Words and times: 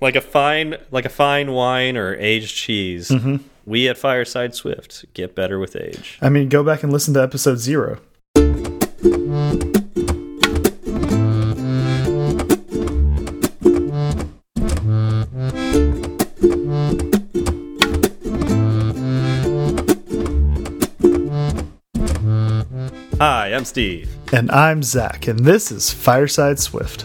like 0.00 0.16
a 0.16 0.20
fine 0.20 0.76
like 0.90 1.04
a 1.04 1.10
fine 1.10 1.52
wine 1.52 1.96
or 1.96 2.14
aged 2.16 2.56
cheese. 2.56 3.08
Mm-hmm. 3.08 3.36
We 3.66 3.88
at 3.88 3.98
Fireside 3.98 4.54
Swift 4.54 5.04
get 5.14 5.34
better 5.34 5.58
with 5.58 5.76
age. 5.76 6.18
I 6.20 6.28
mean, 6.28 6.48
go 6.48 6.64
back 6.64 6.82
and 6.82 6.92
listen 6.92 7.14
to 7.14 7.22
episode 7.22 7.58
zero. 7.58 8.00
Hi, 23.18 23.52
I'm 23.52 23.66
Steve. 23.66 24.16
And 24.32 24.50
I'm 24.50 24.82
Zach, 24.82 25.26
and 25.26 25.40
this 25.40 25.70
is 25.70 25.92
Fireside 25.92 26.58
Swift. 26.58 27.04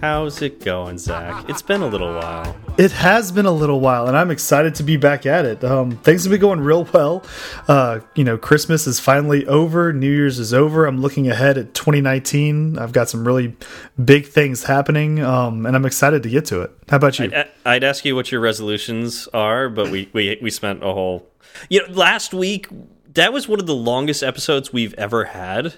How's 0.00 0.40
it 0.40 0.64
going, 0.64 0.96
Zach? 0.96 1.44
It's 1.50 1.60
been 1.60 1.82
a 1.82 1.86
little 1.86 2.14
while. 2.14 2.56
It 2.78 2.90
has 2.90 3.30
been 3.30 3.44
a 3.44 3.52
little 3.52 3.80
while, 3.80 4.08
and 4.08 4.16
I'm 4.16 4.30
excited 4.30 4.74
to 4.76 4.82
be 4.82 4.96
back 4.96 5.26
at 5.26 5.44
it. 5.44 5.62
Um, 5.62 5.90
things 5.90 6.24
have 6.24 6.30
been 6.30 6.40
going 6.40 6.62
real 6.62 6.84
well. 6.84 7.22
Uh, 7.68 8.00
you 8.14 8.24
know, 8.24 8.38
Christmas 8.38 8.86
is 8.86 8.98
finally 8.98 9.46
over, 9.46 9.92
New 9.92 10.10
Year's 10.10 10.38
is 10.38 10.54
over. 10.54 10.86
I'm 10.86 11.02
looking 11.02 11.28
ahead 11.28 11.58
at 11.58 11.74
2019. 11.74 12.78
I've 12.78 12.92
got 12.92 13.10
some 13.10 13.26
really 13.26 13.54
big 14.02 14.26
things 14.26 14.64
happening, 14.64 15.22
um, 15.22 15.66
and 15.66 15.76
I'm 15.76 15.84
excited 15.84 16.22
to 16.22 16.30
get 16.30 16.46
to 16.46 16.62
it. 16.62 16.70
How 16.88 16.96
about 16.96 17.18
you? 17.18 17.26
I'd, 17.26 17.50
I'd 17.66 17.84
ask 17.84 18.02
you 18.06 18.16
what 18.16 18.32
your 18.32 18.40
resolutions 18.40 19.28
are, 19.34 19.68
but 19.68 19.90
we, 19.90 20.08
we, 20.14 20.38
we 20.40 20.48
spent 20.48 20.82
a 20.82 20.94
whole. 20.94 21.28
You 21.68 21.86
know, 21.86 21.92
last 21.92 22.32
week, 22.32 22.68
that 23.12 23.34
was 23.34 23.48
one 23.48 23.60
of 23.60 23.66
the 23.66 23.74
longest 23.74 24.22
episodes 24.22 24.72
we've 24.72 24.94
ever 24.94 25.26
had. 25.26 25.74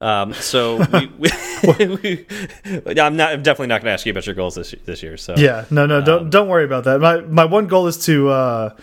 Um, 0.00 0.32
so 0.32 0.76
we, 1.18 1.86
we, 1.86 2.26
I'm 3.00 3.16
not. 3.16 3.32
I'm 3.32 3.42
definitely 3.42 3.66
not 3.68 3.82
going 3.82 3.90
to 3.90 3.92
ask 3.92 4.06
you 4.06 4.12
about 4.12 4.26
your 4.26 4.34
goals 4.34 4.54
this 4.54 4.74
this 4.84 5.02
year. 5.02 5.16
So 5.16 5.34
yeah, 5.36 5.66
no, 5.70 5.86
no, 5.86 6.00
don't 6.00 6.22
um, 6.22 6.30
don't 6.30 6.48
worry 6.48 6.64
about 6.64 6.84
that. 6.84 7.00
My 7.00 7.20
my 7.20 7.44
one 7.44 7.66
goal 7.66 7.86
is 7.86 8.04
to. 8.06 8.28
Uh, 8.30 8.76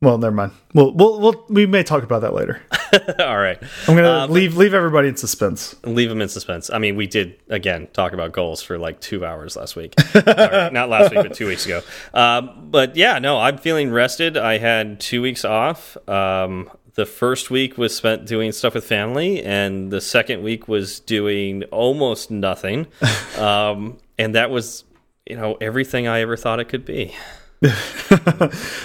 well, 0.00 0.18
never 0.18 0.34
mind. 0.34 0.52
We'll, 0.74 0.92
we'll, 0.92 1.18
we'll, 1.18 1.46
we 1.48 1.64
may 1.64 1.82
talk 1.82 2.02
about 2.02 2.20
that 2.22 2.34
later. 2.34 2.60
All 3.20 3.38
right. 3.38 3.56
I'm 3.88 3.96
gonna 3.96 4.24
Uh, 4.24 4.26
leave 4.26 4.54
leave 4.54 4.74
everybody 4.74 5.08
in 5.08 5.16
suspense. 5.16 5.74
Leave 5.84 6.10
them 6.10 6.20
in 6.20 6.28
suspense. 6.28 6.68
I 6.68 6.76
mean, 6.78 6.96
we 6.96 7.06
did 7.06 7.36
again 7.48 7.88
talk 7.94 8.12
about 8.12 8.32
goals 8.32 8.60
for 8.62 8.76
like 8.76 9.00
two 9.00 9.24
hours 9.24 9.56
last 9.56 9.76
week. 9.76 9.94
Not 10.14 10.90
last 10.90 11.10
week, 11.10 11.22
but 11.22 11.32
two 11.34 11.46
weeks 11.46 11.64
ago. 11.64 11.80
Um, 12.12 12.68
but 12.70 12.96
yeah, 12.96 13.18
no, 13.18 13.38
I'm 13.38 13.56
feeling 13.56 13.90
rested. 13.92 14.36
I 14.36 14.58
had 14.58 15.00
two 15.00 15.22
weeks 15.22 15.42
off. 15.42 15.96
Um, 16.06 16.68
the 16.94 17.06
first 17.06 17.50
week 17.50 17.76
was 17.76 17.94
spent 17.96 18.26
doing 18.26 18.52
stuff 18.52 18.74
with 18.74 18.84
family, 18.84 19.42
and 19.42 19.90
the 19.90 20.00
second 20.00 20.42
week 20.42 20.68
was 20.68 21.00
doing 21.00 21.64
almost 21.64 22.30
nothing. 22.30 22.86
Um, 23.38 23.98
and 24.16 24.36
that 24.36 24.48
was, 24.48 24.84
you 25.26 25.34
know, 25.34 25.56
everything 25.60 26.06
I 26.06 26.20
ever 26.20 26.36
thought 26.36 26.60
it 26.60 26.66
could 26.66 26.84
be. 26.84 27.16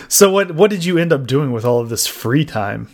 So 0.08 0.32
what 0.32 0.56
what 0.56 0.72
did 0.72 0.84
you 0.84 0.98
end 0.98 1.14
up 1.14 1.28
doing 1.28 1.52
with 1.52 1.64
all 1.64 1.80
of 1.80 1.90
this 1.90 2.08
free 2.08 2.46
time? 2.46 2.88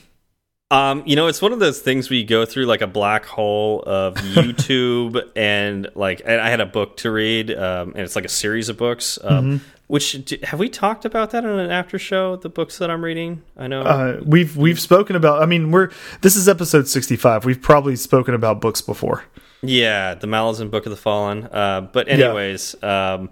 Um, 0.72 1.04
you 1.06 1.16
know, 1.16 1.28
it's 1.28 1.42
one 1.42 1.54
of 1.54 1.60
those 1.60 1.80
things 1.80 2.10
where 2.10 2.18
you 2.18 2.26
go 2.26 2.44
through 2.44 2.66
like 2.66 2.82
a 2.82 2.88
black 2.88 3.26
hole 3.26 3.84
of 3.86 4.16
YouTube 4.16 5.22
and 5.36 5.88
like, 5.94 6.22
and 6.26 6.42
I 6.42 6.50
had 6.50 6.60
a 6.60 6.66
book 6.66 6.98
to 6.98 7.12
read, 7.12 7.52
um, 7.52 7.90
and 7.90 8.00
it's 8.00 8.16
like 8.16 8.26
a 8.26 8.30
series 8.30 8.68
of 8.70 8.78
books. 8.78 9.20
Um, 9.24 9.62
Which 9.88 10.34
have 10.42 10.60
we 10.60 10.68
talked 10.68 11.06
about 11.06 11.30
that 11.32 11.46
on 11.46 11.60
an 11.60 11.70
after 11.70 12.00
show? 12.00 12.38
The 12.38 12.50
books 12.50 12.80
that 12.80 12.90
I'm 12.90 13.06
reading, 13.06 13.44
I 13.56 13.68
know. 13.68 13.84
Uh, 13.84 14.20
we've 14.26 14.58
we've 14.58 14.80
spoken 14.80 15.16
about. 15.16 15.44
I 15.44 15.46
mean, 15.46 15.70
we're 15.70 15.92
this 16.22 16.36
is 16.36 16.50
episode 16.50 16.88
65. 16.88 17.46
We've 17.46 17.62
probably 17.62 17.96
spoken 17.96 18.34
about 18.34 18.60
books 18.60 18.82
before. 18.82 19.24
yeah, 19.62 20.16
the 20.16 20.26
Malazan 20.26 20.72
Book 20.72 20.88
of 20.88 20.90
the 20.90 20.98
Fallen. 20.98 21.44
Uh, 21.52 21.82
but 21.82 22.08
anyways, 22.08 22.82
um, 22.82 23.30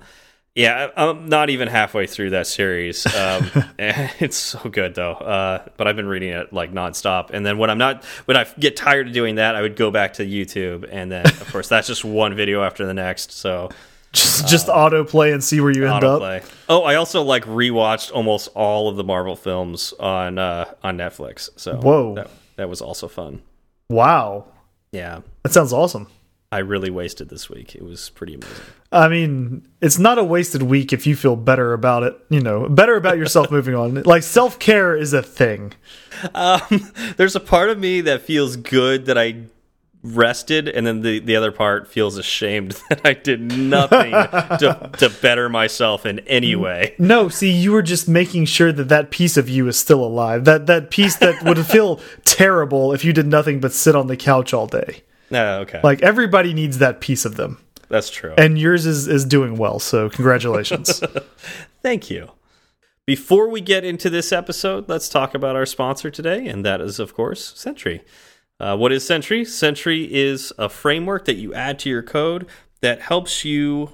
yeah, 0.55 0.89
I'm 0.95 1.27
not 1.29 1.49
even 1.49 1.67
halfway 1.67 2.05
through 2.05 2.31
that 2.31 2.47
series. 2.47 3.05
Um, 3.07 3.49
it's 3.79 4.37
so 4.37 4.69
good 4.69 4.95
though. 4.95 5.13
Uh, 5.13 5.65
but 5.77 5.87
I've 5.87 5.95
been 5.95 6.07
reading 6.07 6.29
it 6.29 6.53
like 6.53 6.71
nonstop. 6.71 7.31
And 7.31 7.45
then 7.45 7.57
when 7.57 7.69
I'm 7.69 7.77
not, 7.77 8.03
when 8.25 8.37
I 8.37 8.45
get 8.59 8.75
tired 8.75 9.07
of 9.07 9.13
doing 9.13 9.35
that, 9.35 9.55
I 9.55 9.61
would 9.61 9.75
go 9.75 9.89
back 9.92 10.13
to 10.13 10.25
YouTube, 10.25 10.87
and 10.92 11.11
then 11.11 11.25
of 11.25 11.52
course 11.52 11.67
that's 11.67 11.87
just 11.87 12.05
one 12.05 12.36
video 12.36 12.63
after 12.63 12.86
the 12.86 12.93
next. 12.93 13.31
So 13.31 13.69
Just 14.13 14.47
just 14.47 14.67
autoplay 14.67 15.33
and 15.33 15.43
see 15.43 15.59
where 15.59 15.71
you 15.71 15.87
end 15.87 16.03
up. 16.03 16.43
Oh, 16.69 16.83
I 16.83 16.95
also 16.95 17.23
like 17.23 17.45
rewatched 17.45 18.11
almost 18.13 18.47
all 18.53 18.87
of 18.87 18.95
the 18.95 19.03
Marvel 19.03 19.36
films 19.36 19.92
on 19.99 20.37
uh, 20.37 20.71
on 20.83 20.99
Netflix. 20.99 21.49
So 21.55 21.77
Whoa. 21.77 22.13
that, 22.13 22.30
that 22.58 22.69
was 22.69 22.80
also 22.80 23.08
fun. 23.08 23.42
Wow, 23.89 24.45
Yeah, 24.92 25.21
that 25.42 25.52
sounds 25.52 25.73
awesome. 25.73 26.05
I 26.53 26.59
really 26.59 26.91
wasted 26.91 27.30
this 27.30 27.49
week. 27.49 27.73
It 27.73 27.83
was 27.83 28.11
pretty 28.11 28.36
amazing. 28.36 28.64
I 28.91 29.08
mean, 29.08 29.67
it's 29.81 29.97
not 29.97 30.19
a 30.19 30.23
wasted 30.23 30.61
week 30.61 30.93
if 30.93 31.08
you 31.08 31.15
feel 31.15 31.36
better 31.36 31.73
about 31.73 32.03
it. 32.03 32.15
You 32.30 32.41
know, 32.41 32.69
better 32.69 32.95
about 32.95 33.17
yourself 33.17 33.49
moving 33.58 33.73
on. 33.73 34.03
Like 34.03 34.21
self 34.21 34.59
care 34.59 34.95
is 34.95 35.13
a 35.13 35.23
thing. 35.23 35.73
Um, 36.36 36.61
there's 37.17 37.36
a 37.36 37.39
part 37.39 37.71
of 37.71 37.80
me 37.80 38.02
that 38.02 38.21
feels 38.21 38.55
good 38.55 39.08
that 39.08 39.17
I 39.17 39.45
rested, 40.03 40.69
and 40.69 40.86
then 40.86 41.02
the 41.02 41.17
the 41.17 41.36
other 41.36 41.52
part 41.52 41.87
feels 41.87 42.19
ashamed 42.19 42.73
that 42.89 43.02
I 43.03 43.13
did 43.13 43.42
nothing 43.58 44.11
to 44.11 44.92
to 44.99 45.09
better 45.23 45.49
myself 45.49 46.05
in 46.05 46.19
any 46.19 46.55
way. 46.55 46.93
No, 46.99 47.30
see, 47.30 47.49
you 47.49 47.71
were 47.71 47.81
just 47.81 48.08
making 48.08 48.45
sure 48.45 48.71
that 48.71 48.89
that 48.89 49.09
piece 49.09 49.37
of 49.37 49.49
you 49.49 49.67
is 49.67 49.80
still 49.80 50.05
alive. 50.05 50.45
That 50.45 50.67
that 50.67 50.92
piece 50.92 51.15
that 51.15 51.42
would 51.42 51.65
feel 51.65 51.99
terrible 52.25 52.93
if 52.93 53.03
you 53.03 53.11
did 53.11 53.25
nothing 53.25 53.59
but 53.59 53.73
sit 53.73 53.95
on 53.95 54.05
the 54.05 54.17
couch 54.17 54.53
all 54.53 54.67
day. 54.67 55.02
No, 55.33 55.60
okay, 55.61 55.82
Like 55.83 56.02
everybody 56.02 56.54
needs 56.54 56.77
that 56.77 57.02
piece 57.02 57.26
of 57.26 57.36
them, 57.36 57.58
that's 57.89 58.10
true. 58.10 58.33
and 58.38 58.58
yours 58.58 58.86
is 58.86 59.08
is 59.08 59.26
doing 59.26 59.58
well. 59.58 59.80
So 59.80 60.10
congratulations. 60.10 61.02
Thank 61.82 62.10
you. 62.10 62.32
Before 63.05 63.49
we 63.49 63.60
get 63.60 63.83
into 63.83 64.10
this 64.10 64.32
episode, 64.32 64.88
let's 64.88 65.10
talk 65.10 65.33
about 65.36 65.58
our 65.58 65.66
sponsor 65.66 66.10
today, 66.10 66.48
and 66.48 66.64
that 66.66 66.80
is, 66.80 66.99
of 66.99 67.14
course, 67.14 67.54
Sentry. 67.60 68.02
Uh, 68.61 68.77
what 68.77 68.93
is 68.93 69.05
Sentry? 69.05 69.43
Sentry 69.43 70.08
is 70.14 70.54
a 70.58 70.70
framework 70.70 71.26
that 71.26 71.36
you 71.36 71.54
add 71.54 71.80
to 71.80 71.89
your 71.89 72.02
code 72.04 72.48
that 72.80 73.02
helps 73.02 73.43
you 73.43 73.89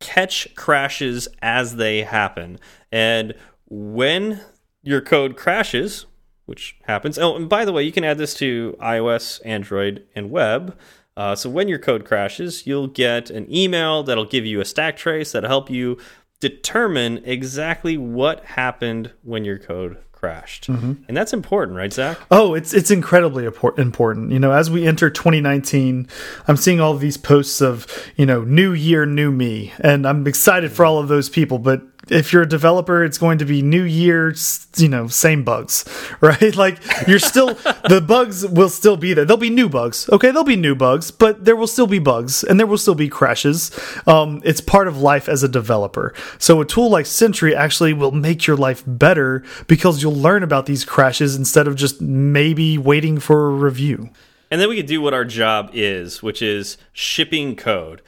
catch 0.00 0.54
crashes 0.54 1.28
as 1.42 1.76
they 1.76 2.02
happen. 2.04 2.58
And 2.90 3.34
when 3.68 4.40
your 4.82 5.02
code 5.02 5.36
crashes, 5.36 6.06
which 6.48 6.76
happens, 6.82 7.18
oh, 7.18 7.36
and 7.36 7.48
by 7.48 7.64
the 7.64 7.72
way, 7.72 7.82
you 7.82 7.92
can 7.92 8.04
add 8.04 8.18
this 8.18 8.34
to 8.34 8.76
iOS, 8.80 9.40
Android, 9.44 10.04
and 10.14 10.30
web. 10.30 10.76
Uh, 11.16 11.34
so 11.34 11.50
when 11.50 11.68
your 11.68 11.78
code 11.78 12.04
crashes, 12.04 12.66
you'll 12.66 12.86
get 12.86 13.28
an 13.28 13.52
email 13.52 14.02
that'll 14.02 14.24
give 14.24 14.46
you 14.46 14.60
a 14.60 14.64
stack 14.64 14.96
trace 14.96 15.32
that'll 15.32 15.48
help 15.48 15.68
you 15.68 15.98
determine 16.40 17.20
exactly 17.24 17.98
what 17.98 18.44
happened 18.44 19.10
when 19.22 19.44
your 19.44 19.58
code 19.58 19.96
crashed. 20.12 20.68
And 20.68 21.16
that's 21.16 21.32
important, 21.32 21.76
right, 21.76 21.92
Zach? 21.92 22.18
Oh, 22.30 22.54
it's 22.54 22.74
it's 22.74 22.90
incredibly 22.90 23.44
important. 23.44 24.32
You 24.32 24.38
know, 24.38 24.52
as 24.52 24.70
we 24.70 24.86
enter 24.86 25.10
2019, 25.10 26.08
I'm 26.48 26.56
seeing 26.56 26.80
all 26.80 26.94
these 26.94 27.16
posts 27.16 27.60
of 27.60 27.86
you 28.16 28.26
know, 28.26 28.42
new 28.42 28.72
year, 28.72 29.06
new 29.06 29.30
me, 29.30 29.72
and 29.80 30.06
I'm 30.06 30.26
excited 30.26 30.72
for 30.72 30.84
all 30.84 30.98
of 30.98 31.08
those 31.08 31.28
people. 31.28 31.58
But 31.58 31.82
if 32.10 32.32
you're 32.32 32.42
a 32.42 32.48
developer, 32.48 33.04
it's 33.04 33.18
going 33.18 33.38
to 33.38 33.44
be 33.44 33.62
new 33.62 33.82
year, 33.82 34.34
you 34.76 34.88
know, 34.88 35.08
same 35.08 35.44
bugs, 35.44 35.84
right? 36.20 36.54
Like 36.56 36.78
you're 37.06 37.18
still 37.18 37.54
the 37.88 38.04
bugs 38.06 38.46
will 38.46 38.68
still 38.68 38.96
be 38.96 39.14
there. 39.14 39.24
There'll 39.24 39.38
be 39.38 39.50
new 39.50 39.68
bugs. 39.68 40.08
Okay, 40.10 40.28
there'll 40.28 40.44
be 40.44 40.56
new 40.56 40.74
bugs, 40.74 41.10
but 41.10 41.44
there 41.44 41.56
will 41.56 41.66
still 41.66 41.86
be 41.86 41.98
bugs 41.98 42.44
and 42.44 42.58
there 42.58 42.66
will 42.66 42.78
still 42.78 42.94
be 42.94 43.08
crashes. 43.08 43.70
Um, 44.06 44.40
it's 44.44 44.60
part 44.60 44.88
of 44.88 44.98
life 44.98 45.28
as 45.28 45.42
a 45.42 45.48
developer. 45.48 46.14
So 46.38 46.60
a 46.60 46.64
tool 46.64 46.90
like 46.90 47.06
Sentry 47.06 47.54
actually 47.54 47.92
will 47.92 48.12
make 48.12 48.46
your 48.46 48.56
life 48.56 48.82
better 48.86 49.44
because 49.66 50.02
you'll 50.02 50.14
learn 50.14 50.42
about 50.42 50.66
these 50.66 50.84
crashes 50.84 51.36
instead 51.36 51.66
of 51.66 51.76
just 51.76 52.00
maybe 52.00 52.78
waiting 52.78 53.18
for 53.18 53.46
a 53.46 53.50
review. 53.50 54.10
And 54.50 54.60
then 54.60 54.68
we 54.68 54.76
could 54.76 54.86
do 54.86 55.00
what 55.02 55.14
our 55.14 55.24
job 55.24 55.70
is, 55.74 56.22
which 56.22 56.40
is 56.40 56.78
shipping 56.92 57.54
code. 57.54 58.00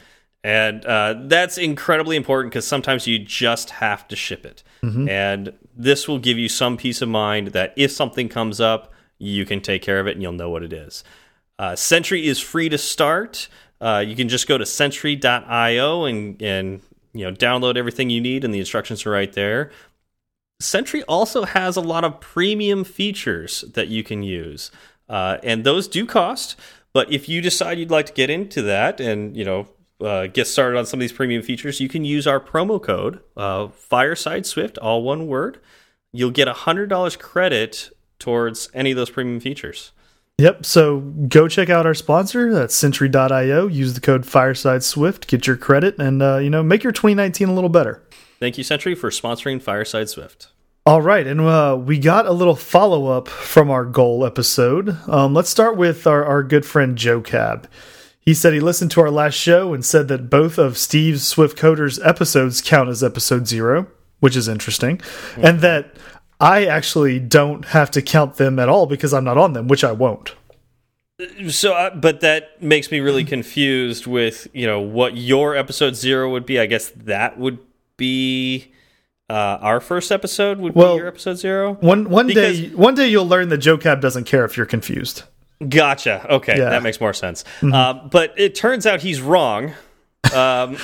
And 0.43 0.85
uh, 0.87 1.17
that's 1.25 1.59
incredibly 1.59 2.17
important 2.17 2.53
because 2.53 2.67
sometimes 2.67 3.07
you 3.07 3.19
just 3.19 3.71
have 3.71 4.09
to 4.09 4.17
ship 4.17 4.47
it. 4.47 4.63
And 5.09 5.53
this 5.77 6.09
will 6.09 6.19
give 6.19 6.39
you 6.39 6.49
some 6.49 6.77
peace 6.77 7.03
of 7.03 7.09
mind 7.11 7.49
that 7.49 7.75
if 7.77 7.91
something 7.91 8.29
comes 8.29 8.61
up, 8.61 8.93
you 9.19 9.45
can 9.45 9.61
take 9.61 9.83
care 9.83 10.01
of 10.01 10.07
it 10.07 10.13
and 10.13 10.23
you'll 10.23 10.33
know 10.33 10.49
what 10.49 10.63
it 10.63 10.73
is. 10.73 11.05
Uh, 11.59 11.77
Sentry 11.77 12.27
is 12.27 12.41
free 12.41 12.71
to 12.71 12.79
start. 12.79 13.49
Uh, 13.83 14.03
you 14.07 14.17
can 14.17 14.29
just 14.31 14.49
go 14.49 14.57
to 14.57 14.65
sentry.io 14.65 16.05
and, 16.05 16.41
and 16.41 16.81
you 17.13 17.25
know 17.25 17.33
download 17.33 17.77
everything 17.77 18.09
you 18.09 18.21
need, 18.21 18.45
and 18.45 18.55
the 18.55 18.59
instructions 18.59 19.05
are 19.05 19.11
right 19.11 19.33
there. 19.35 19.71
Sentry 20.61 21.03
also 21.03 21.45
has 21.45 21.77
a 21.77 21.81
lot 21.83 22.05
of 22.05 22.21
premium 22.21 22.85
features 22.85 23.63
that 23.75 23.89
you 23.89 24.03
can 24.03 24.23
use, 24.23 24.71
uh, 25.09 25.37
and 25.43 25.65
those 25.65 25.87
do 25.89 26.07
cost. 26.07 26.57
But 26.93 27.13
if 27.13 27.29
you 27.29 27.43
decide 27.43 27.79
you'd 27.79 27.91
like 27.91 28.07
to 28.07 28.13
get 28.13 28.31
into 28.31 28.63
that 28.63 29.01
and 29.01 29.37
you 29.37 29.45
know 29.45 29.69
uh, 30.01 30.27
get 30.27 30.47
started 30.47 30.79
on 30.79 30.87
some 30.87 30.99
of 30.99 31.03
these 31.03 31.13
premium 31.13 31.43
features, 31.43 31.81
you 31.81 31.89
can 31.89 32.05
use 32.05 32.27
our 32.27 32.41
promo 32.41 32.83
code 32.83 33.21
uh, 33.37 33.69
Fireside 33.69 34.47
Swift, 34.47 34.79
all 34.79 35.03
one 35.03 35.27
word. 35.27 35.59
You'll 36.13 36.31
get 36.31 36.49
a 36.49 36.53
hundred 36.53 36.89
dollars 36.89 37.17
credit 37.17 37.91
towards 38.19 38.69
any 38.75 38.91
of 38.91 38.97
those 38.97 39.11
premium 39.11 39.41
features. 39.41 39.93
Yep. 40.39 40.65
So 40.65 41.01
go 41.01 41.49
check 41.49 41.69
out 41.69 41.85
our 41.85 41.95
sponsor. 41.95 42.53
That's 42.53 42.75
Sentry.io. 42.75 43.67
Use 43.67 43.93
the 43.93 44.01
code 44.01 44.25
Fireside 44.25 44.83
Swift. 44.83 45.27
Get 45.27 45.47
your 45.47 45.57
credit, 45.57 45.99
and 45.99 46.23
uh, 46.23 46.39
you 46.39 46.49
know, 46.49 46.63
make 46.63 46.83
your 46.83 46.93
2019 46.93 47.49
a 47.49 47.53
little 47.53 47.69
better. 47.69 48.03
Thank 48.39 48.57
you, 48.57 48.65
Sentry, 48.65 48.95
for 48.95 49.11
sponsoring 49.11 49.61
Fireside 49.61 50.09
Swift. 50.09 50.49
All 50.87 51.03
right, 51.03 51.27
and 51.27 51.43
uh, 51.43 51.79
we 51.79 51.99
got 51.99 52.25
a 52.25 52.33
little 52.33 52.57
follow 52.57 53.09
up 53.09 53.29
from 53.29 53.71
our 53.71 53.85
goal 53.85 54.25
episode. 54.25 54.97
Um, 55.07 55.35
let's 55.35 55.51
start 55.51 55.77
with 55.77 56.07
our, 56.07 56.25
our 56.25 56.43
good 56.43 56.65
friend 56.65 56.97
Joe 56.97 57.21
Cab. 57.21 57.69
He 58.21 58.35
said 58.35 58.53
he 58.53 58.61
listened 58.61 58.91
to 58.93 59.01
our 59.01 59.11
last 59.11 59.35
show 59.35 59.73
and 59.73 59.85
said 59.85 60.09
that 60.09 60.29
both 60.29 60.59
of 60.59 60.77
Steve 60.77 61.21
Swift 61.21 61.57
Coders 61.57 61.99
episodes 62.07 62.61
count 62.61 62.89
as 62.89 63.03
episode 63.03 63.49
zero, 63.49 63.87
which 64.21 64.37
is 64.37 64.47
interesting, 64.47 64.99
mm 64.99 65.03
-hmm. 65.35 65.49
and 65.49 65.61
that 65.61 65.97
I 66.41 66.67
actually 66.67 67.19
don't 67.19 67.67
have 67.67 67.91
to 67.91 68.03
count 68.03 68.37
them 68.37 68.59
at 68.59 68.69
all 68.69 68.87
because 68.87 69.13
I'm 69.13 69.25
not 69.25 69.37
on 69.37 69.53
them, 69.53 69.69
which 69.69 69.85
I 69.85 69.93
won't. 69.93 70.35
So, 71.49 71.75
uh, 71.75 71.95
but 71.95 72.21
that 72.21 72.63
makes 72.63 72.91
me 72.91 73.01
really 73.01 73.25
confused 73.25 74.07
with 74.07 74.49
you 74.55 74.67
know 74.67 74.81
what 74.81 75.17
your 75.17 75.55
episode 75.55 75.95
zero 75.97 76.31
would 76.31 76.47
be. 76.47 76.59
I 76.59 76.67
guess 76.67 76.93
that 77.05 77.39
would 77.39 77.59
be 77.97 78.73
uh, 79.29 79.59
our 79.61 79.81
first 79.81 80.11
episode 80.11 80.59
would 80.59 80.75
well, 80.75 80.95
be 80.95 81.01
your 81.01 81.09
episode 81.09 81.35
zero. 81.35 81.75
One 81.75 82.09
one 82.09 82.27
because 82.27 82.61
day, 82.61 82.69
one 82.71 82.95
day 82.95 83.09
you'll 83.09 83.29
learn 83.29 83.49
that 83.51 83.59
Joe 83.59 83.77
Cab 83.77 84.01
doesn't 84.01 84.25
care 84.25 84.45
if 84.45 84.57
you're 84.57 84.67
confused. 84.67 85.25
Gotcha. 85.69 86.27
Okay, 86.29 86.57
yeah. 86.57 86.71
that 86.71 86.83
makes 86.83 87.01
more 87.01 87.13
sense. 87.13 87.45
Mm 87.61 87.73
-hmm. 87.73 87.75
uh, 87.75 88.09
but 88.09 88.33
it 88.37 88.55
turns 88.55 88.87
out 88.87 89.03
he's 89.03 89.21
wrong. 89.21 89.75
Um, 90.33 90.77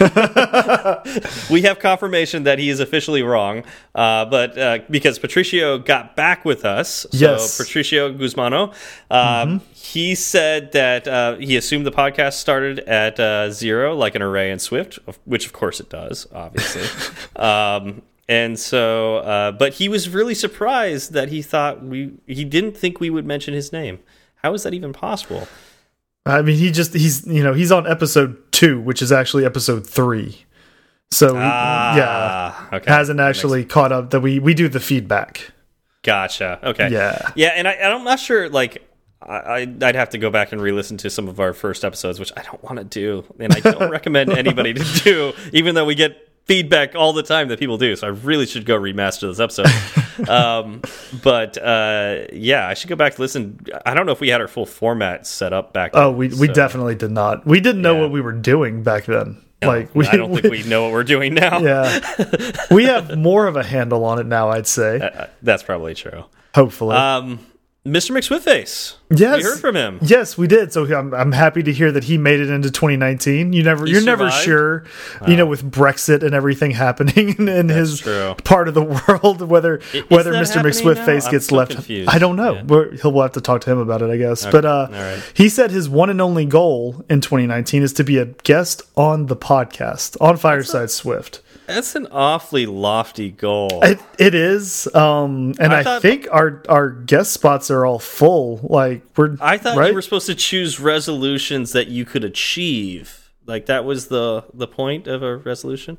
we 1.50 1.62
have 1.62 1.78
confirmation 1.78 2.44
that 2.44 2.58
he 2.58 2.68
is 2.68 2.80
officially 2.80 3.22
wrong, 3.22 3.64
uh, 3.94 4.24
but 4.24 4.58
uh, 4.58 4.78
because 4.90 5.18
Patricio 5.18 5.78
got 5.78 6.16
back 6.16 6.44
with 6.44 6.64
us, 6.64 7.06
so 7.10 7.32
yes. 7.32 7.58
Patricio 7.58 8.12
Guzmano, 8.12 8.72
uh, 9.10 9.44
mm 9.44 9.50
-hmm. 9.50 9.60
he 9.74 10.14
said 10.14 10.72
that 10.72 11.06
uh, 11.06 11.36
he 11.38 11.56
assumed 11.56 11.86
the 11.86 11.92
podcast 11.92 12.38
started 12.38 12.80
at 12.88 13.18
uh, 13.20 13.50
zero, 13.50 14.04
like 14.04 14.16
an 14.16 14.22
array 14.22 14.50
in 14.50 14.58
Swift, 14.58 14.98
which 15.24 15.46
of 15.46 15.52
course 15.52 15.82
it 15.82 15.90
does, 15.90 16.26
obviously. 16.32 16.86
um, 17.36 18.02
and 18.28 18.58
so, 18.58 19.16
uh, 19.18 19.52
but 19.52 19.74
he 19.74 19.88
was 19.88 20.08
really 20.08 20.34
surprised 20.34 21.12
that 21.12 21.28
he 21.28 21.42
thought 21.42 21.82
we 21.82 22.10
he 22.26 22.44
didn't 22.44 22.76
think 22.76 23.00
we 23.00 23.10
would 23.10 23.26
mention 23.26 23.54
his 23.54 23.72
name. 23.72 23.98
How 24.42 24.54
is 24.54 24.62
that 24.62 24.74
even 24.74 24.92
possible? 24.92 25.48
I 26.26 26.42
mean, 26.42 26.58
he 26.58 26.70
just 26.70 26.92
he's 26.92 27.26
you 27.26 27.42
know 27.42 27.54
he's 27.54 27.72
on 27.72 27.86
episode 27.86 28.52
two, 28.52 28.80
which 28.80 29.02
is 29.02 29.12
actually 29.12 29.44
episode 29.44 29.86
three. 29.86 30.44
So 31.10 31.34
ah, 31.36 31.96
yeah, 31.96 32.76
okay. 32.76 32.90
hasn't 32.90 33.18
actually 33.18 33.64
caught 33.64 33.92
up 33.92 34.10
that 34.10 34.20
we 34.20 34.38
we 34.38 34.54
do 34.54 34.68
the 34.68 34.80
feedback. 34.80 35.52
Gotcha. 36.02 36.58
Okay. 36.62 36.90
Yeah. 36.90 37.32
Yeah, 37.34 37.48
and 37.48 37.66
I, 37.66 37.74
I'm 37.74 38.04
not 38.04 38.20
sure. 38.20 38.48
Like, 38.48 38.86
I, 39.20 39.66
I'd 39.82 39.94
have 39.94 40.10
to 40.10 40.18
go 40.18 40.30
back 40.30 40.52
and 40.52 40.60
re-listen 40.60 40.96
to 40.98 41.10
some 41.10 41.28
of 41.28 41.40
our 41.40 41.52
first 41.52 41.84
episodes, 41.84 42.20
which 42.20 42.32
I 42.36 42.42
don't 42.42 42.62
want 42.62 42.78
to 42.78 42.84
do, 42.84 43.24
and 43.38 43.52
I 43.52 43.60
don't 43.60 43.90
recommend 43.90 44.30
anybody 44.30 44.74
to 44.74 44.84
do, 45.02 45.32
even 45.52 45.74
though 45.74 45.84
we 45.84 45.94
get 45.94 46.28
feedback 46.44 46.94
all 46.94 47.12
the 47.12 47.22
time 47.22 47.48
that 47.48 47.58
people 47.58 47.78
do. 47.78 47.96
So 47.96 48.06
I 48.06 48.10
really 48.10 48.46
should 48.46 48.64
go 48.64 48.78
remaster 48.78 49.30
this 49.30 49.40
episode. 49.40 49.66
um, 50.28 50.82
but 51.22 51.56
uh, 51.58 52.26
yeah, 52.32 52.66
I 52.66 52.74
should 52.74 52.88
go 52.88 52.96
back 52.96 53.14
to 53.14 53.20
listen. 53.20 53.58
I 53.84 53.94
don't 53.94 54.06
know 54.06 54.12
if 54.12 54.20
we 54.20 54.28
had 54.28 54.40
our 54.40 54.48
full 54.48 54.66
format 54.66 55.26
set 55.26 55.52
up 55.52 55.72
back. 55.72 55.92
Oh, 55.94 56.10
then, 56.10 56.18
we 56.18 56.28
we 56.28 56.48
definitely 56.48 56.94
did 56.94 57.10
not. 57.10 57.46
We 57.46 57.60
didn't 57.60 57.82
know 57.82 57.94
yeah. 57.94 58.00
what 58.02 58.10
we 58.10 58.20
were 58.20 58.32
doing 58.32 58.82
back 58.82 59.04
then. 59.04 59.42
No, 59.60 59.68
like 59.68 59.94
we, 59.94 60.06
I 60.06 60.16
don't 60.16 60.30
we, 60.30 60.40
think 60.40 60.52
we 60.52 60.62
know 60.62 60.84
what 60.84 60.92
we're 60.92 61.04
doing 61.04 61.34
now. 61.34 61.58
Yeah, 61.68 62.00
we 62.70 62.84
have 62.84 63.18
more 63.18 63.46
of 63.46 63.56
a 63.56 63.64
handle 63.64 64.04
on 64.04 64.18
it 64.18 64.26
now. 64.26 64.50
I'd 64.50 64.66
say 64.66 65.00
uh, 65.00 65.26
that's 65.42 65.62
probably 65.62 65.94
true. 65.94 66.24
Hopefully. 66.54 66.96
Um, 66.96 67.40
Mr. 67.92 68.12
McSwiftface. 68.12 68.94
Yes, 69.10 69.38
we 69.38 69.42
heard 69.42 69.58
from 69.58 69.74
him. 69.74 69.98
Yes, 70.02 70.36
we 70.36 70.46
did. 70.46 70.72
So 70.72 70.84
I'm 70.94 71.14
I'm 71.14 71.32
happy 71.32 71.62
to 71.62 71.72
hear 71.72 71.90
that 71.92 72.04
he 72.04 72.18
made 72.18 72.40
it 72.40 72.50
into 72.50 72.70
2019. 72.70 73.52
You 73.52 73.62
never 73.62 73.86
he 73.86 73.92
you're 73.92 74.00
survived. 74.00 74.20
never 74.20 74.30
sure, 74.30 74.84
wow. 75.20 75.26
you 75.28 75.36
know, 75.36 75.46
with 75.46 75.68
Brexit 75.68 76.22
and 76.22 76.34
everything 76.34 76.70
happening 76.86 77.36
in, 77.38 77.48
in 77.48 77.68
his 77.68 78.00
true. 78.00 78.34
part 78.44 78.68
of 78.68 78.74
the 78.74 78.82
world, 79.08 79.42
whether 79.42 79.80
whether 80.08 80.32
Mr. 80.32 80.62
McSwiftface 80.62 81.30
gets 81.30 81.50
left. 81.50 81.72
Confused. 81.72 82.10
I 82.10 82.18
don't 82.18 82.36
know. 82.36 82.54
Yeah. 82.54 83.00
He'll 83.00 83.12
we'll 83.12 83.22
have 83.22 83.32
to 83.32 83.40
talk 83.40 83.62
to 83.62 83.72
him 83.72 83.78
about 83.78 84.02
it, 84.02 84.10
I 84.10 84.16
guess. 84.18 84.44
Okay. 84.44 84.52
But 84.52 84.64
uh, 84.64 84.88
right. 84.90 85.22
he 85.34 85.48
said 85.48 85.70
his 85.70 85.88
one 85.88 86.10
and 86.10 86.20
only 86.20 86.44
goal 86.44 87.04
in 87.08 87.20
2019 87.20 87.82
is 87.82 87.92
to 87.94 88.04
be 88.04 88.18
a 88.18 88.26
guest 88.26 88.82
on 88.96 89.26
the 89.26 89.36
podcast 89.36 90.16
on 90.20 90.36
Fireside 90.36 90.90
Swift. 90.90 91.40
That's 91.68 91.94
an 91.94 92.06
awfully 92.10 92.64
lofty 92.64 93.30
goal. 93.30 93.68
it, 93.84 94.00
it 94.18 94.34
is, 94.34 94.92
um, 94.94 95.54
and 95.60 95.72
I, 95.72 95.96
I 95.96 96.00
think 96.00 96.26
our 96.32 96.62
our 96.66 96.88
guest 96.88 97.32
spots 97.32 97.70
are 97.70 97.84
all 97.84 97.98
full. 97.98 98.60
Like 98.62 99.02
we're. 99.16 99.36
I 99.38 99.58
thought 99.58 99.76
right? 99.76 99.88
you 99.88 99.94
were 99.94 100.00
supposed 100.02 100.26
to 100.26 100.34
choose 100.34 100.80
resolutions 100.80 101.72
that 101.72 101.88
you 101.88 102.06
could 102.06 102.24
achieve. 102.24 103.30
Like 103.44 103.66
that 103.66 103.84
was 103.84 104.08
the 104.08 104.44
the 104.54 104.66
point 104.66 105.06
of 105.06 105.22
a 105.22 105.36
resolution. 105.36 105.98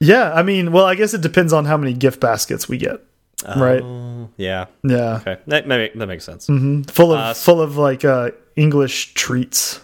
Yeah, 0.00 0.32
I 0.32 0.42
mean, 0.42 0.72
well, 0.72 0.86
I 0.86 0.94
guess 0.94 1.12
it 1.12 1.20
depends 1.20 1.52
on 1.52 1.66
how 1.66 1.76
many 1.76 1.92
gift 1.92 2.18
baskets 2.20 2.66
we 2.66 2.78
get. 2.78 3.02
Oh, 3.44 3.60
right. 3.60 4.30
Yeah. 4.38 4.66
Yeah. 4.82 5.16
Okay. 5.16 5.36
That 5.46 5.68
that, 5.68 5.92
that 5.96 6.06
makes 6.06 6.24
sense. 6.24 6.48
Mm 6.48 6.58
-hmm. 6.60 6.90
Full 6.90 7.12
of 7.12 7.18
uh, 7.18 7.34
full 7.34 7.60
of 7.60 7.76
like 7.76 8.08
uh, 8.08 8.30
English 8.56 9.12
treats. 9.14 9.80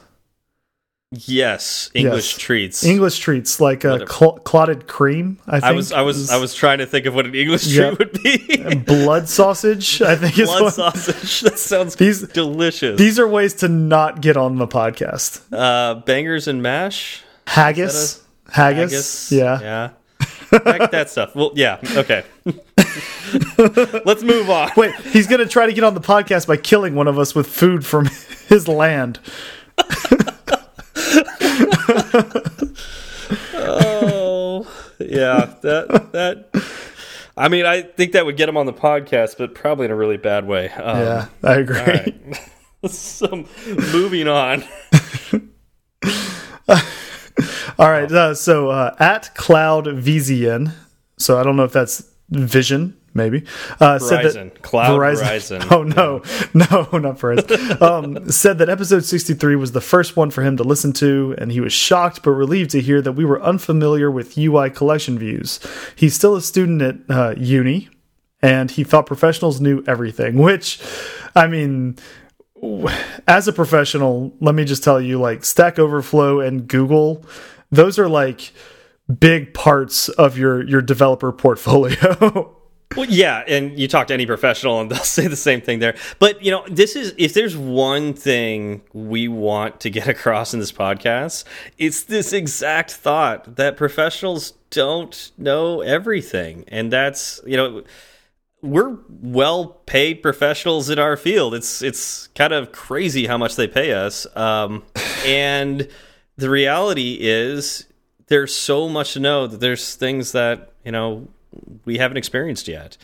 Yes, 1.13 1.89
English 1.95 2.33
yes. 2.33 2.39
treats. 2.39 2.85
English 2.85 3.21
treats 3.21 3.61
like 3.61 3.85
a 3.85 4.05
cl 4.11 4.33
clotted 4.39 4.89
cream. 4.89 5.39
I, 5.47 5.61
think 5.61 5.65
I 5.65 5.73
was 5.73 5.93
I 5.93 6.03
was 6.03 6.31
I 6.31 6.37
was 6.39 6.53
trying 6.53 6.79
to 6.79 6.87
think 6.87 7.07
of 7.07 7.15
what 7.15 7.27
an 7.27 7.35
English 7.35 7.73
treat 7.73 7.97
would 7.97 8.23
be. 8.25 8.75
blood 8.75 9.29
sausage. 9.29 10.03
I 10.03 10.17
think 10.17 10.35
blood 10.35 10.67
is 10.67 10.75
blood 10.77 10.95
sausage. 10.95 11.41
That 11.43 11.61
sounds 11.61 11.95
these 11.95 12.23
delicious. 12.23 12.99
These 12.99 13.21
are 13.21 13.29
ways 13.29 13.55
to 13.55 13.69
not 13.69 14.21
get 14.21 14.37
on 14.37 14.57
the 14.57 14.67
podcast. 14.67 15.43
Uh, 15.53 16.01
bangers 16.01 16.49
and 16.49 16.61
mash. 16.61 17.23
Haggis. 17.47 18.25
Haggis. 18.51 18.91
Haggis. 18.91 19.33
Yeah. 19.33 19.61
Yeah. 19.61 19.91
that, 20.51 20.91
that 20.91 21.11
stuff. 21.11 21.37
Well, 21.37 21.53
yeah. 21.55 21.79
Okay. 21.85 22.25
Let's 24.05 24.25
move 24.25 24.51
on. 24.51 24.71
Wait, 24.77 24.93
he's 24.97 25.29
gonna 25.29 25.47
try 25.47 25.67
to 25.67 25.73
get 25.73 25.85
on 25.85 25.95
the 25.95 26.01
podcast 26.01 26.49
by 26.49 26.57
killing 26.57 26.97
one 26.97 27.07
of 27.07 27.17
us 27.17 27.33
with 27.33 27.47
food 27.47 27.87
from 27.87 28.09
his 28.49 28.67
land 28.67 29.21
oh, 33.55 34.67
yeah. 34.99 35.55
That 35.63 36.09
that. 36.13 36.65
I 37.39 37.49
mean, 37.49 37.67
I 37.67 37.83
think 37.83 38.13
that 38.13 38.25
would 38.25 38.39
get 38.39 38.49
him 38.49 38.57
on 38.57 38.65
the 38.65 38.73
podcast, 38.73 39.37
but 39.37 39.55
probably 39.55 39.85
in 39.85 39.91
a 39.91 39.97
really 39.97 40.17
bad 40.17 40.47
way. 40.47 40.71
Um, 40.71 40.99
yeah, 40.99 41.27
I 41.43 41.55
agree. 41.57 41.79
All 41.79 41.87
right. 41.87 42.15
so, 42.91 43.45
moving 43.93 44.27
on. 44.27 44.65
all 47.79 47.91
right. 47.91 48.11
Uh, 48.11 48.35
so 48.35 48.71
uh, 48.71 48.95
at 48.99 49.35
Cloud 49.35 49.85
VZN. 49.87 50.73
So 51.19 51.39
I 51.39 51.43
don't 51.43 51.57
know 51.57 51.65
if 51.65 51.73
that's 51.73 52.05
Vision 52.31 52.97
maybe 53.17 53.45
uh, 53.81 53.99
Verizon. 53.99 54.01
said 54.01 54.25
that 54.35 54.63
Cloud 54.63 54.99
Verizon. 55.01 55.59
Verizon. 55.61 55.71
Oh 55.77 55.83
no, 55.83 56.23
yeah. 56.25 56.47
no, 56.93 56.99
not 56.99 57.19
Verizon. 57.19 57.83
um, 57.83 58.31
said 58.31 58.59
that 58.59 58.69
episode 58.69 59.05
sixty 59.05 59.35
three 59.35 59.57
was 59.57 59.73
the 59.73 59.81
first 59.81 60.17
one 60.17 60.31
for 60.31 60.43
him 60.43 60.57
to 60.59 60.63
listen 60.63 60.93
to, 60.95 61.35
and 61.39 61.51
he 61.51 61.61
was 61.61 61.73
shocked 61.73 62.23
but 62.23 62.31
relieved 62.33 62.71
to 62.71 62.81
hear 62.81 63.03
that 63.03 63.13
we 63.13 63.25
were 63.25 63.43
unfamiliar 63.43 64.11
with 64.11 64.37
UI 64.39 64.71
collection 64.71 65.19
views. 65.19 65.59
He's 65.97 66.15
still 66.15 66.37
a 66.37 66.43
student 66.43 66.83
at 66.83 66.97
uh, 67.11 67.35
uni, 67.37 67.89
and 68.43 68.71
he 68.71 68.85
thought 68.85 69.07
professionals 69.07 69.61
knew 69.61 69.83
everything. 69.87 70.37
Which, 70.47 70.81
I 71.35 71.47
mean. 71.47 71.97
As 73.29 73.47
a 73.47 73.53
professional, 73.53 74.35
let 74.41 74.55
me 74.55 74.65
just 74.65 74.83
tell 74.83 74.99
you, 74.99 75.21
like 75.21 75.45
Stack 75.45 75.79
Overflow 75.79 76.41
and 76.41 76.67
Google, 76.67 77.23
those 77.71 77.99
are 77.99 78.09
like 78.09 78.53
big 79.21 79.53
parts 79.53 80.09
of 80.09 80.39
your 80.39 80.67
your 80.67 80.81
developer 80.81 81.33
portfolio. 81.33 82.56
Well, 82.95 83.07
yeah, 83.11 83.43
and 83.49 83.79
you 83.79 83.89
talk 83.89 84.07
to 84.09 84.15
any 84.15 84.27
professional, 84.27 84.81
and 84.81 84.91
they'll 84.91 84.99
say 85.05 85.27
the 85.27 85.37
same 85.37 85.61
thing 85.61 85.81
there. 85.81 85.97
But 86.19 86.43
you 86.43 86.51
know, 86.51 86.65
this 86.69 86.95
is 86.95 87.15
if 87.19 87.35
there's 87.35 87.57
one 87.57 88.15
thing 88.15 88.83
we 88.93 89.29
want 89.29 89.81
to 89.81 89.91
get 89.91 90.09
across 90.17 90.55
in 90.55 90.61
this 90.61 90.73
podcast, 90.73 91.45
it's 91.79 92.05
this 92.05 92.33
exact 92.33 92.93
thought 92.93 93.57
that 93.57 93.77
professionals 93.77 94.53
don't 94.71 95.33
know 95.37 95.81
everything, 95.81 96.65
and 96.69 96.93
that's 96.93 97.41
you 97.47 97.57
know 97.57 97.83
we're 98.63 98.97
well 99.09 99.67
paid 99.87 100.23
professionals 100.23 100.89
in 100.89 100.99
our 100.99 101.17
field. 101.17 101.55
It's 101.55 101.83
it's 101.83 102.29
kind 102.29 102.53
of 102.53 102.73
crazy 102.73 103.27
how 103.27 103.37
much 103.37 103.57
they 103.57 103.67
pay 103.67 103.93
us, 103.93 104.27
um, 104.37 104.85
and 105.27 105.89
the 106.37 106.51
reality 106.51 107.19
is 107.21 107.87
there's 108.29 108.55
so 108.55 108.89
much 108.89 109.15
to 109.15 109.21
know 109.21 109.47
that 109.47 109.61
there's 109.61 109.95
things 109.95 110.33
that 110.33 110.73
you 110.85 110.93
know 110.93 111.29
we 111.87 111.97
haven't 111.97 112.19
experienced 112.19 112.69
yet. 112.69 112.99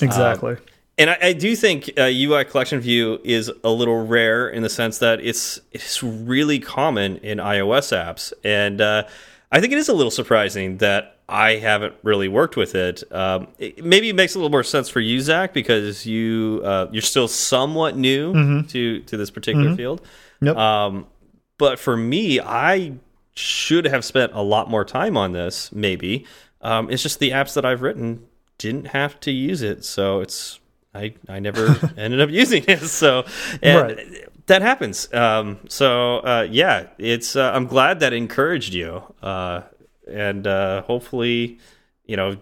Exactly. 0.00 0.52
Uh, 0.52 0.56
and 0.98 1.10
I, 1.10 1.18
I, 1.20 1.32
do 1.32 1.54
think 1.56 1.90
uh, 1.98 2.04
UI 2.04 2.44
collection 2.44 2.80
view 2.80 3.20
is 3.24 3.50
a 3.64 3.70
little 3.70 4.06
rare 4.06 4.48
in 4.48 4.62
the 4.62 4.68
sense 4.70 4.98
that 4.98 5.20
it's 5.20 5.60
it's 5.72 6.02
really 6.02 6.58
common 6.58 7.16
in 7.18 7.38
iOS 7.38 7.92
apps, 7.92 8.32
and 8.44 8.80
uh, 8.80 9.02
I 9.52 9.60
think 9.60 9.72
it 9.72 9.78
is 9.78 9.88
a 9.88 9.94
little 9.94 10.10
surprising 10.10 10.78
that 10.78 11.18
I 11.28 11.56
haven't 11.56 11.94
really 12.02 12.28
worked 12.28 12.56
with 12.56 12.74
it. 12.74 13.02
Um, 13.12 13.48
it 13.58 13.84
maybe 13.84 14.08
it 14.08 14.14
makes 14.14 14.34
a 14.34 14.38
little 14.38 14.50
more 14.50 14.64
sense 14.64 14.88
for 14.88 15.00
you, 15.00 15.20
Zach, 15.20 15.52
because 15.52 16.06
you 16.06 16.62
uh, 16.64 16.86
you're 16.92 17.02
still 17.02 17.28
somewhat 17.28 17.96
new 17.96 18.32
mm 18.32 18.46
-hmm. 18.46 18.68
to 18.72 19.04
to 19.04 19.16
this 19.16 19.30
particular 19.30 19.68
mm 19.68 19.74
-hmm. 19.74 19.76
field. 19.76 20.00
Yep. 20.40 20.56
Um, 20.56 21.06
but 21.58 21.78
for 21.78 21.96
me, 21.96 22.40
I 22.40 22.92
should 23.34 23.86
have 23.86 24.04
spent 24.04 24.32
a 24.34 24.42
lot 24.42 24.70
more 24.70 24.84
time 24.84 25.16
on 25.16 25.32
this, 25.32 25.70
maybe, 25.72 26.24
Um, 26.62 26.90
it's 26.90 27.02
just 27.02 27.18
the 27.18 27.30
apps 27.30 27.54
that 27.54 27.64
I've 27.64 27.82
written 27.82 28.26
didn't 28.58 28.88
have 28.88 29.20
to 29.20 29.30
use 29.30 29.62
it, 29.62 29.84
so 29.84 30.20
it's 30.20 30.58
I 30.94 31.14
I 31.28 31.38
never 31.38 31.78
ended 31.96 32.20
up 32.20 32.30
using 32.30 32.64
it. 32.66 32.80
So 32.80 33.24
and 33.62 33.98
Right. 33.98 34.28
that 34.46 34.62
happens. 34.62 35.12
Um, 35.12 35.58
so 35.68 36.18
uh, 36.18 36.46
yeah, 36.50 36.86
it's 36.98 37.36
uh, 37.36 37.52
I'm 37.54 37.66
glad 37.66 38.00
that 38.00 38.12
encouraged 38.12 38.72
you, 38.74 39.02
uh, 39.22 39.62
and 40.10 40.46
uh, 40.46 40.82
hopefully, 40.82 41.58
you 42.06 42.16
know, 42.16 42.36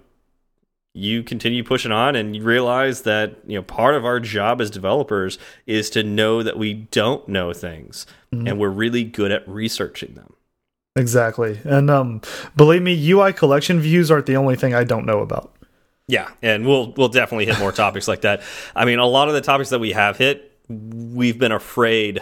you 0.96 1.24
continue 1.24 1.64
pushing 1.64 1.90
on 1.90 2.14
and 2.14 2.36
you 2.36 2.42
realize 2.44 3.02
that 3.02 3.34
you 3.46 3.56
know 3.58 3.62
part 3.62 3.96
of 3.96 4.04
our 4.04 4.20
job 4.20 4.60
as 4.60 4.70
developers 4.70 5.38
is 5.66 5.90
to 5.90 6.04
know 6.04 6.42
that 6.42 6.56
we 6.56 6.72
don't 6.72 7.26
know 7.28 7.52
things, 7.52 8.06
and 8.30 8.58
we're 8.58 8.68
really 8.68 9.02
good 9.04 9.32
at 9.32 9.48
researching 9.48 10.14
them. 10.14 10.33
Exactly. 10.96 11.58
And 11.64 11.90
um, 11.90 12.20
believe 12.56 12.82
me, 12.82 13.10
UI 13.10 13.32
collection 13.32 13.80
views 13.80 14.10
aren't 14.10 14.26
the 14.26 14.36
only 14.36 14.56
thing 14.56 14.74
I 14.74 14.84
don't 14.84 15.06
know 15.06 15.20
about. 15.20 15.52
Yeah, 16.06 16.28
and 16.42 16.66
we'll 16.66 16.92
we'll 16.96 17.08
definitely 17.08 17.46
hit 17.46 17.58
more 17.58 17.72
topics 17.84 18.06
like 18.06 18.20
that. 18.20 18.42
I 18.76 18.84
mean, 18.84 18.98
a 18.98 19.06
lot 19.06 19.28
of 19.28 19.34
the 19.34 19.40
topics 19.40 19.70
that 19.70 19.78
we 19.80 19.92
have 19.92 20.18
hit, 20.18 20.52
we've 20.68 21.38
been 21.38 21.50
afraid 21.52 22.20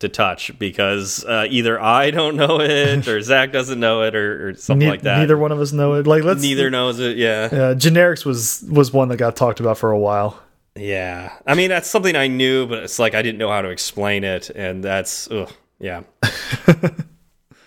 to 0.00 0.08
touch 0.08 0.56
because 0.58 1.24
uh, 1.24 1.46
either 1.50 1.80
I 1.80 2.10
don't 2.10 2.36
know 2.36 2.60
it 2.60 3.06
or 3.06 3.20
Zach 3.22 3.52
doesn't 3.52 3.78
know 3.80 4.02
it 4.02 4.14
or, 4.14 4.48
or 4.50 4.54
something 4.54 4.86
Ne- 4.86 4.90
like 4.92 5.02
that. 5.02 5.18
Neither 5.18 5.36
one 5.36 5.52
of 5.52 5.60
us 5.60 5.72
know 5.72 5.94
it. 5.94 6.06
Like 6.06 6.22
let's 6.24 6.40
Neither 6.40 6.70
knows 6.70 7.00
it. 7.00 7.16
Yeah, 7.18 7.48
Yeah, 7.52 7.74
generics 7.74 8.24
was 8.24 8.64
was 8.70 8.92
one 8.92 9.08
that 9.08 9.16
got 9.18 9.36
talked 9.36 9.60
about 9.60 9.76
for 9.76 9.90
a 9.90 9.98
while. 9.98 10.40
yeah. 10.74 11.32
I 11.46 11.54
mean, 11.54 11.68
that's 11.68 11.88
something 11.90 12.16
I 12.16 12.28
knew, 12.28 12.66
but 12.66 12.78
it's 12.84 12.98
like 12.98 13.14
I 13.14 13.22
didn't 13.22 13.38
know 13.38 13.50
how 13.50 13.60
to 13.62 13.68
explain 13.68 14.24
it, 14.24 14.48
and 14.50 14.82
that's 14.82 15.30
ugh, 15.30 15.52
yeah. 15.78 16.02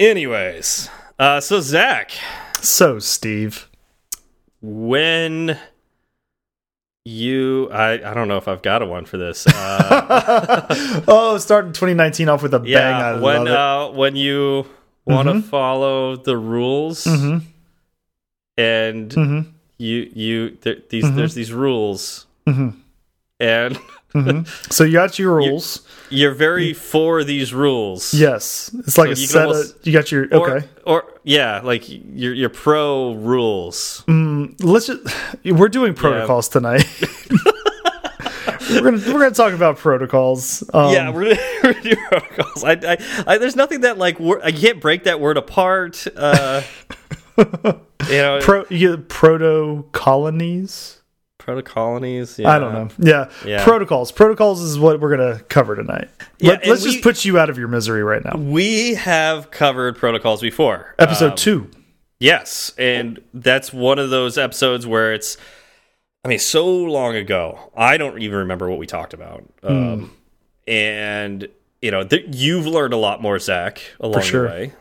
Anyways, 0.01 0.89
uh, 1.19 1.39
so 1.39 1.59
Zach, 1.61 2.09
So, 2.59 2.97
Steve, 2.97 3.69
when 4.59 5.59
you 7.05 7.69
I, 7.71 7.93
I 7.93 8.13
don't 8.15 8.27
know 8.27 8.37
if 8.37 8.47
I've 8.47 8.63
got 8.63 8.81
a 8.81 8.87
one 8.87 9.05
for 9.05 9.17
this. 9.17 9.45
Uh, 9.45 11.03
oh, 11.07 11.37
starting 11.37 11.71
2019 11.73 12.29
off 12.29 12.41
with 12.41 12.55
a 12.55 12.59
bang. 12.59 12.71
I 12.95 13.13
yeah, 13.13 13.19
when 13.19 13.45
love 13.45 13.47
it. 13.47 13.53
uh, 13.53 13.89
when 13.97 14.15
you 14.15 14.65
want 15.05 15.27
to 15.27 15.39
follow 15.43 16.15
the 16.15 16.35
rules 16.35 17.03
Mhm. 17.05 17.41
and 18.57 19.11
Mhm. 19.11 19.51
you 19.77 20.09
you 20.15 20.57
there, 20.61 20.77
these 20.89 21.11
there's 21.15 21.35
these 21.35 21.53
rules 21.53 22.25
Mhm. 24.13 24.47
So 24.73 24.83
you 24.83 24.93
got 24.93 25.17
your 25.19 25.35
rules. 25.35 25.81
you're 26.09 26.33
very 26.33 26.73
for 26.73 27.23
these 27.23 27.53
rules. 27.53 28.13
Yes, 28.13 28.69
it's 28.85 28.97
like 28.97 29.07
So 29.07 29.11
a 29.13 29.15
you 29.21 29.27
set. 29.27 29.45
almost- 29.47 29.75
of, 29.79 29.87
you 29.87 29.93
got 29.93 30.11
your 30.11 30.27
Or, 30.31 30.49
okay. 30.57 30.67
or 30.85 31.03
yeah, 31.23 31.61
like 31.63 31.83
you're 31.87 32.33
you're 32.33 32.49
pro 32.49 33.13
rules. 33.13 34.03
Mm, 34.07 34.55
let's 34.63 34.87
just. 34.87 35.01
We're 35.45 35.69
doing 35.69 35.93
protocols 35.93 36.49
tonight. 36.49 36.85
we're 38.69 38.81
gonna 38.81 38.97
we're 39.13 39.19
gonna 39.19 39.31
talk 39.31 39.53
about 39.53 39.77
protocols. 39.77 40.63
Um, 40.73 40.93
yeah, 40.93 41.09
we're 41.09 41.35
gonna, 41.35 41.41
we're 41.63 41.73
gonna 41.73 41.83
do 41.83 41.95
protocols. 41.95 42.63
I, 42.63 42.71
I, 42.73 42.97
I, 43.27 43.37
there's 43.37 43.55
nothing 43.55 43.81
that 43.81 43.97
like 43.97 44.19
I 44.43 44.51
can't 44.51 44.79
break 44.81 45.03
that 45.05 45.19
word 45.19 45.37
apart. 45.37 46.05
Uh, 46.15 46.61
you 47.37 47.47
know, 48.09 48.39
Pro, 48.41 48.65
you 48.69 48.95
get 48.97 49.09
proto 49.09 49.85
colonies. 49.91 51.00
Proto 51.41 51.63
colonies. 51.63 52.37
Yeah. 52.37 52.51
I 52.51 52.59
don't 52.59 52.73
know. 52.73 52.89
Yeah. 52.99 53.29
Yeah. 53.45 53.63
protocols. 53.63 54.11
Protocols 54.11 54.61
is 54.61 54.77
what 54.77 54.99
we're 54.99 55.09
gonna 55.17 55.39
cover 55.49 55.75
tonight. 55.75 56.07
Yeah, 56.37 56.51
Let, 56.51 56.67
us 56.67 56.83
we- 56.85 56.91
just 56.91 57.03
put 57.03 57.25
you 57.25 57.39
out 57.39 57.49
of 57.49 57.57
your 57.57 57.67
misery 57.67 58.03
right 58.03 58.23
now. 58.23 58.35
We 58.37 58.93
have 58.93 59.49
covered 59.49 59.97
protocols 59.97 60.41
before. 60.41 60.93
Episode 60.99 61.31
Um, 61.31 61.35
two. 61.35 61.71
Yes, 62.19 62.71
and 62.77 63.19
that's 63.33 63.73
one 63.73 63.97
of 63.97 64.11
those 64.11 64.37
episodes 64.37 64.85
where 64.85 65.13
it's 65.13 65.37
I 66.23 66.27
mean 66.27 66.37
so 66.37 66.67
long 66.67 67.15
ago. 67.15 67.71
I 67.75 67.97
don't 67.97 68.21
even 68.21 68.37
remember 68.37 68.69
what 68.69 68.77
we 68.77 68.85
talked 68.85 69.15
about. 69.15 69.43
Um 69.63 70.15
and 70.67 71.47
you 71.81 71.89
know, 71.89 72.07
you've 72.31 72.67
learned 72.67 72.93
a 72.93 72.97
lot 72.97 73.19
more 73.23 73.39
Zach 73.39 73.81
along 73.99 74.21
sure. 74.21 74.43
the 74.43 74.47
way. 74.53 74.73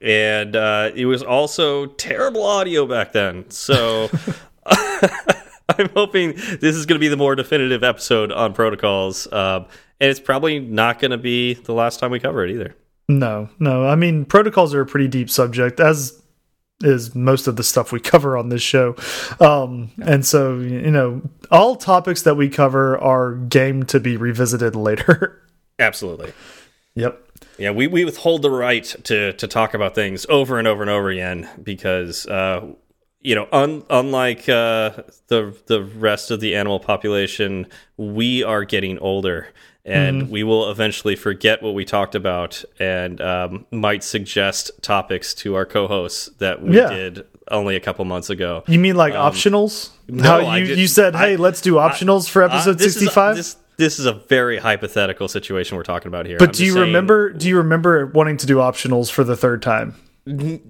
And 0.00 0.56
uh 0.56 0.92
it 0.94 1.04
was 1.04 1.22
also 1.22 1.84
terrible 1.86 2.42
audio 2.44 2.86
back 2.86 3.12
then. 3.12 3.50
So 3.50 4.08
I'm 5.78 5.88
hoping 5.90 6.32
this 6.32 6.76
is 6.76 6.86
going 6.86 6.98
to 6.98 7.00
be 7.00 7.08
the 7.08 7.16
more 7.16 7.34
definitive 7.34 7.82
episode 7.84 8.32
on 8.32 8.52
protocols. 8.54 9.30
Um 9.32 9.66
and 10.00 10.10
it's 10.10 10.20
probably 10.20 10.60
not 10.60 11.00
going 11.00 11.10
to 11.10 11.18
be 11.18 11.54
the 11.54 11.72
last 11.72 11.98
time 11.98 12.10
we 12.10 12.20
cover 12.20 12.44
it 12.44 12.52
either. 12.52 12.76
No, 13.08 13.48
no. 13.58 13.86
I 13.86 13.96
mean, 13.96 14.24
protocols 14.24 14.74
are 14.74 14.82
a 14.82 14.86
pretty 14.86 15.08
deep 15.08 15.30
subject, 15.30 15.80
as 15.80 16.22
is 16.80 17.14
most 17.14 17.48
of 17.48 17.56
the 17.56 17.64
stuff 17.64 17.90
we 17.90 18.00
cover 18.14 18.36
on 18.36 18.48
this 18.48 18.62
show. 18.62 18.94
Um, 19.40 19.90
and 20.00 20.24
so, 20.24 20.58
you 20.58 20.90
know, 20.90 21.22
all 21.50 21.76
topics 21.76 22.22
that 22.22 22.36
we 22.36 22.48
cover 22.48 22.98
are 22.98 23.34
game 23.34 23.84
to 23.86 23.98
be 23.98 24.16
revisited 24.16 24.76
later. 24.76 25.42
Absolutely. 25.78 26.32
yep. 26.94 27.24
Yeah, 27.56 27.70
we, 27.72 27.88
we 27.88 28.04
withhold 28.04 28.42
the 28.42 28.50
right 28.50 28.84
to 29.04 29.32
to 29.32 29.48
talk 29.48 29.74
about 29.74 29.94
things 29.94 30.26
over 30.28 30.58
and 30.58 30.68
over 30.68 30.82
and 30.82 30.90
over 30.90 31.10
again 31.10 31.48
because 31.60 32.24
uh, 32.26 32.66
you 33.20 33.34
know, 33.34 33.48
un, 33.52 33.82
unlike 33.90 34.48
uh, 34.48 34.90
the 35.28 35.54
the 35.66 35.82
rest 35.82 36.30
of 36.30 36.40
the 36.40 36.54
animal 36.54 36.80
population, 36.80 37.66
we 37.96 38.42
are 38.44 38.64
getting 38.64 38.98
older, 39.00 39.48
and 39.84 40.30
we 40.30 40.42
will 40.44 40.70
eventually 40.70 41.16
forget 41.16 41.62
what 41.62 41.74
we 41.74 41.84
talked 41.84 42.14
about, 42.14 42.64
and 42.78 43.20
um, 43.20 43.66
might 43.72 44.04
suggest 44.04 44.70
topics 44.82 45.34
to 45.34 45.54
our 45.56 45.66
co-hosts 45.66 46.26
that 46.38 46.62
we 46.62 46.76
Yeah. 46.76 46.88
did 46.90 47.26
only 47.50 47.74
a 47.76 47.80
couple 47.80 48.04
months 48.04 48.30
ago. 48.30 48.62
You 48.68 48.78
mean 48.78 48.94
like 48.96 49.14
optionals? 49.14 49.90
Um, 50.10 50.16
no, 50.18 50.22
How 50.46 50.54
you, 50.56 50.74
you 50.74 50.86
said, 50.86 51.14
hey, 51.16 51.32
I- 51.32 51.36
let's 51.36 51.60
do 51.60 51.74
optionals 51.74 52.28
for 52.28 52.42
Uh, 52.42 52.46
episode 52.48 52.78
this 52.78 52.88
is 52.88 52.96
a- 52.96 53.00
65? 53.06 53.36
This, 53.36 53.56
this 53.78 53.98
is 53.98 54.06
a 54.06 54.12
very 54.12 54.58
hypothetical 54.58 55.28
situation 55.28 55.76
we're 55.76 55.82
talking 55.84 56.08
about 56.08 56.26
here. 56.26 56.36
but 56.38 56.50
I'm 56.50 56.54
do 56.54 56.64
you 56.66 56.72
saying- 56.74 56.86
remember 56.86 57.30
do 57.32 57.48
you 57.48 57.56
remember 57.56 58.06
wanting 58.06 58.36
to 58.38 58.46
do 58.46 58.56
optionals 58.56 59.10
for 59.10 59.24
the 59.24 59.36
third 59.36 59.62
time? 59.62 59.94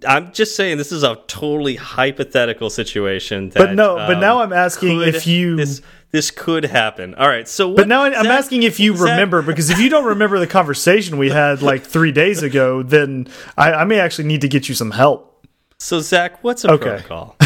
I'm 0.06 0.32
just 0.32 0.54
saying 0.56 0.78
this 0.78 0.92
is 0.92 1.02
a 1.02 1.16
totally 1.26 1.76
hypothetical 1.76 2.70
situation. 2.70 3.50
That, 3.50 3.58
But 3.58 3.74
no, 3.74 3.96
but 3.96 4.14
um, 4.16 4.20
now 4.20 4.40
I'm 4.42 4.52
asking 4.52 4.98
could- 5.00 5.14
if 5.14 5.26
you 5.26 5.56
this 5.56 5.82
this 6.10 6.30
could 6.30 6.64
happen. 6.64 7.14
All 7.16 7.28
right, 7.28 7.46
so 7.46 7.68
what, 7.68 7.76
But 7.78 7.88
now 7.88 8.04
I'm 8.04 8.12
Zach- 8.14 8.26
asking 8.26 8.62
if 8.62 8.80
you 8.80 8.94
remember 8.94 9.42
because 9.42 9.68
if 9.70 9.78
you 9.78 9.88
don't 9.90 10.04
remember 10.06 10.38
the 10.38 10.46
conversation 10.46 11.18
we 11.18 11.28
had 11.30 11.60
like 11.62 11.84
three 11.84 12.12
days 12.12 12.42
ago, 12.42 12.82
then 12.82 13.26
I, 13.56 13.72
I 13.72 13.84
may 13.84 14.00
actually 14.00 14.28
need 14.28 14.40
to 14.42 14.48
get 14.48 14.68
you 14.68 14.74
some 14.74 14.90
help. 14.92 15.46
So 15.78 16.00
Zach, 16.00 16.42
what's 16.42 16.64
a 16.64 16.72
Okay. 16.72 16.84
protocol? 16.84 17.36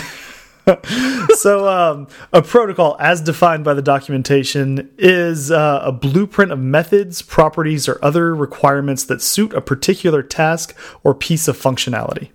So, 1.37 1.69
um, 1.69 2.07
a 2.33 2.41
protocol, 2.43 2.97
as 3.01 3.21
defined 3.21 3.65
by 3.65 3.75
the 3.75 3.83
documentation, 3.83 4.91
is 4.97 5.51
uh, 5.51 5.81
a 5.83 5.91
blueprint 5.91 6.53
of 6.53 6.59
methods, 6.61 7.21
properties, 7.23 7.89
or 7.89 7.99
other 8.05 8.35
requirements 8.35 9.05
that 9.07 9.23
suit 9.23 9.53
a 9.55 9.61
particular 9.61 10.23
task 10.23 10.77
or 11.03 11.15
piece 11.15 11.49
of 11.49 11.57
functionality. 11.57 12.31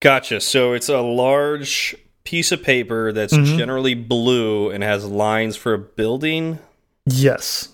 Gotcha. 0.00 0.40
So 0.40 0.72
it's 0.72 0.88
a 0.88 1.00
large 1.00 1.94
piece 2.24 2.52
of 2.52 2.62
paper 2.62 3.12
that's 3.12 3.34
Mm-hmm. 3.34 3.58
generally 3.58 3.94
blue 3.94 4.70
and 4.70 4.82
has 4.82 5.04
lines 5.04 5.56
for 5.56 5.74
a 5.74 5.78
building. 5.78 6.58
Yes. 7.06 7.68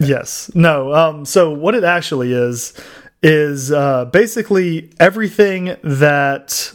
Yes. 0.00 0.50
No. 0.54 0.92
Um, 0.92 1.24
so 1.24 1.50
what 1.52 1.74
it 1.74 1.84
actually 1.84 2.32
is 2.32 2.74
is 3.22 3.70
uh, 3.72 4.06
basically 4.06 4.90
everything 5.00 5.76
that 5.82 6.72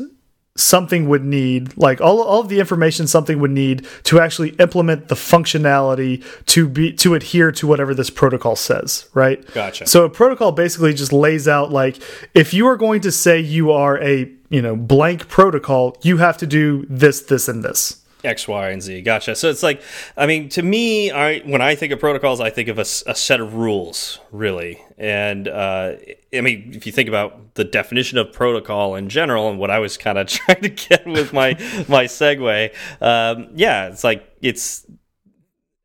something 0.55 1.09
would 1.09 1.23
need, 1.23 1.75
like 1.77 1.99
all 1.99 2.21
all 2.21 2.41
of 2.41 2.49
the 2.49 2.59
information 2.59 3.07
something 3.07 3.39
would 3.39 3.51
need 3.51 3.87
to 4.03 4.19
actually 4.19 4.49
implement 4.51 5.07
the 5.07 5.15
functionality 5.15 6.23
to 6.45 6.67
be 6.67 6.93
to 6.93 7.15
adhere 7.15 7.51
to 7.51 7.67
whatever 7.67 7.93
this 7.93 8.09
protocol 8.09 8.55
says. 8.55 9.07
Right. 9.13 9.45
Gotcha. 9.53 9.87
So 9.87 10.05
a 10.05 10.09
protocol 10.09 10.51
basically 10.51 10.93
just 10.93 11.13
lays 11.13 11.47
out 11.47 11.71
like 11.71 12.01
if 12.33 12.53
you 12.53 12.67
are 12.67 12.77
going 12.77 13.01
to 13.01 13.11
say 13.11 13.39
you 13.39 13.71
are 13.71 14.01
a 14.01 14.31
you 14.49 14.61
know 14.61 14.75
blank 14.75 15.27
protocol, 15.27 15.97
you 16.01 16.17
have 16.17 16.37
to 16.37 16.47
do 16.47 16.85
this, 16.89 17.21
this, 17.21 17.47
and 17.47 17.63
this. 17.63 18.02
X, 18.23 18.47
Y, 18.47 18.69
and 18.69 18.81
Z. 18.81 19.01
Gotcha. 19.01 19.35
So 19.35 19.49
it's 19.49 19.63
like, 19.63 19.81
I 20.15 20.25
mean, 20.25 20.49
to 20.49 20.63
me, 20.63 21.11
I 21.11 21.39
when 21.39 21.61
I 21.61 21.75
think 21.75 21.91
of 21.91 21.99
protocols, 21.99 22.39
I 22.39 22.49
think 22.49 22.69
of 22.69 22.79
a 22.79 22.85
set 22.85 23.39
of 23.39 23.55
rules, 23.55 24.19
really. 24.31 24.81
And 24.97 25.47
uh, 25.47 25.93
I 26.33 26.41
mean, 26.41 26.71
if 26.73 26.85
you 26.85 26.91
think 26.91 27.09
about 27.09 27.55
the 27.55 27.63
definition 27.63 28.17
of 28.17 28.31
protocol 28.31 28.95
in 28.95 29.09
general, 29.09 29.49
and 29.49 29.59
what 29.59 29.71
I 29.71 29.79
was 29.79 29.97
kind 29.97 30.17
of 30.17 30.27
trying 30.27 30.61
to 30.61 30.69
get 30.69 31.05
with 31.05 31.33
my 31.33 31.53
my 31.87 32.05
segue, 32.05 32.73
um, 33.01 33.49
yeah, 33.55 33.87
it's 33.87 34.03
like 34.03 34.27
it's 34.41 34.85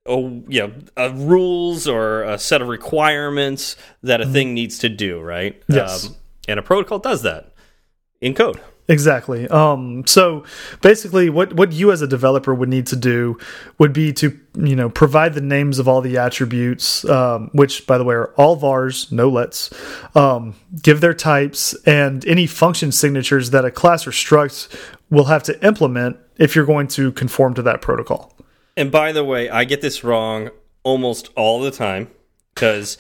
oh 0.07 0.43
you 0.49 0.73
know 0.97 1.11
rules 1.13 1.87
or 1.89 2.23
a 2.23 2.39
set 2.39 2.63
of 2.63 2.69
requirements 2.69 3.77
that 4.03 4.21
a 4.21 4.27
thing 4.27 4.55
needs 4.55 4.79
to 4.79 4.89
do, 4.89 5.21
right? 5.21 5.61
Yes. 5.69 6.07
Um, 6.07 6.17
and 6.49 6.59
a 6.59 6.63
protocol 6.63 6.99
does 6.99 7.23
that 7.23 7.53
in 8.21 8.35
code. 8.35 8.61
Exactly. 8.91 9.47
Um, 9.49 10.07
so 10.07 10.45
basically, 10.81 11.29
what 11.29 11.53
what 11.53 11.73
you 11.73 11.93
as 11.93 12.01
a 12.01 12.07
developer 12.07 12.55
would 12.55 12.71
need 12.71 12.87
to 12.87 12.97
do 12.97 13.39
would 13.77 13.93
be 13.93 14.15
to 14.15 14.39
you 14.55 14.75
know 14.75 14.89
provide 14.89 15.35
the 15.35 15.43
names 15.43 15.79
of 15.79 15.87
all 15.87 16.01
the 16.01 16.17
attributes, 16.17 17.05
um, 17.05 17.51
which 17.53 17.87
by 17.87 17.99
the 17.99 18.05
way 18.05 18.15
are 18.15 18.33
all 18.37 18.57
vars, 18.57 19.13
no 19.13 19.29
lets. 19.29 19.71
Um, 20.17 20.55
give 20.83 21.03
their 21.03 21.13
types 21.13 21.75
and 21.85 22.27
any 22.27 22.47
function 22.47 22.91
signatures 22.91 23.51
that 23.51 23.67
a 23.67 23.71
class 23.71 24.07
or 24.07 24.11
struct 24.11 24.75
will 25.11 25.25
have 25.25 25.43
to 25.43 25.67
implement 25.67 26.17
if 26.39 26.57
you're 26.57 26.67
going 26.67 26.89
to 26.89 27.13
conform 27.13 27.53
to 27.55 27.63
that 27.63 27.83
protocol. 27.83 28.35
And 28.75 28.91
by 28.91 29.13
the 29.13 29.25
way, 29.25 29.51
I 29.51 29.65
get 29.65 29.83
this 29.83 30.03
wrong 30.03 30.49
almost 30.83 31.29
all 31.37 31.61
the 31.61 31.71
time 31.71 32.09
because 32.55 32.97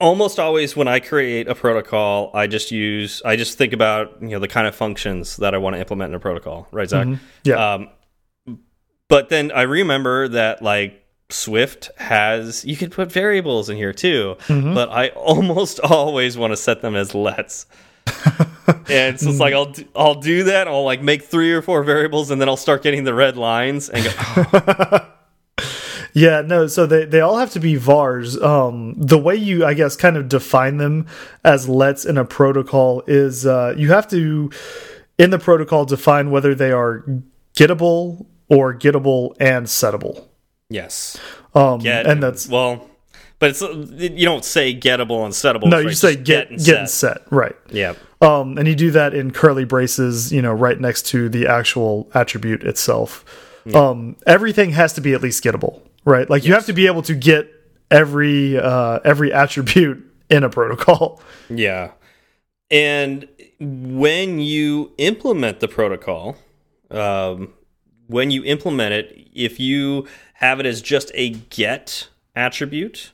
almost 0.00 0.38
always 0.38 0.76
when 0.76 0.88
I 0.88 1.00
create 1.00 1.48
a 1.48 1.54
protocol, 1.54 2.30
I 2.34 2.46
just 2.46 2.70
use 2.70 3.22
I 3.24 3.36
just 3.36 3.58
think 3.58 3.72
about 3.72 4.20
you 4.20 4.28
know 4.28 4.38
the 4.38 4.48
kind 4.48 4.66
of 4.66 4.74
functions 4.74 5.36
that 5.38 5.54
I 5.54 5.58
want 5.58 5.74
to 5.74 5.80
implement 5.80 6.10
in 6.10 6.14
a 6.14 6.20
protocol, 6.20 6.68
right, 6.72 6.88
Zach? 6.88 7.06
Mm 7.06 7.14
-hmm. 7.14 7.18
Yeah. 7.44 7.74
Um, 7.74 7.88
but 9.08 9.28
then 9.28 9.52
I 9.52 9.62
remember 9.62 10.28
that 10.28 10.62
like 10.62 11.02
Swift 11.30 11.90
has 11.96 12.64
you 12.64 12.76
can 12.76 12.90
put 12.90 13.12
variables 13.12 13.68
in 13.68 13.76
here 13.76 13.92
too, 13.92 14.36
mm 14.48 14.62
-hmm. 14.62 14.74
but 14.74 14.88
I 14.90 15.08
almost 15.34 15.80
always 15.80 16.36
want 16.36 16.52
to 16.52 16.56
set 16.56 16.80
them 16.80 16.94
as 16.96 17.14
lets. 17.14 17.66
and 19.00 19.20
so 19.20 19.30
it's 19.30 19.40
like 19.40 19.54
I'll 19.54 19.72
do, 19.72 19.82
I'll 19.94 20.20
do 20.20 20.44
that. 20.50 20.66
I'll 20.66 20.90
like 20.90 21.02
make 21.02 21.22
three 21.24 21.56
or 21.56 21.62
four 21.62 21.84
variables, 21.84 22.30
and 22.30 22.40
then 22.40 22.48
I'll 22.48 22.62
start 22.66 22.82
getting 22.82 23.04
the 23.04 23.14
red 23.14 23.36
lines 23.36 23.90
and 23.90 24.04
go. 24.04 24.10
Oh. 24.36 24.98
Yeah, 26.14 26.42
no, 26.42 26.68
so 26.68 26.86
they, 26.86 27.04
they 27.06 27.20
all 27.20 27.38
have 27.38 27.50
to 27.50 27.60
be 27.60 27.74
vars. 27.74 28.40
Um, 28.40 28.94
the 28.96 29.18
way 29.18 29.34
you, 29.34 29.66
I 29.66 29.74
guess, 29.74 29.96
kind 29.96 30.16
of 30.16 30.28
define 30.28 30.76
them 30.76 31.08
as 31.44 31.68
lets 31.68 32.04
in 32.04 32.16
a 32.16 32.24
protocol 32.24 33.02
is 33.08 33.44
uh, 33.44 33.74
you 33.76 33.90
have 33.90 34.08
to, 34.10 34.50
in 35.18 35.30
the 35.30 35.40
protocol, 35.40 35.84
define 35.84 36.30
whether 36.30 36.54
they 36.54 36.70
are 36.70 37.04
gettable 37.56 38.26
or 38.48 38.72
gettable 38.72 39.34
and 39.40 39.66
settable. 39.66 40.24
Yes. 40.70 41.18
Um, 41.52 41.80
get, 41.80 42.06
and 42.06 42.22
that's 42.22 42.48
well, 42.48 42.88
but 43.40 43.50
it's 43.50 43.60
you 43.60 44.24
don't 44.24 44.44
say 44.44 44.72
gettable 44.72 45.24
and 45.24 45.34
settable. 45.34 45.68
No, 45.68 45.78
right? 45.78 45.86
you 45.86 45.94
say 45.94 46.14
get 46.14 46.24
get 46.24 46.50
and, 46.50 46.64
get 46.64 46.78
and 46.78 46.90
set. 46.90 47.22
Right. 47.30 47.56
Yeah. 47.70 47.94
Um, 48.20 48.56
and 48.56 48.68
you 48.68 48.76
do 48.76 48.92
that 48.92 49.14
in 49.14 49.32
curly 49.32 49.64
braces, 49.64 50.32
you 50.32 50.40
know, 50.40 50.52
right 50.52 50.80
next 50.80 51.06
to 51.06 51.28
the 51.28 51.48
actual 51.48 52.08
attribute 52.14 52.62
itself. 52.62 53.24
Yeah. 53.64 53.78
Um, 53.78 54.16
everything 54.26 54.70
has 54.70 54.92
to 54.92 55.00
be 55.00 55.12
at 55.12 55.20
least 55.20 55.42
gettable 55.42 55.80
right? 56.04 56.28
Like 56.28 56.42
yes. 56.42 56.48
you 56.48 56.54
have 56.54 56.66
to 56.66 56.72
be 56.72 56.86
able 56.86 57.02
to 57.02 57.14
get 57.14 57.48
every 57.90 58.58
uh, 58.58 59.00
every 59.04 59.32
attribute 59.32 60.04
in 60.30 60.44
a 60.44 60.50
protocol. 60.50 61.20
Yeah, 61.50 61.92
and 62.70 63.28
when 63.60 64.38
you 64.40 64.92
implement 64.96 65.60
the 65.60 65.68
protocol, 65.68 66.36
um, 66.90 67.52
when 68.06 68.30
you 68.30 68.42
implement 68.44 68.94
it, 68.94 69.28
if 69.34 69.60
you 69.60 70.06
have 70.34 70.60
it 70.60 70.66
as 70.66 70.80
just 70.80 71.10
a 71.14 71.30
get 71.30 72.08
attribute, 72.34 73.12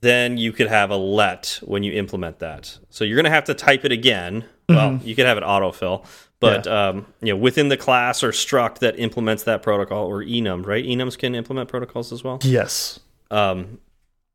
then 0.00 0.36
you 0.36 0.52
could 0.52 0.68
have 0.68 0.90
a 0.90 0.96
let 0.96 1.58
when 1.64 1.82
you 1.82 1.92
implement 1.92 2.38
that. 2.38 2.78
So 2.90 3.04
you're 3.04 3.16
going 3.16 3.24
to 3.24 3.30
have 3.30 3.44
to 3.44 3.54
type 3.54 3.84
it 3.84 3.92
again. 3.92 4.44
Well, 4.68 4.90
mm 4.90 4.98
-hmm. 4.98 5.06
you 5.06 5.14
could 5.14 5.26
have 5.26 5.38
it 5.38 5.44
autofill, 5.44 6.04
but 6.40 6.66
yeah. 6.66 6.88
um, 6.88 7.06
you 7.20 7.32
know, 7.32 7.36
within 7.36 7.68
the 7.68 7.76
class 7.76 8.22
or 8.22 8.30
struct 8.30 8.78
that 8.78 8.98
implements 8.98 9.42
that 9.44 9.62
protocol, 9.62 10.06
or 10.06 10.22
enum, 10.22 10.64
right? 10.64 10.84
Enums 10.84 11.18
can 11.18 11.34
implement 11.34 11.68
protocols 11.68 12.12
as 12.12 12.22
well. 12.22 12.38
Yes. 12.42 13.00
Um, 13.30 13.78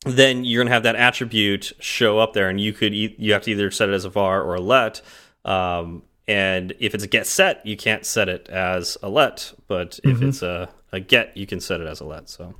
then 0.05 0.43
you're 0.43 0.63
gonna 0.63 0.73
have 0.73 0.83
that 0.83 0.95
attribute 0.95 1.71
show 1.79 2.19
up 2.19 2.33
there, 2.33 2.49
and 2.49 2.59
you 2.59 2.73
could 2.73 2.93
e 2.93 3.15
you 3.17 3.33
have 3.33 3.43
to 3.43 3.51
either 3.51 3.71
set 3.71 3.89
it 3.89 3.93
as 3.93 4.05
a 4.05 4.09
var 4.09 4.41
or 4.41 4.55
a 4.55 4.61
let. 4.61 5.01
Um, 5.45 6.03
and 6.27 6.73
if 6.79 6.93
it's 6.93 7.03
a 7.03 7.07
get 7.07 7.27
set, 7.27 7.65
you 7.65 7.75
can't 7.75 8.05
set 8.05 8.29
it 8.29 8.47
as 8.49 8.97
a 9.03 9.09
let, 9.09 9.53
but 9.67 9.99
if 10.03 10.17
mm 10.17 10.19
-hmm. 10.19 10.29
it's 10.29 10.41
a, 10.41 10.69
a 10.91 10.99
get, 10.99 11.35
you 11.35 11.45
can 11.45 11.59
set 11.59 11.81
it 11.81 11.87
as 11.87 12.01
a 12.01 12.05
let. 12.05 12.29
So. 12.29 12.55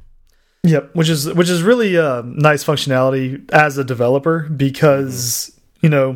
Yep, 0.64 0.96
which 0.96 1.10
is 1.10 1.34
which 1.34 1.50
is 1.50 1.62
really 1.62 1.98
uh, 1.98 2.22
nice 2.26 2.64
functionality 2.64 3.44
as 3.52 3.78
a 3.78 3.84
developer 3.84 4.48
because 4.50 5.50
mm 5.50 5.54
-hmm. 5.54 5.84
you 5.84 5.90
know 5.90 6.16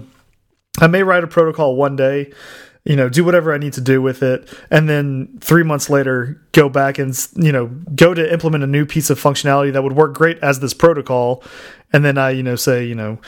I 0.80 0.88
may 0.88 1.04
write 1.04 1.24
a 1.24 1.28
protocol 1.28 1.76
one 1.76 1.96
day 1.96 2.32
you 2.88 2.96
know, 2.96 3.10
do 3.10 3.26
whatever 3.26 3.54
I 3.54 3.58
need 3.58 3.74
to 3.74 3.82
do 3.82 4.02
with 4.02 4.24
it, 4.24 4.48
and 4.72 4.88
then 4.88 5.38
three 5.42 5.64
months 5.64 5.90
later, 5.90 6.42
go 6.54 6.70
back 6.70 6.98
and 6.98 7.14
you 7.36 7.52
know, 7.52 7.68
go 7.96 8.14
to 8.14 8.32
implement 8.32 8.64
a 8.64 8.68
new 8.68 8.86
piece 8.86 9.10
of 9.10 9.22
functionality 9.22 9.74
that 9.74 9.84
would 9.84 9.94
work 9.94 10.14
great 10.16 10.38
as 10.40 10.62
this 10.62 10.74
protocol, 10.74 11.44
and 11.92 12.06
then 12.06 12.18
I, 12.18 12.32
you 12.32 12.44
know, 12.44 12.56
say, 12.56 12.86
you 12.86 12.96
know, 12.96 13.20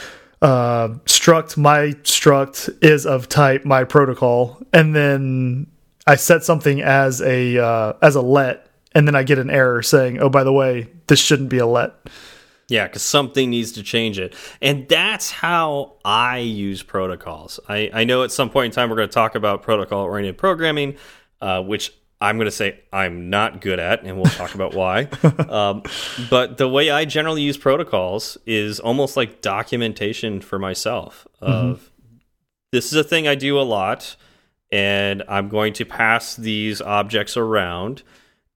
uh, 0.41 0.89
struct 1.05 1.57
my 1.57 1.87
struct 2.03 2.69
is 2.81 3.05
of 3.05 3.27
type 3.27 3.65
my 3.65 3.83
protocol, 3.83 4.61
and 4.71 4.95
then 4.95 5.67
I 6.07 6.15
set 6.15 6.43
something 6.45 6.81
as 6.81 7.21
a 7.21 7.57
uh, 7.57 7.93
as 8.01 8.15
a 8.15 8.21
let, 8.21 8.67
and 8.95 9.05
then 9.05 9.15
I 9.15 9.23
get 9.23 9.39
an 9.39 9.49
error 9.49 9.81
saying, 9.81 10.19
oh, 10.19 10.29
by 10.29 10.45
the 10.45 10.53
way, 10.53 10.87
this 11.07 11.19
shouldn't 11.19 11.49
be 11.49 11.57
a 11.57 11.67
let. 11.67 11.93
Yeah, 12.69 12.87
because 12.87 13.01
something 13.01 13.49
needs 13.49 13.71
to 13.73 13.83
change 13.83 14.19
it. 14.19 14.35
And 14.61 14.87
that's 14.87 15.31
how 15.31 15.95
I 16.05 16.37
use 16.37 16.83
protocols. 16.83 17.59
I, 17.67 17.89
I 17.93 18.03
know 18.03 18.23
at 18.23 18.31
some 18.31 18.49
point 18.49 18.67
in 18.67 18.71
time 18.71 18.89
we're 18.89 18.95
going 18.95 19.09
to 19.09 19.13
talk 19.13 19.35
about 19.35 19.63
protocol 19.63 20.03
oriented 20.03 20.37
programming, 20.37 20.95
uh, 21.41 21.61
which 21.61 21.91
I'm 22.21 22.37
going 22.37 22.45
to 22.45 22.51
say 22.51 22.79
I'm 22.93 23.29
not 23.29 23.61
good 23.61 23.79
at, 23.79 24.03
and 24.03 24.17
we'll 24.17 24.25
talk 24.25 24.55
about 24.55 24.73
why. 24.73 25.07
Um, 25.49 25.81
but 26.29 26.57
the 26.57 26.67
way 26.67 26.91
I 26.91 27.05
generally 27.05 27.41
use 27.41 27.57
protocols 27.57 28.37
is 28.45 28.79
almost 28.79 29.17
like 29.17 29.41
documentation 29.41 30.41
for 30.41 30.59
myself 30.59 31.27
of 31.41 31.49
mm 31.49 31.73
-hmm. 31.73 31.79
this 32.71 32.85
is 32.85 32.93
a 32.93 33.03
thing 33.03 33.27
I 33.27 33.35
do 33.35 33.59
a 33.59 33.63
lot, 33.63 34.15
and 34.71 35.23
I'm 35.27 35.49
going 35.49 35.73
to 35.73 35.85
pass 35.85 36.35
these 36.35 36.83
objects 36.83 37.35
around, 37.37 38.03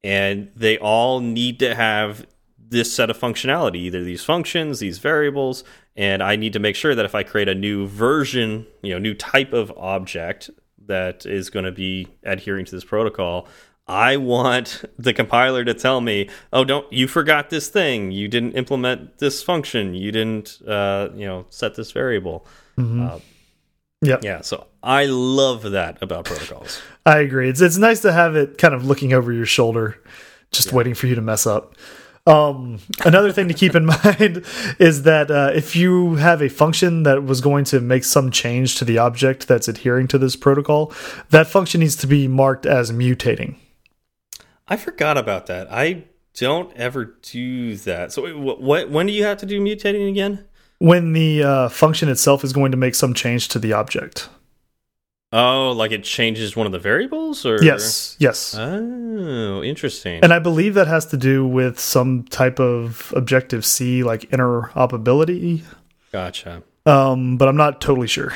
and 0.04 0.50
they 0.60 0.78
all 0.78 1.20
need 1.20 1.60
to 1.60 1.74
have 1.76 2.26
this 2.74 2.94
set 2.94 3.10
of 3.10 3.18
functionality, 3.18 3.78
either 3.78 4.04
these 4.04 4.24
functions, 4.24 4.80
these 4.80 4.98
variables, 4.98 5.64
and 5.96 6.22
I 6.22 6.36
need 6.36 6.52
to 6.54 6.60
make 6.60 6.76
sure 6.76 6.94
that 6.96 7.06
if 7.06 7.16
I 7.16 7.24
create 7.24 7.48
a 7.48 7.56
new 7.56 7.88
version, 7.88 8.68
you 8.82 8.92
know, 8.92 9.00
new 9.00 9.14
type 9.14 9.54
of 9.54 9.72
object 9.78 10.50
that 10.86 11.26
is 11.26 11.50
going 11.50 11.66
to 11.66 11.72
be 11.72 12.10
adhering 12.24 12.66
to 12.66 12.72
this 12.72 12.84
protocol, 12.84 13.48
I 13.88 14.18
want 14.18 14.84
the 14.98 15.14
compiler 15.14 15.64
to 15.64 15.74
tell 15.74 16.02
me, 16.02 16.30
"Oh, 16.52 16.64
don't 16.64 16.92
you 16.92 17.08
forgot 17.08 17.50
this 17.50 17.68
thing? 17.68 18.12
You 18.12 18.28
didn't 18.28 18.54
implement 18.54 19.20
this 19.20 19.44
function. 19.44 19.94
You 19.94 20.12
didn't, 20.12 20.62
uh, 20.68 21.10
you 21.16 21.26
know, 21.26 21.46
set 21.50 21.76
this 21.76 21.92
variable." 21.92 22.46
Mm 22.78 22.92
-hmm. 22.92 23.16
uh, 23.16 23.20
yeah, 24.02 24.20
yeah. 24.22 24.42
So 24.42 24.68
I 24.82 25.06
love 25.06 25.72
that 25.72 26.02
about 26.02 26.26
protocols. 26.26 26.82
I 27.06 27.20
agree. 27.20 27.50
It's 27.50 27.62
it's 27.62 27.78
nice 27.78 28.02
to 28.02 28.12
have 28.12 28.36
it 28.36 28.58
kind 28.58 28.74
of 28.74 28.86
looking 28.86 29.14
over 29.14 29.32
your 29.34 29.46
shoulder, 29.46 29.98
just 30.52 30.68
yeah. 30.68 30.78
waiting 30.78 30.96
for 30.96 31.08
you 31.08 31.16
to 31.16 31.22
mess 31.22 31.46
up. 31.46 31.76
Um, 32.26 32.80
another 33.04 33.34
thing 33.34 33.50
to 33.50 33.54
keep 33.54 33.76
in 33.76 33.86
mind 34.04 34.46
is 34.80 35.04
that 35.04 35.30
uh, 35.30 35.52
if 35.54 35.76
you 35.76 36.16
have 36.16 36.42
a 36.42 36.50
function 36.50 37.04
that 37.04 37.24
was 37.24 37.42
going 37.42 37.66
to 37.66 37.82
make 37.82 38.06
some 38.06 38.32
change 38.32 38.78
to 38.78 38.86
the 38.86 38.98
object 38.98 39.48
that's 39.48 39.68
adhering 39.68 40.08
to 40.10 40.18
this 40.18 40.36
protocol, 40.36 40.94
that 41.32 41.48
function 41.48 41.82
needs 41.82 41.96
to 41.98 42.08
be 42.08 42.28
marked 42.28 42.66
as 42.66 42.92
mutating. 42.92 43.56
I 44.68 44.78
forgot 44.78 45.18
about 45.18 45.48
that. 45.48 45.72
I 45.72 46.06
don't 46.36 46.76
ever 46.78 47.06
do 47.22 47.76
that. 47.78 48.14
So, 48.14 48.38
what, 48.38 48.62
what 48.62 48.90
when 48.90 49.06
do 49.06 49.14
you 49.14 49.26
have 49.26 49.38
to 49.40 49.46
do 49.46 49.62
mutating 49.62 50.10
again? 50.10 50.46
When 50.80 51.14
the 51.14 51.44
uh, 51.44 51.70
function 51.70 52.10
itself 52.10 52.44
is 52.44 52.54
going 52.54 52.72
to 52.72 52.78
make 52.78 52.96
some 52.96 53.14
change 53.14 53.50
to 53.50 53.60
the 53.60 53.74
object. 53.74 54.30
Oh, 55.36 55.72
like 55.72 55.92
it 55.92 56.04
changes 56.04 56.56
one 56.56 56.68
of 56.68 56.72
the 56.72 56.78
variables, 56.80 57.44
or 57.44 57.58
yes, 57.64 58.16
yes. 58.20 58.56
Oh, 58.56 59.64
interesting. 59.64 60.24
And 60.24 60.32
I 60.32 60.38
believe 60.38 60.76
that 60.76 60.86
has 60.86 61.08
to 61.08 61.18
do 61.18 61.46
with 61.48 61.80
some 61.80 62.24
type 62.26 62.60
of 62.60 63.12
Objective 63.16 63.66
C, 63.66 64.04
like 64.04 64.30
interoperability. 64.30 65.64
Gotcha. 66.12 66.62
Um, 66.86 67.38
but 67.38 67.48
I'm 67.48 67.58
not 67.58 67.82
totally 67.82 68.06
sure 68.06 68.32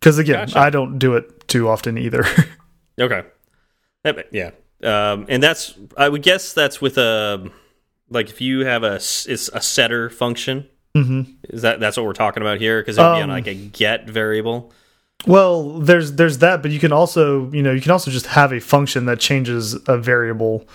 because 0.00 0.18
again, 0.18 0.48
gotcha. 0.48 0.58
I 0.58 0.70
don't 0.70 0.98
do 0.98 1.14
it 1.14 1.46
too 1.46 1.68
often 1.68 1.96
either. 1.96 2.24
okay. 3.00 3.22
Yeah. 4.32 4.50
Um, 4.82 5.26
and 5.28 5.40
that's 5.40 5.74
I 5.96 6.08
would 6.08 6.22
guess 6.22 6.54
that's 6.54 6.80
with 6.80 6.98
a 6.98 7.52
like 8.10 8.30
if 8.30 8.40
you 8.40 8.64
have 8.64 8.82
a 8.82 8.96
it's 8.96 9.48
a 9.52 9.60
setter 9.60 10.10
function. 10.10 10.66
Mm 10.96 11.04
-hmm. 11.04 11.54
Is 11.54 11.62
that 11.62 11.78
that's 11.78 11.96
what 11.96 12.04
we're 12.04 12.24
talking 12.24 12.42
about 12.42 12.58
here? 12.58 12.80
Because 12.80 12.98
it 12.98 13.00
would 13.00 13.12
um, 13.12 13.18
be 13.18 13.22
on 13.22 13.30
um, 13.30 13.36
like 13.36 13.50
a 13.50 13.54
get 13.54 14.10
variable. 14.10 14.72
Well, 15.26 15.78
there's 15.78 16.12
there's 16.12 16.38
that, 16.38 16.62
but 16.62 16.70
you 16.70 16.80
can 16.80 16.92
also 16.92 17.50
you 17.52 17.62
know 17.62 17.72
you 17.72 17.80
can 17.80 17.90
also 17.90 18.10
just 18.10 18.26
have 18.26 18.52
a 18.52 18.60
function 18.60 19.06
that 19.06 19.20
changes 19.20 19.76
a 19.86 19.96
variable, 19.96 20.66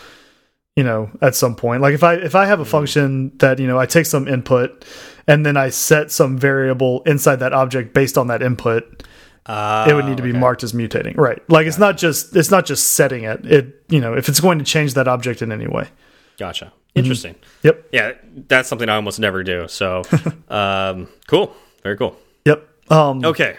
you 0.76 0.84
know, 0.84 1.10
at 1.22 1.36
some 1.36 1.56
point. 1.56 1.82
Like 1.82 1.94
if 1.94 2.04
I 2.04 2.16
if 2.16 2.36
I 2.36 2.46
have 2.46 2.60
a 2.60 2.64
mm-hmm. 2.64 2.72
function 2.72 3.38
that 3.38 3.60
you 3.60 3.68
know 3.68 3.78
I 3.78 3.86
take 3.86 4.06
some 4.06 4.28
input 4.28 4.86
and 5.28 5.46
then 5.46 5.58
I 5.58 5.70
set 5.70 6.12
some 6.12 6.38
variable 6.38 7.02
inside 7.04 7.38
that 7.38 7.54
object 7.54 7.94
based 7.94 8.18
on 8.18 8.28
that 8.28 8.42
input, 8.42 9.04
uh, 9.48 9.86
it 9.90 9.94
would 9.94 10.06
need 10.06 10.18
to 10.18 10.24
be 10.24 10.30
ah, 10.30 10.34
okay. 10.34 10.40
marked 10.40 10.64
as 10.64 10.72
mutating, 10.72 11.18
right? 11.18 11.38
Like 11.50 11.66
gotcha. 11.66 11.68
it's 11.68 11.78
not 11.78 11.98
just 11.98 12.36
it's 12.36 12.52
not 12.52 12.66
just 12.66 12.94
setting 12.94 13.24
it. 13.24 13.46
It 13.46 13.84
you 13.90 14.00
know 14.00 14.14
if 14.14 14.30
it's 14.30 14.40
going 14.40 14.60
to 14.60 14.66
change 14.66 14.94
that 14.94 15.10
object 15.10 15.42
in 15.42 15.52
any 15.52 15.68
way. 15.68 15.90
Gotcha. 16.38 16.66
Mm-hmm. 16.66 17.00
Interesting. 17.00 17.34
Mm 17.34 17.40
-hmm. 17.40 17.66
Yep. 17.66 17.88
Yeah, 17.92 18.12
that's 18.48 18.70
something 18.70 18.90
I 18.90 18.94
almost 18.94 19.20
never 19.20 19.44
do. 19.44 19.68
So, 19.68 20.02
um, 20.50 21.08
cool. 21.28 21.54
Very 21.84 21.98
cool. 21.98 22.16
Yep. 22.46 22.60
Um, 22.90 23.26
okay. 23.26 23.56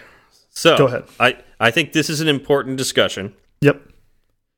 So 0.59 0.77
go 0.77 0.87
ahead. 0.87 1.05
I 1.21 1.37
I 1.57 1.71
think 1.71 1.93
this 1.93 2.09
is 2.09 2.19
an 2.19 2.27
important 2.27 2.75
discussion. 2.75 3.33
Yep. 3.61 3.81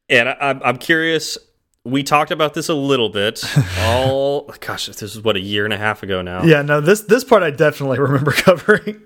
And 0.10 0.30
I, 0.30 0.38
I'm, 0.42 0.62
I'm 0.64 0.78
curious. 0.78 1.38
We 1.86 2.02
talked 2.02 2.32
about 2.32 2.56
this 2.56 2.70
a 2.70 2.74
little 2.74 3.10
bit. 3.10 3.44
All 3.82 4.52
gosh, 4.60 4.88
this 4.88 5.04
is 5.04 5.22
what 5.22 5.36
a 5.36 5.40
year 5.40 5.64
and 5.64 5.74
a 5.74 5.78
half 5.78 6.02
ago 6.02 6.24
now. 6.24 6.44
Yeah, 6.44 6.64
no, 6.64 6.82
this 6.82 7.02
this 7.02 7.24
part 7.24 7.44
I 7.44 7.52
definitely 7.52 8.00
remember 8.08 8.32
covering. 8.32 9.00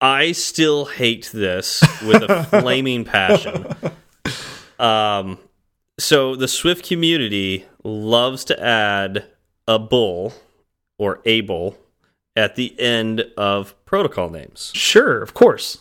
I 0.00 0.32
still 0.32 0.86
hate 0.86 1.30
this 1.34 1.82
with 2.02 2.22
a 2.22 2.44
flaming 2.50 3.04
passion. 3.04 3.66
Um, 4.78 5.38
so 5.98 6.34
the 6.34 6.48
Swift 6.48 6.88
community 6.88 7.66
loves 7.84 8.44
to 8.46 8.58
add 8.58 9.26
a 9.68 9.78
bull 9.78 10.32
or 10.98 11.20
a 11.26 11.42
bull 11.42 11.76
at 12.36 12.56
the 12.56 12.78
end 12.80 13.24
of 13.36 13.74
protocol 13.84 14.30
names. 14.30 14.72
Sure, 14.74 15.22
of 15.22 15.34
course. 15.34 15.78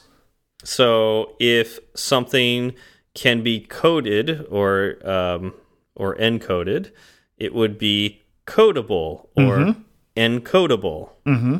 So 0.63 1.35
if 1.39 1.79
something 1.95 2.73
can 3.13 3.43
be 3.43 3.59
coded 3.61 4.45
or 4.49 4.97
um, 5.07 5.53
or 5.95 6.15
encoded, 6.15 6.91
it 7.37 7.53
would 7.53 7.77
be 7.77 8.21
codable 8.45 9.27
or 9.35 9.57
mm 9.57 9.63
-hmm. 9.63 9.75
encodable. 10.15 11.09
Mm 11.25 11.37
-hmm. 11.41 11.59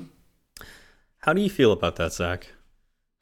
How 1.19 1.33
do 1.33 1.41
you 1.41 1.49
feel 1.49 1.71
about 1.71 1.95
that, 1.95 2.13
Zach? 2.13 2.47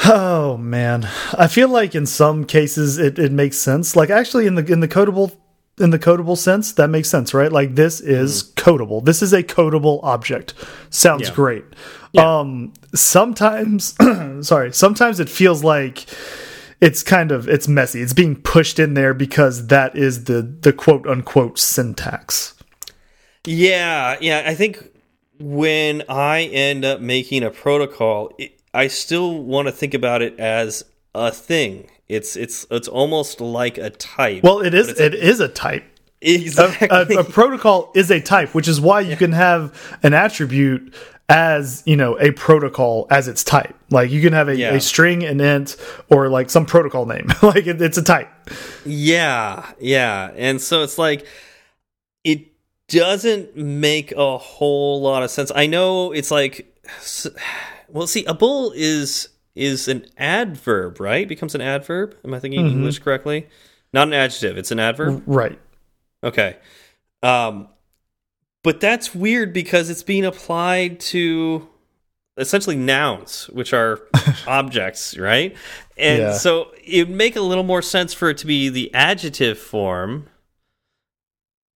Oh 0.05 0.58
man, 0.58 1.03
I 1.38 1.47
feel 1.47 1.69
like 1.69 1.97
in 1.97 2.05
some 2.05 2.45
cases 2.45 2.97
it, 2.97 3.19
it 3.19 3.32
makes 3.32 3.58
sense. 3.58 3.99
Like 3.99 4.13
actually 4.13 4.47
in 4.47 4.55
the 4.55 4.73
in 4.73 4.79
the 4.79 4.88
codable 4.88 5.32
in 5.79 5.89
the 5.91 5.99
codable 5.99 6.37
sense, 6.37 6.71
that 6.73 6.89
makes 6.89 7.09
sense, 7.09 7.33
right? 7.33 7.51
Like 7.51 7.75
this 7.75 7.99
is 8.01 8.43
mm. 8.43 8.53
codable. 8.55 9.03
This 9.03 9.21
is 9.21 9.33
a 9.33 9.43
codable 9.43 9.99
object. 10.03 10.53
Sounds 10.89 11.29
yeah. 11.29 11.35
great. 11.35 11.65
Yeah. 12.11 12.39
Um 12.39 12.73
sometimes 12.93 13.95
sorry, 14.41 14.73
sometimes 14.73 15.19
it 15.19 15.29
feels 15.29 15.63
like 15.63 16.05
it's 16.81 17.03
kind 17.03 17.31
of 17.31 17.47
it's 17.49 17.67
messy. 17.67 18.01
It's 18.01 18.13
being 18.13 18.35
pushed 18.35 18.79
in 18.79 18.93
there 18.93 19.13
because 19.13 19.67
that 19.67 19.95
is 19.95 20.25
the 20.25 20.41
the 20.41 20.73
quote 20.73 21.07
unquote 21.07 21.59
syntax. 21.59 22.55
Yeah, 23.45 24.17
yeah, 24.19 24.43
I 24.45 24.53
think 24.53 24.91
when 25.39 26.03
I 26.09 26.43
end 26.43 26.85
up 26.85 26.99
making 26.99 27.43
a 27.43 27.49
protocol, 27.49 28.31
it, 28.37 28.59
I 28.73 28.87
still 28.87 29.41
want 29.41 29.67
to 29.67 29.71
think 29.71 29.93
about 29.93 30.21
it 30.21 30.39
as 30.39 30.83
a 31.15 31.31
thing. 31.31 31.89
It's 32.09 32.35
it's 32.35 32.65
it's 32.71 32.87
almost 32.87 33.39
like 33.39 33.77
a 33.77 33.91
type. 33.91 34.43
Well, 34.43 34.61
it 34.61 34.73
is 34.73 34.89
it 34.99 35.13
a, 35.13 35.23
is 35.23 35.39
a 35.39 35.47
type. 35.47 35.83
Exactly. 36.21 36.87
A, 36.89 37.19
a, 37.19 37.19
a, 37.19 37.23
protocol 37.31 37.91
is 37.95 38.11
a 38.11 38.19
type, 38.19 38.53
which 38.53 38.67
is 38.67 38.81
why 38.81 38.99
you 39.01 39.15
can 39.15 39.31
have 39.31 39.97
an 40.03 40.13
attribute 40.13 40.93
as 41.29 41.83
you 41.85 41.95
know 41.95 42.19
a 42.19 42.31
protocol 42.31 43.05
as 43.11 43.27
its 43.27 43.43
type. 43.43 43.75
Like 43.91 44.09
you 44.09 44.21
can 44.21 44.33
have 44.33 44.49
a, 44.49 44.57
yeah. 44.57 44.73
a 44.73 44.81
string, 44.81 45.23
an 45.23 45.39
int, 45.39 45.77
or 46.09 46.27
like 46.29 46.49
some 46.49 46.65
protocol 46.65 47.05
name. 47.05 47.27
like 47.43 47.67
it, 47.67 47.79
it's 47.79 47.97
a 47.97 48.03
type. 48.03 48.29
Yeah, 48.85 49.71
yeah, 49.79 50.31
and 50.35 50.59
so 50.59 50.81
it's 50.81 50.97
like 50.97 51.27
it 52.23 52.47
doesn't 52.87 53.55
make 53.55 54.11
a 54.13 54.37
whole 54.39 55.01
lot 55.01 55.21
of 55.21 55.29
sense. 55.29 55.51
I 55.55 55.67
know 55.67 56.11
it's 56.11 56.31
like 56.31 56.75
well, 57.87 58.07
see, 58.07 58.25
a 58.25 58.33
bull 58.33 58.73
is 58.75 59.29
is 59.55 59.88
an 59.88 60.05
adverb, 60.17 60.99
right? 60.99 61.27
Becomes 61.27 61.55
an 61.55 61.62
adverb. 61.62 62.15
Am 62.23 62.33
I 62.33 62.39
thinking 62.39 62.62
mm 62.62 62.67
-hmm. 62.67 62.77
English 62.77 62.99
correctly? 62.99 63.47
Not 63.93 64.07
an 64.07 64.13
adjective. 64.13 64.57
It's 64.57 64.71
an 64.71 64.79
adverb. 64.79 65.23
Right. 65.25 65.59
Okay. 66.23 66.57
Um, 67.23 67.67
but 68.63 68.79
that's 68.79 69.15
weird 69.15 69.53
because 69.53 69.89
it's 69.89 70.03
being 70.03 70.25
applied 70.25 70.99
to 70.99 71.67
essentially 72.38 72.75
nouns, 72.75 73.49
which 73.49 73.73
are 73.73 74.01
objects, 74.47 75.17
right? 75.17 75.55
And 75.97 76.19
yeah. 76.19 76.33
so 76.33 76.71
it 76.83 77.07
would 77.07 77.15
make 77.15 77.35
a 77.35 77.41
little 77.41 77.63
more 77.63 77.81
sense 77.81 78.13
for 78.13 78.29
it 78.29 78.38
to 78.39 78.47
be 78.47 78.69
the 78.69 78.93
adjective 78.93 79.57
form. 79.57 80.27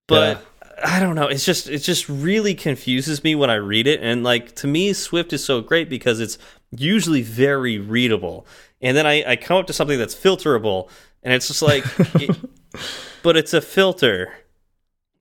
But 0.07 0.37
yeah. 0.37 0.43
I 0.85 0.99
don't 0.99 1.15
know. 1.15 1.27
It's 1.27 1.45
just 1.45 1.69
it 1.69 1.79
just 1.79 2.09
really 2.09 2.55
confuses 2.55 3.23
me 3.23 3.35
when 3.35 3.49
I 3.49 3.55
read 3.55 3.87
it, 3.87 4.01
and 4.01 4.23
like 4.23 4.53
to 4.55 4.67
me, 4.67 4.91
Swift 4.93 5.31
is 5.31 5.43
so 5.43 5.61
great 5.61 5.89
because 5.89 6.19
it's 6.19 6.37
usually 6.77 7.21
very 7.21 7.79
readable, 7.79 8.45
and 8.81 8.95
then 8.95 9.05
I, 9.05 9.31
I 9.31 9.35
come 9.35 9.57
up 9.57 9.67
to 9.67 9.73
something 9.73 9.97
that's 9.97 10.15
filterable, 10.15 10.89
and 11.23 11.33
it's 11.33 11.47
just 11.47 11.61
like, 11.61 11.83
it, 12.15 12.37
but 13.23 13.37
it's 13.37 13.53
a 13.53 13.61
filter, 13.61 14.33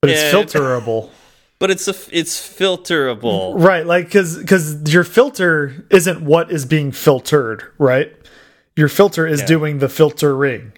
but 0.00 0.10
it's 0.10 0.22
and, 0.22 0.48
filterable. 0.48 1.10
But 1.62 1.70
it's 1.70 1.86
a 1.86 1.94
it's 2.10 2.36
filterable, 2.40 3.54
right? 3.56 3.86
Like 3.86 4.06
because 4.06 4.36
because 4.36 4.92
your 4.92 5.04
filter 5.04 5.86
isn't 5.90 6.20
what 6.20 6.50
is 6.50 6.66
being 6.66 6.90
filtered, 6.90 7.62
right? 7.78 8.12
Your 8.74 8.88
filter 8.88 9.28
is 9.28 9.42
yeah. 9.42 9.46
doing 9.46 9.78
the 9.78 9.88
filtering. 9.88 10.72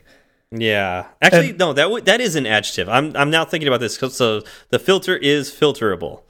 Yeah, 0.50 1.06
actually, 1.22 1.50
and, 1.50 1.58
no 1.58 1.72
that 1.72 2.04
that 2.04 2.20
is 2.20 2.36
an 2.36 2.46
adjective. 2.46 2.90
I'm 2.90 3.16
I'm 3.16 3.30
now 3.30 3.46
thinking 3.46 3.66
about 3.66 3.80
this. 3.80 3.96
So 3.96 4.42
the 4.68 4.78
filter 4.78 5.16
is 5.16 5.50
filterable, 5.50 6.20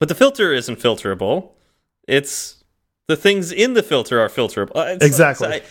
but 0.00 0.08
the 0.08 0.16
filter 0.16 0.52
isn't 0.52 0.80
filterable. 0.80 1.50
It's 2.08 2.61
the 3.12 3.16
things 3.20 3.52
in 3.52 3.74
the 3.74 3.82
filter 3.82 4.18
are 4.20 4.28
filterable. 4.28 4.74
Uh, 4.74 4.94
it's, 4.94 5.04
exactly. 5.04 5.48
I, 5.48 5.62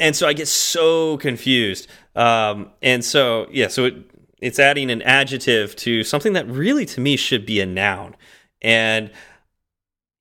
and 0.00 0.16
so 0.16 0.26
I 0.26 0.32
get 0.32 0.48
so 0.48 1.16
confused. 1.18 1.86
Um, 2.16 2.70
and 2.82 3.04
so 3.04 3.46
yeah, 3.52 3.68
so 3.68 3.84
it, 3.84 3.94
it's 4.40 4.58
adding 4.58 4.90
an 4.90 5.02
adjective 5.02 5.76
to 5.76 6.02
something 6.02 6.32
that 6.32 6.48
really 6.48 6.84
to 6.86 7.00
me 7.00 7.16
should 7.16 7.46
be 7.46 7.60
a 7.60 7.66
noun, 7.66 8.16
and 8.60 9.12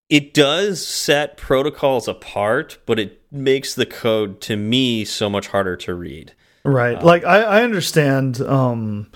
it 0.09 0.35
does 0.35 0.85
set 0.85 1.35
protocols 1.37 2.07
apart, 2.07 2.77
but 2.85 2.99
it 2.99 3.23
makes 3.31 3.73
the 3.73 3.85
code 3.85 4.39
to 4.41 4.55
me 4.55 5.03
so 5.03 5.29
much 5.29 5.47
harder 5.47 5.75
to 5.77 5.95
read. 5.95 6.33
Right. 6.63 6.97
Um, 6.97 7.03
like 7.03 7.23
I, 7.25 7.41
I 7.41 7.63
understand 7.63 8.39
um 8.41 9.11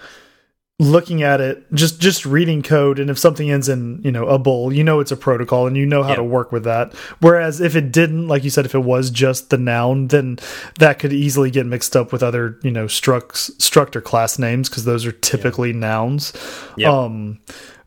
looking 0.81 1.21
at 1.21 1.39
it 1.39 1.63
just 1.73 2.01
just 2.01 2.25
reading 2.25 2.63
code 2.63 2.97
and 2.97 3.11
if 3.11 3.19
something 3.19 3.51
ends 3.51 3.69
in 3.69 4.01
you 4.03 4.11
know 4.11 4.25
a 4.25 4.39
bull 4.39 4.73
you 4.73 4.83
know 4.83 4.99
it's 4.99 5.11
a 5.11 5.15
protocol 5.15 5.67
and 5.67 5.77
you 5.77 5.85
know 5.85 6.01
how 6.01 6.15
to 6.15 6.23
work 6.23 6.51
with 6.51 6.63
that. 6.63 6.91
Whereas 7.19 7.61
if 7.61 7.75
it 7.75 7.91
didn't 7.91 8.27
like 8.27 8.43
you 8.43 8.49
said 8.49 8.65
if 8.65 8.73
it 8.73 8.79
was 8.79 9.11
just 9.11 9.51
the 9.51 9.59
noun 9.59 10.07
then 10.07 10.39
that 10.79 10.97
could 10.97 11.13
easily 11.13 11.51
get 11.51 11.67
mixed 11.67 11.95
up 11.95 12.11
with 12.11 12.23
other 12.23 12.57
you 12.63 12.71
know 12.71 12.85
structs 12.85 13.51
structor 13.57 14.03
class 14.03 14.39
names 14.39 14.69
because 14.69 14.83
those 14.83 15.05
are 15.05 15.11
typically 15.11 15.71
nouns. 15.71 16.33
Yep. 16.77 16.89
um 16.91 17.39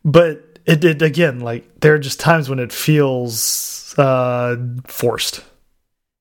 but 0.05 0.59
it, 0.65 0.85
it 0.85 1.01
again 1.01 1.41
like 1.41 1.81
there 1.81 1.95
are 1.95 1.99
just 1.99 2.21
times 2.21 2.49
when 2.49 2.59
it 2.59 2.71
feels 2.71 3.93
uh 3.97 4.55
forced. 4.87 5.43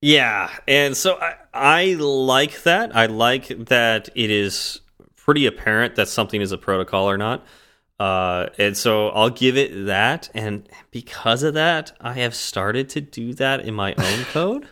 Yeah, 0.00 0.50
and 0.68 0.94
so 0.94 1.18
I, 1.18 1.36
I 1.54 1.84
like 1.94 2.64
that. 2.64 2.94
I 2.94 3.06
like 3.06 3.46
that 3.68 4.10
it 4.14 4.30
is 4.30 4.80
pretty 5.24 5.46
apparent 5.46 5.94
that 5.96 6.08
something 6.08 6.40
is 6.40 6.52
a 6.52 6.58
protocol 6.58 7.08
or 7.08 7.16
not. 7.16 7.46
Uh, 7.98 8.46
and 8.58 8.76
so 8.76 9.08
I'll 9.08 9.30
give 9.30 9.56
it 9.56 9.86
that. 9.86 10.28
And 10.34 10.68
because 10.90 11.42
of 11.42 11.54
that, 11.54 11.92
I 12.00 12.14
have 12.14 12.34
started 12.34 12.88
to 12.90 13.00
do 13.00 13.32
that 13.34 13.60
in 13.60 13.74
my 13.74 13.94
own 13.94 14.24
code. 14.32 14.68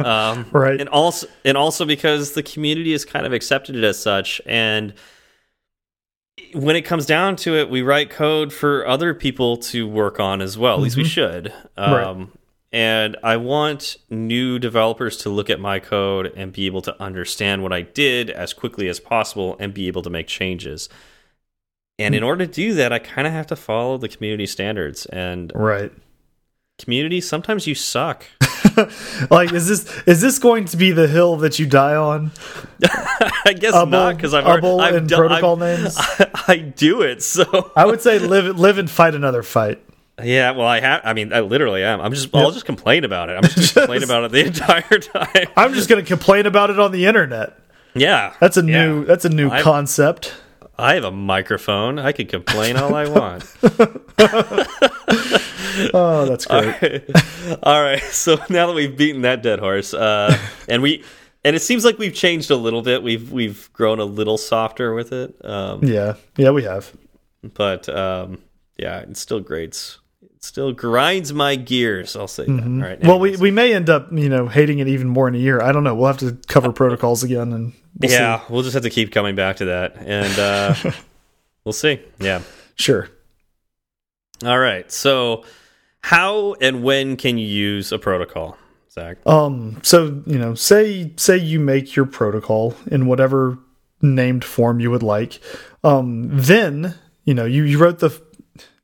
Um, 0.00 0.46
right. 0.52 0.78
And 0.78 0.88
also, 0.88 1.26
and 1.44 1.56
also 1.56 1.84
because 1.86 2.32
the 2.32 2.42
community 2.42 2.92
has 2.92 3.04
kind 3.04 3.24
of 3.24 3.32
accepted 3.32 3.76
it 3.76 3.84
as 3.84 3.98
such. 3.98 4.42
And 4.44 4.92
when 6.52 6.76
it 6.76 6.82
comes 6.82 7.06
down 7.06 7.36
to 7.36 7.56
it, 7.56 7.70
we 7.70 7.80
write 7.80 8.10
code 8.10 8.52
for 8.52 8.86
other 8.86 9.14
people 9.14 9.56
to 9.58 9.88
work 9.88 10.20
on 10.20 10.42
as 10.42 10.58
well. 10.58 10.74
At 10.74 10.80
least 10.80 10.96
mm 10.96 11.02
-hmm. 11.02 11.16
we 11.16 11.22
mm-hmm. 11.22 11.42
should. 11.42 11.52
Um, 11.76 11.94
right 11.94 12.37
and 12.72 13.16
I 13.22 13.36
want 13.36 13.96
new 14.10 14.58
developers 14.58 15.16
to 15.18 15.30
look 15.30 15.48
at 15.48 15.58
my 15.58 15.78
code 15.78 16.32
and 16.36 16.52
be 16.52 16.66
able 16.66 16.82
to 16.82 17.02
understand 17.02 17.62
what 17.62 17.72
I 17.72 17.82
did 17.82 18.28
as 18.28 18.52
quickly 18.52 18.88
as 18.88 19.00
possible 19.00 19.56
and 19.58 19.72
be 19.72 19.88
able 19.88 20.02
to 20.02 20.10
make 20.10 20.26
changes. 20.26 20.88
And 21.98 22.14
in 22.14 22.22
hmm. 22.22 22.26
order 22.26 22.46
to 22.46 22.52
do 22.52 22.74
that, 22.74 22.92
I 22.92 22.98
kind 22.98 23.26
of 23.26 23.32
have 23.32 23.46
to 23.48 23.56
follow 23.56 23.96
the 23.96 24.08
community 24.08 24.46
standards. 24.46 25.06
And 25.06 25.50
right, 25.54 25.90
community 26.78 27.20
sometimes 27.20 27.66
you 27.66 27.74
suck. 27.74 28.26
like, 29.30 29.52
is 29.52 29.66
this 29.66 30.02
is 30.06 30.20
this 30.20 30.38
going 30.38 30.66
to 30.66 30.76
be 30.76 30.92
the 30.92 31.08
hill 31.08 31.36
that 31.38 31.58
you 31.58 31.66
die 31.66 31.96
on? 31.96 32.30
I 33.44 33.54
guess 33.58 33.74
Ubble, 33.74 33.90
not 33.90 34.16
because 34.16 34.34
I've, 34.34 34.44
Ubble 34.44 34.80
I've 34.80 34.94
and 34.94 35.10
protocol 35.10 35.60
I've, 35.62 35.80
names. 35.80 35.96
I, 35.98 36.30
I 36.48 36.56
do 36.58 37.02
it, 37.02 37.22
so 37.22 37.72
I 37.74 37.86
would 37.86 38.00
say 38.00 38.18
live 38.18 38.58
live 38.58 38.78
and 38.78 38.90
fight 38.90 39.14
another 39.14 39.42
fight. 39.42 39.82
Yeah, 40.22 40.52
well, 40.52 40.66
I 40.66 40.80
have. 40.80 41.02
I 41.04 41.12
mean, 41.12 41.32
I 41.32 41.40
literally 41.40 41.84
am. 41.84 42.00
I'm 42.00 42.12
just. 42.12 42.32
Yep. 42.32 42.34
I'll 42.34 42.50
just 42.50 42.66
complain 42.66 43.04
about 43.04 43.30
it. 43.30 43.34
I'm 43.34 43.42
just, 43.44 43.74
complain 43.74 44.02
about 44.02 44.24
it 44.24 44.32
the 44.32 44.46
entire 44.46 44.98
time. 44.98 45.46
I'm 45.56 45.74
just 45.74 45.88
going 45.88 46.02
to 46.02 46.08
complain 46.08 46.46
about 46.46 46.70
it 46.70 46.78
on 46.78 46.92
the 46.92 47.06
internet. 47.06 47.58
Yeah, 47.94 48.34
that's 48.40 48.56
a 48.56 48.64
yeah. 48.64 48.86
new. 48.86 49.04
That's 49.04 49.24
a 49.24 49.28
new 49.28 49.50
I've, 49.50 49.62
concept. 49.62 50.34
I 50.78 50.94
have 50.94 51.04
a 51.04 51.10
microphone. 51.10 51.98
I 51.98 52.12
can 52.12 52.26
complain 52.26 52.76
all 52.76 52.94
I 52.94 53.08
want. 53.08 53.52
oh, 55.92 56.24
that's 56.26 56.46
great. 56.46 56.52
All 56.52 56.62
right. 56.70 57.58
all 57.64 57.82
right. 57.82 58.02
So 58.12 58.36
now 58.48 58.68
that 58.68 58.74
we've 58.74 58.96
beaten 58.96 59.22
that 59.22 59.42
dead 59.42 59.58
horse, 59.58 59.92
uh, 59.92 60.38
and 60.68 60.82
we, 60.82 61.04
and 61.44 61.56
it 61.56 61.60
seems 61.60 61.84
like 61.84 61.98
we've 61.98 62.14
changed 62.14 62.52
a 62.52 62.56
little 62.56 62.82
bit. 62.82 63.02
We've 63.02 63.32
we've 63.32 63.72
grown 63.72 63.98
a 63.98 64.04
little 64.04 64.38
softer 64.38 64.94
with 64.94 65.12
it. 65.12 65.34
Um, 65.44 65.84
yeah. 65.84 66.14
Yeah, 66.36 66.50
we 66.50 66.62
have. 66.62 66.92
But 67.54 67.88
um, 67.88 68.38
yeah, 68.76 69.00
it 69.00 69.16
still 69.16 69.40
grates 69.40 69.98
still 70.40 70.72
grinds 70.72 71.32
my 71.32 71.56
gears. 71.56 72.14
I'll 72.16 72.28
say 72.28 72.44
that. 72.46 72.52
Mhm. 72.52 72.82
All 72.82 72.88
right. 72.88 73.00
well, 73.02 73.18
we 73.18 73.36
we 73.36 73.50
may 73.50 73.74
end 73.74 73.90
up 73.90 74.08
you 74.12 74.28
know 74.28 74.46
hating 74.48 74.78
it 74.78 74.88
even 74.88 75.08
more 75.08 75.28
in 75.28 75.34
a 75.34 75.38
year. 75.38 75.60
I 75.60 75.72
don't 75.72 75.84
know. 75.84 75.94
We'll 75.94 76.06
have 76.06 76.18
to 76.18 76.38
cover 76.46 76.72
protocols 76.72 77.22
again, 77.22 77.52
and 77.52 77.72
we'll 77.98 78.10
yeah, 78.10 78.42
we'll 78.48 78.62
just 78.62 78.74
have 78.74 78.82
to 78.84 78.90
keep 78.90 79.12
coming 79.12 79.34
back 79.34 79.56
to 79.56 79.64
that, 79.66 79.96
and 79.98 80.38
uh, 80.38 80.74
we'll 81.64 81.72
see. 81.72 82.00
Yeah. 82.20 82.42
sure. 82.76 83.08
All 84.44 84.58
right. 84.58 84.90
So, 84.92 85.44
how 86.02 86.54
and 86.60 86.82
when 86.84 87.16
can 87.16 87.38
you 87.38 87.46
use 87.46 87.90
a 87.90 87.98
protocol, 87.98 88.56
Zach? 88.90 89.18
Um. 89.26 89.80
So 89.82 90.22
you 90.26 90.38
know, 90.38 90.54
say 90.54 91.12
say 91.16 91.36
you 91.38 91.58
make 91.58 91.96
your 91.96 92.06
protocol 92.06 92.74
in 92.90 93.06
whatever 93.06 93.58
named 94.00 94.44
form 94.44 94.78
you 94.80 94.90
would 94.92 95.02
like. 95.02 95.40
Um. 95.82 96.28
Then 96.30 96.94
you 97.24 97.34
know 97.34 97.44
you 97.44 97.64
you 97.64 97.78
wrote 97.78 97.98
the 97.98 98.10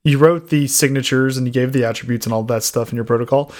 you 0.04 0.18
wrote 0.18 0.50
the 0.50 0.66
signatures 0.68 1.36
and 1.36 1.46
you 1.46 1.52
gave 1.52 1.72
the 1.72 1.84
attributes 1.84 2.26
and 2.26 2.32
all 2.32 2.42
that 2.44 2.62
stuff 2.62 2.90
in 2.90 2.96
your 2.96 3.04
protocol. 3.04 3.50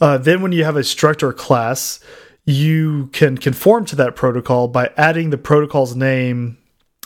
Uh, 0.00 0.18
then 0.18 0.42
when 0.42 0.52
you 0.52 0.64
have 0.64 0.76
a 0.76 0.80
struct 0.80 1.22
or 1.22 1.32
class, 1.32 1.98
you 2.44 3.08
can 3.12 3.38
conform 3.38 3.86
to 3.86 3.96
that 3.96 4.14
protocol 4.14 4.68
by 4.68 4.90
adding 4.96 5.30
the 5.30 5.38
protocol's 5.38 5.96
name 5.96 6.58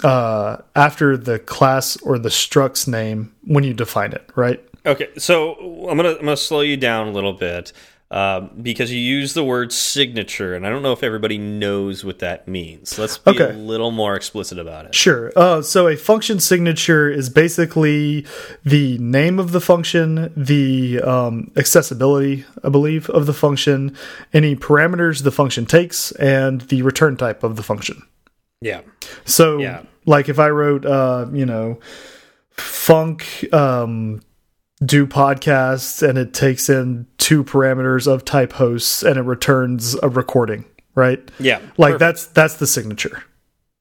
uh, 0.02 0.58
after 0.74 1.16
the 1.16 1.38
class 1.38 1.96
or 2.02 2.18
the 2.18 2.28
struct's 2.28 2.88
name 2.88 3.34
when 3.44 3.64
you 3.64 3.72
define 3.72 4.12
it. 4.12 4.28
Right. 4.34 4.62
Okay, 4.84 5.08
so 5.16 5.54
I'm 5.88 5.96
gonna 5.96 6.10
I'm 6.10 6.24
gonna 6.24 6.36
slow 6.36 6.60
you 6.60 6.76
down 6.76 7.08
a 7.08 7.12
little 7.12 7.32
bit 7.32 7.72
um, 8.10 8.50
because 8.62 8.90
you 8.90 8.98
use 8.98 9.34
the 9.34 9.44
word 9.44 9.70
signature, 9.72 10.54
and 10.54 10.66
I 10.66 10.70
don't 10.70 10.82
know 10.82 10.92
if 10.92 11.02
everybody 11.02 11.36
knows 11.36 12.04
what 12.04 12.20
that 12.20 12.48
means. 12.48 12.98
Let's 12.98 13.18
be 13.18 13.32
Okay. 13.32 13.50
a 13.50 13.52
little 13.52 13.90
more 13.90 14.16
explicit 14.16 14.58
about 14.58 14.86
it. 14.86 14.94
Sure. 14.94 15.30
Uh, 15.36 15.60
so 15.60 15.88
a 15.88 15.96
function 15.96 16.40
signature 16.40 17.10
is 17.10 17.28
basically 17.28 18.24
the 18.64 18.96
name 18.98 19.38
of 19.38 19.52
the 19.52 19.60
function, 19.60 20.32
the 20.34 21.00
um, 21.02 21.50
accessibility, 21.56 22.46
I 22.64 22.70
believe, 22.70 23.10
of 23.10 23.26
the 23.26 23.34
function, 23.34 23.94
any 24.32 24.56
parameters 24.56 25.22
the 25.22 25.30
function 25.32 25.66
takes, 25.66 26.10
and 26.12 26.62
the 26.62 26.80
return 26.80 27.16
type 27.18 27.42
of 27.42 27.56
the 27.56 27.62
function. 27.62 28.02
Yeah, 28.62 28.80
So, 29.26 29.58
Yeah. 29.58 29.82
like 30.06 30.28
if 30.30 30.38
I 30.38 30.48
wrote, 30.48 30.86
uh, 30.86 31.26
you 31.32 31.44
know, 31.46 31.78
func 32.56 33.52
um, 33.54 34.20
do 34.84 35.06
podcasts 35.06 36.06
and 36.06 36.16
it 36.18 36.32
takes 36.32 36.68
in 36.68 37.06
two 37.18 37.42
parameters 37.44 38.06
of 38.06 38.24
type 38.24 38.52
hosts 38.54 39.02
and 39.02 39.16
it 39.18 39.22
returns 39.22 39.94
a 40.02 40.08
recording, 40.08 40.64
right? 40.94 41.30
yeah, 41.40 41.58
Like 41.76 41.94
perfect. 41.94 41.98
that's 41.98 42.26
that's 42.26 42.54
the 42.54 42.66
signature. 42.66 43.24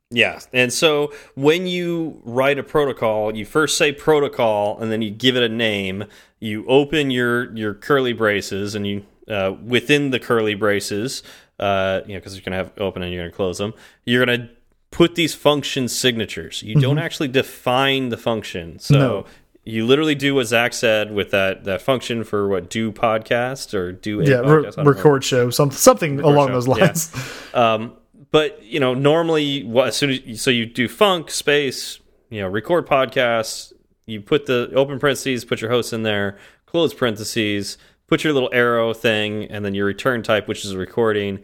Yeah, 0.09 0.39
and 0.53 0.71
so 0.71 1.11
when 1.35 1.67
you 1.67 2.21
write 2.23 2.57
a 2.57 2.63
protocol, 2.63 3.35
you 3.35 3.45
first 3.45 3.77
say 3.77 3.91
protocol, 3.91 4.79
and 4.79 4.89
then 4.89 5.01
you 5.01 5.11
give 5.11 5.35
it 5.35 5.43
a 5.43 5.49
name. 5.49 6.05
You 6.39 6.65
open 6.67 7.11
your 7.11 7.53
your 7.55 7.73
curly 7.73 8.13
braces, 8.13 8.73
and 8.73 8.87
you 8.87 9.05
uh, 9.27 9.53
within 9.61 10.11
the 10.11 10.19
curly 10.19 10.55
braces, 10.55 11.23
uh, 11.59 12.01
you 12.05 12.13
know, 12.13 12.19
because 12.19 12.35
you're 12.35 12.43
gonna 12.43 12.55
have 12.55 12.71
open 12.77 13.03
and 13.03 13.11
you're 13.13 13.23
gonna 13.23 13.35
close 13.35 13.57
them. 13.57 13.73
You're 14.05 14.25
gonna 14.25 14.49
put 14.91 15.15
these 15.15 15.35
function 15.35 15.89
signatures. 15.89 16.63
You 16.63 16.75
don't 16.79 16.99
actually 16.99 17.27
define 17.27 18.07
the 18.07 18.17
function, 18.17 18.79
so. 18.79 18.97
No. 18.97 19.25
You 19.67 19.85
literally 19.85 20.15
do 20.15 20.33
what 20.33 20.47
Zach 20.47 20.71
said 20.71 21.13
with 21.13 21.31
that, 21.31 21.65
that 21.65 21.81
function 21.81 22.23
for 22.23 22.47
what 22.47 22.69
do 22.69 22.89
podcast 22.89 23.73
or 23.73 23.91
do 23.91 24.21
a 24.21 24.23
yeah, 24.23 24.35
podcast. 24.37 24.45
re 24.45 24.63
don't 24.63 24.77
know. 24.77 24.83
record 24.85 25.25
show, 25.25 25.49
some, 25.49 25.71
something 25.71 26.21
along 26.21 26.47
show, 26.47 26.53
those 26.53 26.67
yeah. 26.67 26.73
lines. 26.73 27.33
Um, 27.53 27.93
but 28.29 28.61
you 28.63 28.79
know, 28.79 28.93
normally, 28.93 29.63
what, 29.63 29.87
as 29.87 29.97
soon 29.97 30.11
as 30.11 30.21
you, 30.21 30.35
so 30.35 30.51
you 30.51 30.67
do 30.67 30.87
func 30.87 31.31
space, 31.31 31.99
you 32.29 32.39
know, 32.39 32.47
record 32.47 32.85
podcasts. 32.85 33.73
You 34.05 34.21
put 34.21 34.45
the 34.45 34.71
open 34.75 34.99
parentheses, 34.99 35.43
put 35.43 35.59
your 35.59 35.71
host 35.71 35.91
in 35.91 36.03
there, 36.03 36.37
close 36.65 36.93
parentheses, 36.93 37.77
put 38.05 38.23
your 38.23 38.33
little 38.33 38.49
arrow 38.53 38.93
thing, 38.93 39.45
and 39.45 39.65
then 39.65 39.73
your 39.73 39.85
return 39.85 40.21
type, 40.21 40.47
which 40.47 40.65
is 40.65 40.71
a 40.71 40.77
recording. 40.77 41.39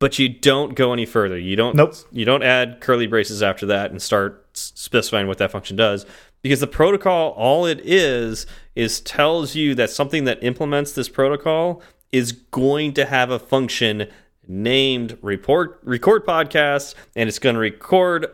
But 0.00 0.18
you 0.18 0.28
don't 0.28 0.74
go 0.74 0.92
any 0.92 1.06
further. 1.06 1.38
You 1.38 1.56
don't. 1.56 1.74
Nope. 1.74 1.94
You 2.12 2.24
don't 2.24 2.42
add 2.42 2.80
curly 2.80 3.06
braces 3.06 3.42
after 3.42 3.66
that 3.66 3.90
and 3.90 4.02
start 4.02 4.46
specifying 4.52 5.28
what 5.28 5.38
that 5.38 5.50
function 5.50 5.76
does 5.76 6.04
because 6.42 6.60
the 6.60 6.66
protocol, 6.66 7.30
all 7.30 7.66
it 7.66 7.80
is, 7.82 8.46
is 8.74 9.00
tells 9.00 9.54
you 9.54 9.74
that 9.74 9.90
something 9.90 10.24
that 10.24 10.42
implements 10.42 10.92
this 10.92 11.08
protocol 11.08 11.82
is 12.12 12.32
going 12.32 12.94
to 12.94 13.04
have 13.04 13.30
a 13.30 13.38
function 13.38 14.08
named 14.46 15.18
report 15.20 15.80
record 15.82 16.24
podcast, 16.24 16.94
and 17.14 17.28
it's 17.28 17.38
going 17.38 17.54
to 17.54 17.60
record. 17.60 18.26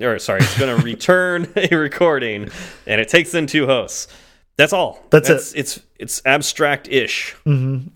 Or 0.00 0.18
sorry, 0.18 0.40
it's 0.40 0.58
going 0.58 0.76
to 0.78 0.84
return 0.84 1.52
a 1.56 1.74
recording, 1.74 2.50
and 2.86 3.00
it 3.00 3.08
takes 3.08 3.34
in 3.34 3.46
two 3.46 3.66
hosts. 3.66 4.08
That's 4.58 4.72
all. 4.74 5.02
That's 5.10 5.30
it. 5.30 5.52
It's 5.56 5.80
it's 5.98 6.20
abstract 6.26 6.88
ish. 6.88 7.34
and 7.46 7.90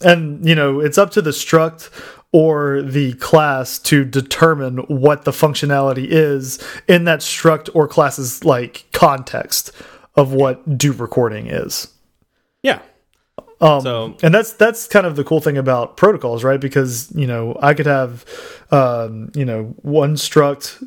you 0.49 0.55
know, 0.55 0.81
it's 0.81 0.97
up 0.97 1.11
to 1.11 1.21
the 1.23 1.31
struct 1.31 1.91
or 2.33 2.81
the 2.83 3.13
class 3.15 3.79
to 3.81 4.05
determine 4.07 4.79
what 4.89 5.25
the 5.27 5.33
functionality 5.33 6.07
is 6.09 6.59
in 6.89 7.05
that 7.05 7.21
struct 7.21 7.69
or 7.75 7.87
class's 7.87 8.43
like 8.45 8.85
context 8.93 9.71
of 10.17 10.33
what 10.33 10.79
do 10.79 10.93
recording 10.93 11.47
is. 11.49 11.89
Yeah. 12.63 12.79
Um, 13.61 13.81
So- 13.83 14.17
and 14.23 14.33
that's 14.35 14.53
that's 14.53 14.87
kind 14.89 15.05
of 15.07 15.17
the 15.17 15.25
cool 15.25 15.41
thing 15.41 15.59
about 15.59 15.97
protocols, 15.97 16.43
right? 16.45 16.61
Because 16.61 17.11
you 17.15 17.27
know 17.27 17.57
I 17.61 17.75
could 17.75 17.87
have, 17.87 18.25
um, 18.71 19.31
you 19.35 19.45
know, 19.45 19.75
one 19.83 20.15
struct 20.15 20.83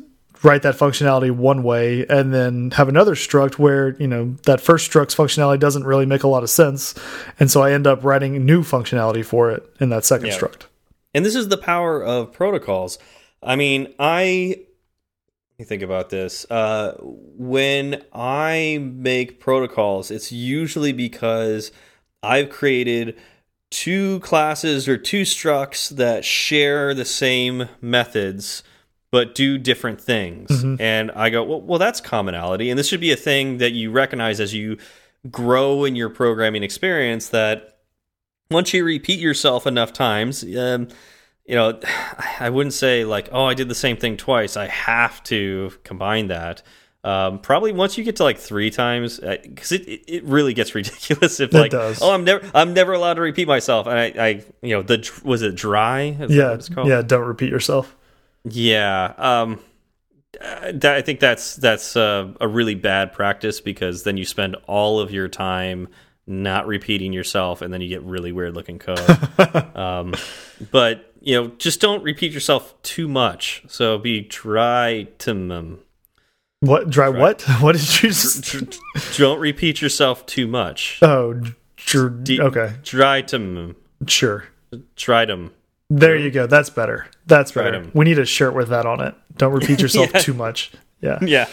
write 0.46 0.62
that 0.62 0.76
functionality 0.76 1.30
one 1.30 1.62
way, 1.62 2.06
and 2.08 2.32
then 2.32 2.70
have 2.72 2.88
another 2.88 3.14
struct 3.14 3.58
where 3.58 3.96
you 4.00 4.06
know 4.06 4.36
that 4.44 4.60
first 4.60 4.84
struct's 4.90 5.14
functionality 5.14 5.58
doesn't 5.58 5.84
really 5.84 6.06
make 6.06 6.22
a 6.22 6.28
lot 6.28 6.42
of 6.42 6.50
sense, 6.50 6.94
and 7.38 7.50
so 7.50 7.62
I 7.62 7.72
end 7.72 7.86
up 7.86 8.04
writing 8.04 8.46
new 8.46 8.62
functionality 8.62 9.24
for 9.24 9.50
it 9.50 9.68
in 9.80 9.90
that 9.90 10.04
second 10.04 10.28
Yeah. 10.28 10.38
struct. 10.38 10.62
And 11.12 11.24
this 11.24 11.34
is 11.34 11.48
the 11.48 11.56
power 11.56 12.02
of 12.02 12.32
protocols. 12.32 12.98
I 13.42 13.56
mean, 13.56 13.92
I 13.98 14.56
let 15.58 15.58
me 15.58 15.64
think 15.64 15.82
about 15.82 16.10
this. 16.10 16.44
Uh, 16.50 16.94
when 17.00 18.02
I 18.12 18.78
make 18.82 19.40
protocols, 19.40 20.10
it's 20.10 20.30
usually 20.30 20.92
because 20.92 21.72
I've 22.22 22.50
created 22.50 23.16
two 23.70 24.20
classes 24.20 24.86
or 24.88 24.96
two 24.98 25.22
structs 25.22 25.88
that 25.96 26.24
share 26.24 26.92
the 26.94 27.04
same 27.06 27.68
methods 27.80 28.62
but 29.16 29.34
do 29.34 29.56
different 29.56 29.98
things. 29.98 30.62
And 30.78 31.10
I 31.12 31.30
go, 31.30 31.42
well, 31.42 31.60
well, 31.62 31.78
that's 31.78 32.02
commonality. 32.02 32.68
And 32.68 32.78
this 32.78 32.86
should 32.86 33.00
be 33.00 33.12
a 33.12 33.16
thing 33.16 33.56
that 33.58 33.72
you 33.72 33.90
recognize 33.90 34.40
as 34.40 34.52
you 34.52 34.76
grow 35.30 35.84
in 35.84 35.96
your 35.96 36.10
programming 36.10 36.62
experience 36.62 37.30
that 37.30 37.78
once 38.50 38.74
you 38.74 38.84
repeat 38.84 39.18
yourself 39.18 39.66
enough 39.66 39.94
times, 39.94 40.44
um, 40.44 40.88
you 41.46 41.54
know, 41.54 41.80
I 42.40 42.50
wouldn't 42.50 42.74
say 42.74 43.04
like, 43.06 43.30
oh, 43.32 43.44
I 43.46 43.54
did 43.54 43.70
the 43.70 43.74
same 43.74 43.96
thing 43.96 44.18
twice. 44.18 44.54
I 44.58 44.66
have 44.66 45.22
to 45.24 45.72
combine 45.82 46.28
that. 46.28 46.62
Um, 47.02 47.38
probably 47.38 47.72
once 47.72 47.96
you 47.96 48.04
get 48.04 48.16
to 48.16 48.24
like 48.24 48.36
three 48.36 48.68
times, 48.70 49.18
because 49.20 49.72
it, 49.72 49.88
it 49.88 50.00
it 50.08 50.24
really 50.24 50.52
gets 50.52 50.74
ridiculous 50.80 51.40
if 51.40 51.54
It 51.54 51.58
like, 51.58 51.70
does. 51.70 52.02
oh, 52.02 52.12
I'm 52.12 52.24
never 52.24 52.42
I'm 52.54 52.74
never 52.74 52.92
allowed 52.92 53.14
to 53.14 53.22
repeat 53.22 53.48
myself. 53.48 53.86
And 53.86 53.96
I, 53.98 54.06
I 54.22 54.28
you 54.60 54.74
know, 54.76 54.82
the 54.82 54.98
was 55.24 55.40
it 55.40 55.54
dry? 55.54 56.02
Is 56.02 56.18
that 56.18 56.30
Yeah, 56.30 56.52
it's 56.52 56.68
called? 56.68 56.88
yeah. 56.88 57.00
Don't 57.00 57.24
repeat 57.24 57.48
yourself. 57.50 57.95
Yeah, 58.48 59.12
um, 59.18 59.60
uh, 60.40 60.72
that, 60.74 60.96
I 60.96 61.02
think 61.02 61.18
that's 61.20 61.56
that's 61.56 61.96
uh, 61.96 62.32
a 62.40 62.46
really 62.46 62.74
bad 62.74 63.12
practice 63.12 63.60
because 63.60 64.04
then 64.04 64.16
you 64.16 64.24
spend 64.24 64.56
all 64.66 65.00
of 65.00 65.10
your 65.10 65.28
time 65.28 65.88
not 66.28 66.66
repeating 66.66 67.12
yourself, 67.12 67.62
and 67.62 67.72
then 67.72 67.80
you 67.80 67.88
get 67.88 68.02
really 68.02 68.32
weird 68.32 68.54
looking 68.54 68.78
code. 68.78 68.98
um, 69.76 70.14
but 70.70 71.12
you 71.20 71.34
know, 71.34 71.48
just 71.58 71.80
don't 71.80 72.02
repeat 72.02 72.32
yourself 72.32 72.80
too 72.82 73.08
much. 73.08 73.64
So 73.68 73.98
be 73.98 74.22
try 74.22 75.08
to 75.18 75.78
What 76.60 76.90
dry? 76.90 77.08
What? 77.08 77.42
What 77.60 77.72
did 77.76 78.02
you? 78.02 78.10
Just, 78.10 78.78
don't 79.16 79.40
repeat 79.40 79.80
yourself 79.82 80.24
too 80.26 80.46
much. 80.46 80.98
oh, 81.02 81.40
dr- 81.76 82.30
okay, 82.40 82.74
Try 82.84 83.22
to 83.22 83.74
sure. 84.06 84.44
try 84.94 85.24
to. 85.24 85.50
There 85.90 86.16
you 86.16 86.30
go. 86.30 86.46
That's 86.46 86.70
better. 86.70 87.06
That's 87.26 87.52
better. 87.52 87.86
We 87.94 88.04
need 88.04 88.18
a 88.18 88.24
shirt 88.26 88.54
with 88.54 88.68
that 88.68 88.86
on 88.86 89.00
it. 89.00 89.14
Don't 89.36 89.52
repeat 89.52 89.80
yourself 89.82 90.10
Yeah. 90.12 90.20
too 90.20 90.34
much. 90.34 90.72
Yeah. 91.02 91.18
yeah 91.22 91.46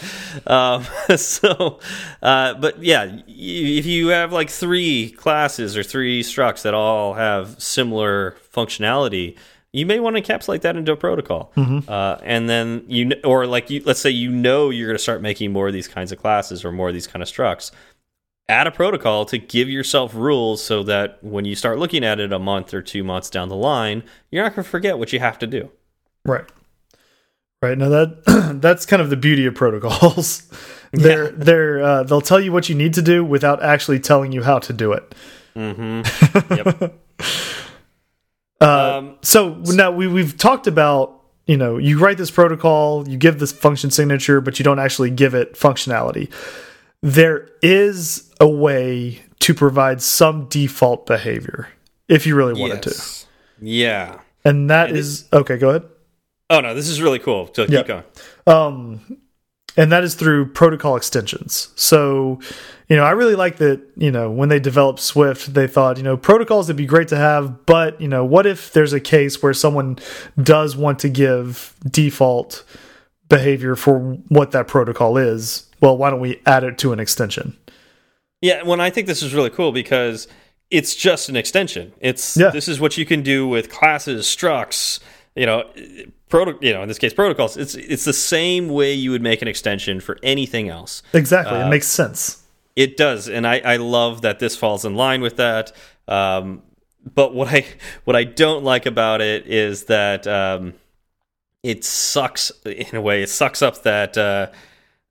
um 0.47 0.85
so 1.17 1.79
uh 2.21 2.53
but 2.53 2.81
yeah 2.81 3.19
if 3.27 3.85
you 3.85 4.07
have 4.07 4.31
like 4.31 4.49
three 4.49 5.11
classes 5.11 5.75
or 5.75 5.83
three 5.83 6.23
structs 6.23 6.61
that 6.61 6.73
all 6.73 7.13
have 7.15 7.61
similar 7.61 8.37
functionality 8.55 9.35
you 9.73 9.85
may 9.85 9.99
want 9.99 10.15
to 10.15 10.21
encapsulate 10.21 10.61
that 10.61 10.77
into 10.77 10.93
a 10.93 10.95
protocol 10.95 11.51
uh, 11.57 12.17
and 12.23 12.49
then 12.49 12.85
you 12.87 13.11
or 13.25 13.45
like 13.45 13.69
you 13.69 13.83
let's 13.85 13.99
say 13.99 14.09
you 14.09 14.31
know 14.31 14.69
you're 14.69 14.87
going 14.87 14.97
to 14.97 15.03
start 15.03 15.21
making 15.21 15.51
more 15.51 15.67
of 15.67 15.73
these 15.73 15.89
kinds 15.89 16.13
of 16.13 16.19
classes 16.19 16.63
or 16.63 16.71
more 16.71 16.87
of 16.87 16.93
these 16.93 17.05
kind 17.07 17.21
of 17.21 17.27
structs 17.27 17.69
add 18.49 18.67
a 18.67 18.71
protocol 18.71 19.25
to 19.25 19.37
give 19.37 19.69
yourself 19.69 20.13
rules 20.13 20.63
so 20.63 20.83
that 20.83 21.17
when 21.23 21.45
you 21.45 21.55
start 21.55 21.79
looking 21.79 22.03
at 22.03 22.19
it 22.19 22.33
a 22.33 22.39
month 22.39 22.73
or 22.73 22.81
two 22.81 23.03
months 23.03 23.29
down 23.29 23.49
the 23.49 23.55
line 23.55 24.03
you're 24.31 24.43
not 24.43 24.55
going 24.55 24.63
to 24.63 24.69
forget 24.69 24.99
what 24.99 25.13
you 25.13 25.19
have 25.19 25.39
to 25.39 25.47
do 25.47 25.69
Right. 26.25 26.45
Right. 27.61 27.77
Now 27.77 27.89
that 27.89 28.57
that's 28.61 28.85
kind 28.85 29.01
of 29.01 29.09
the 29.09 29.17
beauty 29.17 29.45
of 29.45 29.55
protocols. 29.55 30.47
they're 30.91 31.31
they're 31.31 31.81
uh, 31.81 32.03
they'll 32.03 32.21
tell 32.21 32.39
you 32.39 32.51
what 32.51 32.69
you 32.69 32.75
need 32.75 32.93
to 32.95 33.01
do 33.01 33.23
without 33.23 33.63
actually 33.63 33.99
telling 33.99 34.31
you 34.31 34.43
how 34.43 34.59
to 34.59 34.73
do 34.73 34.93
it. 34.93 35.15
Mm 35.55 35.75
-hmm. 35.75 36.57
Yep. 36.57 36.93
uh, 38.61 38.97
um, 38.97 39.17
so 39.21 39.57
now 39.65 39.91
we 39.91 40.07
we've 40.07 40.35
talked 40.37 40.67
about 40.67 41.09
you 41.45 41.57
know 41.57 41.79
you 41.79 41.97
write 41.99 42.17
this 42.17 42.31
protocol, 42.31 43.07
you 43.07 43.17
give 43.17 43.37
this 43.37 43.51
function 43.51 43.91
signature, 43.91 44.41
but 44.41 44.59
you 44.59 44.65
don't 44.65 44.79
actually 44.79 45.15
give 45.15 45.41
it 45.41 45.57
functionality. 45.57 46.29
There 47.03 47.49
is 47.61 48.31
a 48.39 48.47
way 48.47 49.21
to 49.41 49.53
provide 49.53 50.01
some 50.01 50.47
default 50.47 51.05
behavior 51.05 51.67
if 52.07 52.25
you 52.25 52.33
really 52.33 52.59
wanted 52.59 52.85
yes. 52.85 53.27
to. 53.59 53.65
Yeah. 53.65 54.21
And 54.45 54.69
that 54.69 54.89
and 54.89 54.97
is 54.97 55.27
okay. 55.33 55.57
Go 55.57 55.69
ahead. 55.69 55.83
Oh 56.49 56.61
no, 56.61 56.73
this 56.73 56.87
is 56.87 57.01
really 57.01 57.19
cool. 57.19 57.49
So 57.53 57.67
keep 57.67 57.85
going. 57.85 58.03
Um, 58.47 59.19
and 59.75 59.91
that 59.91 60.03
is 60.03 60.15
through 60.15 60.53
protocol 60.53 60.95
extensions. 60.95 61.73
So, 61.75 62.39
you 62.87 62.95
know, 62.95 63.03
I 63.03 63.11
really 63.11 63.35
like 63.35 63.57
that. 63.57 63.81
You 63.97 64.11
know, 64.11 64.31
when 64.31 64.49
they 64.49 64.59
developed 64.59 64.99
Swift, 64.99 65.53
they 65.53 65.67
thought, 65.67 65.97
you 65.97 66.03
know, 66.03 66.15
protocols 66.15 66.67
would 66.67 66.77
be 66.77 66.85
great 66.85 67.09
to 67.09 67.17
have, 67.17 67.65
but 67.65 67.99
you 67.99 68.07
know, 68.07 68.23
what 68.23 68.45
if 68.45 68.71
there's 68.71 68.93
a 68.93 69.01
case 69.01 69.43
where 69.43 69.53
someone 69.53 69.97
does 70.41 70.77
want 70.77 70.99
to 70.99 71.09
give 71.09 71.75
default 71.85 72.63
behavior 73.27 73.75
for 73.75 73.99
what 74.29 74.51
that 74.51 74.67
protocol 74.67 75.17
is? 75.17 75.69
Well, 75.83 75.97
why 75.97 76.11
don't 76.11 76.21
we 76.21 76.39
add 76.45 76.63
it 76.63 76.77
to 76.77 76.93
an 76.93 77.01
extension? 77.01 77.57
Yeah, 78.41 78.63
when 78.63 78.79
I 78.79 78.89
think 78.89 79.05
this 79.05 79.21
is 79.21 79.33
really 79.33 79.49
cool 79.49 79.73
because 79.73 80.29
it's 80.71 80.95
just 80.95 81.27
an 81.27 81.35
extension. 81.35 81.91
It's 81.99 82.37
yeah. 82.37 82.51
this 82.51 82.69
is 82.69 82.79
what 82.79 82.97
you 82.97 83.05
can 83.05 83.21
do 83.21 83.45
with 83.45 83.69
classes, 83.69 84.25
structs, 84.25 85.01
you 85.35 85.45
know, 85.45 85.69
proto 86.29 86.57
you 86.65 86.71
know, 86.71 86.83
in 86.83 86.87
this 86.87 86.97
case 86.97 87.13
protocols. 87.13 87.57
It's 87.57 87.75
it's 87.75 88.05
the 88.05 88.13
same 88.13 88.69
way 88.69 88.93
you 88.93 89.11
would 89.11 89.21
make 89.21 89.41
an 89.41 89.49
extension 89.49 89.99
for 89.99 90.17
anything 90.23 90.69
else. 90.69 91.03
Exactly. 91.11 91.57
Uh, 91.57 91.67
it 91.67 91.69
makes 91.69 91.87
sense. 91.87 92.43
It 92.77 92.95
does, 92.95 93.27
and 93.27 93.45
I 93.45 93.59
I 93.59 93.75
love 93.75 94.21
that 94.21 94.39
this 94.39 94.55
falls 94.55 94.85
in 94.85 94.95
line 94.95 95.19
with 95.19 95.35
that. 95.35 95.73
Um, 96.07 96.61
but 97.13 97.35
what 97.35 97.49
I 97.49 97.65
what 98.05 98.15
I 98.15 98.23
don't 98.23 98.63
like 98.63 98.85
about 98.85 99.19
it 99.19 99.47
is 99.47 99.83
that 99.85 100.27
um, 100.27 100.75
it 101.61 101.83
sucks 101.83 102.53
in 102.65 102.95
a 102.95 103.01
way. 103.01 103.21
It 103.21 103.27
sucks 103.27 103.61
up 103.61 103.83
that 103.83 104.17
uh, 104.17 104.47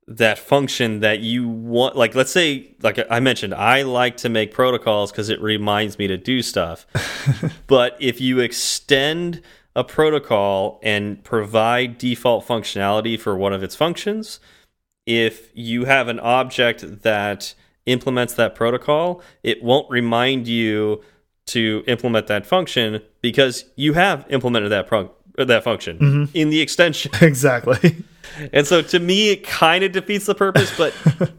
that 0.07 0.37
function 0.37 0.99
that 0.99 1.21
you 1.21 1.47
want 1.47 1.95
like 1.95 2.13
let's 2.13 2.31
say 2.31 2.75
like 2.81 2.99
i 3.09 3.19
mentioned 3.19 3.53
i 3.53 3.83
like 3.83 4.17
to 4.17 4.27
make 4.27 4.53
protocols 4.53 5.11
because 5.11 5.29
it 5.29 5.41
reminds 5.41 5.97
me 5.97 6.07
to 6.07 6.17
do 6.17 6.41
stuff. 6.41 6.85
But 7.67 7.97
if 7.99 8.21
you 8.21 8.39
extend 8.39 9.41
a 9.75 9.83
protocol 9.83 10.79
and 10.83 11.23
provide 11.23 11.97
default 11.97 12.45
functionality 12.45 13.19
for 13.19 13.35
one 13.35 13.53
of 13.53 13.63
its 13.63 13.75
functions 13.75 14.39
if 15.05 15.49
you 15.53 15.85
have 15.85 16.07
an 16.07 16.19
object 16.19 17.03
that 17.03 17.53
implements 17.85 18.33
that 18.35 18.55
protocol 18.55 19.21
it 19.41 19.63
won't 19.63 19.89
remind 19.89 20.47
you 20.47 21.01
to 21.45 21.83
implement 21.87 22.27
that 22.27 22.45
function 22.45 23.01
because 23.21 23.65
you 23.75 23.93
have 23.93 24.25
implemented 24.29 24.71
that 24.71 24.87
that 25.37 25.63
function 25.63 25.97
mm 25.97 26.11
-hmm. 26.11 26.29
in 26.33 26.49
the 26.49 26.61
extension. 26.61 27.11
Exactly 27.21 28.03
and 28.51 28.67
so 28.67 28.81
to 28.81 28.99
me, 28.99 29.31
it 29.31 29.43
kind 29.43 29.83
of 29.83 29.91
defeats 29.91 30.25
the 30.25 30.35
purpose, 30.35 30.75
but 30.77 30.93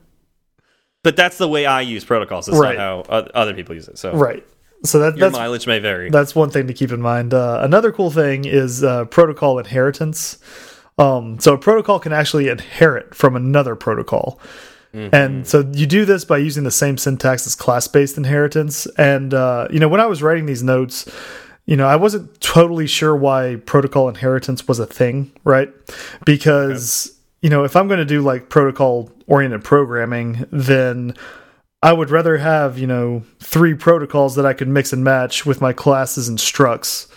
but 1.02 1.16
that's 1.16 1.38
the 1.38 1.48
way 1.48 1.66
I 1.66 1.82
use 1.82 2.04
protocols. 2.04 2.48
It's 2.48 2.56
right. 2.56 2.76
not 2.76 3.06
how 3.08 3.16
other 3.34 3.54
people 3.54 3.74
use 3.74 3.88
it. 3.88 3.98
So 3.98 4.12
right. 4.12 4.44
So 4.84 4.98
that 4.98 5.16
your 5.16 5.30
mileage 5.30 5.66
may 5.66 5.78
vary. 5.78 6.10
That's 6.10 6.34
one 6.34 6.50
thing 6.50 6.66
to 6.66 6.74
keep 6.74 6.92
in 6.92 7.00
mind. 7.00 7.32
Uh, 7.32 7.60
another 7.62 7.90
cool 7.90 8.10
thing 8.10 8.44
is 8.44 8.84
uh, 8.84 9.06
protocol 9.06 9.58
inheritance. 9.58 10.38
Um, 10.98 11.40
so 11.40 11.54
a 11.54 11.58
protocol 11.58 11.98
can 11.98 12.12
actually 12.12 12.48
inherit 12.48 13.14
from 13.14 13.34
another 13.34 13.74
protocol. 13.76 14.38
Mm 14.92 15.00
-hmm. 15.00 15.24
And 15.24 15.48
so 15.48 15.58
you 15.72 15.86
do 15.86 16.04
this 16.04 16.24
by 16.24 16.36
using 16.38 16.64
the 16.64 16.70
same 16.70 16.96
syntax 16.96 17.46
as 17.46 17.54
class-based 17.56 18.16
inheritance. 18.16 18.88
And 18.96 19.34
uh, 19.34 19.66
you 19.70 19.78
know, 19.78 19.88
when 19.88 20.00
I 20.00 20.06
was 20.06 20.20
writing 20.20 20.46
these 20.46 20.64
notes, 20.64 21.04
you 21.66 21.76
know, 21.76 21.86
I 21.86 21.96
wasn't 21.96 22.40
totally 22.40 22.86
sure 22.86 23.16
why 23.16 23.56
protocol 23.64 24.08
inheritance 24.08 24.68
was 24.68 24.78
a 24.78 24.86
thing, 24.86 25.32
right? 25.44 25.72
Because, 26.24 27.06
okay. 27.06 27.16
you 27.42 27.50
know, 27.50 27.64
if 27.64 27.74
I'm 27.74 27.88
going 27.88 27.98
to 27.98 28.04
do 28.04 28.20
like 28.20 28.50
protocol 28.50 29.10
oriented 29.26 29.64
programming, 29.64 30.46
then 30.52 31.14
I 31.82 31.92
would 31.92 32.10
rather 32.10 32.36
have, 32.36 32.78
you 32.78 32.86
know, 32.86 33.22
three 33.40 33.74
protocols 33.74 34.36
that 34.36 34.44
I 34.44 34.52
could 34.52 34.68
mix 34.68 34.92
and 34.92 35.02
match 35.02 35.46
with 35.46 35.60
my 35.62 35.72
classes 35.72 36.28
and 36.28 36.38
structs, 36.38 37.10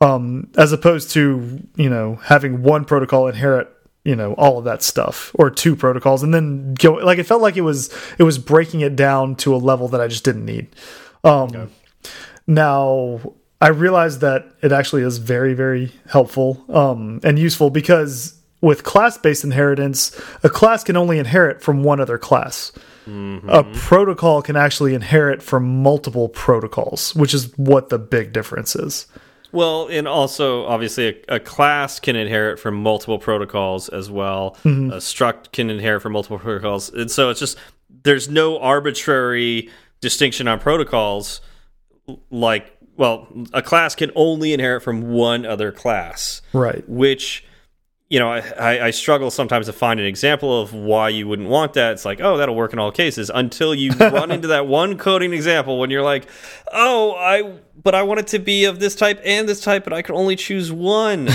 um, 0.00 0.50
as 0.56 0.72
opposed 0.72 1.10
to, 1.12 1.60
you 1.76 1.90
know, 1.90 2.16
having 2.16 2.62
one 2.62 2.84
protocol 2.84 3.26
inherit 3.28 3.68
you 4.04 4.16
know 4.16 4.32
all 4.32 4.58
of 4.58 4.64
that 4.64 4.82
stuff 4.82 5.30
or 5.34 5.48
two 5.48 5.76
protocols 5.76 6.24
and 6.24 6.34
then 6.34 6.74
go 6.74 6.94
like 6.94 7.20
it 7.20 7.22
felt 7.22 7.40
like 7.40 7.56
it 7.56 7.60
was 7.60 7.88
it 8.18 8.24
was 8.24 8.36
breaking 8.36 8.80
it 8.80 8.96
down 8.96 9.36
to 9.36 9.54
a 9.54 9.56
level 9.58 9.86
that 9.86 10.00
i 10.00 10.08
just 10.08 10.24
didn't 10.24 10.44
need 10.44 10.66
um 11.22 11.48
okay. 11.54 11.68
now 12.48 13.20
I 13.62 13.68
realized 13.68 14.20
that 14.22 14.46
it 14.60 14.72
actually 14.72 15.02
is 15.02 15.18
very, 15.18 15.54
very 15.54 15.92
helpful 16.08 16.64
um, 16.68 17.20
and 17.22 17.38
useful 17.38 17.70
because 17.70 18.34
with 18.60 18.82
class-based 18.82 19.44
inheritance, 19.44 20.20
a 20.42 20.48
class 20.48 20.82
can 20.82 20.96
only 20.96 21.16
inherit 21.20 21.62
from 21.62 21.84
one 21.84 22.00
other 22.00 22.18
class. 22.18 22.72
Mm 23.06 23.40
-hmm. 23.40 23.50
A 23.50 23.62
protocol 23.88 24.42
can 24.42 24.56
actually 24.56 24.94
inherit 24.94 25.42
from 25.42 25.82
multiple 25.82 26.28
protocols, 26.28 27.14
which 27.14 27.34
is 27.34 27.52
what 27.56 27.88
the 27.88 27.98
big 27.98 28.32
difference 28.32 28.74
is. 28.74 29.06
Well, 29.52 29.98
and 29.98 30.08
also 30.08 30.64
obviously 30.66 31.06
a, 31.08 31.34
a 31.36 31.38
class 31.38 32.00
can 32.00 32.16
inherit 32.16 32.58
from 32.58 32.74
multiple 32.74 33.18
protocols 33.18 33.88
as 33.88 34.08
well. 34.08 34.56
Mm 34.64 34.74
-hmm. 34.74 34.92
A 34.92 35.00
struct 35.00 35.52
can 35.52 35.70
inherit 35.70 36.02
from 36.02 36.12
multiple 36.12 36.38
protocols, 36.38 36.92
and 36.94 37.10
so 37.10 37.30
it's 37.30 37.40
just 37.40 37.58
there's 38.02 38.28
no 38.28 38.58
arbitrary 38.58 39.68
distinction 40.00 40.48
on 40.48 40.58
protocols 40.58 41.42
like 42.30 42.64
well, 42.96 43.28
a 43.52 43.62
class 43.62 43.94
can 43.94 44.10
only 44.14 44.52
inherit 44.52 44.82
from 44.82 45.12
one 45.12 45.46
other 45.46 45.72
class. 45.72 46.42
Right. 46.52 46.86
Which, 46.88 47.44
you 48.08 48.18
know, 48.18 48.30
I, 48.30 48.86
I 48.86 48.90
struggle 48.90 49.30
sometimes 49.30 49.66
to 49.66 49.72
find 49.72 49.98
an 49.98 50.06
example 50.06 50.60
of 50.60 50.74
why 50.74 51.08
you 51.08 51.26
wouldn't 51.26 51.48
want 51.48 51.74
that. 51.74 51.92
It's 51.92 52.04
like, 52.04 52.20
oh, 52.20 52.36
that'll 52.36 52.54
work 52.54 52.72
in 52.72 52.78
all 52.78 52.92
cases 52.92 53.30
until 53.34 53.74
you 53.74 53.92
run 54.00 54.30
into 54.30 54.48
that 54.48 54.66
one 54.66 54.98
coding 54.98 55.32
example 55.32 55.78
when 55.78 55.90
you're 55.90 56.02
like, 56.02 56.28
oh, 56.72 57.14
I, 57.14 57.58
but 57.82 57.94
I 57.94 58.02
want 58.02 58.20
it 58.20 58.26
to 58.28 58.38
be 58.38 58.66
of 58.66 58.78
this 58.78 58.94
type 58.94 59.20
and 59.24 59.48
this 59.48 59.62
type, 59.62 59.84
but 59.84 59.92
I 59.92 60.02
can 60.02 60.14
only 60.14 60.36
choose 60.36 60.70
one. 60.70 61.28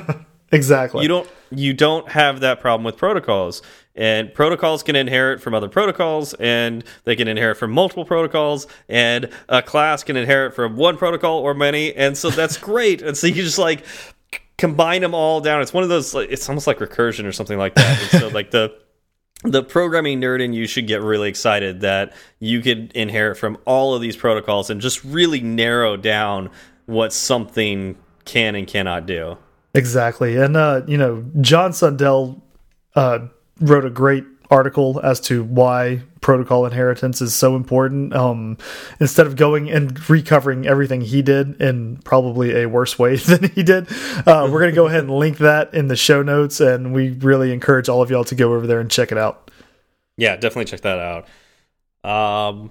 exactly. 0.52 1.02
You 1.02 1.08
don't, 1.08 1.28
you 1.50 1.72
don't 1.72 2.08
have 2.10 2.40
that 2.40 2.60
problem 2.60 2.84
with 2.84 2.98
protocols 2.98 3.62
and 3.98 4.32
protocols 4.32 4.84
can 4.84 4.94
inherit 4.94 5.42
from 5.42 5.54
other 5.54 5.68
protocols 5.68 6.32
and 6.34 6.84
they 7.02 7.16
can 7.16 7.26
inherit 7.26 7.56
from 7.58 7.72
multiple 7.72 8.04
protocols 8.04 8.68
and 8.88 9.28
a 9.48 9.60
class 9.60 10.04
can 10.04 10.16
inherit 10.16 10.54
from 10.54 10.76
one 10.76 10.96
protocol 10.96 11.38
or 11.38 11.52
many 11.52 11.92
and 11.94 12.16
so 12.16 12.30
that's 12.30 12.56
great. 12.70 13.02
And 13.02 13.16
so 13.16 13.26
you 13.26 13.34
just 13.34 13.58
like 13.58 13.84
combine 14.56 15.02
them 15.02 15.14
all 15.14 15.40
down. 15.40 15.60
It's 15.60 15.74
one 15.74 15.82
of 15.82 15.88
those 15.88 16.14
Like, 16.14 16.30
it's 16.30 16.48
almost 16.48 16.68
like 16.68 16.78
recursion 16.78 17.24
or 17.26 17.32
something 17.32 17.58
like 17.58 17.74
that. 17.74 18.00
And 18.00 18.22
so 18.22 18.28
like 18.32 18.52
the 18.52 18.72
the 19.44 19.62
programming 19.62 20.20
nerd 20.20 20.40
in 20.42 20.52
you 20.52 20.66
should 20.66 20.86
get 20.86 21.02
really 21.02 21.28
excited 21.28 21.80
that 21.80 22.12
you 22.38 22.60
could 22.60 22.92
inherit 22.92 23.36
from 23.36 23.58
all 23.64 23.94
of 23.94 24.00
these 24.00 24.16
protocols 24.16 24.70
and 24.70 24.80
just 24.80 25.04
really 25.04 25.40
narrow 25.40 25.96
down 25.96 26.50
what 26.86 27.12
something 27.12 27.96
can 28.24 28.54
and 28.54 28.66
cannot 28.66 29.06
do. 29.06 29.36
Exactly. 29.74 30.36
And 30.36 30.56
uh 30.56 30.82
you 30.86 30.96
know 30.96 31.24
john 31.40 31.72
sundell 31.72 32.40
uh 32.94 33.26
wrote 33.60 33.84
a 33.84 33.90
great 33.90 34.24
article 34.50 35.00
as 35.02 35.20
to 35.20 35.44
why 35.44 36.00
protocol 36.20 36.64
inheritance 36.64 37.20
is 37.20 37.34
so 37.34 37.54
important. 37.54 38.14
Um, 38.14 38.56
instead 39.00 39.26
of 39.26 39.36
going 39.36 39.70
and 39.70 40.08
recovering 40.08 40.66
everything 40.66 41.00
he 41.00 41.22
did 41.22 41.60
in 41.60 41.98
probably 41.98 42.62
a 42.62 42.68
worse 42.68 42.98
way 42.98 43.16
than 43.16 43.50
he 43.50 43.62
did, 43.62 43.88
uh, 44.26 44.48
we're 44.50 44.60
going 44.60 44.70
to 44.70 44.76
go 44.76 44.86
ahead 44.86 45.04
and 45.04 45.10
link 45.10 45.38
that 45.38 45.72
in 45.74 45.88
the 45.88 45.96
show 45.96 46.22
notes. 46.22 46.60
And 46.60 46.92
we 46.92 47.10
really 47.10 47.52
encourage 47.52 47.88
all 47.88 48.02
of 48.02 48.10
y'all 48.10 48.24
to 48.24 48.34
go 48.34 48.54
over 48.54 48.66
there 48.66 48.80
and 48.80 48.90
check 48.90 49.12
it 49.12 49.18
out. 49.18 49.50
Yeah, 50.16 50.36
definitely 50.36 50.64
check 50.64 50.80
that 50.80 50.98
out. 50.98 51.28
Um, 52.04 52.70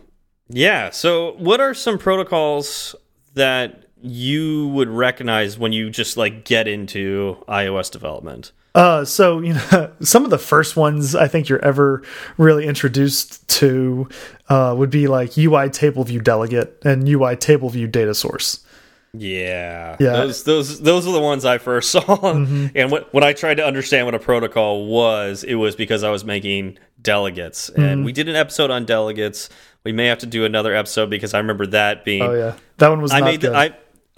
yeah. 0.49 0.89
So, 0.89 1.33
what 1.33 1.59
are 1.59 1.73
some 1.73 1.97
protocols 1.97 2.95
that 3.35 3.85
you 4.01 4.67
would 4.69 4.89
recognize 4.89 5.57
when 5.57 5.71
you 5.71 5.89
just 5.89 6.17
like 6.17 6.43
get 6.43 6.67
into 6.67 7.37
iOS 7.47 7.91
development? 7.91 8.51
Uh, 8.77 9.03
so 9.03 9.39
you 9.39 9.53
know, 9.53 9.91
some 10.01 10.23
of 10.23 10.29
the 10.29 10.37
first 10.37 10.77
ones 10.77 11.15
I 11.15 11.27
think 11.27 11.49
you're 11.49 11.63
ever 11.65 12.03
really 12.37 12.67
introduced 12.67 13.47
to 13.59 14.07
uh, 14.49 14.75
would 14.77 14.91
be 14.91 15.07
like 15.07 15.35
UI 15.35 15.69
table 15.69 16.03
view 16.03 16.21
delegate 16.21 16.77
and 16.85 17.09
UI 17.09 17.35
table 17.35 17.69
view 17.69 17.87
data 17.87 18.13
source. 18.13 18.63
Yeah, 19.13 19.97
yeah. 19.99 20.11
Those 20.11 20.43
those 20.43 20.81
those 20.81 21.07
are 21.07 21.11
the 21.11 21.19
ones 21.19 21.43
I 21.43 21.57
first 21.57 21.89
saw. 21.95 22.01
Mm 22.03 22.45
-hmm. 22.45 22.71
And 22.75 22.91
what, 22.91 23.11
when 23.13 23.23
I 23.23 23.33
tried 23.33 23.57
to 23.57 23.65
understand 23.65 24.05
what 24.05 24.13
a 24.13 24.23
protocol 24.23 24.85
was, 24.85 25.43
it 25.43 25.55
was 25.55 25.75
because 25.75 26.03
I 26.03 26.09
was 26.09 26.23
making 26.23 26.77
delegates, 27.01 27.69
and 27.69 27.85
mm 27.85 27.93
-hmm. 27.93 28.05
we 28.05 28.11
did 28.11 28.29
an 28.29 28.35
episode 28.35 28.73
on 28.73 28.85
delegates. 28.85 29.49
We 29.83 29.93
may 29.93 30.07
have 30.07 30.19
to 30.19 30.27
do 30.27 30.45
another 30.45 30.75
episode 30.75 31.09
because 31.09 31.37
I 31.37 31.39
remember 31.39 31.67
that 31.67 32.05
being. 32.05 32.29
Oh 32.29 32.35
yeah, 32.35 32.53
that 32.77 32.89
one 32.89 33.01
was. 33.01 33.11
I 33.11 33.21
made 33.21 33.37
the, 33.37 33.51
I 33.65 33.71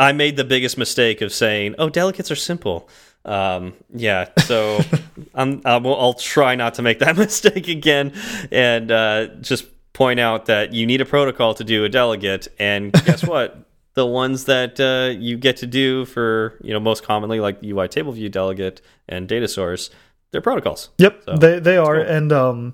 I 0.09 0.13
made 0.13 0.33
the 0.35 0.45
biggest 0.45 0.77
mistake 0.77 1.25
of 1.25 1.31
saying, 1.31 1.75
"Oh, 1.77 1.89
delegates 1.89 2.31
are 2.31 2.39
simple." 2.39 2.81
Um, 3.29 3.75
yeah, 3.93 4.29
so 4.39 4.79
I'm, 5.35 5.61
I'll, 5.63 5.85
I'll 5.95 6.13
try 6.15 6.55
not 6.55 6.73
to 6.75 6.81
make 6.81 6.99
that 6.99 7.15
mistake 7.25 7.67
again, 7.67 8.13
and 8.51 8.91
uh, 8.91 9.27
just 9.39 9.65
point 9.93 10.19
out 10.19 10.47
that 10.47 10.73
you 10.73 10.87
need 10.87 10.99
a 10.99 11.05
protocol 11.05 11.53
to 11.53 11.63
do 11.63 11.85
a 11.85 11.89
delegate, 11.89 12.47
and 12.59 12.91
guess 13.05 13.23
what? 13.23 13.65
the 13.95 14.05
ones 14.05 14.45
that 14.45 14.79
uh, 14.79 15.11
you 15.19 15.35
get 15.35 15.57
to 15.57 15.67
do 15.67 16.05
for 16.05 16.57
you 16.63 16.71
know 16.71 16.79
most 16.79 17.03
commonly 17.03 17.39
like 17.41 17.61
UI 17.63 17.87
table 17.87 18.13
view 18.13 18.29
delegate 18.29 18.81
and 19.09 19.27
data 19.27 19.47
source 19.47 19.89
they're 20.31 20.41
protocols. 20.41 20.89
Yep, 20.99 21.23
so, 21.25 21.37
they 21.37 21.59
they 21.59 21.77
are, 21.77 21.95
cool. 21.95 22.15
and 22.15 22.31
um, 22.31 22.73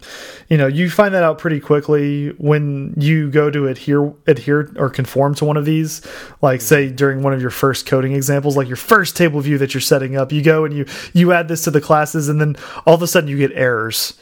you 0.50 0.58
know, 0.58 0.68
you 0.68 0.90
find 0.90 1.14
that 1.14 1.24
out 1.24 1.38
pretty 1.38 1.62
quickly 1.62 2.30
when 2.38 2.94
you 2.98 3.32
go 3.32 3.50
to 3.50 3.68
adhere 3.68 4.14
adhere 4.28 4.74
or 4.76 4.90
conform 4.90 5.36
to 5.36 5.46
one 5.46 5.56
of 5.56 5.64
these. 5.64 6.02
Like, 6.42 6.60
say 6.60 6.90
during 6.90 7.24
one 7.24 7.32
of 7.32 7.40
your 7.40 7.52
first 7.52 7.86
coding 7.86 8.12
examples, 8.12 8.58
like 8.58 8.68
your 8.68 8.76
first 8.76 9.16
table 9.16 9.40
view 9.40 9.58
that 9.60 9.74
you're 9.74 9.82
setting 9.82 10.18
up, 10.18 10.34
you 10.34 10.42
go 10.42 10.66
and 10.66 10.76
you 10.76 10.86
you 11.14 11.32
add 11.32 11.48
this 11.48 11.64
to 11.64 11.72
the 11.72 11.80
classes, 11.80 12.28
and 12.28 12.42
then 12.42 12.58
all 12.86 12.96
of 12.96 13.02
a 13.02 13.08
sudden 13.08 13.30
you 13.30 13.38
get 13.38 13.54
errors. 13.54 14.16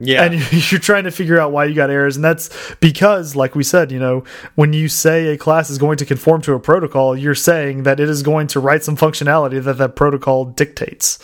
Yeah, 0.00 0.24
and 0.24 0.34
you're 0.72 0.80
trying 0.80 1.04
to 1.04 1.12
figure 1.12 1.38
out 1.38 1.52
why 1.52 1.66
you 1.66 1.76
got 1.76 1.88
errors, 1.88 2.16
and 2.16 2.24
that's 2.24 2.50
because, 2.80 3.36
like 3.36 3.54
we 3.54 3.62
said, 3.62 3.92
you 3.92 4.00
know, 4.00 4.24
when 4.56 4.72
you 4.72 4.88
say 4.88 5.28
a 5.28 5.38
class 5.38 5.70
is 5.70 5.78
going 5.78 5.98
to 5.98 6.04
conform 6.04 6.42
to 6.42 6.54
a 6.54 6.58
protocol, 6.58 7.16
you're 7.16 7.36
saying 7.36 7.84
that 7.84 8.00
it 8.00 8.08
is 8.08 8.24
going 8.24 8.48
to 8.48 8.58
write 8.58 8.82
some 8.82 8.96
functionality 8.96 9.62
that 9.62 9.78
that 9.78 9.94
protocol 9.94 10.46
dictates. 10.46 11.20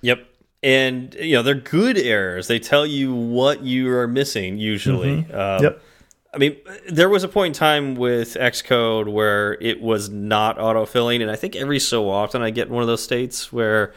Yep 0.00 0.31
and 0.62 1.14
you 1.14 1.34
know 1.34 1.42
they're 1.42 1.54
good 1.54 1.98
errors. 1.98 2.46
They 2.46 2.58
tell 2.58 2.86
you 2.86 3.14
what 3.14 3.62
you 3.62 3.90
are 3.90 4.08
missing 4.08 4.58
usually. 4.58 5.16
Mm 5.16 5.24
-hmm. 5.24 5.56
um, 5.58 5.62
yep. 5.62 5.82
I 6.34 6.38
mean, 6.38 6.56
there 6.88 7.10
was 7.10 7.24
a 7.24 7.28
point 7.28 7.56
in 7.56 7.58
time 7.58 7.94
with 7.94 8.38
Xcode 8.40 9.12
where 9.12 9.58
it 9.60 9.82
was 9.82 10.08
not 10.08 10.56
autofilling, 10.58 11.20
and 11.22 11.30
I 11.30 11.36
think 11.36 11.54
every 11.54 11.78
so 11.78 12.08
often 12.08 12.42
I 12.42 12.50
get 12.50 12.70
one 12.70 12.82
of 12.82 12.88
those 12.88 13.02
states 13.02 13.52
where 13.52 13.92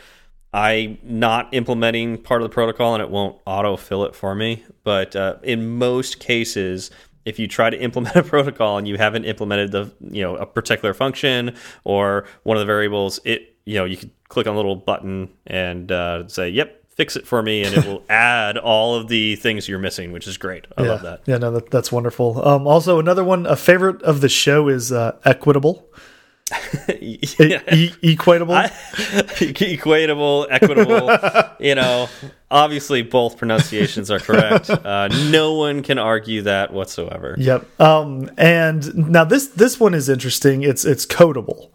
I'm 0.56 0.98
not 1.04 1.54
implementing 1.54 2.18
part 2.18 2.42
of 2.42 2.50
the 2.50 2.54
protocol 2.54 2.94
and 2.94 3.04
it 3.04 3.10
won't 3.10 3.44
autofill 3.46 4.08
it 4.08 4.16
for 4.16 4.36
me. 4.36 4.64
But 4.84 5.16
uh, 5.16 5.36
in 5.44 5.78
most 5.78 6.20
cases, 6.20 6.92
if 7.26 7.40
you 7.40 7.48
try 7.48 7.70
to 7.70 7.78
implement 7.78 8.16
a 8.16 8.24
protocol 8.34 8.78
and 8.78 8.88
you 8.88 8.98
haven't 8.98 9.26
implemented 9.26 9.72
the 9.72 9.94
you 10.00 10.22
know 10.22 10.36
a 10.38 10.46
particular 10.46 10.94
function 10.94 11.56
or 11.84 12.26
one 12.44 12.58
of 12.58 12.62
the 12.62 12.66
variables, 12.66 13.20
it 13.26 13.55
you 13.66 13.76
know 13.76 13.86
you 13.86 13.98
can 13.98 14.12
click 14.30 14.48
on 14.48 14.54
a 14.54 14.58
little 14.58 14.76
button 14.76 15.30
and 15.46 15.92
uh, 15.92 16.28
say, 16.28 16.50
"Yep, 16.50 16.84
fix 16.90 17.16
it 17.16 17.28
for 17.28 17.42
me," 17.42 17.64
and 17.64 17.76
it 17.76 17.86
will 17.86 18.04
add 18.10 18.58
all 18.58 18.96
of 18.96 19.08
the 19.08 19.36
things 19.36 19.68
you're 19.68 19.80
missing, 19.80 20.12
which 20.12 20.28
is 20.28 20.38
great. 20.38 20.66
I 20.78 20.84
yeah. 20.84 20.90
love 20.90 21.02
that. 21.02 21.22
Yeah, 21.26 21.38
no, 21.38 21.52
that, 21.52 21.72
that's 21.72 21.92
wonderful. 21.92 22.48
Um, 22.48 22.68
also, 22.68 23.00
another 23.00 23.24
one, 23.24 23.46
a 23.46 23.56
favorite 23.56 24.02
of 24.04 24.22
the 24.22 24.30
show 24.30 24.68
is 24.68 24.92
uh, 24.92 25.18
equitable. 25.26 25.90
e 27.00 27.18
equatable, 28.04 28.54
I, 28.54 28.68
equatable, 29.40 30.46
equitable. 30.48 31.10
you 31.60 31.74
know, 31.74 32.08
obviously 32.52 33.02
both 33.02 33.40
pronunciations 33.40 34.12
are 34.12 34.20
correct. 34.20 34.70
Uh, 34.70 35.08
no 35.32 35.54
one 35.54 35.82
can 35.82 35.98
argue 35.98 36.44
that 36.44 36.72
whatsoever. 36.72 37.36
Yep. 37.40 37.82
Um, 37.82 38.30
and 38.38 39.10
now 39.10 39.26
this 39.26 39.48
this 39.48 39.80
one 39.80 39.96
is 39.96 40.08
interesting. 40.08 40.62
It's 40.62 40.86
it's 40.86 41.08
codable. 41.08 41.72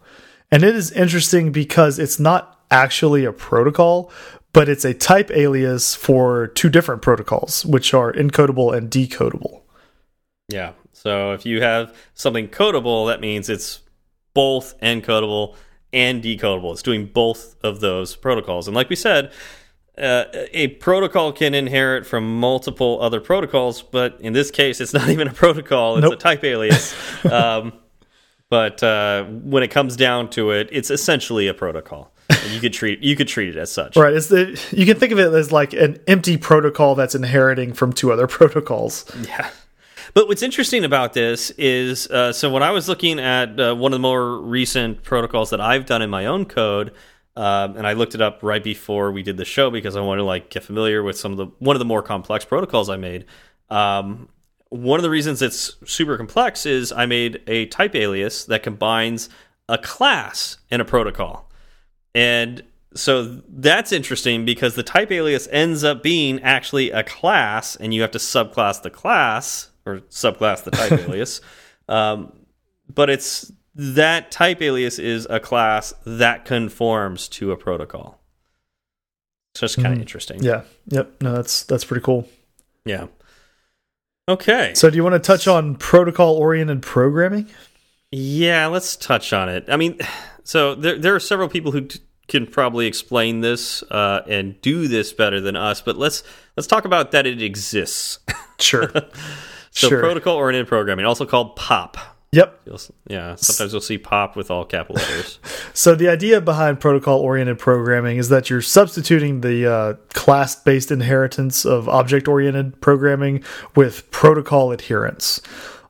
And 0.51 0.63
it 0.63 0.75
is 0.75 0.91
interesting 0.91 1.51
because 1.51 1.97
it's 1.97 2.19
not 2.19 2.59
actually 2.69 3.25
a 3.25 3.31
protocol, 3.31 4.11
but 4.53 4.67
it's 4.67 4.83
a 4.83 4.93
type 4.93 5.31
alias 5.31 5.95
for 5.95 6.47
two 6.47 6.69
different 6.69 7.01
protocols, 7.01 7.65
which 7.65 7.93
are 7.93 8.11
encodable 8.11 8.75
and 8.75 8.89
decodable. 8.91 9.61
Yeah. 10.49 10.73
So 10.91 11.31
if 11.31 11.45
you 11.45 11.61
have 11.61 11.95
something 12.13 12.49
codable, 12.49 13.07
that 13.07 13.21
means 13.21 13.49
it's 13.49 13.79
both 14.33 14.79
encodable 14.81 15.55
and 15.93 16.21
decodable. 16.21 16.73
It's 16.73 16.81
doing 16.81 17.05
both 17.05 17.55
of 17.63 17.79
those 17.79 18.15
protocols. 18.15 18.67
And 18.67 18.75
like 18.75 18.89
we 18.89 18.95
said, 18.95 19.31
uh, 19.97 20.25
a 20.53 20.67
protocol 20.67 21.31
can 21.31 21.53
inherit 21.53 22.05
from 22.05 22.39
multiple 22.39 22.99
other 23.01 23.19
protocols, 23.19 23.81
but 23.81 24.17
in 24.21 24.33
this 24.33 24.51
case, 24.51 24.81
it's 24.81 24.93
not 24.93 25.09
even 25.15 25.27
a 25.27 25.33
protocol, 25.33 25.97
it's 25.97 26.03
nope. 26.03 26.13
a 26.13 26.17
type 26.17 26.43
alias. 26.43 26.95
um, 27.31 27.73
but 28.51 28.83
uh, 28.83 29.23
when 29.23 29.63
it 29.63 29.69
comes 29.69 29.95
down 29.95 30.29
to 30.31 30.51
it, 30.51 30.67
it's 30.73 30.91
essentially 30.91 31.47
a 31.47 31.53
protocol. 31.53 32.11
And 32.29 32.51
you 32.51 32.59
could 32.59 32.73
treat 32.73 33.01
you 33.01 33.15
could 33.15 33.29
treat 33.29 33.47
it 33.47 33.55
as 33.55 33.71
such. 33.71 33.95
Right. 33.95 34.13
It's 34.13 34.27
the, 34.27 34.61
you 34.71 34.85
can 34.85 34.99
think 34.99 35.13
of 35.13 35.19
it 35.19 35.33
as 35.33 35.53
like 35.53 35.71
an 35.71 35.99
empty 36.05 36.35
protocol 36.35 36.93
that's 36.95 37.15
inheriting 37.15 37.71
from 37.71 37.93
two 37.93 38.11
other 38.11 38.27
protocols. 38.37 39.05
Yeah. 39.25 39.49
But 40.13 40.27
what's 40.27 40.43
interesting 40.43 40.83
about 40.83 41.13
this 41.13 41.51
is, 41.51 42.07
uh, 42.07 42.33
so 42.33 42.51
when 42.51 42.61
I 42.61 42.71
was 42.71 42.89
looking 42.89 43.19
at 43.19 43.57
uh, 43.57 43.73
one 43.73 43.93
of 43.93 43.95
the 43.95 44.01
more 44.01 44.41
recent 44.41 45.01
protocols 45.01 45.51
that 45.51 45.61
I've 45.61 45.85
done 45.85 46.01
in 46.01 46.09
my 46.09 46.25
own 46.25 46.43
code, 46.43 46.91
um, 47.37 47.77
and 47.77 47.87
I 47.87 47.93
looked 47.93 48.15
it 48.15 48.21
up 48.21 48.39
right 48.41 48.61
before 48.61 49.13
we 49.13 49.23
did 49.23 49.37
the 49.37 49.45
show 49.45 49.71
because 49.71 49.95
I 49.95 50.01
wanted 50.01 50.19
to 50.19 50.25
like 50.25 50.49
get 50.49 50.63
familiar 50.63 51.03
with 51.03 51.17
some 51.17 51.31
of 51.31 51.37
the 51.37 51.45
one 51.59 51.77
of 51.77 51.79
the 51.79 51.85
more 51.85 52.01
complex 52.01 52.43
protocols 52.43 52.89
I 52.89 52.97
made. 52.97 53.23
Um, 53.69 54.27
one 54.71 54.97
of 54.97 55.03
the 55.03 55.09
reasons 55.09 55.41
it's 55.41 55.75
super 55.85 56.17
complex 56.17 56.65
is 56.65 56.93
I 56.93 57.05
made 57.05 57.41
a 57.45 57.65
type 57.67 57.93
alias 57.93 58.45
that 58.45 58.63
combines 58.63 59.29
a 59.67 59.77
class 59.77 60.57
and 60.71 60.81
a 60.81 60.85
protocol. 60.85 61.49
And 62.15 62.63
so 62.95 63.41
that's 63.49 63.91
interesting 63.91 64.45
because 64.45 64.75
the 64.75 64.83
type 64.83 65.11
alias 65.11 65.47
ends 65.51 65.83
up 65.83 66.01
being 66.01 66.41
actually 66.41 66.89
a 66.89 67.03
class, 67.03 67.75
and 67.75 67.93
you 67.93 68.01
have 68.01 68.11
to 68.11 68.17
subclass 68.17 68.81
the 68.81 68.89
class 68.89 69.69
or 69.85 69.99
subclass 70.09 70.63
the 70.63 70.71
type 70.71 70.91
alias. 71.07 71.41
Um, 71.89 72.31
but 72.93 73.09
it's 73.09 73.51
that 73.75 74.31
type 74.31 74.61
alias 74.61 74.99
is 74.99 75.27
a 75.29 75.41
class 75.41 75.93
that 76.05 76.45
conforms 76.45 77.27
to 77.29 77.51
a 77.51 77.57
protocol. 77.57 78.21
So 79.55 79.65
it's 79.65 79.75
kind 79.75 79.87
of 79.87 79.97
mm, 79.97 80.01
interesting. 80.01 80.41
Yeah. 80.41 80.63
Yep. 80.87 81.21
No, 81.21 81.33
that's 81.33 81.63
that's 81.63 81.83
pretty 81.83 82.03
cool. 82.03 82.29
Yeah. 82.85 83.07
Okay. 84.27 84.73
So, 84.75 84.89
do 84.89 84.95
you 84.95 85.03
want 85.03 85.13
to 85.13 85.19
touch 85.19 85.47
on 85.47 85.75
protocol 85.75 86.35
oriented 86.35 86.81
programming? 86.81 87.47
Yeah, 88.11 88.67
let's 88.67 88.95
touch 88.95 89.33
on 89.33 89.49
it. 89.49 89.65
I 89.67 89.77
mean, 89.77 89.97
so 90.43 90.75
there 90.75 90.97
there 90.97 91.15
are 91.15 91.19
several 91.19 91.49
people 91.49 91.71
who 91.71 91.87
can 92.27 92.45
probably 92.45 92.87
explain 92.87 93.41
this 93.41 93.83
uh, 93.83 94.21
and 94.27 94.59
do 94.61 94.87
this 94.87 95.11
better 95.13 95.41
than 95.41 95.55
us, 95.55 95.81
but 95.81 95.97
let's 95.97 96.23
let's 96.55 96.67
talk 96.67 96.85
about 96.85 97.11
that 97.11 97.25
it 97.25 97.41
exists. 97.41 98.19
Sure. 98.59 98.91
so, 99.71 99.89
sure. 99.89 99.99
protocol 99.99 100.35
oriented 100.35 100.67
programming, 100.67 101.05
also 101.05 101.25
called 101.25 101.55
POP. 101.55 101.97
Yep. 102.33 102.61
You'll, 102.65 102.79
yeah. 103.07 103.35
Sometimes 103.35 103.73
you'll 103.73 103.81
see 103.81 103.97
pop 103.97 104.37
with 104.37 104.49
all 104.49 104.63
capital 104.63 104.95
letters. 104.95 105.39
so 105.73 105.95
the 105.95 106.07
idea 106.07 106.39
behind 106.39 106.79
protocol-oriented 106.79 107.59
programming 107.59 108.17
is 108.17 108.29
that 108.29 108.49
you're 108.49 108.61
substituting 108.61 109.41
the 109.41 109.69
uh, 109.69 109.93
class-based 110.13 110.91
inheritance 110.91 111.65
of 111.65 111.89
object-oriented 111.89 112.79
programming 112.79 113.43
with 113.75 114.09
protocol 114.11 114.71
adherence. 114.71 115.41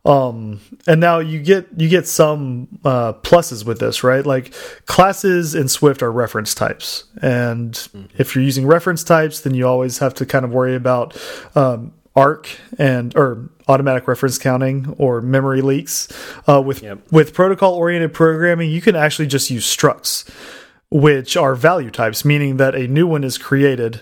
Um, 0.04 0.62
and 0.88 1.00
now 1.00 1.20
you 1.20 1.39
get 1.39 1.68
you 1.78 1.88
get 1.88 2.08
some 2.08 2.68
uh, 2.84 3.14
pluses 3.14 3.64
with 3.64 3.78
this, 3.80 4.04
right? 4.04 4.26
Like 4.26 4.52
classes 4.88 5.54
in 5.54 5.68
Swift 5.68 6.02
are 6.02 6.12
reference 6.12 6.56
types, 6.56 7.04
and 7.22 7.74
mm 7.74 8.02
-hmm. 8.02 8.20
if 8.20 8.34
you're 8.34 8.48
using 8.48 8.66
reference 8.66 9.04
types, 9.04 9.42
then 9.42 9.54
you 9.54 9.68
always 9.68 10.00
have 10.00 10.14
to 10.16 10.26
kind 10.26 10.44
of 10.44 10.52
worry 10.52 10.76
about 10.76 11.16
um, 11.54 11.94
arc 12.16 12.49
and 12.78 13.16
or 13.16 13.49
automatic 13.68 14.07
reference 14.07 14.38
counting 14.38 14.93
or 14.97 15.22
memory 15.22 15.62
leaks. 15.62 16.12
Uh, 16.47 16.62
with 16.62 16.84
yep. 16.84 16.99
with 17.12 17.34
protocol 17.34 17.74
oriented 17.74 18.14
programming, 18.14 18.70
you 18.70 18.82
can 18.82 18.95
actually 18.95 19.28
just 19.28 19.49
use 19.49 19.66
structs, 19.66 20.30
which 20.89 21.38
are 21.38 21.55
value 21.55 21.91
types, 21.91 22.26
meaning 22.26 22.57
that 22.57 22.76
a 22.76 22.88
new 22.88 23.07
one 23.07 23.24
is 23.24 23.38
created 23.38 24.01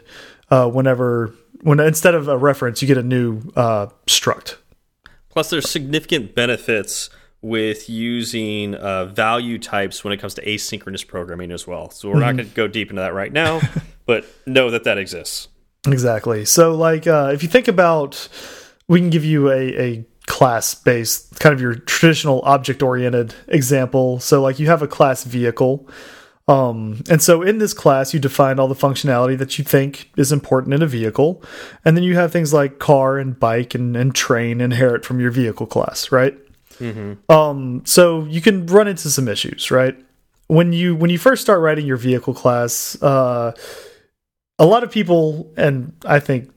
uh, 0.49 0.69
whenever 0.69 1.33
when 1.61 1.79
instead 1.79 2.15
of 2.15 2.27
a 2.27 2.37
reference, 2.37 2.81
you 2.81 2.87
get 2.87 2.97
a 2.97 3.03
new 3.03 3.41
uh, 3.55 3.87
struct. 4.07 4.55
Plus, 5.29 5.49
there's 5.49 5.69
significant 5.69 6.33
benefits 6.33 7.09
with 7.41 7.89
using 7.89 8.75
uh, 8.75 9.05
value 9.05 9.57
types 9.57 10.03
when 10.03 10.11
it 10.11 10.17
comes 10.17 10.33
to 10.33 10.45
asynchronous 10.45 11.07
programming 11.07 11.51
as 11.51 11.65
well. 11.65 11.89
So 11.89 12.09
we're 12.09 12.15
mm 12.15 12.17
-hmm. 12.17 12.19
not 12.19 12.27
mm-hmm. 12.27 12.37
going 12.37 12.49
to 12.49 12.55
go 12.55 12.67
deep 12.67 12.89
into 12.89 13.01
that 13.01 13.13
right 13.13 13.31
now, 13.31 13.61
but 14.05 14.25
know 14.45 14.71
that 14.71 14.83
that 14.83 14.97
exists. 14.97 15.47
Exactly. 15.87 16.45
So, 16.45 16.75
like, 16.75 17.07
uh, 17.07 17.31
if 17.33 17.43
you 17.43 17.49
think 17.49 17.67
about, 17.67 18.27
we 18.87 18.99
can 18.99 19.09
give 19.09 19.23
you 19.23 19.49
a, 19.49 19.79
a 19.79 20.05
class 20.25 20.75
based, 20.75 21.39
kind 21.39 21.53
of 21.53 21.61
your 21.61 21.75
traditional 21.75 22.41
object 22.43 22.83
oriented 22.83 23.33
example. 23.47 24.19
So, 24.19 24.41
like, 24.41 24.59
you 24.59 24.67
have 24.67 24.81
a 24.81 24.87
class 24.87 25.23
vehicle. 25.23 25.87
Um, 26.49 27.03
and 27.09 27.21
so 27.21 27.43
in 27.43 27.59
this 27.59 27.75
class, 27.75 28.11
you 28.11 28.19
define 28.19 28.59
all 28.59 28.67
the 28.67 28.75
functionality 28.75 29.37
that 29.37 29.59
you 29.59 29.63
think 29.63 30.09
is 30.17 30.31
important 30.31 30.73
in 30.73 30.81
a 30.81 30.87
vehicle. 30.87 31.43
And 31.85 31.95
then 31.95 32.03
you 32.03 32.15
have 32.15 32.31
things 32.31 32.51
like 32.51 32.79
car 32.79 33.19
and 33.19 33.39
bike 33.39 33.75
and, 33.75 33.95
and 33.95 34.15
train 34.15 34.59
inherit 34.59 35.05
from 35.05 35.19
your 35.19 35.29
vehicle 35.29 35.67
class, 35.67 36.11
right? 36.11 36.35
Mm 36.79 36.93
-hmm. 36.93 37.35
Um, 37.35 37.81
so 37.85 38.25
you 38.29 38.41
can 38.41 38.65
run 38.65 38.87
into 38.87 39.09
some 39.09 39.31
issues, 39.31 39.69
right? 39.69 39.95
When 40.47 40.73
you 40.73 40.95
when 40.95 41.11
you 41.11 41.19
first 41.19 41.41
start 41.41 41.61
writing 41.61 41.85
your 41.85 41.99
vehicle 41.99 42.33
class, 42.33 42.97
uh, 43.01 43.51
a 44.59 44.65
lot 44.65 44.83
of 44.83 44.91
people, 44.91 45.51
and 45.57 45.93
I 46.05 46.19
think 46.19 46.51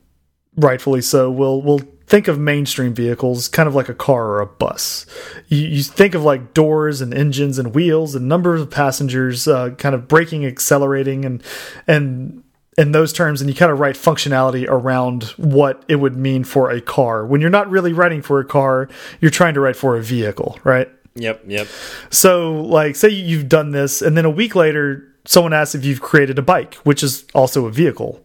rightfully 0.56 1.00
so, 1.00 1.30
will 1.30 1.62
will 1.62 1.80
think 2.06 2.28
of 2.28 2.38
mainstream 2.38 2.92
vehicles 2.92 3.48
kind 3.48 3.66
of 3.66 3.74
like 3.74 3.88
a 3.88 3.94
car 3.94 4.26
or 4.26 4.40
a 4.40 4.46
bus. 4.46 5.06
You, 5.48 5.60
you 5.60 5.82
think 5.82 6.14
of 6.14 6.22
like 6.22 6.52
doors 6.52 7.00
and 7.00 7.14
engines 7.14 7.58
and 7.58 7.74
wheels 7.74 8.14
and 8.14 8.28
numbers 8.28 8.60
of 8.60 8.70
passengers, 8.70 9.48
uh, 9.48 9.70
kind 9.70 9.94
of 9.94 10.08
braking, 10.08 10.44
accelerating, 10.44 11.24
and 11.24 11.42
and 11.86 12.42
in 12.76 12.92
those 12.92 13.12
terms, 13.12 13.40
and 13.40 13.48
you 13.48 13.54
kind 13.56 13.70
of 13.70 13.80
write 13.80 13.94
functionality 13.94 14.66
around 14.68 15.24
what 15.36 15.84
it 15.88 15.96
would 15.96 16.16
mean 16.16 16.42
for 16.42 16.70
a 16.70 16.80
car. 16.80 17.24
When 17.24 17.40
you're 17.40 17.50
not 17.50 17.70
really 17.70 17.92
writing 17.92 18.22
for 18.22 18.40
a 18.40 18.44
car, 18.44 18.88
you're 19.20 19.30
trying 19.30 19.54
to 19.54 19.60
write 19.60 19.76
for 19.76 19.96
a 19.96 20.02
vehicle, 20.02 20.58
right? 20.64 20.88
Yep, 21.14 21.44
yep. 21.46 21.68
So, 22.08 22.62
like, 22.62 22.96
say 22.96 23.10
you've 23.10 23.48
done 23.48 23.72
this, 23.72 24.00
and 24.00 24.16
then 24.16 24.24
a 24.24 24.30
week 24.30 24.54
later, 24.54 25.11
someone 25.24 25.52
asks 25.52 25.74
if 25.74 25.84
you've 25.84 26.00
created 26.00 26.38
a 26.38 26.42
bike, 26.42 26.74
which 26.76 27.02
is 27.02 27.24
also 27.34 27.66
a 27.66 27.70
vehicle. 27.70 28.24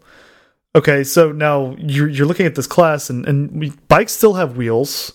Okay, 0.75 1.03
so 1.03 1.31
now 1.31 1.75
you're 1.79 2.07
you're 2.07 2.27
looking 2.27 2.45
at 2.45 2.55
this 2.55 2.67
class, 2.67 3.09
and 3.09 3.25
and 3.25 3.51
we, 3.51 3.71
bikes 3.87 4.13
still 4.13 4.35
have 4.35 4.57
wheels. 4.57 5.13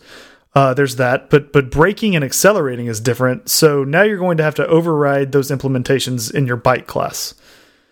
Uh, 0.55 0.75
there's 0.75 0.97
that, 0.97 1.31
but 1.31 1.53
but 1.53 1.71
braking 1.71 2.15
and 2.17 2.25
accelerating 2.25 2.87
is 2.87 3.01
different. 3.01 3.49
So 3.49 3.85
now 3.85 4.03
you're 4.03 4.19
going 4.19 4.37
to 4.39 4.43
have 4.43 4.55
to 4.57 4.67
override 4.67 5.33
those 5.33 5.51
implementations 5.51 6.33
in 6.33 6.47
your 6.47 6.57
bike 6.57 6.87
class. 6.87 7.35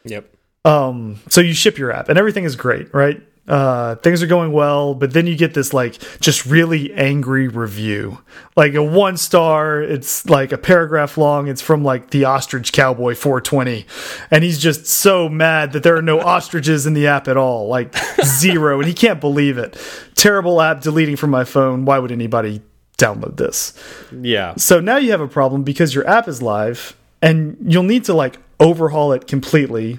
Yep. 0.05 0.35
Um, 0.65 1.21
so 1.29 1.41
you 1.41 1.55
ship 1.55 1.79
your 1.79 1.93
app, 1.93 2.09
and 2.09 2.19
everything 2.19 2.45
is 2.45 2.57
great, 2.57 2.93
right? 2.93 3.23
Uh, 3.51 3.97
things 3.97 4.23
are 4.23 4.29
going 4.29 4.53
well, 4.53 4.95
but 4.95 5.13
then 5.13 5.27
you 5.27 5.37
get 5.37 5.55
this 5.55 5.75
like 5.75 5.99
just 6.21 6.47
really 6.47 6.93
angry 6.95 7.49
review, 7.49 8.19
like 8.55 8.75
a 8.75 8.83
one 8.83 9.17
star. 9.17 9.83
It's 9.83 10.25
like 10.31 10.53
a 10.53 10.59
paragraph 10.59 11.19
long. 11.19 11.49
It's 11.49 11.61
from 11.61 11.83
like 11.83 12.11
the 12.11 12.27
Ostrich 12.27 12.73
Cowboy 12.73 13.17
420, 13.17 13.87
and 14.31 14.45
he's 14.45 14.61
just 14.61 14.87
so 14.87 15.29
mad 15.29 15.73
that 15.73 15.83
there 15.83 15.97
are 15.97 16.03
no 16.03 16.21
ostriches 16.21 16.87
in 16.87 16.95
the 16.95 17.09
app 17.09 17.27
at 17.27 17.37
all, 17.37 17.67
like 17.67 17.93
zero, 18.25 18.79
and 18.79 18.87
he 18.87 18.95
can't 18.95 19.21
believe 19.21 19.59
it. 19.59 19.77
Terrible 20.15 20.63
app, 20.63 20.81
deleting 20.81 21.17
from 21.17 21.31
my 21.31 21.43
phone. 21.43 21.85
Why 21.85 21.99
would 21.99 22.13
anybody 22.13 22.63
download 22.99 23.37
this? 23.37 23.75
Yeah. 24.13 24.55
So 24.59 24.79
now 24.79 24.99
you 24.99 25.11
have 25.11 25.21
a 25.21 25.29
problem 25.29 25.65
because 25.65 25.93
your 25.93 26.07
app 26.07 26.29
is 26.29 26.41
live, 26.41 26.97
and 27.21 27.57
you'll 27.67 27.83
need 27.83 28.05
to 28.05 28.15
like 28.15 28.39
overhaul 28.61 29.13
it 29.13 29.27
completely 29.27 29.99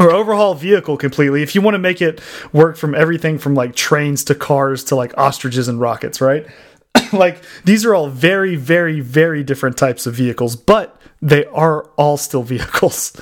or 0.00 0.10
overhaul 0.10 0.54
vehicle 0.54 0.96
completely 0.96 1.42
if 1.42 1.54
you 1.54 1.60
want 1.60 1.74
to 1.74 1.78
make 1.78 2.00
it 2.00 2.20
work 2.52 2.76
from 2.76 2.94
everything 2.94 3.38
from 3.38 3.54
like 3.54 3.76
trains 3.76 4.24
to 4.24 4.34
cars 4.34 4.82
to 4.82 4.96
like 4.96 5.16
ostriches 5.16 5.68
and 5.68 5.78
rockets 5.78 6.20
right? 6.20 6.46
Like 7.12 7.42
these 7.64 7.84
are 7.84 7.94
all 7.94 8.08
very 8.08 8.56
very 8.56 9.00
very 9.00 9.44
different 9.44 9.76
types 9.76 10.06
of 10.06 10.14
vehicles 10.14 10.56
but 10.56 11.00
they 11.20 11.44
are 11.46 11.84
all 11.96 12.16
still 12.16 12.42
vehicles. 12.54 13.12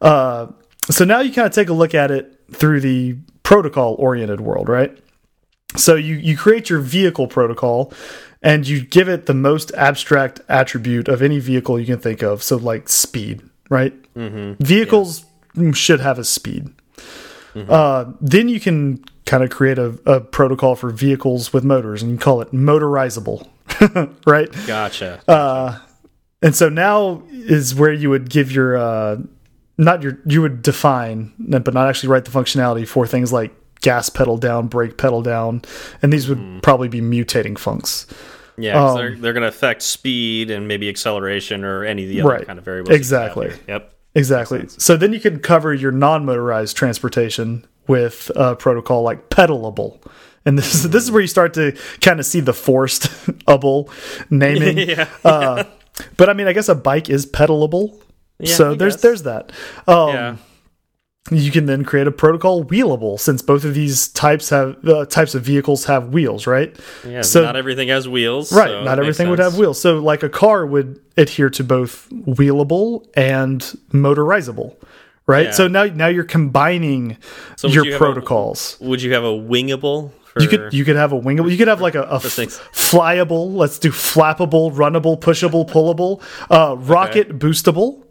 Uh, 0.00 0.48
so 0.90 1.04
now 1.04 1.20
you 1.20 1.32
kind 1.32 1.46
of 1.46 1.52
take 1.52 1.68
a 1.68 1.72
look 1.72 1.94
at 1.94 2.10
it 2.10 2.40
through 2.52 2.80
the 2.80 3.16
protocol 3.42 3.94
oriented 3.98 4.40
world 4.40 4.68
right? 4.68 4.98
So 5.76 5.94
you 5.94 6.16
you 6.16 6.36
create 6.36 6.68
your 6.68 6.80
vehicle 6.80 7.28
protocol 7.28 7.92
and 8.42 8.66
you 8.66 8.84
give 8.84 9.08
it 9.08 9.26
the 9.26 9.34
most 9.34 9.70
abstract 9.74 10.40
attribute 10.48 11.06
of 11.06 11.22
any 11.22 11.38
vehicle 11.38 11.78
you 11.78 11.86
can 11.86 11.98
think 11.98 12.22
of 12.22 12.42
so 12.42 12.56
like 12.56 12.88
speed 12.88 13.42
right? 13.68 13.94
Mm 14.16 14.32
-hmm. 14.32 14.66
vehicles 14.66 15.20
yeah 15.20 15.29
should 15.72 16.00
have 16.00 16.18
a 16.18 16.24
speed. 16.24 16.70
Mm 17.54 17.66
-hmm. 17.66 17.70
uh, 17.70 18.12
then 18.30 18.48
you 18.48 18.60
can 18.60 19.00
kind 19.24 19.42
of 19.42 19.50
create 19.50 19.78
a, 19.78 19.92
a, 20.06 20.20
protocol 20.20 20.76
for 20.76 20.90
vehicles 20.90 21.52
with 21.52 21.64
motors, 21.64 22.02
and 22.02 22.10
you 22.10 22.18
call 22.18 22.40
it 22.42 22.52
motorizable, 22.52 23.46
right? 24.26 24.50
Gotcha. 24.66 25.20
Uh, 25.28 25.78
and 26.42 26.54
so 26.54 26.68
now 26.68 27.22
is 27.30 27.74
where 27.74 27.92
you 27.92 28.10
would 28.10 28.30
give 28.30 28.52
your 28.52 28.76
uh, 28.76 29.16
not 29.78 30.02
your 30.02 30.18
you 30.26 30.42
would 30.42 30.62
define, 30.62 31.32
but 31.38 31.74
not 31.74 31.88
actually 31.88 32.08
write 32.12 32.24
the 32.24 32.30
functionality 32.30 32.86
for 32.86 33.06
things 33.06 33.32
like 33.32 33.52
gas 33.80 34.08
pedal 34.08 34.36
down, 34.36 34.68
brake 34.68 34.96
pedal 34.96 35.22
down, 35.22 35.62
and 36.02 36.12
these 36.12 36.28
would 36.28 36.38
mm. 36.38 36.62
probably 36.62 36.88
be 36.88 37.00
mutating 37.00 37.54
funcs. 37.54 38.06
Yeah, 38.58 38.84
um, 38.84 38.96
they're, 38.96 39.16
they're 39.16 39.32
going 39.32 39.42
to 39.42 39.48
affect 39.48 39.82
speed 39.82 40.50
and 40.50 40.68
maybe 40.68 40.88
acceleration 40.88 41.64
or 41.64 41.84
any 41.84 42.02
of 42.02 42.08
the 42.10 42.20
other 42.20 42.30
right. 42.30 42.46
kind 42.46 42.58
of 42.58 42.64
variables. 42.64 42.94
Exactly. 42.94 43.52
Yep. 43.68 43.94
Exactly. 44.14 44.66
So 44.68 44.96
then 44.96 45.12
you 45.12 45.20
can 45.20 45.38
cover 45.40 45.72
your 45.72 45.92
non-motorized 45.92 46.76
transportation 46.76 47.64
with 47.86 48.30
a 48.34 48.56
protocol 48.56 49.02
like 49.02 49.30
pedalable. 49.30 50.00
And 50.44 50.58
this 50.58 50.74
is 50.74 50.90
this 50.90 51.04
is 51.04 51.10
where 51.10 51.20
you 51.20 51.28
start 51.28 51.54
to 51.54 51.76
kind 52.00 52.18
of 52.20 52.26
see 52.26 52.40
the 52.40 52.52
forced 52.54 53.08
able 53.48 53.90
naming. 54.30 54.78
yeah, 54.78 55.08
uh, 55.24 55.64
but 56.16 56.28
I 56.28 56.32
mean, 56.32 56.46
I 56.46 56.52
guess 56.52 56.68
a 56.68 56.74
bike 56.74 57.10
is 57.10 57.26
pedalable. 57.26 58.00
Yeah, 58.38 58.54
so 58.54 58.72
I 58.72 58.76
there's 58.76 58.94
guess. 58.94 59.02
there's 59.02 59.22
that. 59.24 59.52
Um, 59.86 60.08
yeah. 60.08 60.36
You 61.30 61.50
can 61.50 61.66
then 61.66 61.84
create 61.84 62.06
a 62.06 62.10
protocol 62.12 62.64
wheelable, 62.64 63.18
since 63.20 63.40
both 63.42 63.64
of 63.64 63.72
these 63.74 64.08
types 64.08 64.48
have 64.50 64.76
uh, 64.86 65.04
types 65.06 65.34
of 65.34 65.42
vehicles 65.42 65.84
have 65.84 66.08
wheels, 66.08 66.46
right? 66.46 66.74
Yeah. 67.06 67.22
So- 67.22 67.42
not 67.42 67.56
everything 67.56 67.88
has 67.88 68.08
wheels. 68.08 68.52
Right. 68.52 68.68
so 68.68 68.82
not 68.84 68.98
everything 68.98 69.28
would 69.30 69.38
have 69.38 69.56
wheels. 69.56 69.80
So, 69.80 69.98
like 69.98 70.22
a 70.22 70.28
car 70.28 70.66
would 70.66 71.00
adhere 71.16 71.50
to 71.50 71.62
both 71.64 72.08
wheelable 72.10 73.06
and 73.14 73.60
motorizable, 73.92 74.74
right? 75.26 75.46
Yeah. 75.46 75.50
So 75.52 75.68
now, 75.68 75.84
now 75.84 76.08
you're 76.08 76.24
combining 76.24 77.16
So 77.56 77.68
your 77.68 77.84
you 77.84 77.92
have 77.92 78.00
a- 78.00 78.04
protocols. 78.04 78.76
Would 78.80 79.02
you 79.02 79.12
have 79.12 79.24
a 79.24 79.28
wingable? 79.28 80.10
For, 80.24 80.42
You 80.42 80.48
could 80.48 80.72
you 80.72 80.84
could 80.84 80.94
have 80.96 81.12
a 81.12 81.20
wingable. 81.20 81.50
You 81.50 81.58
could 81.58 81.66
have 81.68 81.80
like 81.80 81.96
a, 81.96 82.20
things. 82.20 82.58
flyable. 82.72 83.52
Let's 83.54 83.78
do 83.80 83.90
flappable, 83.90 84.72
runnable, 84.72 85.18
pushable, 85.20 85.68
pullable, 85.68 86.22
uh, 86.50 86.76
rocket 86.78 87.38
boostable. 87.38 88.04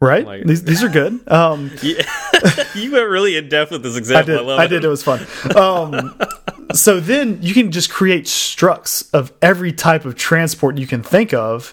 Right. 0.00 0.26
Like- 0.26 0.44
these 0.44 0.62
these 0.64 0.82
are 0.82 0.88
good. 0.88 1.20
Um, 1.30 1.70
Yeah. 1.82 2.02
you 2.74 2.92
went 2.92 3.08
really 3.08 3.36
in 3.36 3.48
depth 3.48 3.70
with 3.72 3.82
this 3.82 3.96
example. 3.96 4.34
I, 4.34 4.36
did. 4.38 4.48
I 4.60 4.64
it. 4.64 4.68
did. 4.68 4.84
It 4.84 4.88
was 4.88 5.02
fun. 5.02 5.26
Um, 5.56 6.18
so 6.74 7.00
then 7.00 7.38
you 7.42 7.54
can 7.54 7.70
just 7.72 7.90
create 7.90 8.24
structs 8.24 9.08
of 9.14 9.32
every 9.40 9.72
type 9.72 10.04
of 10.04 10.14
transport 10.16 10.76
you 10.78 10.86
can 10.86 11.02
think 11.02 11.32
of, 11.32 11.72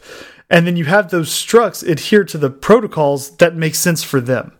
and 0.49 0.65
then 0.65 0.77
you 0.77 0.85
have 0.85 1.09
those 1.11 1.29
structs 1.31 1.87
adhere 1.87 2.23
to 2.25 2.37
the 2.37 2.49
protocols 2.49 3.35
that 3.37 3.55
make 3.55 3.75
sense 3.75 4.03
for 4.03 4.21
them. 4.21 4.53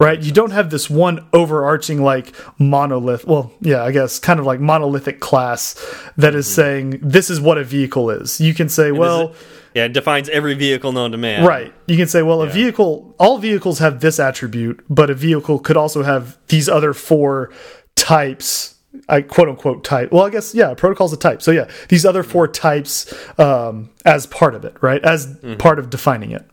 Right? 0.00 0.22
You 0.22 0.32
don't 0.32 0.52
have 0.52 0.70
this 0.70 0.88
one 0.88 1.28
overarching 1.34 2.02
like 2.02 2.34
monolith. 2.58 3.26
Well, 3.26 3.52
yeah, 3.60 3.84
I 3.84 3.92
guess 3.92 4.18
kind 4.18 4.40
of 4.40 4.46
like 4.46 4.58
monolithic 4.58 5.20
class 5.20 5.74
that 6.16 6.34
is 6.34 6.46
saying 6.50 7.00
this 7.02 7.28
is 7.28 7.38
what 7.38 7.58
a 7.58 7.64
vehicle 7.64 8.08
is. 8.08 8.40
You 8.40 8.54
can 8.54 8.70
say, 8.70 8.92
well, 8.92 9.34
Yeah, 9.74 9.84
it 9.84 9.92
defines 9.92 10.28
every 10.30 10.54
vehicle 10.54 10.92
known 10.92 11.12
to 11.12 11.18
man. 11.18 11.44
Right. 11.44 11.72
You 11.86 11.98
can 11.98 12.08
say, 12.08 12.22
well, 12.22 12.40
a 12.42 12.48
vehicle, 12.48 13.14
all 13.18 13.38
vehicles 13.38 13.78
have 13.78 14.00
this 14.00 14.18
attribute, 14.18 14.82
but 14.88 15.10
a 15.10 15.14
vehicle 15.14 15.58
could 15.58 15.76
also 15.76 16.02
have 16.02 16.38
these 16.48 16.68
other 16.68 16.94
four 16.94 17.52
types. 17.94 18.76
I 19.08 19.20
quote 19.20 19.48
unquote 19.48 19.84
type. 19.84 20.10
Well, 20.12 20.24
I 20.24 20.30
guess 20.30 20.54
yeah, 20.54 20.74
protocol's 20.74 21.12
a 21.12 21.16
type. 21.16 21.42
So 21.42 21.50
yeah, 21.52 21.70
these 21.90 22.04
other 22.06 22.22
four 22.22 22.48
types 22.48 23.12
um, 23.38 23.90
as 24.04 24.26
part 24.26 24.54
of 24.54 24.64
it, 24.64 24.76
right? 24.80 25.04
As 25.04 25.36
part 25.58 25.78
of 25.78 25.90
defining 25.90 26.32
it. 26.32 26.48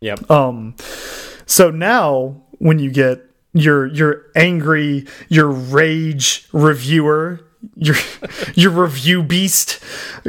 Yep. 0.00 0.30
Um, 0.30 0.76
so 1.44 1.70
now 1.70 2.43
when 2.64 2.78
you 2.78 2.90
get 2.90 3.22
your 3.52 3.86
your 3.88 4.24
angry, 4.34 5.06
your 5.28 5.50
rage 5.50 6.48
reviewer, 6.50 7.40
your 7.76 7.96
your 8.54 8.70
review 8.70 9.22
beast 9.22 9.84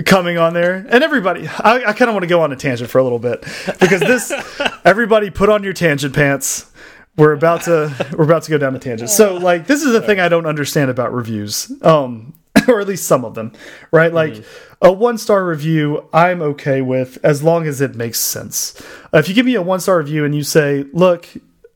coming 0.05 0.37
on 0.37 0.53
there, 0.53 0.85
and 0.89 1.01
everybody, 1.01 1.47
I, 1.47 1.75
I 1.87 1.93
kind 1.93 2.09
of 2.09 2.13
want 2.13 2.23
to 2.23 2.27
go 2.27 2.41
on 2.41 2.51
a 2.51 2.57
tangent 2.57 2.89
for 2.89 2.97
a 2.97 3.03
little 3.03 3.19
bit 3.19 3.41
because 3.79 4.01
this, 4.01 4.33
everybody, 4.85 5.29
put 5.29 5.47
on 5.47 5.63
your 5.63 5.71
tangent 5.71 6.13
pants. 6.13 6.69
We're 7.15 7.31
about 7.31 7.61
to 7.63 7.95
we're 8.17 8.25
about 8.25 8.43
to 8.43 8.51
go 8.51 8.57
down 8.57 8.75
a 8.75 8.79
tangent. 8.79 9.11
So 9.11 9.37
like 9.37 9.65
this 9.67 9.81
is 9.81 9.93
the 9.93 10.01
thing 10.01 10.19
I 10.19 10.27
don't 10.27 10.45
understand 10.45 10.91
about 10.91 11.13
reviews. 11.13 11.71
Um 11.83 12.33
or 12.67 12.81
at 12.81 12.87
least 12.87 13.07
some 13.07 13.23
of 13.23 13.35
them, 13.35 13.53
right? 13.91 14.13
Like 14.13 14.43
a 14.81 14.91
one 14.91 15.17
star 15.17 15.45
review, 15.45 16.09
I'm 16.11 16.41
okay 16.41 16.81
with 16.81 17.17
as 17.23 17.41
long 17.41 17.65
as 17.65 17.79
it 17.79 17.95
makes 17.95 18.19
sense. 18.19 18.81
If 19.13 19.29
you 19.29 19.35
give 19.35 19.45
me 19.45 19.55
a 19.55 19.61
one 19.61 19.79
star 19.79 19.97
review 19.97 20.25
and 20.25 20.35
you 20.35 20.43
say, 20.43 20.85
look, 20.91 21.29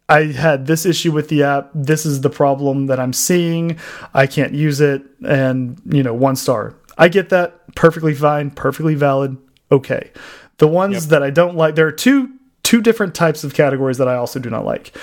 I 0.10 0.26
had 0.26 0.66
this 0.66 0.86
issue 0.86 1.12
with 1.12 1.30
the 1.30 1.44
app, 1.44 1.70
this 1.74 2.06
is 2.06 2.22
the 2.22 2.30
problem 2.30 2.88
that 2.88 3.00
I'm 3.00 3.14
seeing, 3.14 3.78
I 4.14 4.28
can't 4.28 4.54
use 4.54 4.82
it, 4.82 5.04
and, 5.26 5.80
you 5.86 6.04
know, 6.04 6.14
one 6.14 6.36
star. 6.36 6.76
I 6.98 7.08
get 7.08 7.30
that. 7.30 7.76
Perfectly 7.76 8.14
fine, 8.14 8.52
perfectly 8.52 8.96
valid. 8.96 9.38
Okay. 9.72 10.12
The 10.58 10.68
ones 10.68 11.08
that 11.08 11.24
I 11.24 11.30
don't 11.30 11.56
like, 11.56 11.76
there 11.76 11.88
are 11.88 11.92
two 11.92 12.34
two 12.64 12.82
different 12.82 13.16
types 13.16 13.44
of 13.44 13.54
categories 13.54 13.98
that 14.00 14.08
I 14.08 14.16
also 14.16 14.40
do 14.40 14.50
not 14.50 14.66
like. 14.66 14.96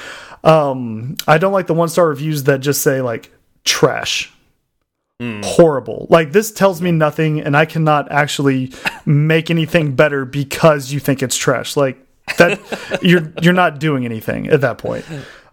Um, 0.45 1.17
I 1.27 1.39
don't 1.39 1.53
like 1.53 1.67
the 1.67 1.75
one 1.75 1.89
star 1.89 2.09
reviews 2.09 2.45
that 2.45 2.61
just 2.61 2.83
say 2.83 3.01
like 3.01 3.33
trash 3.65 4.31
horrible. 5.43 6.07
Like 6.11 6.33
this 6.33 6.53
tells 6.53 6.83
me 6.83 6.93
nothing, 6.93 7.41
and 7.41 7.57
I 7.57 7.65
cannot 7.65 8.11
actually 8.13 8.73
make 9.05 9.51
anything 9.51 9.95
better 9.95 10.25
because 10.25 10.93
you 10.93 11.01
think 11.01 11.23
it's 11.23 11.37
trash. 11.37 11.77
Like 11.77 11.99
that, 12.39 12.99
you're 13.03 13.33
you're 13.41 13.53
not 13.53 13.79
doing 13.79 14.05
anything 14.05 14.49
at 14.49 14.61
that 14.61 14.79
point. 14.79 15.05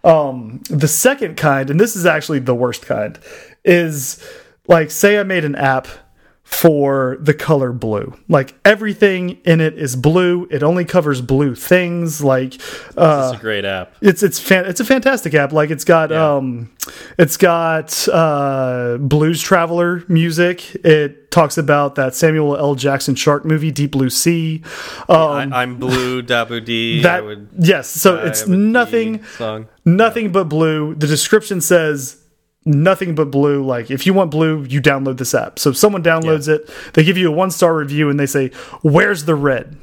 Um, 0.02 0.60
the 0.68 0.88
second 0.88 1.36
kind, 1.36 1.70
and 1.70 1.80
this 1.80 1.96
is 1.96 2.04
actually 2.04 2.40
the 2.40 2.54
worst 2.54 2.84
kind, 2.86 3.18
is 3.64 4.22
like 4.68 4.90
say 4.90 5.18
I 5.18 5.22
made 5.22 5.44
an 5.44 5.54
app 5.54 5.88
for 6.44 7.16
the 7.20 7.32
color 7.34 7.72
blue. 7.72 8.14
Like 8.28 8.54
everything 8.64 9.38
in 9.44 9.60
it 9.60 9.78
is 9.78 9.96
blue. 9.96 10.46
It 10.50 10.62
only 10.62 10.84
covers 10.84 11.20
blue 11.22 11.54
things. 11.54 12.22
Like 12.22 12.54
uh, 12.96 13.30
It's 13.32 13.40
a 13.40 13.42
great 13.42 13.64
app. 13.64 13.94
it's 14.02 14.22
it's 14.22 14.38
fan 14.38 14.66
it's 14.66 14.78
a 14.78 14.84
fantastic 14.84 15.34
app. 15.34 15.52
Like 15.52 15.70
it's 15.70 15.84
got 15.84 16.10
Yeah. 16.10 16.34
um 16.36 16.70
it's 17.18 17.36
got 17.38 18.06
uh 18.08 18.98
Blues 19.00 19.40
Traveler 19.40 20.04
music. 20.06 20.74
It 20.84 21.30
talks 21.30 21.56
about 21.58 21.94
that 21.96 22.14
Samuel 22.14 22.56
L. 22.56 22.74
Jackson 22.74 23.14
shark 23.14 23.44
movie 23.46 23.70
Deep 23.72 23.92
Blue 23.92 24.10
Sea. 24.10 24.62
Um 25.08 25.52
I, 25.52 25.62
I'm 25.62 25.78
blue, 25.78 26.22
Dabu 26.22 26.62
D. 26.64 27.00
I 27.00 27.02
that 27.04 27.24
would 27.24 27.48
yes, 27.58 27.88
so 27.88 28.16
it's 28.18 28.46
nothing 28.46 29.24
song. 29.38 29.66
nothing 29.86 30.30
but 30.30 30.44
blue. 30.50 30.94
The 30.94 31.06
description 31.06 31.60
says 31.62 32.20
nothing 32.64 33.14
but 33.14 33.30
blue. 33.30 33.64
Like 33.64 33.90
if 33.90 34.06
you 34.06 34.14
want 34.14 34.30
blue, 34.30 34.64
you 34.64 34.80
download 34.80 35.18
this 35.18 35.34
app. 35.34 35.58
So 35.58 35.70
if 35.70 35.76
someone 35.76 36.02
downloads 36.02 36.48
it, 36.48 36.68
they 36.94 37.04
give 37.04 37.16
you 37.16 37.28
a 37.28 37.32
one 37.32 37.50
star 37.50 37.76
review 37.76 38.10
and 38.10 38.18
they 38.18 38.26
say, 38.26 38.50
"Where's 38.82 39.24
the 39.24 39.34
red?" 39.34 39.76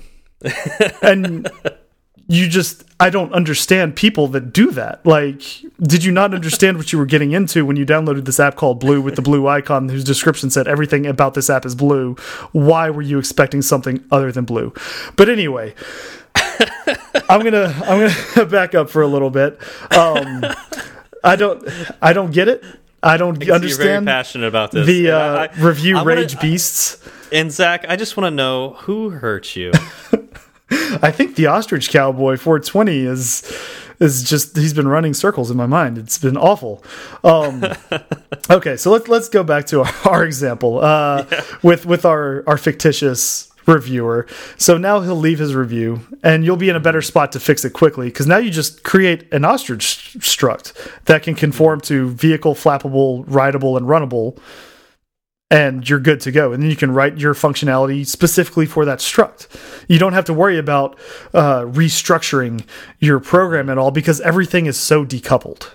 and 1.01 1.49
you 2.27 2.47
just 2.47 2.83
I 2.99 3.09
don't 3.09 3.33
understand 3.33 3.95
people 3.95 4.27
that 4.29 4.53
do 4.53 4.71
that. 4.71 5.05
Like, 5.05 5.41
did 5.81 6.03
you 6.03 6.11
not 6.11 6.33
understand 6.33 6.77
what 6.77 6.93
you 6.93 6.99
were 6.99 7.05
getting 7.05 7.31
into 7.31 7.65
when 7.65 7.75
you 7.75 7.85
downloaded 7.85 8.25
this 8.25 8.39
app 8.39 8.55
called 8.55 8.79
Blue 8.79 9.01
with 9.01 9.15
the 9.15 9.21
blue 9.21 9.47
icon 9.47 9.89
whose 9.89 10.03
description 10.03 10.49
said 10.49 10.67
everything 10.67 11.05
about 11.05 11.33
this 11.33 11.49
app 11.49 11.65
is 11.65 11.75
blue? 11.75 12.15
Why 12.51 12.89
were 12.89 13.01
you 13.01 13.19
expecting 13.19 13.61
something 13.61 14.03
other 14.11 14.31
than 14.31 14.45
blue? 14.45 14.73
But 15.15 15.29
anyway, 15.29 15.75
I'm 17.29 17.43
gonna 17.43 17.75
I'm 17.85 18.07
gonna 18.07 18.45
back 18.49 18.75
up 18.75 18.89
for 18.89 19.01
a 19.01 19.07
little 19.07 19.29
bit. 19.29 19.59
Um, 19.91 20.45
I 21.23 21.35
don't 21.35 21.67
I 22.01 22.13
don't 22.13 22.31
get 22.31 22.47
it. 22.47 22.63
I 23.03 23.17
don't 23.17 23.35
understand 23.49 23.63
You're 23.67 23.77
very 23.77 24.05
passionate 24.05 24.47
about 24.47 24.71
this. 24.71 24.85
the 24.85 25.09
uh, 25.11 25.17
I- 25.17 25.43
I- 25.45 25.49
review 25.59 25.97
I 25.97 26.03
wanna- 26.03 26.15
rage 26.21 26.39
beasts. 26.39 26.97
And 27.31 27.51
Zach, 27.51 27.85
I 27.87 27.95
just 27.95 28.17
want 28.17 28.27
to 28.27 28.31
know 28.31 28.73
who 28.81 29.09
hurt 29.09 29.55
you. 29.55 29.71
I 31.01 31.11
think 31.11 31.35
the 31.35 31.47
ostrich 31.47 31.89
cowboy 31.89 32.37
420 32.37 32.99
is 33.05 33.43
is 33.99 34.23
just 34.23 34.55
he's 34.57 34.73
been 34.73 34.87
running 34.87 35.13
circles 35.13 35.51
in 35.51 35.57
my 35.57 35.65
mind. 35.65 35.97
It's 35.97 36.17
been 36.17 36.37
awful. 36.37 36.83
Um, 37.23 37.63
okay, 38.49 38.77
so 38.77 38.91
let's 38.91 39.07
let's 39.07 39.29
go 39.29 39.43
back 39.43 39.65
to 39.67 39.81
our, 39.81 39.93
our 40.05 40.23
example 40.31 40.79
uh, 40.79 41.25
with 41.61 41.85
with 41.85 42.05
our 42.05 42.43
our 42.47 42.57
fictitious 42.57 43.50
reviewer. 43.65 44.27
So 44.57 44.77
now 44.77 45.01
he'll 45.01 45.15
leave 45.15 45.39
his 45.39 45.55
review, 45.55 46.01
and 46.23 46.43
you'll 46.45 46.57
be 46.57 46.69
in 46.69 46.75
a 46.75 46.79
better 46.79 47.01
spot 47.01 47.31
to 47.33 47.39
fix 47.39 47.65
it 47.65 47.73
quickly 47.73 48.07
because 48.07 48.27
now 48.27 48.37
you 48.37 48.49
just 48.49 48.83
create 48.83 49.31
an 49.33 49.45
ostrich 49.45 50.15
struct 50.19 50.73
that 51.05 51.23
can 51.23 51.35
conform 51.35 51.81
to 51.81 52.09
vehicle, 52.09 52.55
flappable, 52.55 53.23
rideable, 53.27 53.77
and 53.77 53.85
runnable 53.87 54.39
and 55.51 55.87
you're 55.87 55.99
good 55.99 56.21
to 56.21 56.31
go. 56.31 56.53
And 56.53 56.63
then 56.63 56.69
you 56.69 56.77
can 56.77 56.91
write 56.91 57.17
your 57.17 57.33
functionality 57.33 58.07
specifically 58.07 58.65
for 58.65 58.85
that 58.85 58.99
struct. 58.99 59.47
You 59.87 59.99
don't 59.99 60.13
have 60.13 60.25
to 60.25 60.33
worry 60.33 60.57
about 60.57 60.97
uh, 61.33 61.63
restructuring 61.63 62.65
your 62.99 63.19
program 63.19 63.69
at 63.69 63.77
all 63.77 63.91
because 63.91 64.21
everything 64.21 64.65
is 64.65 64.79
so 64.79 65.05
decoupled. 65.05 65.69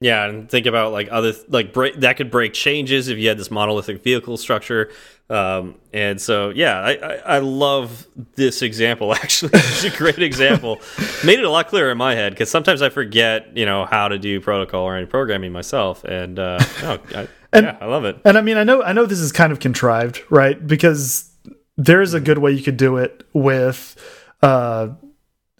Yeah, 0.00 0.26
and 0.26 0.50
think 0.50 0.66
about 0.66 0.92
like 0.92 1.08
other 1.10 1.32
like 1.48 1.72
break, 1.72 2.00
that 2.00 2.18
could 2.18 2.30
break 2.30 2.52
changes 2.52 3.08
if 3.08 3.16
you 3.16 3.28
had 3.28 3.38
this 3.38 3.50
monolithic 3.50 4.02
vehicle 4.02 4.36
structure. 4.36 4.90
Um, 5.28 5.74
and 5.92 6.20
so, 6.20 6.50
yeah, 6.50 6.78
I, 6.78 6.92
I, 6.92 7.14
I 7.14 7.38
love 7.38 8.06
this 8.34 8.62
example. 8.62 9.14
Actually, 9.14 9.50
it's 9.54 9.84
a 9.84 9.90
great 9.90 10.20
example. 10.20 10.80
Made 11.24 11.38
it 11.38 11.44
a 11.44 11.50
lot 11.50 11.68
clearer 11.68 11.90
in 11.90 11.98
my 11.98 12.14
head 12.14 12.32
because 12.32 12.50
sometimes 12.50 12.82
I 12.82 12.90
forget, 12.90 13.56
you 13.56 13.66
know, 13.66 13.86
how 13.86 14.08
to 14.08 14.18
do 14.18 14.40
protocol 14.40 14.84
or 14.84 14.96
any 14.96 15.06
programming 15.06 15.52
myself. 15.52 16.04
And 16.04 16.38
uh, 16.38 16.58
oh, 16.82 16.98
I, 17.14 17.28
yeah, 17.54 17.76
I 17.80 17.86
love 17.86 18.04
it. 18.04 18.20
And 18.24 18.38
I 18.38 18.40
mean, 18.40 18.56
I 18.56 18.64
know, 18.64 18.82
I 18.82 18.92
know 18.92 19.06
this 19.06 19.20
is 19.20 19.32
kind 19.32 19.52
of 19.52 19.58
contrived, 19.60 20.22
right? 20.30 20.64
Because 20.64 21.30
there 21.76 22.00
is 22.00 22.14
a 22.14 22.20
good 22.20 22.38
way 22.38 22.52
you 22.52 22.62
could 22.62 22.76
do 22.76 22.96
it 22.96 23.26
with 23.32 23.96
uh, 24.42 24.88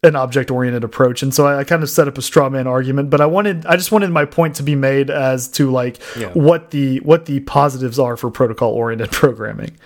an 0.07 0.17
object 0.17 0.51
oriented 0.51 0.85
approach. 0.85 1.23
And 1.23 1.35
so 1.35 1.47
I, 1.47 1.59
I 1.61 1.65
kind 1.65 1.83
of 1.83 1.91
set 1.91 2.09
up 2.09 2.17
a 2.17 2.23
straw 2.23 2.49
man 2.49 2.67
argument, 2.67 3.11
but 3.11 3.21
I 3.21 3.27
wanted, 3.27 3.67
I 3.67 3.77
just 3.77 3.93
wanted 3.93 4.11
my 4.11 4.25
point 4.25 4.55
to 4.57 4.63
be 4.63 4.75
made 4.75 5.11
as 5.11 5.49
to 5.49 5.71
like 5.71 5.99
Yeah. 6.17 6.29
what 6.33 6.71
the 6.71 7.01
what 7.01 7.27
the 7.27 7.41
positives 7.41 7.99
are 7.99 8.17
for 8.17 8.31
protocol 8.31 8.73
oriented 8.73 9.11
programming. 9.13 9.77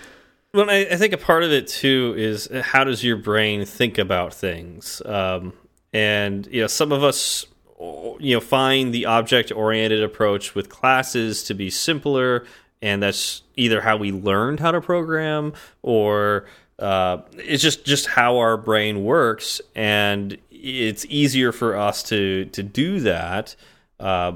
Well, 0.53 0.69
I, 0.69 0.87
I 0.91 0.95
think 0.97 1.13
a 1.13 1.17
part 1.17 1.43
of 1.43 1.51
it 1.51 1.67
too 1.67 2.13
is 2.17 2.47
how 2.61 2.83
does 2.83 3.03
your 3.03 3.17
brain 3.17 3.65
think 3.65 3.97
about 3.97 4.33
things, 4.33 5.01
um, 5.05 5.53
and 5.93 6.45
you 6.51 6.61
know, 6.61 6.67
some 6.67 6.91
of 6.91 7.03
us, 7.03 7.45
you 8.19 8.35
know, 8.35 8.39
find 8.41 8.93
the 8.93 9.05
object-oriented 9.05 10.03
approach 10.03 10.53
with 10.53 10.69
classes 10.69 11.43
to 11.43 11.53
be 11.53 11.69
simpler, 11.69 12.45
and 12.81 13.01
that's 13.01 13.43
either 13.55 13.81
how 13.81 13.95
we 13.97 14.11
learned 14.11 14.59
how 14.59 14.71
to 14.71 14.81
program, 14.81 15.53
or 15.83 16.45
uh, 16.81 17.21
it's 17.35 17.61
just 17.61 17.85
just 17.85 18.07
how 18.07 18.37
our 18.37 18.57
brain 18.57 19.03
works, 19.03 19.61
and 19.75 20.37
it's 20.49 21.05
easier 21.05 21.51
for 21.51 21.77
us 21.77 22.03
to 22.03 22.45
to 22.45 22.63
do 22.63 22.99
that. 23.01 23.55
Uh, 23.99 24.33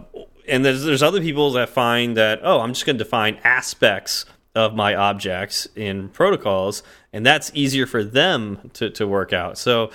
and 0.47 0.63
there's 0.63 0.83
there's 0.83 1.03
other 1.03 1.21
people 1.21 1.51
that 1.53 1.69
find 1.69 2.15
that 2.17 2.39
oh 2.43 2.61
I'm 2.61 2.73
just 2.73 2.85
going 2.85 2.97
to 2.97 3.03
define 3.03 3.39
aspects 3.43 4.25
of 4.53 4.75
my 4.75 4.95
objects 4.95 5.67
in 5.75 6.09
protocols, 6.09 6.83
and 7.11 7.25
that's 7.25 7.51
easier 7.55 7.87
for 7.87 8.03
them 8.03 8.69
to 8.73 8.89
to 8.91 9.07
work 9.07 9.33
out. 9.33 9.57
So 9.57 9.89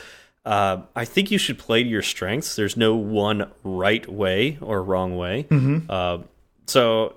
uh, 0.44 0.82
I 0.96 1.04
think 1.04 1.30
you 1.30 1.38
should 1.38 1.58
play 1.58 1.84
to 1.84 1.88
your 1.88 2.02
strengths. 2.02 2.56
There's 2.56 2.76
no 2.76 2.96
one 2.96 3.50
right 3.62 4.06
way 4.10 4.58
or 4.60 4.82
wrong 4.82 5.16
way. 5.16 5.46
Uh, 5.88 6.18
so 6.66 7.14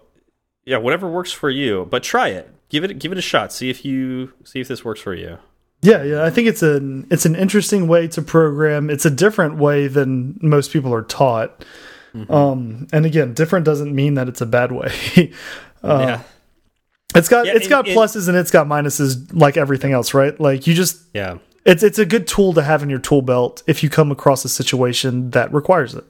yeah, 0.66 0.78
whatever 0.78 1.10
works 1.10 1.32
for 1.32 1.50
you, 1.50 1.88
but 1.90 2.04
try 2.04 2.30
it. 2.30 2.50
Give 2.70 2.84
it 2.84 2.98
give 3.00 3.12
it 3.12 3.18
a 3.18 3.22
shot. 3.22 3.54
See 3.54 3.70
if 3.70 3.86
you 3.86 4.34
see 4.44 4.60
if 4.60 4.68
this 4.68 4.84
works 4.84 5.02
for 5.02 5.14
you. 5.14 5.38
Yeah, 5.82 6.02
yeah, 6.04 6.24
I 6.24 6.30
think 6.30 6.48
it's 6.48 6.64
an 6.64 7.08
it's 7.12 7.26
an 7.26 7.36
interesting 7.36 7.88
way 7.88 8.08
to 8.10 8.22
program. 8.22 8.90
It's 8.90 9.06
a 9.06 9.12
different 9.12 9.58
way 9.58 9.88
than 9.88 10.40
most 10.42 10.72
people 10.72 10.94
are 10.94 11.04
taught. 11.04 11.66
Um, 12.30 12.88
and 12.94 13.08
again, 13.08 13.34
different 13.34 13.66
doesn't 13.66 13.94
mean 13.94 14.14
that 14.14 14.28
it's 14.28 14.40
a 14.40 14.46
bad 14.46 14.72
way. 14.72 14.92
uh, 15.84 16.06
yeah. 16.08 16.24
It's 17.16 17.28
got 17.28 17.48
Yeah, 17.48 17.54
it's 17.56 17.68
got 17.68 17.86
pluses 17.86 18.28
and 18.28 18.38
it's 18.38 18.52
got 18.52 18.68
minuses 18.68 19.30
like 19.34 19.58
everything 19.58 19.94
else, 19.94 20.14
right? 20.14 20.40
Like 20.40 20.68
you 20.68 20.74
just 20.74 21.02
Yeah. 21.14 21.40
it's 21.66 21.84
it's 21.84 22.00
a 22.00 22.06
good 22.06 22.28
tool 22.28 22.54
to 22.54 22.62
have 22.62 22.84
in 22.84 22.90
your 22.90 23.00
tool 23.00 23.22
belt 23.22 23.64
if 23.68 23.84
you 23.84 23.90
come 23.90 24.12
across 24.12 24.46
a 24.46 24.50
situation 24.50 25.32
that 25.32 25.54
requires 25.54 25.96
it. 25.96 26.06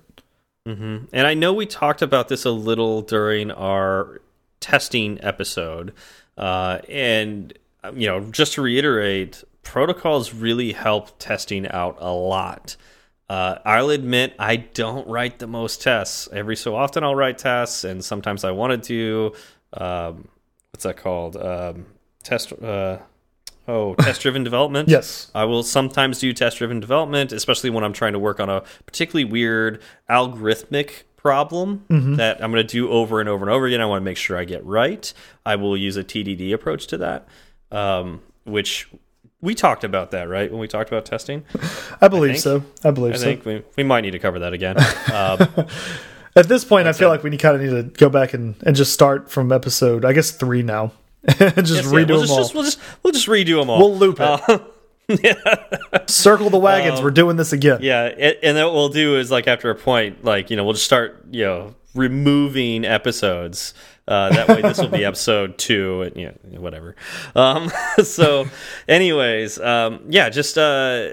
And 0.65 1.07
I 1.13 1.33
know 1.33 1.51
we 1.51 1.65
talked 1.65 2.01
about 2.01 2.29
this 2.29 2.45
a 2.45 2.51
little 2.51 3.01
during 3.01 3.51
our 3.51 4.21
testing 4.61 5.19
episode. 5.21 5.93
Uh, 6.38 6.79
and, 6.89 7.57
um, 7.84 7.97
you 7.97 8.07
know, 8.07 8.21
just 8.31 8.53
to 8.53 8.61
reiterate, 8.61 9.43
protocols 9.63 10.34
really 10.34 10.73
help 10.73 11.17
testing 11.19 11.67
out 11.67 11.97
a 11.99 12.11
lot. 12.11 12.75
Uh, 13.29 13.57
I'll 13.65 13.89
admit 13.89 14.36
I 14.38 14.57
don't 14.57 15.07
write 15.07 15.39
the 15.39 15.47
most 15.47 15.81
tests. 15.81 16.27
Every 16.31 16.55
so 16.55 16.75
often 16.75 17.03
I'll 17.03 17.15
write 17.15 17.38
tests, 17.38 17.84
and 17.84 18.03
sometimes 18.03 18.43
I 18.43 18.51
wanted 18.51 18.84
to. 18.84 19.34
Um, 19.73 20.27
what's 20.71 20.84
that 20.84 20.97
called? 20.97 21.38
Um, 21.38 21.88
test. 22.23 22.53
Uh, 22.53 22.99
oh, 23.67 23.95
test 23.99 24.21
driven 24.21 24.43
development. 24.43 24.89
Yes. 24.89 25.31
I 25.34 25.45
will 25.45 25.63
sometimes 25.63 26.19
do 26.19 26.34
test 26.34 26.57
driven 26.57 26.79
development, 26.79 27.31
especially 27.31 27.69
when 27.69 27.84
I'm 27.84 27.93
trying 27.93 28.13
to 28.13 28.19
work 28.19 28.39
on 28.39 28.49
a 28.49 28.61
particularly 28.86 29.25
weird 29.25 29.81
algorithmic 30.09 31.03
problem 31.24 31.86
that 32.17 32.43
I'm 32.43 32.51
going 32.51 32.65
to 32.67 32.71
do 32.71 32.89
over 32.89 33.19
and 33.19 33.28
over 33.30 33.43
and 33.45 33.51
over 33.51 33.65
again. 33.65 33.82
I 33.82 33.86
want 33.86 34.01
to 34.01 34.05
make 34.05 34.17
sure 34.17 34.38
I 34.38 34.43
get 34.45 34.63
right. 34.65 35.11
I 35.45 35.55
will 35.55 35.76
use 35.78 35.97
a 35.97 36.03
TDD 36.03 36.53
approach 36.53 36.86
to 36.88 36.97
that, 36.97 37.28
um, 37.71 38.21
which 38.43 38.89
we 39.41 39.55
talked 39.55 39.84
about 39.84 40.11
that, 40.11 40.28
right? 40.30 40.51
When 40.51 40.59
we 40.59 40.67
talked 40.67 40.89
about 40.89 41.05
testing, 41.05 41.43
I 42.01 42.09
believe 42.09 42.34
think- 42.34 42.43
so. 42.43 42.63
I 42.84 42.91
believe 42.91 43.13
I 43.13 43.17
so. 43.17 43.24
think 43.24 43.45
we, 43.45 43.63
we 43.78 43.84
might 43.84 44.01
need 44.01 44.11
to 44.11 44.19
cover 44.19 44.39
that 44.39 44.53
again. 44.53 44.76
Um, 45.13 45.67
At 46.36 46.47
this 46.47 46.65
point, 46.65 46.88
I 46.88 46.93
feel 46.93 47.09
like 47.09 47.21
we 47.24 47.38
kind 47.38 47.55
of 47.55 47.61
need 47.61 47.69
to 47.69 47.84
go 47.99 48.09
back 48.09 48.34
and, 48.34 48.55
and 48.65 48.76
just 48.76 48.91
start 48.91 49.30
from 49.30 49.51
episode, 49.51 50.03
I 50.03 50.13
guess 50.13 50.32
three 50.32 50.63
now, 50.63 50.91
just 51.28 51.39
yes, 51.39 51.69
yeah, 51.69 51.82
redo 51.84 52.07
we'll 52.09 52.19
them 52.21 52.28
just, 52.28 52.32
all. 52.32 52.38
just- 52.39 52.53
we'll 52.55 52.63
just 52.63 52.80
we'll 53.03 53.13
just 53.13 53.28
redo 53.28 53.59
them 53.61 53.69
all. 53.69 53.78
We'll 53.80 53.95
loop 53.97 54.19
it. 54.19 54.21
Uh, 54.49 54.59
Circle 56.07 56.49
the 56.49 56.59
wagons. 56.59 57.01
We're 57.01 57.11
doing 57.11 57.37
this 57.37 57.53
again. 57.53 57.79
Yeah, 57.81 58.03
and, 58.05 58.37
and 58.41 58.57
then 58.57 58.65
what 58.65 58.73
we'll 58.73 58.89
do 58.89 59.17
is 59.17 59.31
like 59.31 59.47
after 59.47 59.69
a 59.69 59.75
point, 59.75 60.23
like 60.23 60.49
you 60.49 60.57
know, 60.57 60.63
we'll 60.63 60.73
just 60.73 60.85
start 60.85 61.25
you 61.31 61.43
know 61.43 61.75
removing 61.93 62.85
episodes. 62.85 63.73
Uh, 64.05 64.29
that 64.31 64.49
way, 64.49 64.61
this 64.61 64.79
will 64.79 64.89
be 64.89 65.05
episode 65.05 65.57
two, 65.57 66.01
and 66.01 66.15
you 66.17 66.33
know, 66.51 66.59
whatever. 66.59 66.95
Um, 67.35 67.71
so, 68.03 68.45
anyways, 68.87 69.59
um, 69.59 70.01
yeah, 70.09 70.29
just 70.29 70.57
uh, 70.57 71.09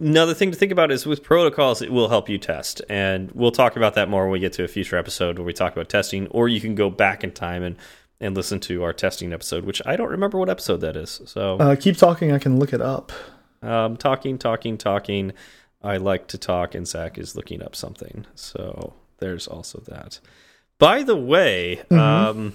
another 0.00 0.32
thing 0.32 0.50
to 0.50 0.56
think 0.56 0.72
about 0.72 0.90
is 0.90 1.04
with 1.04 1.22
protocols, 1.22 1.82
it 1.82 1.92
will 1.92 2.08
help 2.08 2.28
you 2.30 2.38
test, 2.38 2.80
and 2.88 3.30
we'll 3.32 3.50
talk 3.50 3.76
about 3.76 3.94
that 3.94 4.08
more 4.08 4.22
when 4.22 4.32
we 4.32 4.38
get 4.38 4.54
to 4.54 4.64
a 4.64 4.68
future 4.68 4.96
episode 4.96 5.38
where 5.38 5.44
we 5.44 5.52
talk 5.52 5.74
about 5.74 5.90
testing. 5.90 6.26
Or 6.28 6.48
you 6.48 6.60
can 6.60 6.74
go 6.74 6.88
back 6.88 7.24
in 7.24 7.30
time 7.30 7.62
and 7.62 7.76
and 8.20 8.34
listen 8.36 8.58
to 8.60 8.82
our 8.82 8.92
testing 8.92 9.32
episode, 9.32 9.64
which 9.64 9.80
I 9.86 9.96
don't 9.96 10.08
remember 10.10 10.38
what 10.38 10.48
episode 10.48 10.78
that 10.80 10.96
is. 10.96 11.20
So, 11.26 11.56
Uh, 11.58 11.76
keep 11.76 11.96
talking. 11.96 12.32
I 12.32 12.38
can 12.38 12.58
look 12.58 12.72
it 12.72 12.80
up. 12.80 13.12
um, 13.62 13.96
talking, 13.96 14.38
talking, 14.38 14.76
talking. 14.78 15.32
I 15.82 15.96
like 15.96 16.26
to 16.28 16.38
talk, 16.38 16.74
and 16.74 16.86
Zach 16.86 17.18
is 17.18 17.36
looking 17.36 17.62
up 17.62 17.74
something. 17.76 18.26
So 18.34 18.94
there's 19.18 19.46
also 19.46 19.80
that. 19.86 20.18
By 20.78 21.02
the 21.02 21.16
way, 21.16 21.80
um, 21.90 22.54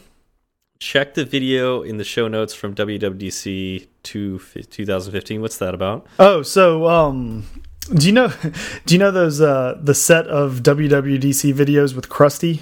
check 0.80 1.14
the 1.14 1.24
video 1.26 1.82
in 1.82 1.98
the 1.98 2.04
show 2.04 2.28
notes 2.28 2.54
from 2.54 2.74
WWDC 2.76 3.88
2, 4.04 4.40
2015. 4.70 5.42
What's 5.42 5.58
that 5.58 5.74
about? 5.74 6.06
Oh, 6.20 6.42
so 6.42 6.88
um, 6.88 7.46
do 7.94 8.06
you 8.08 8.14
know 8.14 8.32
do 8.86 8.96
you 8.96 9.00
know 9.00 9.12
those 9.12 9.40
uh, 9.42 9.78
the 9.82 9.94
set 9.96 10.28
of 10.28 10.62
WWDC 10.64 11.54
videos 11.54 11.96
with 11.96 12.10
Crusty? 12.10 12.62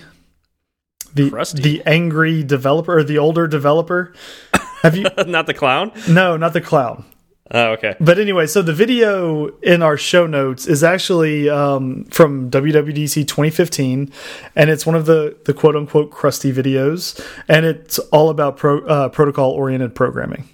The 1.13 1.29
Krusty? 1.29 1.61
the 1.61 1.83
angry 1.85 2.43
developer 2.43 2.97
or 2.97 3.03
the 3.03 3.17
older 3.17 3.47
developer. 3.47 4.13
Have 4.81 4.95
you 4.95 5.05
Not 5.27 5.45
the 5.45 5.53
clown? 5.53 5.91
No, 6.09 6.37
not 6.37 6.53
the 6.53 6.61
clown. 6.61 7.05
Oh, 7.53 7.73
okay. 7.73 7.95
But 7.99 8.17
anyway, 8.17 8.47
so 8.47 8.61
the 8.61 8.73
video 8.73 9.47
in 9.59 9.81
our 9.81 9.97
show 9.97 10.25
notes 10.25 10.67
is 10.67 10.83
actually 10.83 11.49
um, 11.49 12.05
from 12.05 12.49
WWDC 12.49 13.27
2015, 13.27 14.11
and 14.55 14.69
it's 14.69 14.85
one 14.85 14.95
of 14.95 15.05
the 15.05 15.37
the 15.43 15.53
quote 15.53 15.75
unquote 15.75 16.11
crusty 16.11 16.53
videos, 16.53 17.21
and 17.49 17.65
it's 17.65 17.99
all 17.99 18.29
about 18.29 18.55
pro, 18.55 18.85
uh, 18.85 19.09
protocol 19.09 19.51
oriented 19.51 19.93
programming. 19.93 20.47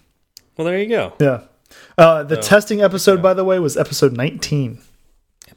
Well, 0.57 0.65
there 0.65 0.79
you 0.79 0.89
go. 0.89 1.13
Yeah. 1.19 1.41
Uh, 1.99 2.23
the 2.23 2.37
testing 2.37 2.81
episode, 2.81 3.21
by 3.21 3.33
the 3.35 3.43
way, 3.43 3.59
was 3.59 3.77
episode 3.77 4.13
19. 4.17 4.79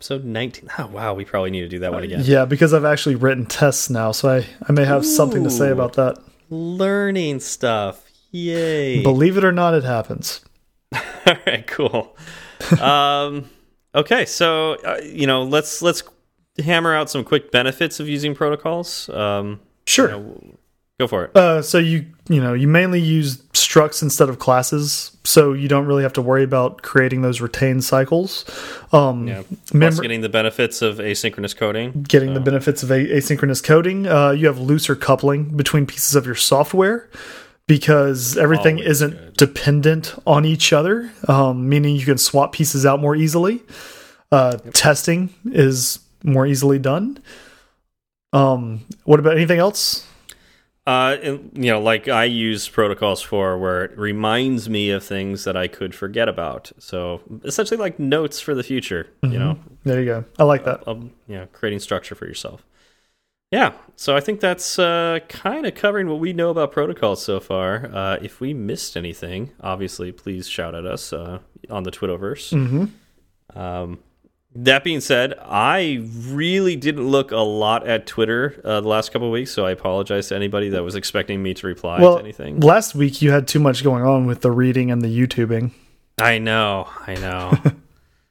Episode 0.00 0.24
19. 0.24 0.70
Oh, 0.78 0.86
wow. 0.86 1.12
We 1.12 1.26
probably 1.26 1.50
need 1.50 1.60
to 1.60 1.68
do 1.68 1.80
that 1.80 1.92
one 1.92 2.02
again. 2.02 2.22
Yeah, 2.24 2.46
because 2.46 2.72
I've 2.72 2.86
actually 2.86 3.16
written 3.16 3.44
tests 3.44 3.90
now, 3.90 4.12
so 4.12 4.30
I, 4.30 4.46
I 4.66 4.72
may 4.72 4.86
have 4.86 5.04
something 5.04 5.44
to 5.44 5.50
say 5.50 5.70
about 5.70 5.92
that. 5.92 6.16
Learning 6.48 7.38
stuff. 7.38 8.10
Yay. 8.30 9.02
Believe 9.02 9.36
it 9.36 9.44
or 9.44 9.52
not, 9.52 9.74
it 9.74 9.84
happens. 9.84 10.40
All 10.94 11.34
right, 11.46 11.66
cool. 11.66 12.16
um, 12.80 13.50
okay, 13.94 14.24
so 14.24 14.76
uh, 14.86 15.00
you 15.04 15.26
know, 15.26 15.42
let's 15.42 15.82
let's 15.82 16.02
hammer 16.64 16.94
out 16.94 17.10
some 17.10 17.22
quick 17.22 17.50
benefits 17.52 18.00
of 18.00 18.08
using 18.08 18.34
protocols. 18.34 19.10
Um, 19.10 19.60
Sure. 19.86 20.06
you 20.08 20.16
know, 20.16 20.58
go 21.00 21.06
for 21.08 21.24
it. 21.24 21.36
Uh, 21.36 21.62
so 21.62 21.78
you 21.78 22.06
you 22.28 22.40
know 22.40 22.54
you 22.54 22.68
mainly 22.68 23.00
use 23.00 23.38
structs 23.52 24.02
instead 24.02 24.28
of 24.28 24.38
classes, 24.38 25.16
so 25.24 25.52
you 25.52 25.68
don't 25.68 25.86
really 25.86 26.02
have 26.02 26.12
to 26.12 26.22
worry 26.22 26.44
about 26.44 26.82
creating 26.82 27.22
those 27.22 27.40
retained 27.40 27.82
cycles. 27.84 28.44
Um, 28.92 29.26
Yeah, 29.28 29.42
plus 29.70 30.00
getting 30.00 30.20
the 30.20 30.28
benefits 30.28 30.82
of 30.82 30.98
asynchronous 30.98 31.56
coding. 31.56 32.02
getting 32.08 32.34
the 32.34 32.40
benefits 32.40 32.82
of 32.82 32.90
a 32.90 33.06
asynchronous 33.06 33.62
coding. 33.62 34.06
Uh, 34.06 34.30
you 34.30 34.46
have 34.46 34.58
looser 34.58 34.94
coupling 34.96 35.56
between 35.56 35.86
pieces 35.86 36.14
of 36.14 36.26
your 36.26 36.34
software 36.36 37.08
because 37.66 38.36
everything 38.36 38.76
Always 38.78 38.90
isn't 38.90 39.10
good. 39.12 39.36
dependent 39.36 40.14
on 40.26 40.44
each 40.44 40.72
other, 40.72 41.10
um, 41.28 41.68
meaning 41.68 41.94
you 41.96 42.04
can 42.04 42.18
swap 42.18 42.52
pieces 42.52 42.84
out 42.84 43.00
more 43.00 43.14
easily. 43.14 43.62
Uh, 44.32 44.58
Testing 44.72 45.30
is 45.52 46.00
more 46.24 46.46
easily 46.46 46.78
done. 46.78 47.18
Um, 48.32 48.80
what 49.04 49.20
about 49.20 49.36
anything 49.36 49.58
else? 49.58 50.06
Uh, 50.86 51.16
and, 51.22 51.50
you 51.54 51.70
know, 51.70 51.80
like 51.80 52.08
I 52.08 52.24
use 52.24 52.68
protocols 52.68 53.20
for 53.22 53.58
where 53.58 53.84
it 53.84 53.96
reminds 53.98 54.68
me 54.68 54.90
of 54.90 55.04
things 55.04 55.44
that 55.44 55.56
I 55.56 55.68
could 55.68 55.94
forget 55.94 56.28
about. 56.28 56.72
So 56.78 57.20
essentially, 57.44 57.78
like 57.78 57.98
notes 57.98 58.40
for 58.40 58.54
the 58.54 58.62
future. 58.62 59.08
You 59.22 59.38
know, 59.38 59.58
There 59.84 60.00
you 60.00 60.06
go. 60.06 60.24
I 60.38 60.44
like 60.44 60.64
that. 60.64 60.86
um, 60.88 61.12
you 61.28 61.36
know, 61.36 61.46
creating 61.52 61.80
structure 61.80 62.14
for 62.14 62.26
yourself. 62.26 62.64
Yeah, 63.52 63.72
so 63.96 64.16
I 64.16 64.20
think 64.20 64.38
that's 64.40 64.78
uh, 64.78 65.18
kind 65.28 65.66
of 65.66 65.74
covering 65.74 66.08
what 66.08 66.20
we 66.20 66.32
know 66.32 66.50
about 66.50 66.70
protocols 66.70 67.22
so 67.22 67.40
far. 67.40 67.90
Uh, 67.92 68.16
if 68.22 68.40
we 68.40 68.54
missed 68.54 68.96
anything, 68.96 69.50
obviously, 69.60 70.12
please 70.12 70.48
shout 70.48 70.74
at 70.74 70.86
us 70.86 71.12
uh, 71.12 71.40
on 71.68 71.82
the 71.82 71.90
Twitterverse. 71.90 72.50
hmm 72.52 72.84
Um, 73.58 73.98
that 74.54 74.82
being 74.82 75.00
said, 75.00 75.34
I 75.40 76.04
really 76.28 76.74
didn't 76.76 77.06
look 77.08 77.30
a 77.30 77.36
lot 77.36 77.86
at 77.86 78.06
Twitter 78.06 78.60
uh, 78.64 78.80
the 78.80 78.88
last 78.88 79.12
couple 79.12 79.28
of 79.28 79.32
weeks, 79.32 79.52
so 79.52 79.64
I 79.64 79.70
apologize 79.70 80.28
to 80.28 80.36
anybody 80.36 80.70
that 80.70 80.82
was 80.82 80.96
expecting 80.96 81.42
me 81.42 81.54
to 81.54 81.66
reply 81.66 82.00
Well, 82.00 82.16
to 82.16 82.22
anything. 82.22 82.60
last 82.60 82.94
week 82.94 83.22
you 83.22 83.30
had 83.30 83.46
too 83.46 83.60
much 83.60 83.84
going 83.84 84.02
on 84.04 84.26
with 84.26 84.40
the 84.40 84.50
reading 84.50 84.90
and 84.90 85.02
the 85.02 85.08
YouTubing. 85.08 85.70
I 86.20 86.38
know, 86.38 86.88
I 87.06 87.14
know. 87.14 87.52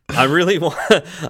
I 0.10 0.26
really 0.26 0.58
want, 0.60 0.76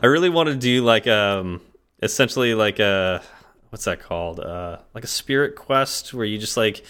I 0.01 0.05
really 0.07 0.29
want 0.29 0.49
to 0.49 0.55
do 0.55 0.83
like 0.83 1.05
um, 1.07 1.61
essentially 2.01 2.53
like 2.55 2.79
a 2.79 3.21
what's 3.69 3.85
that 3.85 3.99
called? 3.99 4.39
Uh, 4.39 4.77
like 4.95 5.03
a 5.03 5.07
spirit 5.07 5.55
quest 5.55 6.13
where 6.13 6.25
you 6.25 6.37
just 6.39 6.57
like 6.57 6.83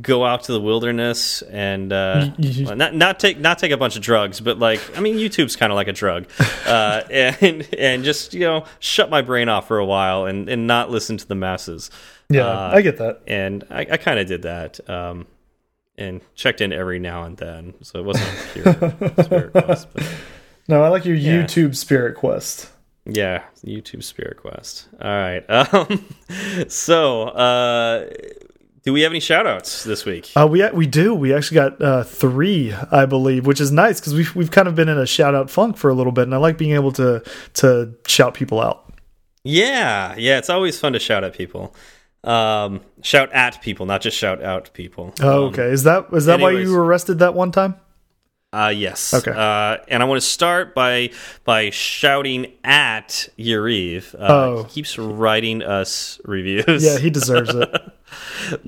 go 0.00 0.24
out 0.24 0.44
to 0.44 0.52
the 0.52 0.60
wilderness 0.60 1.42
and 1.42 1.92
uh, 1.92 2.30
You- 2.38 2.50
you- 2.50 2.66
well, 2.66 2.76
not 2.76 2.94
not 2.94 3.18
take 3.20 3.38
not 3.40 3.58
take 3.58 3.72
a 3.72 3.76
bunch 3.76 3.96
of 3.96 4.02
drugs, 4.02 4.40
but 4.40 4.58
like 4.58 4.80
I 4.96 5.00
mean, 5.00 5.16
YouTube's 5.16 5.56
kind 5.56 5.72
of 5.72 5.76
like 5.76 5.88
a 5.88 5.92
drug, 5.92 6.26
uh, 6.66 7.02
and 7.10 7.66
and 7.76 8.04
just 8.04 8.34
you 8.34 8.40
know 8.40 8.64
shut 8.78 9.10
my 9.10 9.22
brain 9.22 9.48
off 9.48 9.66
for 9.68 9.78
a 9.78 9.84
while 9.86 10.26
and 10.26 10.48
and 10.48 10.66
not 10.66 10.90
listen 10.90 11.16
to 11.16 11.26
the 11.26 11.34
masses. 11.34 11.90
Yeah, 12.30 12.46
Uh, 12.46 12.70
I 12.74 12.82
get 12.82 12.98
that. 12.98 13.22
and 13.26 13.64
I, 13.70 13.80
I 13.90 13.96
kind 13.96 14.18
of 14.18 14.26
did 14.26 14.42
that. 14.42 14.78
Um, 14.88 15.26
and 15.96 16.20
checked 16.36 16.60
in 16.60 16.72
every 16.72 17.00
now 17.00 17.24
and 17.24 17.36
then, 17.38 17.74
so 17.82 17.98
it 17.98 18.04
wasn't 18.04 18.30
pure 18.52 18.72
spirit 19.24 19.50
quest. 19.52 19.88
But 19.92 20.06
No, 20.68 20.82
I 20.84 20.88
like 20.90 21.04
your 21.04 21.16
Yeah. 21.16 21.42
YouTube 21.42 21.74
Spirit 21.74 22.14
Quest. 22.14 22.70
yeah, 23.04 23.42
YouTube 23.66 24.04
Spirit 24.04 24.36
Quest. 24.36 24.86
All 25.02 25.08
right. 25.10 25.44
Um, 25.48 26.04
so, 26.68 27.22
uh, 27.30 28.10
do 28.84 28.92
we 28.92 29.02
have 29.02 29.12
any 29.12 29.20
shout 29.20 29.46
outs 29.46 29.84
this 29.84 30.04
week? 30.04 30.30
Uh, 30.36 30.46
we 30.50 30.68
we 30.70 30.86
do. 30.86 31.14
We 31.14 31.34
actually 31.34 31.56
got 31.56 31.82
uh, 31.82 32.04
three, 32.04 32.72
I 32.90 33.06
believe, 33.06 33.46
which 33.46 33.60
is 33.60 33.70
nice 33.72 34.00
because 34.00 34.14
we've 34.14 34.34
we've 34.34 34.50
kind 34.50 34.68
of 34.68 34.74
been 34.74 34.88
in 34.88 34.98
a 34.98 35.06
shout 35.06 35.34
out 35.34 35.50
funk 35.50 35.76
for 35.76 35.90
a 35.90 35.94
little 35.94 36.12
bit, 36.12 36.22
and 36.22 36.34
I 36.34 36.38
like 36.38 36.58
being 36.58 36.72
able 36.72 36.92
to 36.92 37.22
to 37.54 37.94
shout 38.06 38.34
people 38.34 38.60
out. 38.60 38.92
Yeah, 39.44 40.14
yeah, 40.16 40.38
it's 40.38 40.50
always 40.50 40.78
fun 40.78 40.92
to 40.92 40.98
shout 40.98 41.24
at 41.24 41.32
people. 41.34 41.74
Um, 42.24 42.80
shout 43.02 43.32
at 43.32 43.62
people, 43.62 43.86
not 43.86 44.00
just 44.00 44.16
shout 44.16 44.42
out 44.42 44.70
people. 44.74 45.14
Oh, 45.20 45.46
Um, 45.46 45.52
okay. 45.52 45.66
Is 45.66 45.84
that 45.84 46.06
is 46.12 46.26
that 46.26 46.40
why 46.40 46.50
you 46.50 46.72
were 46.72 46.84
arrested 46.84 47.20
that 47.20 47.34
one 47.34 47.52
time? 47.52 47.76
Uh, 48.50 48.72
yes. 48.74 49.12
Okay. 49.12 49.30
Uh, 49.30 49.76
and 49.88 50.02
I 50.02 50.06
want 50.06 50.20
to 50.22 50.26
start 50.26 50.74
by 50.74 51.10
by 51.44 51.68
shouting 51.70 52.52
at 52.64 53.28
Yariv. 53.38 54.14
Uh, 54.14 54.18
Oh. 54.20 54.62
He 54.64 54.70
keeps 54.70 54.96
writing 54.98 55.62
us 55.62 56.18
reviews. 56.24 56.82
Yeah, 56.84 56.98
he 56.98 57.10
deserves 57.10 57.54
it. 57.54 57.70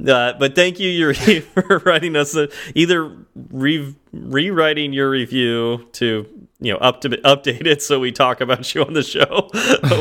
Uh, 0.07 0.35
but 0.39 0.55
thank 0.55 0.79
you, 0.79 0.91
Yuri, 0.91 1.41
for 1.41 1.79
writing 1.87 2.15
us 2.15 2.37
a, 2.37 2.51
either 2.75 3.17
re 3.51 3.95
rewriting 4.13 4.93
your 4.93 5.09
review 5.09 5.89
to 5.93 6.27
you 6.61 6.71
know 6.71 6.79
up 6.79 7.01
to 7.01 7.09
update 7.09 7.67
it 7.67 7.81
so 7.81 7.99
we 7.99 8.13
talk 8.13 8.43
about 8.43 8.75
you 8.75 8.85
on 8.85 8.93
the 8.93 9.03
show, 9.03 9.49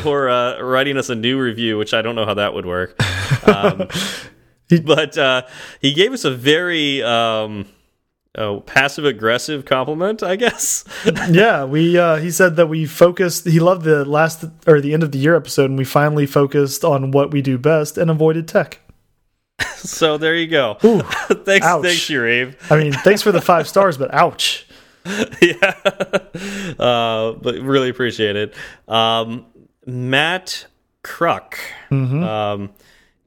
or 0.06 0.28
uh, 0.28 0.60
writing 0.62 0.98
us 0.98 1.10
a 1.10 1.16
new 1.16 1.40
review, 1.40 1.78
which 1.78 1.94
I 1.94 2.02
don't 2.02 2.16
know 2.16 2.26
how 2.26 2.34
that 2.34 2.54
would 2.54 2.66
work. 2.66 3.02
Um, 3.48 3.88
but 4.84 5.18
uh, 5.18 5.44
he 5.80 5.94
gave 5.94 6.12
us 6.12 6.26
a 6.26 6.32
very 6.32 7.02
um, 7.02 7.66
oh, 8.38 8.62
passive 8.62 9.06
aggressive 9.06 9.66
compliment, 9.66 10.24
I 10.24 10.36
guess. 10.36 10.84
yeah, 11.30 11.66
we 11.66 11.98
uh, 11.98 12.18
he 12.18 12.32
said 12.32 12.56
that 12.58 12.68
we 12.68 12.86
focused. 12.86 13.46
He 13.46 13.60
loved 13.60 13.84
the 13.84 14.06
last 14.06 14.46
or 14.68 14.82
the 14.82 14.94
end 14.94 15.04
of 15.04 15.12
the 15.12 15.20
year 15.20 15.36
episode, 15.36 15.70
and 15.70 15.78
we 15.78 15.86
finally 15.86 16.26
focused 16.26 16.84
on 16.84 17.12
what 17.12 17.32
we 17.32 17.42
do 17.42 17.58
best 17.58 17.98
and 17.98 18.10
avoided 18.10 18.48
tech. 18.48 18.80
so 19.76 20.18
there 20.18 20.36
you 20.36 20.48
go. 20.48 20.78
Ooh, 20.84 21.00
thanks, 21.02 21.66
ouch. 21.66 21.84
thanks, 21.84 22.10
Yuri. 22.10 22.56
I 22.70 22.78
mean, 22.78 22.94
thanks 22.94 23.22
for 23.22 23.32
the 23.32 23.42
five 23.42 23.68
stars, 23.68 23.98
but 23.98 24.14
ouch. 24.14 24.66
yeah, 25.42 25.74
uh, 26.78 27.32
but 27.34 27.56
really 27.62 27.90
appreciate 27.90 28.36
it. 28.36 28.54
Um, 28.88 29.46
Matt 29.86 30.68
Cruck, 31.04 31.58
um, 31.90 32.70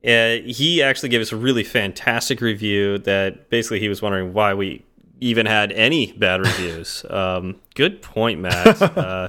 uh, 0.05 0.37
he 0.45 0.83
actually 0.83 1.09
gave 1.09 1.23
us 1.23 1.33
a 1.33 1.37
really 1.37 1.65
fantastic 1.65 2.41
review. 2.41 2.99
That 2.99 3.49
basically 3.49 3.81
he 3.81 3.89
was 3.89 4.03
wondering 4.03 4.33
why 4.33 4.55
we 4.55 4.85
even 5.23 5.47
had 5.47 5.73
any 5.73 6.13
bad 6.13 6.41
reviews. 6.41 7.05
um, 7.11 7.57
good 7.75 8.03
point, 8.03 8.41
Matt. 8.41 8.83
uh, 8.99 9.29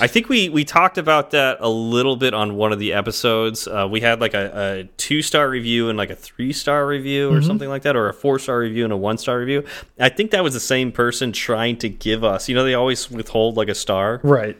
I 0.00 0.06
think 0.06 0.28
we 0.28 0.48
we 0.48 0.64
talked 0.64 0.98
about 0.98 1.30
that 1.30 1.56
a 1.60 1.68
little 1.68 2.16
bit 2.16 2.34
on 2.34 2.54
one 2.54 2.72
of 2.72 2.78
the 2.78 2.92
episodes. 2.92 3.66
Uh, 3.66 3.88
we 3.90 4.00
had 4.00 4.20
like 4.20 4.34
a, 4.34 4.52
a 4.54 4.88
two 4.98 5.22
star 5.22 5.48
review 5.48 5.88
and 5.88 5.96
like 5.96 6.10
a 6.10 6.14
three 6.16 6.52
star 6.52 6.86
review 6.86 7.32
or 7.32 7.40
something 7.42 7.68
like 7.68 7.82
that, 7.82 7.96
or 7.96 8.08
a 8.08 8.14
four 8.14 8.38
star 8.38 8.58
review 8.58 8.84
and 8.84 8.92
a 8.92 8.96
one 8.96 9.18
star 9.18 9.38
review. 9.38 9.64
I 9.98 10.10
think 10.10 10.30
that 10.32 10.44
was 10.44 10.52
the 10.54 10.60
same 10.60 10.92
person 10.92 11.32
trying 11.32 11.78
to 11.78 11.88
give 11.88 12.22
us. 12.22 12.48
You 12.48 12.54
know, 12.54 12.64
they 12.64 12.74
always 12.74 13.10
withhold 13.10 13.56
like 13.56 13.68
a 13.68 13.74
star, 13.74 14.20
Right. 14.22 14.56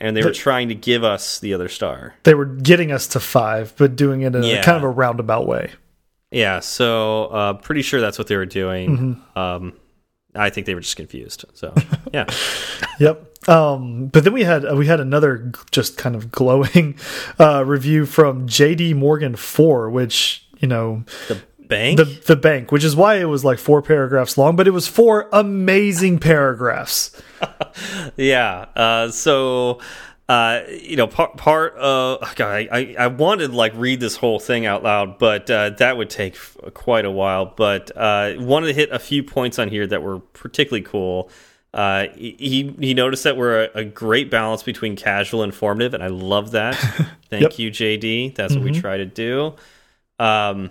and 0.00 0.16
they 0.16 0.24
were 0.24 0.32
trying 0.32 0.68
to 0.70 0.74
give 0.74 1.04
us 1.04 1.38
the 1.38 1.52
other 1.52 1.68
star. 1.68 2.14
They 2.22 2.34
were 2.34 2.46
getting 2.46 2.90
us 2.90 3.06
to 3.08 3.20
five, 3.20 3.74
but 3.76 3.96
doing 3.96 4.22
it 4.22 4.34
in 4.34 4.42
a 4.44 4.62
kind 4.62 4.78
of 4.78 4.82
a 4.82 4.88
roundabout 4.88 5.46
way. 5.46 5.72
Yeah, 6.30 6.60
so 6.60 7.26
uh, 7.26 7.52
pretty 7.54 7.82
sure 7.82 8.00
that's 8.00 8.18
what 8.18 8.26
they 8.26 8.36
were 8.36 8.46
doing. 8.46 9.22
Um, 9.36 9.74
I 10.36 10.50
think 10.50 10.66
they 10.66 10.74
were 10.74 10.80
just 10.80 10.96
confused. 10.96 11.44
So 11.54 11.74
yeah, 12.12 12.26
Yep. 12.98 13.48
Um, 13.48 14.06
but 14.08 14.24
then 14.24 14.32
we 14.32 14.42
had 14.42 14.64
we 14.76 14.86
had 14.86 15.00
another 15.00 15.52
just 15.70 15.96
kind 15.96 16.16
of 16.16 16.30
glowing 16.32 16.98
uh, 17.38 17.64
review 17.64 18.06
from 18.06 18.48
JD 18.48 18.94
Morgan 18.96 19.36
four, 19.36 19.88
which 19.90 20.46
you 20.58 20.66
know 20.68 21.04
the 21.28 21.40
bank. 21.68 21.96
the 21.98 22.04
the 22.04 22.36
bank, 22.36 22.72
which 22.72 22.82
is 22.82 22.96
why 22.96 23.16
it 23.16 23.26
was 23.26 23.44
like 23.44 23.58
four 23.58 23.82
paragraphs 23.82 24.36
long, 24.36 24.56
but 24.56 24.66
it 24.66 24.72
was 24.72 24.88
four 24.88 25.28
amazing 25.32 26.18
paragraphs. 26.18 27.10
Yeah. 28.16 28.66
Uh, 28.74 29.10
so 29.10 29.80
uh, 30.28 30.62
you 30.68 30.96
know, 30.96 31.06
part 31.06 31.36
part 31.36 31.76
of 31.76 32.34
God, 32.34 32.68
I, 32.72 32.96
I 32.98 33.06
wanted 33.06 33.52
like 33.52 33.72
read 33.76 34.00
this 34.00 34.16
whole 34.16 34.40
thing 34.40 34.66
out 34.66 34.82
loud, 34.82 35.18
but 35.18 35.48
uh, 35.48 35.70
that 35.70 35.96
would 35.96 36.10
take 36.10 36.36
quite 36.74 37.04
a 37.04 37.10
while. 37.10 37.46
But 37.46 37.96
uh, 37.96 38.34
wanted 38.38 38.68
to 38.68 38.72
hit 38.72 38.90
a 38.90 38.98
few 38.98 39.22
points 39.22 39.58
on 39.58 39.68
here 39.68 39.86
that 39.86 40.02
were 40.02 40.18
particularly 40.18 40.82
cool. 40.82 41.30
Uh, 41.72 42.06
he 42.16 42.74
he 42.80 42.94
noticed 42.94 43.22
that 43.24 43.36
we're 43.36 43.64
a, 43.64 43.80
a, 43.80 43.84
great 43.84 44.30
balance 44.30 44.62
between 44.62 44.96
casual 44.96 45.42
and 45.42 45.52
informative, 45.52 45.94
and 45.94 46.02
I 46.02 46.08
love 46.08 46.52
that. 46.52 46.74
Thank 47.30 47.42
yep. 47.42 47.58
you, 47.58 47.70
JD. 47.70 48.34
That's 48.34 48.54
mm 48.54 48.56
-hmm. 48.56 48.60
what 48.60 48.64
we 48.64 48.70
mm-hmm. 48.70 48.80
try 48.80 48.96
to 48.96 49.04
do. 49.04 49.54
Um, 50.18 50.70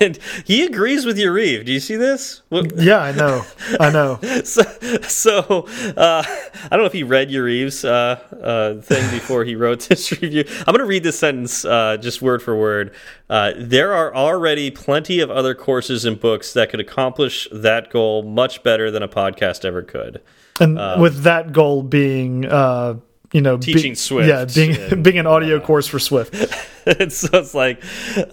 and 0.00 0.18
he 0.44 0.64
agrees 0.64 1.04
with 1.04 1.16
Yariv. 1.16 1.64
Do 1.64 1.72
you 1.72 1.80
see 1.80 1.96
this? 1.96 2.42
What? 2.48 2.76
Yeah, 2.76 2.98
I 2.98 3.12
know. 3.12 3.44
I 3.78 3.90
know. 3.90 4.18
so, 4.44 4.62
so 5.02 5.66
uh, 5.96 6.22
I 6.26 6.68
don't 6.70 6.80
know 6.80 6.86
if 6.86 6.92
he 6.92 7.02
read 7.02 7.30
Yariv's 7.30 7.84
uh, 7.84 8.20
uh, 8.42 8.80
thing 8.80 9.10
before 9.10 9.44
he 9.44 9.54
wrote 9.54 9.80
this 9.88 10.10
review. 10.12 10.44
I'm 10.60 10.74
going 10.74 10.78
to 10.78 10.84
read 10.84 11.02
this 11.02 11.18
sentence 11.18 11.64
uh, 11.64 11.96
just 11.96 12.22
word 12.22 12.42
for 12.42 12.56
word. 12.56 12.94
Uh, 13.28 13.52
there 13.56 13.92
are 13.92 14.14
already 14.14 14.70
plenty 14.70 15.20
of 15.20 15.30
other 15.30 15.54
courses 15.54 16.04
and 16.04 16.18
books 16.18 16.52
that 16.52 16.70
could 16.70 16.80
accomplish 16.80 17.48
that 17.52 17.90
goal 17.90 18.22
much 18.22 18.62
better 18.62 18.90
than 18.90 19.02
a 19.02 19.08
podcast 19.08 19.64
ever 19.64 19.82
could. 19.82 20.20
And 20.60 20.78
um, 20.78 21.00
with 21.00 21.22
that 21.22 21.52
goal 21.52 21.82
being 21.82 22.46
uh, 22.46 22.96
you 23.32 23.40
know 23.40 23.56
teaching 23.56 23.92
be, 23.92 23.96
Swift. 23.96 24.28
Yeah, 24.28 24.44
being 24.44 24.76
and, 24.76 25.04
being 25.04 25.18
an 25.18 25.26
audio 25.26 25.56
uh, 25.56 25.60
course 25.60 25.86
for 25.86 25.98
Swift. 25.98 26.34
so 27.12 27.28
it's 27.32 27.54
like, 27.54 27.82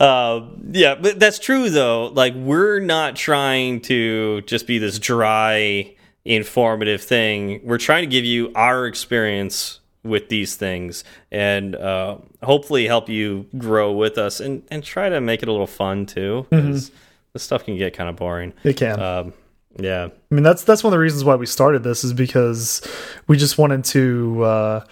um, 0.02 0.70
yeah, 0.72 0.96
but 0.96 1.20
that's 1.20 1.40
true 1.40 1.70
though. 1.70 2.08
Like 2.08 2.34
we're 2.36 2.80
not 2.80 3.16
trying 3.16 3.82
to 3.82 4.42
just 4.42 4.68
be 4.68 4.78
this 4.80 5.00
dry, 5.00 5.96
informative 6.26 7.02
thing. 7.02 7.62
We're 7.64 7.78
trying 7.78 8.04
to 8.04 8.08
give 8.08 8.26
you 8.26 8.52
our 8.56 8.86
experience 8.88 9.80
with 10.04 10.30
these 10.30 10.56
things 10.56 11.04
and 11.32 11.76
uh, 11.76 12.18
hopefully 12.42 12.88
help 12.88 13.10
you 13.10 13.46
grow 13.58 13.92
with 13.92 14.18
us 14.18 14.40
and 14.40 14.64
and 14.70 14.84
try 14.84 15.10
to 15.10 15.22
make 15.22 15.44
it 15.44 15.50
a 15.50 15.52
little 15.52 15.68
fun 15.68 16.06
too. 16.06 16.46
Mm 16.52 16.60
-hmm. 16.60 16.92
This 17.34 17.44
stuff 17.44 17.66
can 17.66 17.78
get 17.78 17.96
kind 17.96 18.10
of 18.10 18.16
boring. 18.16 18.54
It 18.64 18.78
can. 18.78 19.00
Um, 19.00 19.34
yeah. 19.80 20.10
I 20.32 20.36
mean 20.36 20.44
that's 20.44 20.64
that's 20.64 20.84
one 20.84 20.94
of 20.94 20.98
the 20.98 21.02
reasons 21.02 21.24
why 21.24 21.36
we 21.36 21.46
started 21.46 21.84
this 21.84 22.04
is 22.04 22.14
because 22.14 22.82
we 23.28 23.38
just 23.38 23.58
wanted 23.58 23.84
to 23.86 24.44
uh, 24.44 24.86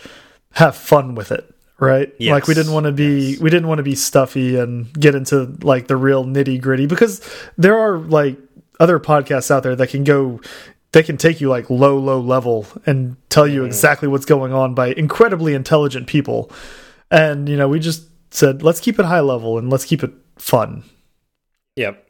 have 0.52 0.76
fun 0.76 1.16
with 1.16 1.32
it, 1.32 1.54
right? 1.80 2.14
Yes. 2.18 2.32
Like 2.32 2.48
we 2.48 2.54
didn't 2.54 2.74
want 2.74 2.86
to 2.86 2.92
be 2.92 3.32
yes. 3.32 3.40
we 3.40 3.50
didn't 3.50 3.68
want 3.68 3.80
to 3.80 3.84
be 3.84 3.96
stuffy 3.96 4.58
and 4.58 4.92
get 4.94 5.16
into 5.16 5.56
like 5.62 5.88
the 5.88 5.98
real 5.98 6.26
nitty 6.26 6.62
gritty 6.62 6.86
because 6.86 7.22
there 7.58 7.78
are 7.78 7.98
like 7.98 8.38
other 8.80 9.00
podcasts 9.00 9.52
out 9.52 9.64
there 9.64 9.76
that 9.76 9.90
can 9.90 10.04
go 10.04 10.40
they 10.96 11.04
can 11.04 11.18
take 11.18 11.42
you 11.42 11.50
like 11.50 11.70
low 11.70 11.98
low 11.98 12.22
level 12.22 12.66
and 12.86 13.18
tell 13.30 13.46
you 13.46 13.64
mm. 13.64 13.66
exactly 13.66 14.08
what's 14.08 14.24
going 14.24 14.54
on 14.54 14.74
by 14.74 14.94
incredibly 14.94 15.54
intelligent 15.54 16.08
people. 16.08 16.50
And 17.12 17.50
you 17.50 17.58
know, 17.58 17.68
we 17.68 17.82
just 17.82 18.08
said 18.32 18.64
let's 18.64 18.80
keep 18.80 18.98
it 18.98 19.06
high 19.06 19.20
level 19.20 19.58
and 19.58 19.70
let's 19.70 19.84
keep 19.84 20.04
it 20.04 20.14
fun. 20.38 20.84
Yep. 21.76 22.08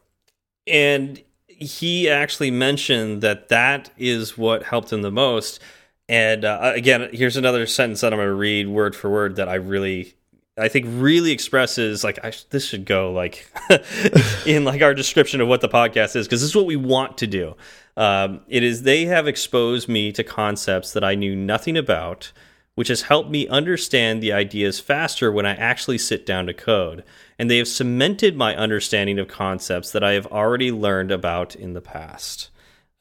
And 0.67 1.19
he 1.57 2.09
actually 2.09 2.51
mentioned 2.51 3.21
that 3.21 3.49
that 3.49 3.89
is 3.97 4.37
what 4.37 4.63
helped 4.63 4.91
him 4.91 5.01
the 5.01 5.11
most. 5.11 5.59
And 6.07 6.45
uh, 6.45 6.73
again, 6.75 7.09
here's 7.13 7.37
another 7.37 7.65
sentence 7.65 8.01
that 8.01 8.13
I'm 8.13 8.17
going 8.17 8.27
to 8.27 8.33
read 8.33 8.67
word 8.67 8.95
for 8.95 9.09
word 9.09 9.37
that 9.37 9.49
I 9.49 9.55
really, 9.55 10.13
I 10.57 10.67
think, 10.67 10.85
really 10.89 11.31
expresses 11.31 12.03
like 12.03 12.23
I, 12.23 12.31
this 12.51 12.65
should 12.67 12.85
go 12.85 13.11
like 13.11 13.49
in 14.45 14.65
like 14.65 14.81
our 14.81 14.93
description 14.93 15.41
of 15.41 15.47
what 15.47 15.61
the 15.61 15.69
podcast 15.69 16.15
is 16.15 16.27
because 16.27 16.41
this 16.41 16.49
is 16.49 16.55
what 16.55 16.65
we 16.65 16.75
want 16.75 17.17
to 17.19 17.27
do. 17.27 17.55
Um, 17.97 18.41
it 18.47 18.61
is 18.61 18.83
they 18.83 19.05
have 19.05 19.27
exposed 19.27 19.87
me 19.87 20.11
to 20.11 20.23
concepts 20.23 20.93
that 20.93 21.03
I 21.03 21.15
knew 21.15 21.35
nothing 21.35 21.77
about, 21.77 22.31
which 22.76 22.89
has 22.89 23.03
helped 23.03 23.30
me 23.30 23.47
understand 23.47 24.21
the 24.21 24.34
ideas 24.34 24.80
faster 24.80 25.32
when 25.32 25.45
I 25.45 25.55
actually 25.55 25.97
sit 25.97 26.26
down 26.26 26.45
to 26.47 26.53
code 26.53 27.03
and 27.39 27.49
they 27.49 27.57
have 27.57 27.67
cemented 27.67 28.36
my 28.36 28.55
understanding 28.55 29.17
of 29.17 29.28
concepts 29.28 29.91
that 29.91 30.03
I 30.03 30.13
have 30.13 30.28
already 30.28 30.71
learned 30.71 31.11
about 31.11 31.55
in 31.55 31.73
the 31.73 31.82
past. 31.82 32.49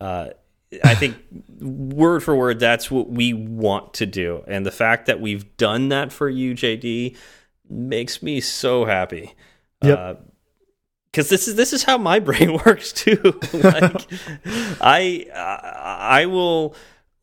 Uh, 0.01 0.29
I 0.83 0.95
think 0.95 1.16
word 1.61 2.22
for 2.22 2.35
word, 2.35 2.61
that's 2.61 2.91
what 2.91 3.11
we 3.11 3.35
want 3.35 3.95
to 3.95 4.07
do. 4.07 4.45
And 4.47 4.64
the 4.64 4.72
fact 4.72 5.07
that 5.07 5.20
we've 5.20 5.57
done 5.57 5.89
that 5.89 6.12
for 6.12 6.29
you, 6.29 6.55
JD, 6.55 7.16
makes 7.68 8.22
me 8.22 8.41
so 8.41 8.85
happy. 8.85 9.35
Yep. 9.83 9.99
Uh, 9.99 10.14
because 11.11 11.29
this 11.29 11.47
is 11.47 11.55
this 11.55 11.72
is 11.72 11.85
how 11.85 11.97
my 11.97 12.18
brain 12.29 12.59
works 12.66 12.93
too. 12.93 13.39
like, 13.53 14.05
I 14.81 15.27
I 15.33 16.27
will 16.27 16.75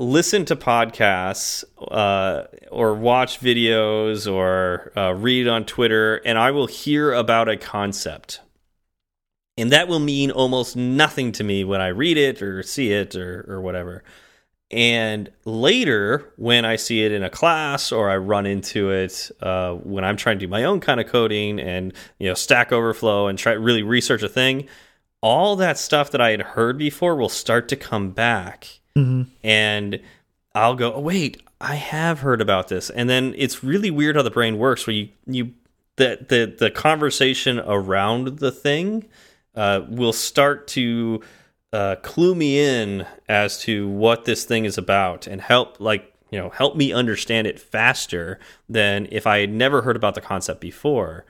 listen 0.01 0.45
to 0.45 0.55
podcasts 0.55 1.63
uh, 1.79 2.47
or 2.71 2.95
watch 2.95 3.39
videos 3.39 4.31
or 4.31 4.91
uh, 4.97 5.13
read 5.13 5.47
on 5.47 5.63
Twitter, 5.63 6.15
and 6.25 6.37
I 6.39 6.51
will 6.51 6.67
hear 6.67 7.13
about 7.13 7.47
a 7.47 7.55
concept. 7.55 8.41
And 9.57 9.71
that 9.71 9.87
will 9.87 9.99
mean 9.99 10.31
almost 10.31 10.75
nothing 10.75 11.31
to 11.33 11.43
me 11.43 11.63
when 11.63 11.81
I 11.81 11.89
read 11.89 12.17
it 12.17 12.41
or 12.41 12.63
see 12.63 12.91
it 12.91 13.15
or, 13.15 13.45
or 13.47 13.61
whatever. 13.61 14.03
And 14.71 15.29
later, 15.45 16.33
when 16.37 16.65
I 16.65 16.77
see 16.77 17.03
it 17.03 17.11
in 17.11 17.23
a 17.23 17.29
class 17.29 17.91
or 17.91 18.09
I 18.09 18.17
run 18.17 18.45
into 18.45 18.89
it 18.89 19.29
uh, 19.41 19.73
when 19.73 20.03
I'm 20.03 20.17
trying 20.17 20.39
to 20.39 20.45
do 20.45 20.49
my 20.49 20.63
own 20.63 20.79
kind 20.79 20.99
of 20.99 21.07
coding 21.07 21.59
and 21.59 21.93
you 22.17 22.29
know 22.29 22.33
Stack 22.33 22.71
Overflow 22.71 23.27
and 23.27 23.37
try 23.37 23.51
really 23.51 23.83
research 23.83 24.23
a 24.23 24.29
thing, 24.29 24.67
all 25.21 25.55
that 25.57 25.77
stuff 25.77 26.09
that 26.11 26.21
I 26.21 26.31
had 26.31 26.41
heard 26.41 26.77
before 26.77 27.15
will 27.17 27.29
start 27.29 27.67
to 27.67 27.75
come 27.75 28.11
back 28.11 28.80
Mm 28.93 29.03
-hmm. 29.03 29.25
And 29.43 29.99
I'll 30.53 30.75
go, 30.75 30.93
oh, 30.93 31.01
wait, 31.01 31.41
I 31.61 31.75
have 31.75 32.19
heard 32.19 32.41
about 32.41 32.67
this. 32.67 32.89
And 32.89 33.09
then 33.09 33.33
it's 33.37 33.63
really 33.63 33.91
weird 33.91 34.15
how 34.15 34.23
the 34.23 34.31
brain 34.31 34.57
works 34.57 34.87
where 34.87 34.95
you, 34.95 35.09
you 35.25 35.53
the, 35.95 36.25
the, 36.27 36.55
the 36.57 36.71
conversation 36.71 37.59
around 37.59 38.39
the 38.39 38.51
thing 38.51 39.07
uh, 39.55 39.81
will 39.87 40.13
start 40.13 40.67
to 40.69 41.21
uh, 41.73 41.95
clue 42.01 42.35
me 42.35 42.59
in 42.59 43.05
as 43.29 43.59
to 43.59 43.87
what 43.87 44.25
this 44.25 44.43
thing 44.43 44.65
is 44.65 44.77
about 44.77 45.27
and 45.27 45.41
help, 45.41 45.79
like, 45.79 46.13
you 46.31 46.39
know, 46.39 46.49
help 46.49 46.75
me 46.75 46.91
understand 46.91 47.47
it 47.47 47.59
faster 47.59 48.39
than 48.67 49.07
if 49.11 49.27
I 49.27 49.39
had 49.39 49.51
never 49.51 49.81
heard 49.81 49.95
about 49.95 50.15
the 50.15 50.21
concept 50.21 50.61
before. 50.61 51.25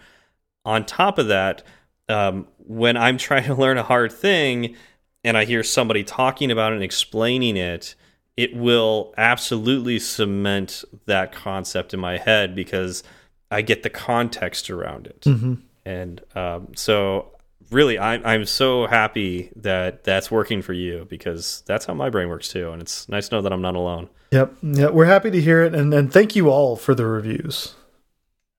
On 0.63 0.85
top 0.85 1.17
of 1.17 1.27
that, 1.27 1.63
um, 2.07 2.47
when 2.57 2.97
I'm 2.97 3.17
trying 3.27 3.45
to 3.45 3.55
learn 3.55 3.77
a 3.77 3.83
hard 3.83 4.11
thing, 4.11 4.75
and 5.23 5.37
I 5.37 5.45
hear 5.45 5.63
somebody 5.63 6.03
talking 6.03 6.51
about 6.51 6.71
it 6.71 6.75
and 6.75 6.83
explaining 6.83 7.57
it, 7.57 7.95
it 8.37 8.55
will 8.55 9.13
absolutely 9.17 9.99
cement 9.99 10.83
that 11.05 11.31
concept 11.31 11.93
in 11.93 11.99
my 11.99 12.17
head 12.17 12.55
because 12.55 13.03
I 13.51 13.61
get 13.61 13.83
the 13.83 13.89
context 13.89 14.69
around 14.69 15.07
it. 15.07 15.25
Mm 15.25 15.39
-hmm. 15.39 15.57
And 15.85 16.21
um, 16.35 16.67
so, 16.75 17.25
really, 17.71 17.97
I'm, 17.97 18.21
I'm 18.25 18.45
so 18.45 18.87
happy 18.87 19.51
that 19.61 20.03
that's 20.03 20.31
working 20.31 20.61
for 20.63 20.73
you 20.73 21.05
because 21.09 21.63
that's 21.65 21.85
how 21.85 21.93
my 21.93 22.09
brain 22.09 22.29
works 22.29 22.49
too. 22.49 22.71
And 22.71 22.81
it's 22.81 23.07
nice 23.07 23.29
to 23.29 23.35
know 23.35 23.41
that 23.41 23.51
I'm 23.51 23.61
not 23.61 23.75
alone. 23.75 24.09
Yep. 24.31 24.53
Yeah, 24.61 24.89
we're 24.91 25.05
happy 25.05 25.31
to 25.31 25.41
hear 25.41 25.65
it. 25.65 25.75
And, 25.75 25.93
and 25.93 26.11
thank 26.11 26.35
you 26.35 26.49
all 26.49 26.75
for 26.75 26.95
the 26.95 27.05
reviews. 27.05 27.75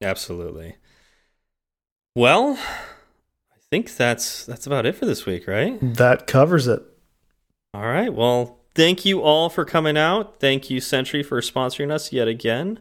Absolutely. 0.00 0.76
Well, 2.14 2.58
think 3.72 3.96
that's 3.96 4.44
that's 4.44 4.66
about 4.66 4.84
it 4.84 4.94
for 4.94 5.06
this 5.06 5.24
week, 5.24 5.48
right? 5.48 5.78
That 5.80 6.26
covers 6.26 6.66
it. 6.66 6.82
All 7.72 7.80
right. 7.86 8.12
Well, 8.12 8.58
thank 8.74 9.06
you 9.06 9.22
all 9.22 9.48
for 9.48 9.64
coming 9.64 9.96
out. 9.96 10.38
Thank 10.38 10.68
you, 10.68 10.78
Sentry, 10.78 11.22
for 11.22 11.40
sponsoring 11.40 11.90
us 11.90 12.12
yet 12.12 12.28
again. 12.28 12.80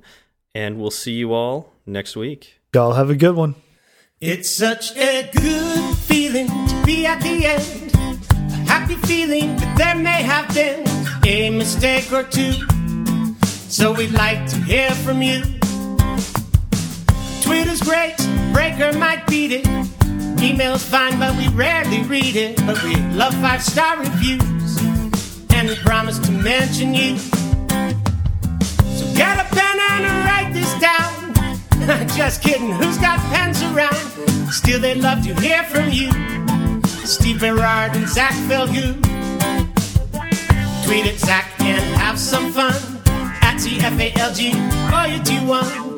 And 0.54 0.82
we'll 0.82 0.92
see 0.92 1.14
you 1.14 1.32
all 1.32 1.72
next 1.86 2.18
week. 2.18 2.60
Y'all 2.76 2.92
have 2.92 3.10
a 3.10 3.16
good 3.16 3.36
one. 3.36 3.56
It's 4.20 4.50
such 4.50 4.94
a 4.98 5.32
good 5.34 5.96
feeling 5.96 6.48
to 6.48 6.84
be 6.86 7.06
at 7.06 7.22
the 7.22 7.46
end. 7.46 7.96
A 8.52 8.56
happy 8.70 8.96
feeling 8.96 9.56
that 9.56 9.78
there 9.78 9.96
may 9.96 10.22
have 10.24 10.54
been 10.54 10.86
a 11.26 11.52
mistake 11.52 12.12
or 12.12 12.24
two. 12.24 12.52
So 13.70 13.94
we'd 13.94 14.12
like 14.12 14.46
to 14.50 14.58
hear 14.58 14.92
from 14.92 15.22
you. 15.22 15.42
Twitter's 17.42 17.80
great, 17.80 18.18
Breaker 18.52 18.92
might 18.98 19.26
beat 19.28 19.54
it. 19.54 19.66
Email's 20.42 20.84
fine, 20.84 21.20
but 21.20 21.38
we 21.38 21.48
rarely 21.50 22.02
read 22.04 22.36
it. 22.36 22.58
But 22.66 22.82
we 22.84 22.96
love 23.14 23.34
five 23.36 23.62
star 23.62 24.00
reviews, 24.00 24.82
and 25.52 25.70
we 25.70 25.76
promise 25.76 26.18
to 26.20 26.32
mention 26.32 26.96
you. 26.96 27.18
So 27.18 29.06
get 29.16 29.38
a 29.38 29.46
pen 29.54 29.78
and 29.80 30.26
write 30.26 30.52
this 30.52 30.74
down. 30.80 32.08
Just 32.18 32.42
kidding, 32.42 32.72
who's 32.72 32.98
got 32.98 33.20
pens 33.32 33.62
around? 33.62 33.96
Still, 34.52 34.80
they'd 34.80 34.98
love 34.98 35.24
to 35.26 35.36
hear 35.36 35.64
from 35.66 35.90
you. 35.90 36.10
Steve 37.06 37.40
Berard 37.40 37.96
and 37.96 38.08
Zach 38.10 38.34
Falgout. 38.50 38.96
Tweet 40.86 41.06
at 41.06 41.20
Zach 41.20 41.52
and 41.60 41.84
have 41.98 42.18
some 42.18 42.52
fun 42.52 42.74
at 43.42 43.58
TFALG 43.58 44.56
or 44.90 45.24
T1. 45.24 45.91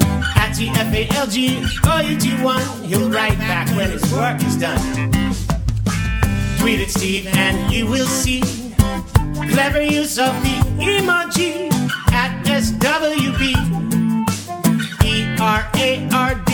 F-A-I-T, 0.53 0.69
F-A-L-G, 0.69 1.65
O-U-G-1. 1.83 2.85
He'll 2.85 3.09
write 3.09 3.37
back 3.39 3.67
when 3.75 3.89
his 3.89 4.03
work 4.13 4.39
is 4.43 4.55
done. 4.55 4.79
Tweet 6.59 6.79
at 6.79 6.89
Steve 6.89 7.25
and 7.25 7.73
you 7.73 7.87
will 7.87 8.05
see 8.05 8.41
clever 9.49 9.81
use 9.81 10.19
of 10.19 10.31
the 10.43 10.55
emoji 10.77 11.71
at 12.11 12.47
S 12.47 12.69
W 12.69 13.37
B 13.39 13.55
E 15.03 15.35
R 15.39 15.67
A 15.75 16.07
R 16.13 16.35
D. 16.45 16.53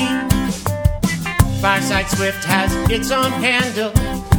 Fireside 1.59 2.07
Swift 2.07 2.43
has 2.45 2.73
its 2.89 3.11
own 3.11 3.31
handle, 3.43 3.93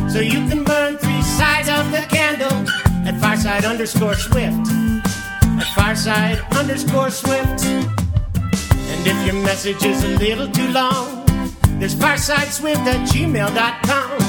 so 0.09 0.21
you 0.21 0.41
can 0.49 0.65
burn 0.65 0.97
three 0.97 1.23
sides 1.23 1.69
of 1.69 1.91
the 1.93 2.07
candle 2.09 2.67
at 3.07 3.21
fireside 3.21 3.67
underscore 3.67 4.15
swift. 4.15 4.69
At 5.45 5.71
fireside 5.75 6.39
underscore 6.53 7.11
swift. 7.11 8.00
And 9.01 9.09
if 9.09 9.25
your 9.25 9.43
message 9.43 9.83
is 9.83 10.05
a 10.05 10.09
little 10.19 10.47
too 10.47 10.69
long, 10.73 11.25
there's 11.79 11.95
firesideswift 11.95 12.85
at 12.85 13.09
gmail.com 13.09 14.21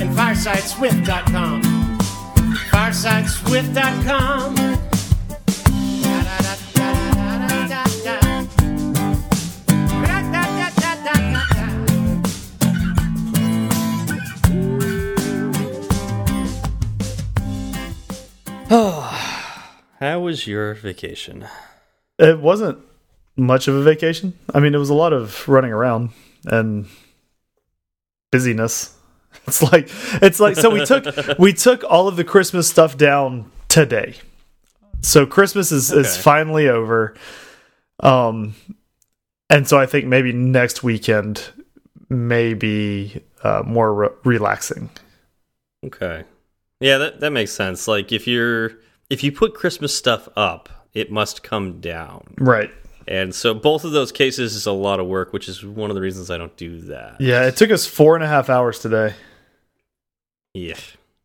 and 0.00 0.08
firesideswift.com. 0.16 1.60
Firesideswift.com. 2.70 4.54
How 20.00 20.20
was 20.20 20.46
your 20.46 20.72
vacation? 20.72 21.46
It 22.18 22.40
wasn't 22.40 22.78
much 23.36 23.68
of 23.68 23.74
a 23.74 23.82
vacation. 23.82 24.38
I 24.54 24.60
mean, 24.60 24.74
it 24.74 24.78
was 24.78 24.90
a 24.90 24.94
lot 24.94 25.12
of 25.12 25.48
running 25.48 25.72
around 25.72 26.10
and 26.46 26.86
busyness. 28.30 28.92
It's 29.46 29.60
like 29.60 29.90
it's 30.22 30.40
like 30.40 30.56
so 30.56 30.70
we 30.70 30.86
took 30.86 31.04
we 31.38 31.52
took 31.52 31.84
all 31.84 32.08
of 32.08 32.16
the 32.16 32.24
Christmas 32.24 32.66
stuff 32.66 32.96
down 32.96 33.50
today. 33.68 34.14
So 35.02 35.26
Christmas 35.26 35.70
is 35.70 35.92
is 35.92 36.16
finally 36.16 36.68
over. 36.68 37.14
Um 38.00 38.54
and 39.50 39.68
so 39.68 39.78
I 39.78 39.86
think 39.86 40.06
maybe 40.06 40.32
next 40.32 40.82
weekend 40.82 41.52
may 42.08 42.54
be 42.54 43.20
uh, 43.42 43.62
more 43.66 43.92
re 43.92 44.08
relaxing. 44.24 44.88
Okay. 45.84 46.24
Yeah, 46.80 46.98
that 46.98 47.20
that 47.20 47.30
makes 47.30 47.52
sense. 47.52 47.86
Like 47.86 48.12
if 48.12 48.26
you're 48.26 48.72
if 49.10 49.22
you 49.22 49.32
put 49.32 49.54
Christmas 49.54 49.94
stuff 49.94 50.28
up, 50.36 50.88
it 50.94 51.10
must 51.12 51.42
come 51.42 51.80
down. 51.80 52.34
Right. 52.38 52.70
And 53.06 53.34
so 53.34 53.54
both 53.54 53.84
of 53.84 53.92
those 53.92 54.12
cases 54.12 54.54
is 54.54 54.66
a 54.66 54.72
lot 54.72 55.00
of 55.00 55.06
work, 55.06 55.32
which 55.32 55.48
is 55.48 55.64
one 55.64 55.90
of 55.90 55.94
the 55.94 56.00
reasons 56.00 56.30
I 56.30 56.38
don't 56.38 56.56
do 56.56 56.80
that. 56.82 57.20
Yeah, 57.20 57.46
it 57.46 57.56
took 57.56 57.70
us 57.70 57.86
four 57.86 58.14
and 58.14 58.24
a 58.24 58.28
half 58.28 58.48
hours 58.48 58.78
today. 58.78 59.14
Yeah. 60.54 60.76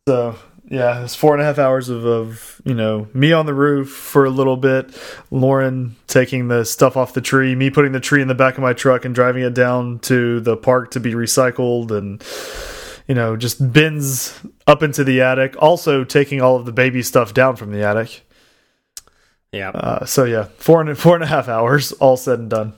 So 0.08 0.36
yeah, 0.70 1.04
it's 1.04 1.16
four 1.16 1.34
and 1.34 1.42
a 1.42 1.46
half 1.46 1.58
hours 1.58 1.90
of, 1.90 2.06
of 2.06 2.62
you 2.64 2.76
know 2.76 3.08
me 3.14 3.34
on 3.34 3.48
the 3.48 3.54
roof 3.54 3.90
for 3.90 4.26
a 4.26 4.30
little 4.30 4.58
bit, 4.58 4.96
Lauren 5.32 5.96
taking 6.08 6.48
the 6.48 6.64
stuff 6.64 6.96
off 6.96 7.14
the 7.14 7.22
tree, 7.22 7.56
me 7.56 7.72
putting 7.72 7.92
the 7.92 8.00
tree 8.00 8.22
in 8.22 8.28
the 8.28 8.36
back 8.36 8.56
of 8.56 8.62
my 8.62 8.74
truck 8.74 9.04
and 9.04 9.16
driving 9.16 9.44
it 9.44 9.56
down 9.56 10.00
to 10.00 10.40
the 10.42 10.56
park 10.56 10.92
to 10.92 11.00
be 11.00 11.14
recycled, 11.14 11.90
and 11.92 12.24
you 13.08 13.16
know 13.16 13.36
just 13.36 13.74
bins 13.74 14.40
up 14.68 14.84
into 14.84 15.04
the 15.04 15.22
attic. 15.22 15.56
Also 15.60 16.04
taking 16.04 16.40
all 16.40 16.56
of 16.56 16.66
the 16.66 16.72
baby 16.72 17.02
stuff 17.02 17.34
down 17.34 17.56
from 17.56 17.72
the 17.72 17.84
attic. 17.84 18.22
Yeah. 19.52 19.70
Uh, 19.70 20.06
so 20.06 20.26
yeah, 20.26 20.44
four 20.58 20.82
and 20.82 20.98
four 20.98 21.16
and 21.16 21.24
a 21.24 21.28
half 21.28 21.48
hours, 21.48 21.92
all 21.94 22.18
said 22.18 22.40
and 22.40 22.50
done. 22.50 22.74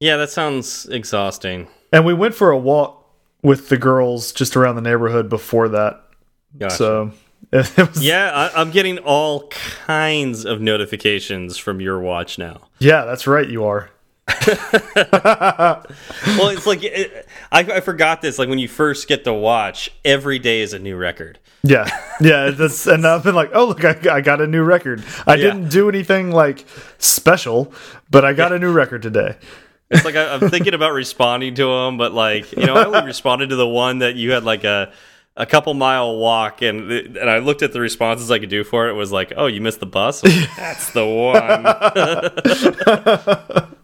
Yeah, 0.00 0.16
that 0.16 0.30
sounds 0.30 0.86
exhausting. 0.86 1.68
And 1.92 2.04
we 2.04 2.14
went 2.14 2.34
for 2.34 2.50
a 2.50 2.58
walk 2.58 2.96
with 3.42 3.68
the 3.68 3.76
girls 3.76 4.32
just 4.32 4.56
around 4.56 4.76
the 4.76 4.82
neighborhood 4.82 5.28
before 5.28 5.68
that. 5.68 6.02
Gotcha. 6.58 6.74
So 6.74 7.10
it, 7.52 7.76
was 7.76 8.02
Yeah, 8.02 8.30
I, 8.54 8.60
I'm 8.60 8.70
getting 8.70 8.98
all 8.98 9.48
kinds 9.48 10.44
of 10.44 10.60
notifications 10.60 11.56
from 11.56 11.80
your 11.80 12.00
watch 12.00 12.38
now. 12.38 12.68
yeah, 12.78 13.04
that's 13.04 13.26
right. 13.26 13.48
You 13.48 13.64
are. 13.64 13.90
Well, 16.38 16.48
it's 16.50 16.66
like 16.66 16.82
it, 16.82 17.26
I, 17.50 17.60
I 17.60 17.80
forgot 17.80 18.20
this. 18.22 18.38
Like 18.38 18.48
when 18.48 18.58
you 18.58 18.68
first 18.68 19.08
get 19.08 19.24
the 19.24 19.32
watch, 19.32 19.90
every 20.04 20.38
day 20.38 20.60
is 20.60 20.72
a 20.72 20.78
new 20.78 20.96
record. 20.96 21.38
Yeah, 21.62 21.88
yeah. 22.20 22.50
That's 22.50 22.86
and 22.88 23.06
I've 23.06 23.22
been 23.24 23.34
like, 23.34 23.50
oh 23.54 23.66
look, 23.68 23.84
I, 23.84 23.96
I 24.10 24.20
got 24.20 24.40
a 24.40 24.46
new 24.46 24.62
record. 24.62 25.02
I 25.26 25.34
Yeah. 25.34 25.44
didn't 25.52 25.68
do 25.70 25.88
anything 25.88 26.30
like 26.30 26.66
special, 26.98 27.72
but 28.10 28.24
I 28.24 28.32
got 28.32 28.52
a 28.52 28.58
new 28.58 28.72
record 28.72 29.02
today. 29.02 29.36
It's 29.90 30.04
like 30.04 30.14
I, 30.16 30.32
I'm 30.34 30.48
thinking 30.50 30.74
about 30.74 30.92
responding 30.92 31.54
to 31.56 31.64
them, 31.64 31.98
but 31.98 32.12
like 32.12 32.52
you 32.52 32.66
know, 32.66 32.74
I 32.74 32.84
only 32.84 33.04
responded 33.06 33.48
to 33.50 33.56
the 33.56 33.66
one 33.68 33.98
that 33.98 34.14
you 34.16 34.32
had 34.32 34.44
like 34.44 34.64
a 34.64 34.92
a 35.36 35.46
couple 35.46 35.74
mile 35.74 36.16
walk, 36.16 36.62
and 36.62 36.90
and 36.90 37.30
I 37.30 37.38
looked 37.38 37.62
at 37.62 37.72
the 37.72 37.80
responses 37.80 38.30
I 38.30 38.38
could 38.38 38.50
do 38.50 38.64
for 38.64 38.88
it. 38.88 38.92
It 38.92 38.94
was 38.94 39.12
like, 39.12 39.32
oh, 39.36 39.46
you 39.46 39.60
missed 39.60 39.80
the 39.80 39.86
bus. 39.86 40.20
That's 40.56 40.92
the 40.92 41.06
one. 41.06 41.66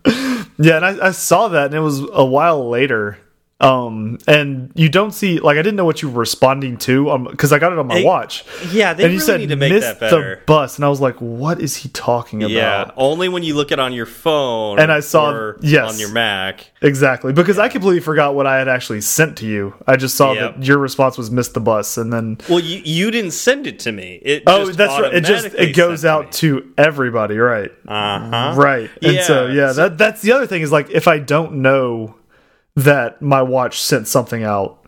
Yeah, 0.59 0.76
and 0.76 0.86
I, 0.86 1.09
I 1.09 1.11
saw 1.11 1.49
that, 1.49 1.66
and 1.66 1.74
it 1.74 1.80
was 1.80 2.01
a 2.12 2.24
while 2.24 2.68
later. 2.68 3.18
Um, 3.59 4.18
and 4.26 4.70
you 4.74 4.90
don't 4.90 5.12
see 5.12 5.38
like 5.40 5.54
I 5.57 5.62
didn't 5.62 5.76
know 5.76 5.86
what 5.86 6.02
you 6.02 6.11
were 6.11 6.20
responding 6.20 6.76
to, 6.78 7.11
um, 7.11 7.24
because 7.24 7.54
I 7.54 7.59
got 7.59 7.72
it 7.72 7.78
on 7.78 7.86
my 7.86 8.04
watch. 8.04 8.44
yeah, 8.70 8.92
they 8.92 9.04
and 9.04 9.12
you 9.14 9.18
really 9.18 9.26
said 9.26 9.40
need 9.40 9.48
to 9.48 9.57
make 9.57 9.72
missed 9.72 9.98
that 9.98 10.11
better. 10.11 10.36
the 10.36 10.42
bus, 10.44 10.76
and 10.76 10.84
I 10.84 10.90
was 10.90 11.00
like, 11.00 11.16
what 11.20 11.59
is 11.59 11.74
he 11.76 11.88
talking 11.88 12.42
about? 12.42 12.50
yeah, 12.52 12.90
only 12.98 13.30
when 13.30 13.42
you 13.42 13.54
look 13.54 13.72
it 13.72 13.78
on 13.78 13.94
your 13.94 14.04
phone 14.04 14.78
And 14.78 14.92
I 14.92 15.00
saw- 15.00 15.30
or 15.30 15.59
yes. 15.62 15.90
on 15.90 15.98
your 15.98 16.11
Mac. 16.11 16.70
Exactly, 16.82 17.32
because 17.32 17.59
I 17.59 17.70
completely 17.70 18.00
forgot 18.00 18.34
what 18.34 18.46
I 18.46 18.59
had 18.59 18.68
actually 18.68 19.00
sent 19.00 19.38
to 19.38 19.46
you. 19.46 19.72
I 19.86 19.96
just 19.96 20.16
saw 20.16 20.32
Yep. 20.34 20.57
that 20.57 20.64
your 20.66 20.76
response 20.76 21.16
was 21.16 21.30
missed 21.30 21.54
the 21.54 21.61
bus, 21.61 21.96
and 21.96 22.12
then 22.12 22.36
Well, 22.50 22.61
you 22.61 22.82
you 22.84 23.11
didn't 23.11 23.30
send 23.30 23.66
it 23.66 23.78
to 23.80 23.92
me. 23.92 24.20
It 24.22 24.42
oh, 24.46 24.66
just 24.66 24.76
that's 24.76 25.00
right. 25.00 25.14
It 25.14 25.24
just 25.24 25.46
it 25.54 25.74
goes 25.74 26.04
out 26.04 26.30
to 26.32 26.70
everybody, 26.76 27.38
right? 27.38 27.72
Uh 27.88 28.52
huh. 28.52 28.54
Right. 28.61 28.90
And 29.02 29.20
so 29.24 29.46
Yeah, 29.46 29.54
yeah, 29.54 29.72
so- 29.72 29.88
that 29.88 29.96
that's 29.96 30.20
the 30.20 30.32
other 30.32 30.46
thing 30.46 30.61
is 30.61 30.70
like 30.70 30.90
if 30.90 31.09
I 31.09 31.20
don't 31.20 31.62
know 31.62 32.16
that 32.77 33.20
my 33.22 33.43
watch 33.43 33.81
sent 33.81 34.07
something 34.07 34.45
out, 34.45 34.87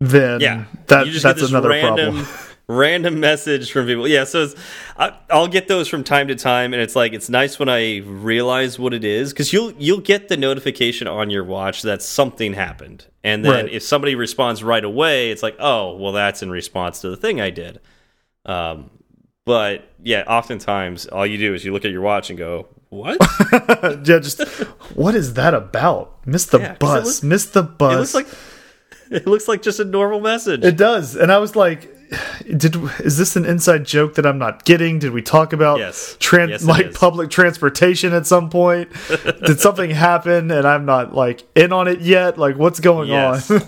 then 0.00 0.40
Yeah, 0.40 0.64
that 0.86 1.06
that's 1.22 1.42
another 1.48 1.70
random, 1.70 2.14
problem. 2.16 2.26
random 2.68 3.20
message 3.20 3.72
from 3.72 3.86
people. 3.86 4.06
Yeah, 4.06 4.24
so 4.24 4.42
it's, 4.44 4.54
I, 4.98 5.16
I'll 5.30 5.48
get 5.48 5.66
those 5.68 5.88
from 5.88 6.04
time 6.04 6.28
to 6.28 6.34
time, 6.34 6.72
and 6.74 6.82
it's 6.82 6.94
like 6.94 7.12
it's 7.14 7.30
nice 7.30 7.58
when 7.58 7.68
I 7.68 7.98
realize 7.98 8.78
what 8.78 8.92
it 8.92 9.04
is 9.04 9.32
because 9.32 9.52
you'll 9.52 9.72
you'll 9.78 10.00
get 10.00 10.28
the 10.28 10.36
notification 10.36 11.08
on 11.08 11.30
your 11.30 11.44
watch 11.44 11.82
that 11.82 12.02
something 12.02 12.52
happened, 12.52 13.06
and 13.24 13.44
then 13.44 13.64
Right. 13.64 13.72
if 13.72 13.82
somebody 13.82 14.14
responds 14.14 14.62
right 14.62 14.84
away, 14.84 15.30
it's 15.30 15.42
like, 15.42 15.56
oh, 15.58 15.96
well, 15.96 16.12
that's 16.12 16.42
in 16.42 16.50
response 16.50 17.00
to 17.00 17.08
the 17.08 17.16
thing 17.16 17.40
I 17.40 17.50
did. 17.50 17.80
Um, 18.44 18.90
but 19.46 19.88
yeah, 20.02 20.24
oftentimes 20.26 21.06
all 21.06 21.26
you 21.26 21.38
do 21.38 21.54
is 21.54 21.64
you 21.64 21.72
look 21.72 21.84
at 21.84 21.92
your 21.92 22.02
watch 22.02 22.30
and 22.30 22.38
go, 22.38 22.66
what? 22.96 23.18
yeah, 24.06 24.18
just 24.18 24.42
what 24.94 25.14
is 25.14 25.34
that 25.34 25.54
about? 25.54 26.26
Missed 26.26 26.50
the 26.50 26.60
Yeah, 26.60 26.74
bus. 26.74 27.04
looks- 27.04 27.22
missed 27.22 27.52
the 27.54 27.62
bus. 27.62 27.92
it 27.94 27.98
looks 27.98 28.14
like 28.14 28.26
it 29.10 29.26
looks 29.26 29.48
like 29.48 29.62
just 29.62 29.80
a 29.80 29.84
normal 29.84 30.20
message. 30.20 30.64
it 30.64 30.76
does. 30.76 31.14
And 31.16 31.30
I 31.30 31.38
was 31.38 31.54
like 31.56 31.92
did 32.56 32.76
is 33.00 33.18
this 33.18 33.34
an 33.34 33.44
inside 33.44 33.84
joke 33.84 34.14
that 34.14 34.24
I'm 34.26 34.38
not 34.38 34.64
getting? 34.64 35.00
Did 35.00 35.10
we 35.10 35.22
talk 35.22 35.52
about 35.52 35.80
Yes. 35.80 36.16
tran 36.20 36.50
Yes, 36.50 36.64
like 36.64 36.86
is. 36.86 36.96
public 36.96 37.30
transportation 37.30 38.12
at 38.12 38.28
some 38.28 38.48
point? 38.48 38.90
Did 39.44 39.58
something 39.58 39.90
happen 40.08 40.52
and 40.52 40.64
I'm 40.68 40.84
not 40.84 41.14
like 41.16 41.42
in 41.56 41.72
on 41.72 41.88
it 41.88 42.00
yet? 42.02 42.38
Like 42.38 42.56
what's 42.58 42.78
going 42.78 43.08
Yes. 43.08 43.50
on? 43.50 43.60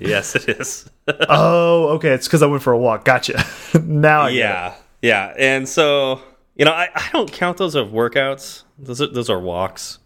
yes, 0.00 0.34
it 0.36 0.48
is. 0.58 0.88
oh, 1.28 1.88
okay. 1.96 2.12
It's 2.12 2.26
because 2.26 2.42
I 2.42 2.46
went 2.46 2.62
for 2.62 2.72
a 2.72 2.78
walk. 2.78 3.04
Gotcha. 3.04 3.44
now 3.82 4.22
I 4.22 4.30
get 4.32 4.36
it. 4.36 4.38
yeah 4.40 4.74
yeah 5.02 5.34
and 5.38 5.68
so 5.68 6.22
you 6.56 6.64
know 6.64 6.72
I, 6.72 6.88
I 6.94 7.08
don't 7.12 7.30
count 7.30 7.58
those 7.58 7.76
as 7.76 7.86
workouts. 7.86 8.62
Those 8.78 9.00
are, 9.00 9.06
those 9.08 9.30
are 9.30 9.38
walks. 9.40 9.98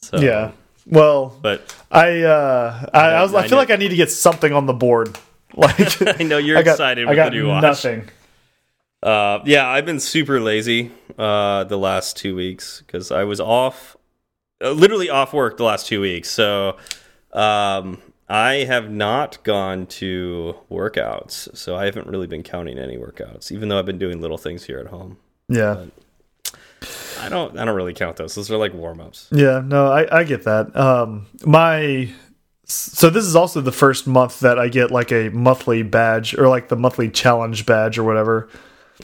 So 0.00 0.18
Yeah. 0.18 0.52
Well, 0.86 1.38
but 1.40 1.74
I 1.90 2.22
uh 2.22 2.86
I, 2.92 3.00
I 3.10 3.22
was 3.22 3.32
I 3.34 3.38
I 3.38 3.42
feel 3.42 3.50
know- 3.52 3.56
like 3.58 3.70
I 3.70 3.76
need 3.76 3.90
to 3.90 3.96
get 3.96 4.10
something 4.10 4.52
on 4.52 4.66
the 4.66 4.72
board. 4.74 5.16
Like 5.54 5.78
I 6.20 6.22
know 6.24 6.38
you're 6.38 6.56
I 6.56 6.62
got, 6.62 6.70
excited 6.72 7.06
I 7.06 7.14
got 7.14 7.26
the 7.32 7.36
new 7.38 7.48
watch. 7.48 7.62
nothing. 7.62 8.08
uh 9.02 9.40
yeah 9.44 9.68
I've 9.68 9.84
been 9.84 10.00
super 10.00 10.40
lazy 10.40 10.90
uh 11.18 11.64
the 11.64 11.76
last 11.76 12.16
two 12.16 12.34
weeks 12.34 12.82
because 12.86 13.10
I 13.12 13.24
was 13.24 13.38
off 13.38 13.94
uh, 14.64 14.70
literally 14.70 15.10
off 15.10 15.34
work 15.34 15.58
the 15.58 15.64
last 15.64 15.86
two 15.86 16.00
weeks. 16.00 16.30
So 16.30 16.78
um 17.34 18.00
I 18.30 18.64
have 18.64 18.90
not 18.90 19.42
gone 19.44 19.84
to 20.00 20.54
workouts. 20.70 21.54
So 21.54 21.76
I 21.76 21.84
haven't 21.84 22.06
really 22.06 22.26
been 22.26 22.42
counting 22.42 22.78
any 22.78 22.96
workouts 22.96 23.52
even 23.52 23.68
though 23.68 23.78
I've 23.78 23.84
been 23.86 23.98
doing 23.98 24.22
little 24.22 24.38
things 24.38 24.64
here 24.64 24.78
at 24.78 24.86
home 24.86 25.18
Yeah. 25.54 25.84
I 27.20 27.28
don't 27.28 27.56
I 27.56 27.64
don't 27.64 27.76
really 27.76 27.94
count 27.94 28.16
those 28.16 28.34
those 28.34 28.50
are 28.50 28.56
like 28.56 28.74
warm-ups 28.74 29.28
Yeah, 29.30 29.62
no, 29.64 29.86
I, 29.92 30.20
I 30.20 30.24
get 30.24 30.42
that. 30.44 30.74
Um, 30.76 31.26
my 31.44 32.10
so 32.64 33.10
this 33.10 33.24
is 33.24 33.36
also 33.36 33.60
the 33.60 33.70
first 33.72 34.06
month 34.06 34.40
that 34.40 34.58
I 34.58 34.68
get 34.68 34.90
like 34.90 35.12
a 35.12 35.28
monthly 35.28 35.82
badge 35.82 36.34
or 36.36 36.48
like 36.48 36.68
the 36.68 36.76
monthly 36.76 37.08
challenge 37.10 37.66
badge 37.66 37.98
or 37.98 38.02
whatever. 38.04 38.48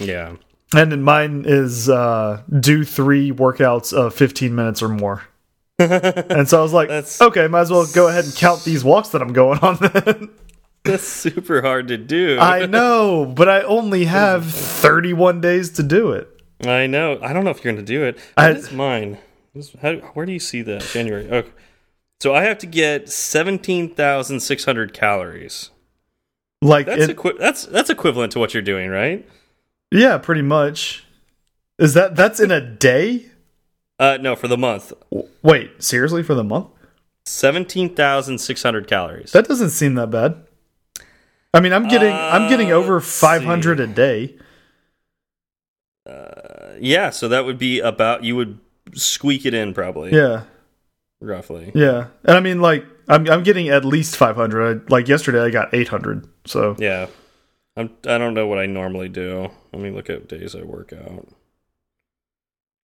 yeah 0.01 0.35
And 0.75 0.91
then 0.91 1.03
mine 1.03 1.45
is 1.47 1.89
uh, 1.89 2.43
do 2.59 2.83
three 2.85 3.31
workouts 3.31 3.93
of 3.93 4.15
15 4.15 4.55
minutes 4.55 4.83
or 4.83 4.89
more. 4.89 5.23
and 5.79 6.49
so 6.49 6.59
I 6.59 6.63
was 6.63 6.73
like, 6.73 6.89
That's- 6.89 7.21
okay, 7.21 7.47
might 7.47 7.61
as 7.61 7.71
well 7.71 7.87
go 7.95 8.09
ahead 8.09 8.25
and 8.25 8.35
count 8.35 8.65
these 8.65 8.83
walks 8.83 9.11
that 9.11 9.23
I'm 9.23 9.33
going 9.33 9.61
on 9.61 9.77
then. 9.77 10.31
That's 10.85 11.05
super 11.07 11.61
hard 11.63 11.89
to 11.89 11.97
do. 11.99 12.39
I 12.41 12.67
know, 12.67 13.27
but 13.27 13.49
I 13.49 13.63
only 13.63 14.07
have 14.07 14.45
31 14.51 15.41
days 15.41 15.71
to 15.73 15.83
do 15.85 16.13
it. 16.13 16.29
I 16.67 16.87
know. 16.87 17.19
I 17.23 17.33
don't 17.33 17.45
know 17.45 17.51
if 17.51 17.63
you're 17.63 17.73
going 17.73 17.85
to 17.85 17.93
do 17.93 18.05
it. 18.05 18.19
I- 18.37 18.49
What 18.49 18.57
is 18.59 18.73
mine? 18.73 19.19
This- 19.55 19.75
How, 19.81 19.95
where 20.15 20.27
do 20.27 20.33
you 20.33 20.41
see 20.41 20.63
that? 20.63 20.83
January. 20.93 21.31
Okay. 21.31 21.51
So 22.21 22.35
I 22.35 22.43
have 22.45 22.59
to 22.59 22.67
get 22.67 23.09
seventeen 23.09 23.95
thousand 23.95 24.41
six 24.41 24.65
hundred 24.65 24.93
calories. 24.93 25.71
Like, 26.61 26.87
That's 26.87 27.09
it, 27.09 27.39
that's 27.39 27.67
that's 27.67 27.89
equivalent 27.91 28.33
to 28.33 28.41
what 28.41 28.53
you're 28.55 28.63
doing, 28.63 28.91
right? 28.91 29.29
yeah, 29.93 30.19
pretty 30.19 30.43
much. 30.43 31.05
Is 31.79 31.95
that 31.95 32.17
that's 32.17 32.41
in 32.41 32.51
a 32.51 32.61
day? 32.61 33.27
Uh, 34.01 34.19
no, 34.21 34.35
for 34.35 34.49
the 34.49 34.57
month, 34.59 34.93
Wait, 35.43 35.81
seriously, 35.83 36.23
for 36.25 36.35
the 36.35 36.43
month? 36.43 36.67
seventeen 37.25 37.95
thousand 37.95 38.39
six 38.39 38.63
hundred 38.65 38.89
calories. 38.89 39.31
That 39.31 39.47
doesn't 39.47 39.71
seem 39.71 39.95
that 39.95 40.11
bad. 40.11 40.45
I 41.55 41.61
mean, 41.61 41.73
I'm 41.73 41.87
getting 41.87 42.13
I'm 42.13 42.49
getting 42.49 42.73
Uh, 42.73 42.77
over 42.77 43.01
500 43.01 43.79
see. 43.79 43.85
a 43.85 43.87
day. 43.87 44.37
Uh, 46.09 46.75
yeah, 46.81 47.11
so 47.11 47.29
that 47.29 47.45
would 47.45 47.59
be 47.59 47.81
about 47.81 48.25
you 48.25 48.35
would 48.37 48.59
squeak 48.95 49.45
it 49.45 49.53
in 49.55 49.75
probably. 49.75 50.13
Yeah, 50.13 50.45
roughly. 51.21 51.71
yeah, 51.75 52.07
and 52.25 52.37
I 52.37 52.41
mean, 52.41 52.61
like, 52.61 52.85
I'm 53.09 53.29
I'm 53.29 53.43
getting 53.43 53.69
at 53.69 53.85
least 53.85 54.17
500. 54.17 54.83
I, 54.83 54.91
like 54.91 55.09
yesterday, 55.09 55.43
I 55.43 55.51
got 55.51 55.73
800. 55.75 56.27
So 56.47 56.77
Yeah. 56.79 57.07
I'm 57.77 57.91
I 58.09 58.19
don't 58.19 58.35
know 58.35 58.47
what 58.49 58.59
I 58.59 58.67
normally 58.67 59.09
do. 59.09 59.51
Let 59.73 59.83
me 59.83 59.91
look 59.91 60.11
at 60.11 60.27
days 60.29 60.57
I 60.57 60.63
work 60.63 60.93
out. 60.93 61.29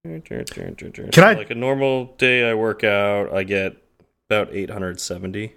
Can 0.04 1.24
I- 1.24 1.32
like 1.32 1.50
a 1.50 1.54
normal 1.54 2.14
day 2.18 2.48
I 2.48 2.54
work 2.54 2.84
out, 2.84 3.32
I 3.32 3.42
get 3.42 3.76
about 4.28 4.54
870. 4.54 5.54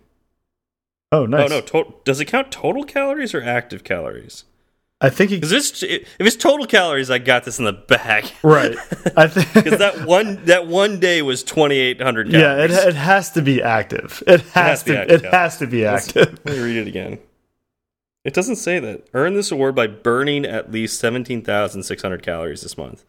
oh, 1.12 1.26
nice. 1.26 1.52
Oh 1.52 1.56
no, 1.56 1.62
to 1.62 1.94
does 2.04 2.20
it 2.20 2.26
count 2.26 2.52
total 2.52 2.84
calories 2.84 3.34
or 3.34 3.44
active 3.44 3.84
calories? 3.84 4.46
I 5.00 5.10
think 5.10 5.32
it, 5.32 5.42
Cuz 5.42 5.52
it's 5.52 5.84
if 5.84 6.08
it's 6.20 6.36
total 6.36 6.66
calories, 6.66 7.12
I 7.12 7.20
got 7.20 7.44
this 7.44 7.60
in 7.60 7.66
the 7.66 7.74
bag. 7.74 8.32
right. 8.42 8.76
I 9.16 9.28
think 9.28 9.66
Cuz 9.66 9.78
that 9.78 10.06
one 10.06 10.44
that 10.46 10.66
one 10.68 11.00
day 11.00 11.22
was 11.22 11.44
2800 11.44 12.32
yeah, 12.32 12.58
it 12.64 12.72
it 12.72 12.96
has 12.96 13.32
to 13.34 13.42
be 13.44 13.62
active. 13.62 14.24
It 14.26 14.42
has, 14.42 14.54
has 14.54 14.84
to 14.84 14.92
be 14.92 14.98
active, 14.98 15.24
it 15.24 15.32
has 15.34 15.58
to 15.58 15.68
be 15.68 15.84
Let's- 15.84 16.08
active. 16.08 16.40
Let 16.46 16.56
me 16.58 16.64
read 16.64 16.78
it 16.78 16.88
again. 16.88 17.20
It 18.26 18.34
doesn't 18.34 18.56
say 18.58 18.80
that. 18.80 19.08
Earn 19.14 19.36
this 19.36 19.52
award 19.52 19.74
by 19.76 19.88
burning 19.88 20.44
at 20.46 20.70
least 20.72 21.00
17,600 21.00 22.22
calories 22.22 22.62
this 22.62 22.78
month. 22.78 23.06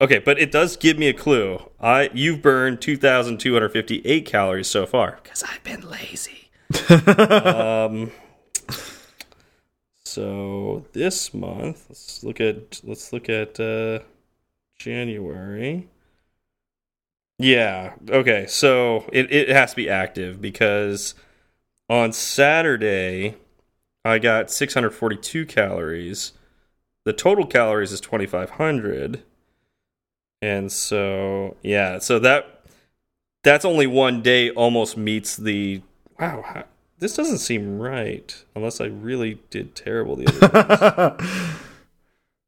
Okay, 0.00 0.18
but 0.18 0.38
it 0.38 0.52
does 0.52 0.76
give 0.76 0.98
me 0.98 1.08
a 1.08 1.12
clue. 1.14 1.68
I 1.80 2.10
you've 2.12 2.42
burned 2.42 2.80
2,258 2.80 4.26
calories 4.26 4.66
so 4.68 4.84
far 4.86 5.18
because 5.22 5.42
I've 5.42 5.64
been 5.64 5.88
lazy. 5.88 6.50
um, 6.90 8.12
so 10.12 10.84
this 10.92 11.32
month, 11.32 11.86
let's 11.88 12.22
look 12.22 12.38
at 12.38 12.80
let's 12.84 13.14
look 13.14 13.30
at 13.30 13.58
uh, 13.58 14.00
January. 14.78 15.88
Yeah. 17.38 17.94
Okay. 18.10 18.46
So 18.46 19.08
it 19.10 19.32
it 19.32 19.48
has 19.48 19.70
to 19.70 19.76
be 19.76 19.88
active 19.88 20.40
because 20.40 21.14
on 21.88 22.12
Saturday 22.12 23.36
I 24.04 24.18
got 24.18 24.50
642 24.50 25.46
calories. 25.46 26.32
The 27.04 27.14
total 27.14 27.46
calories 27.46 27.92
is 27.92 28.00
2500. 28.02 29.22
And 30.42 30.70
so 30.70 31.56
yeah, 31.62 32.00
so 32.00 32.18
that 32.18 32.66
that's 33.42 33.64
only 33.64 33.86
one 33.86 34.20
day 34.20 34.50
almost 34.50 34.98
meets 34.98 35.38
the 35.38 35.80
wow, 36.20 36.66
this 37.02 37.16
doesn't 37.16 37.38
seem 37.38 37.78
right 37.78 38.44
unless 38.54 38.80
I 38.80 38.86
really 38.86 39.40
did 39.50 39.74
terrible 39.74 40.16
the 40.16 40.28
other. 40.28 41.16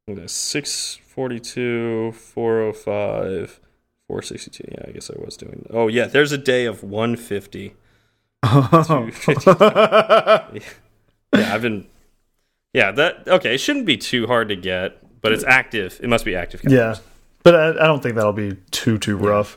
Okay, 0.06 0.26
642, 0.26 2.12
405, 2.12 3.60
462. 4.06 4.64
Yeah, 4.70 4.84
I 4.86 4.90
guess 4.90 5.10
I 5.10 5.14
was 5.18 5.38
doing. 5.38 5.64
Oh, 5.70 5.88
yeah, 5.88 6.04
there's 6.04 6.30
a 6.30 6.36
day 6.36 6.66
of 6.66 6.82
150. 6.82 7.74
250. 8.44 9.50
yeah, 11.32 11.54
I've 11.54 11.62
been. 11.62 11.86
Yeah, 12.74 12.90
that. 12.90 13.26
Okay, 13.26 13.54
it 13.54 13.58
shouldn't 13.58 13.86
be 13.86 13.96
too 13.96 14.26
hard 14.26 14.50
to 14.50 14.56
get, 14.56 15.22
but 15.22 15.32
it's 15.32 15.44
active. 15.44 15.98
It 16.02 16.10
must 16.10 16.26
be 16.26 16.36
active. 16.36 16.60
yeah, 16.68 16.96
but 17.42 17.54
I, 17.54 17.70
I 17.70 17.86
don't 17.86 18.02
think 18.02 18.16
that'll 18.16 18.34
be 18.34 18.58
too 18.72 18.98
too 18.98 19.16
rough. 19.16 19.56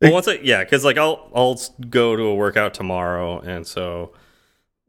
Well, 0.00 0.12
once 0.12 0.28
I 0.28 0.38
yeah, 0.42 0.64
because 0.64 0.82
like 0.82 0.96
I'll 0.96 1.30
I'll 1.34 1.60
go 1.90 2.16
to 2.16 2.22
a 2.22 2.34
workout 2.34 2.72
tomorrow, 2.72 3.40
and 3.40 3.66
so 3.66 4.12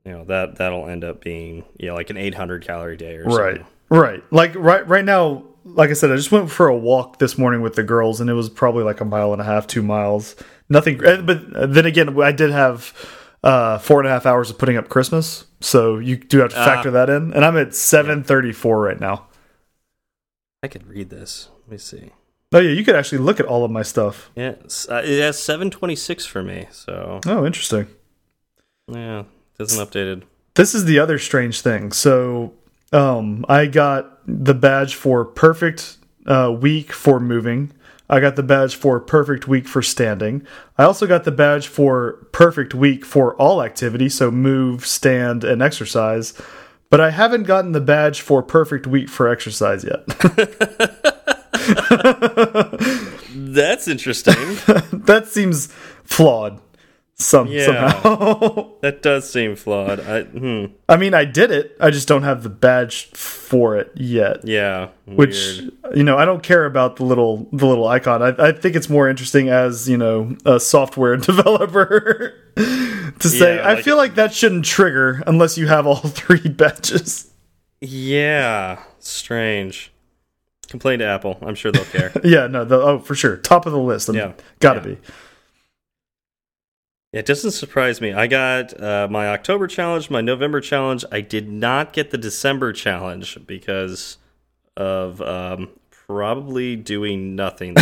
you 0.06 0.12
know 0.12 0.24
that 0.26 0.58
that'll 0.58 0.88
end 0.88 1.04
up 1.04 1.22
being 1.22 1.66
yeah 1.78 1.94
like 1.94 2.10
an 2.10 2.18
800 2.18 2.64
calorie 2.66 2.98
day 2.98 3.16
or 3.18 3.24
Right. 3.26 3.58
something. 3.58 3.66
Right. 3.90 4.24
Like 4.32 4.54
right 4.56 4.88
right 4.88 5.06
now, 5.06 5.44
like 5.64 5.90
I 5.90 5.94
said, 5.94 6.12
I 6.12 6.16
just 6.16 6.32
went 6.32 6.50
for 6.52 6.68
a 6.68 6.78
walk 6.78 7.20
this 7.20 7.38
morning 7.38 7.62
with 7.62 7.76
the 7.76 7.84
girls 7.84 8.22
and 8.22 8.30
it 8.30 8.34
was 8.34 8.50
probably 8.50 8.84
like 8.84 9.02
a 9.02 9.06
mile 9.06 9.32
and 9.34 9.42
a 9.42 9.46
half, 9.46 9.68
two 9.68 9.82
miles. 9.84 10.36
Nothing 10.70 10.98
but 10.98 11.74
then 11.74 11.86
again 11.86 12.20
I 12.22 12.32
did 12.32 12.52
have 12.52 12.94
uh 13.44 13.78
four 13.78 14.00
and 14.00 14.08
a 14.08 14.12
half 14.12 14.26
hours 14.26 14.50
of 14.50 14.58
putting 14.58 14.78
up 14.78 14.90
Christmas. 14.90 15.46
So 15.62 15.98
you 16.00 16.18
do 16.18 16.40
have 16.40 16.52
to 16.52 16.60
Ah. 16.60 16.66
factor 16.66 16.92
that 16.92 17.10
in. 17.10 17.34
And 17.34 17.44
I'm 17.46 17.58
at 17.58 17.76
seven 17.76 18.24
thirty 18.24 18.52
four 18.52 18.80
right 18.82 19.00
now. 19.00 19.28
I 20.64 20.68
could 20.68 20.88
read 20.88 21.10
this. 21.10 21.50
Let 21.64 21.72
me 21.72 21.78
see. 21.78 22.12
Oh 22.54 22.60
yeah, 22.60 22.72
you 22.72 22.84
could 22.86 22.96
actually 22.96 23.18
look 23.20 23.40
at 23.40 23.46
all 23.46 23.64
of 23.66 23.72
my 23.72 23.82
stuff. 23.84 24.32
Yeah, 24.36 24.56
uh, 24.90 25.02
it 25.04 25.20
has 25.20 25.38
726 25.42 26.26
for 26.26 26.42
me. 26.42 26.68
So 26.72 27.20
Oh, 27.28 27.46
interesting. 27.46 27.88
yeah, 28.88 29.24
it 29.58 29.64
isn't 29.64 29.90
updated. 29.90 30.24
This 30.56 30.74
is 30.74 30.86
the 30.86 31.00
other 31.00 31.20
strange 31.20 31.62
thing. 31.62 31.92
So, 31.92 32.54
um, 32.92 33.46
I 33.50 33.66
got 33.66 34.20
the 34.26 34.54
badge 34.54 34.96
for 34.96 35.26
perfect 35.26 35.98
uh, 36.26 36.56
week 36.58 36.92
for 36.92 37.20
moving. 37.20 37.72
I 38.10 38.20
got 38.20 38.36
the 38.36 38.44
badge 38.44 38.76
for 38.76 39.00
perfect 39.00 39.48
week 39.48 39.68
for 39.68 39.82
standing. 39.82 40.46
I 40.78 40.84
also 40.84 41.08
got 41.08 41.24
the 41.24 41.32
badge 41.32 41.68
for 41.68 42.28
perfect 42.32 42.76
week 42.76 43.04
for 43.04 43.36
all 43.36 43.64
activity, 43.64 44.10
so 44.10 44.30
move, 44.30 44.86
stand, 44.86 45.44
and 45.44 45.62
exercise. 45.62 46.40
But 46.92 47.02
I 47.02 47.10
haven't 47.10 47.44
gotten 47.44 47.72
the 47.72 47.82
badge 47.82 48.22
for 48.22 48.44
perfect 48.44 48.86
week 48.86 49.10
for 49.10 49.28
exercise 49.28 49.84
yet. 49.84 50.06
That's 53.36 53.88
interesting. 53.88 54.36
that 55.06 55.28
seems 55.28 55.68
flawed 56.04 56.60
some 57.18 57.48
Yeah. 57.48 57.66
somehow. 57.66 58.70
that 58.82 59.02
does 59.02 59.30
seem 59.30 59.56
flawed. 59.56 60.00
I 60.02 60.24
hmm. 60.24 60.66
I 60.90 60.98
mean, 60.98 61.14
I 61.14 61.24
did 61.26 61.50
it. 61.52 61.76
I 61.80 61.90
just 61.90 62.08
don't 62.08 62.24
have 62.24 62.44
the 62.44 62.50
badge 62.50 63.06
for 63.12 63.78
it 63.78 63.92
yet. 63.96 64.46
Yeah, 64.46 64.90
which 65.06 65.62
you 65.96 66.04
know 66.04 66.18
I 66.18 66.26
don't 66.26 66.44
care 66.44 66.66
about 66.66 66.98
the 66.98 67.06
little 67.06 67.48
the 67.52 67.66
little 67.66 67.88
icon. 67.88 68.22
I, 68.22 68.48
I 68.48 68.52
think 68.52 68.76
it's 68.76 68.90
more 68.90 69.10
interesting 69.10 69.50
as 69.50 69.88
you 69.88 69.98
know 69.98 70.36
a 70.46 70.60
software 70.60 71.16
developer 71.18 72.34
to 72.56 73.30
say. 73.30 73.56
Yeah, 73.58 73.70
I 73.70 73.82
feel 73.82 73.96
like 73.98 74.16
that 74.16 74.34
shouldn't 74.34 74.66
trigger 74.66 75.24
unless 75.26 75.58
you 75.58 75.68
have 75.68 75.88
all 75.88 75.96
three 75.96 76.50
badges. 76.50 77.32
Yeah, 77.82 78.84
strange. 79.00 79.92
Complain 80.68 81.00
to 81.00 81.06
Apple. 81.06 81.38
I'm 81.42 81.56
sure 81.56 81.72
they'll 81.72 81.86
care. 81.86 82.12
Yeah, 82.24 82.48
no, 82.48 82.66
the, 82.66 82.82
oh 82.82 83.00
for 83.00 83.16
sure, 83.16 83.38
top 83.38 83.66
of 83.66 83.72
the 83.72 83.80
list. 83.80 84.10
Yeah. 84.14 84.34
gotta 84.60 84.80
Yeah. 84.82 84.96
be. 84.96 85.02
It 87.20 87.26
doesn't 87.26 87.52
surprise 87.52 88.02
me. 88.02 88.14
I 88.14 88.28
got 88.28 88.80
uh, 88.82 89.08
my 89.10 89.28
October 89.30 89.68
challenge, 89.68 90.10
my 90.10 90.22
November 90.22 90.62
challenge. 90.62 91.04
I 91.12 91.22
did 91.22 91.50
not 91.50 91.94
get 91.94 92.12
the 92.12 92.18
December 92.18 92.74
challenge 92.74 93.38
because 93.48 94.18
of 94.78 95.22
um, 95.22 95.70
probably 96.08 96.76
doing 96.76 97.36
nothing. 97.36 97.76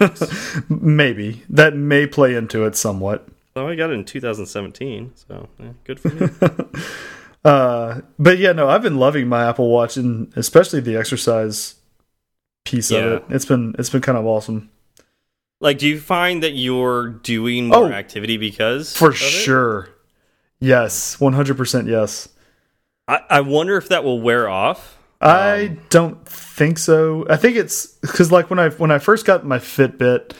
Maybe 0.68 1.42
that 1.48 1.74
may 1.74 2.06
play 2.06 2.34
into 2.34 2.64
it 2.64 2.76
somewhat. 2.76 3.26
so 3.54 3.66
I 3.68 3.74
got 3.74 3.90
it 3.90 3.94
in 3.94 4.04
2017. 4.04 5.12
So 5.14 5.48
eh, 5.60 5.64
good 5.84 6.00
for 6.00 6.08
me. 6.10 6.28
Uh, 7.44 8.00
but 8.18 8.38
yeah, 8.38 8.50
no, 8.50 8.68
I've 8.68 8.82
been 8.82 8.96
loving 8.96 9.28
my 9.28 9.48
Apple 9.48 9.70
Watch 9.70 9.96
and 9.96 10.32
especially 10.34 10.80
the 10.80 10.96
exercise 10.96 11.76
piece 12.64 12.90
Yeah. 12.90 12.98
of 12.98 13.12
it. 13.12 13.24
It's 13.36 13.44
been 13.44 13.76
it's 13.78 13.88
been 13.88 14.00
kind 14.00 14.18
of 14.18 14.26
awesome 14.26 14.68
like, 15.60 15.78
do 15.78 15.86
you 15.88 15.98
find 16.00 16.42
that 16.42 16.52
you're 16.52 17.08
doing 17.08 17.68
more 17.68 17.84
Oh, 17.86 17.92
activity 17.92 18.36
because 18.36 18.96
for 18.96 19.12
sure. 19.12 19.88
Yes, 20.60 21.20
one 21.20 21.32
hundred 21.34 21.56
percent. 21.56 21.86
Yes. 21.88 22.28
I, 23.08 23.20
I 23.30 23.40
wonder 23.40 23.76
if 23.76 23.88
that 23.90 24.04
will 24.04 24.20
wear 24.20 24.48
off. 24.48 24.98
I 25.20 25.66
Um, 25.68 25.80
don't 25.90 26.28
think 26.28 26.78
so. 26.78 27.26
I 27.30 27.36
think 27.36 27.56
it's 27.56 27.86
because 28.02 28.30
like 28.32 28.50
when 28.50 28.58
I 28.58 28.68
when 28.70 28.90
I 28.90 28.98
first 28.98 29.24
got 29.26 29.44
my 29.46 29.58
Fitbit, 29.58 30.32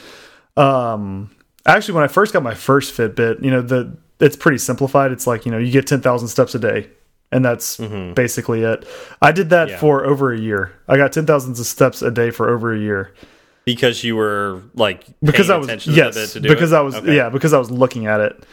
um, 0.57 1.31
actually 1.67 1.95
when 1.95 2.05
I 2.05 2.09
first 2.09 2.33
got 2.33 2.43
my 2.43 2.55
first 2.55 2.95
Fitbit, 2.97 3.43
you 3.45 3.51
know 3.51 3.63
the 3.63 3.97
it's 4.21 4.37
pretty 4.37 4.59
simplified. 4.59 5.13
It's 5.13 5.27
like 5.27 5.45
you 5.47 5.53
know 5.53 5.59
you 5.59 5.71
get 5.71 5.87
ten 5.87 6.01
thousand 6.01 6.29
steps 6.29 6.55
a 6.55 6.59
day, 6.59 6.89
and 7.33 7.45
that's 7.45 7.77
basically 7.77 8.63
it. 8.63 8.87
I 9.23 9.33
did 9.33 9.51
that. 9.51 9.69
Yeah. 9.69 9.79
for 9.79 10.05
over 10.07 10.33
a 10.33 10.39
year. 10.39 10.73
I 10.89 10.97
got 10.97 11.13
ten 11.13 11.27
thousand 11.27 11.55
steps 11.57 12.03
a 12.03 12.11
day 12.11 12.31
for 12.31 12.49
over 12.49 12.73
a 12.75 12.79
year 12.79 13.15
because 13.67 14.03
you 14.05 14.17
were 14.17 14.63
like 14.75 15.05
because 15.23 15.51
I 15.51 15.57
was 15.57 15.87
yes 15.87 16.15
to, 16.15 16.27
to 16.29 16.41
do 16.41 16.49
because 16.49 16.73
it? 16.73 16.77
I 16.77 16.81
was 16.81 16.95
Okay. 16.95 17.15
yeah 17.15 17.29
because 17.29 17.53
I 17.53 17.59
was 17.59 17.71
looking 17.71 18.07
at 18.07 18.21
it. 18.21 18.45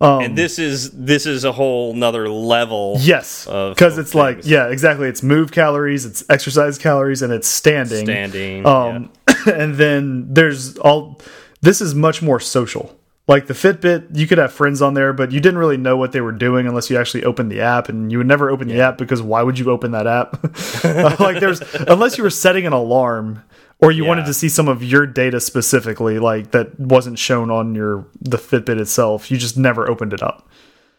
Um, 0.00 0.22
and 0.22 0.36
this 0.36 0.58
is 0.58 0.90
this 0.90 1.26
is 1.26 1.44
a 1.44 1.52
whole 1.52 1.94
nother 1.94 2.28
level. 2.28 2.96
Yes, 2.98 3.44
because 3.44 3.98
it's 3.98 4.16
like 4.16 4.40
yeah, 4.42 4.66
exactly. 4.68 5.06
It's 5.06 5.22
move 5.22 5.52
calories, 5.52 6.04
it's 6.04 6.24
exercise 6.28 6.76
calories, 6.76 7.22
and 7.22 7.32
it's 7.32 7.46
standing. 7.46 8.06
standing. 8.06 8.66
Um, 8.66 9.12
and 9.46 9.76
then 9.76 10.34
there's 10.34 10.76
all. 10.78 11.20
This 11.60 11.80
is 11.80 11.94
much 11.94 12.20
more 12.20 12.40
social. 12.40 12.98
Like 13.28 13.46
the 13.46 13.54
Fitbit, 13.54 14.16
you 14.16 14.26
could 14.26 14.38
have 14.38 14.52
friends 14.52 14.82
on 14.82 14.94
there, 14.94 15.12
but 15.12 15.30
you 15.30 15.38
didn't 15.38 15.58
really 15.58 15.76
know 15.76 15.96
what 15.96 16.10
they 16.10 16.20
were 16.20 16.32
doing 16.32 16.66
unless 16.66 16.90
you 16.90 16.98
actually 16.98 17.22
opened 17.22 17.52
the 17.52 17.60
app, 17.60 17.88
and 17.88 18.10
you 18.10 18.18
would 18.18 18.26
never 18.26 18.50
open 18.50 18.66
the 18.66 18.80
app 18.80 18.98
because 18.98 19.22
why 19.22 19.42
would 19.44 19.56
you 19.60 19.70
open 19.70 19.92
that 19.92 20.08
app? 20.08 20.42
like 21.20 21.38
there's 21.38 21.60
unless 21.74 22.18
you 22.18 22.24
were 22.24 22.30
setting 22.30 22.66
an 22.66 22.72
alarm 22.72 23.44
or 23.82 23.90
you 23.90 24.04
wanted 24.04 24.26
to 24.26 24.34
see 24.34 24.48
some 24.48 24.68
of 24.68 24.82
your 24.84 25.06
data 25.06 25.40
specifically, 25.40 26.20
like 26.20 26.52
that 26.52 26.78
wasn't 26.78 27.18
shown 27.18 27.50
on 27.50 27.74
your 27.74 28.06
the 28.20 28.38
Fitbit 28.38 28.80
itself. 28.80 29.30
You 29.30 29.36
just 29.36 29.58
never 29.58 29.90
opened 29.90 30.12
it 30.12 30.22
up. 30.22 30.48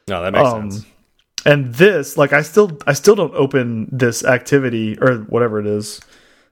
No, 0.10 0.22
that 0.22 0.34
makes 0.34 0.50
um, 0.50 0.70
sense. 0.70 0.86
and 1.46 1.74
this 1.76 2.18
like 2.18 2.34
i 2.34 2.42
still 2.42 2.78
i 2.86 2.92
still 2.92 3.16
don't 3.16 3.34
open 3.36 3.88
this 3.90 4.26
activity 4.26 4.98
or 5.00 5.20
whatever 5.20 5.60
it 5.60 5.66
is 5.66 6.02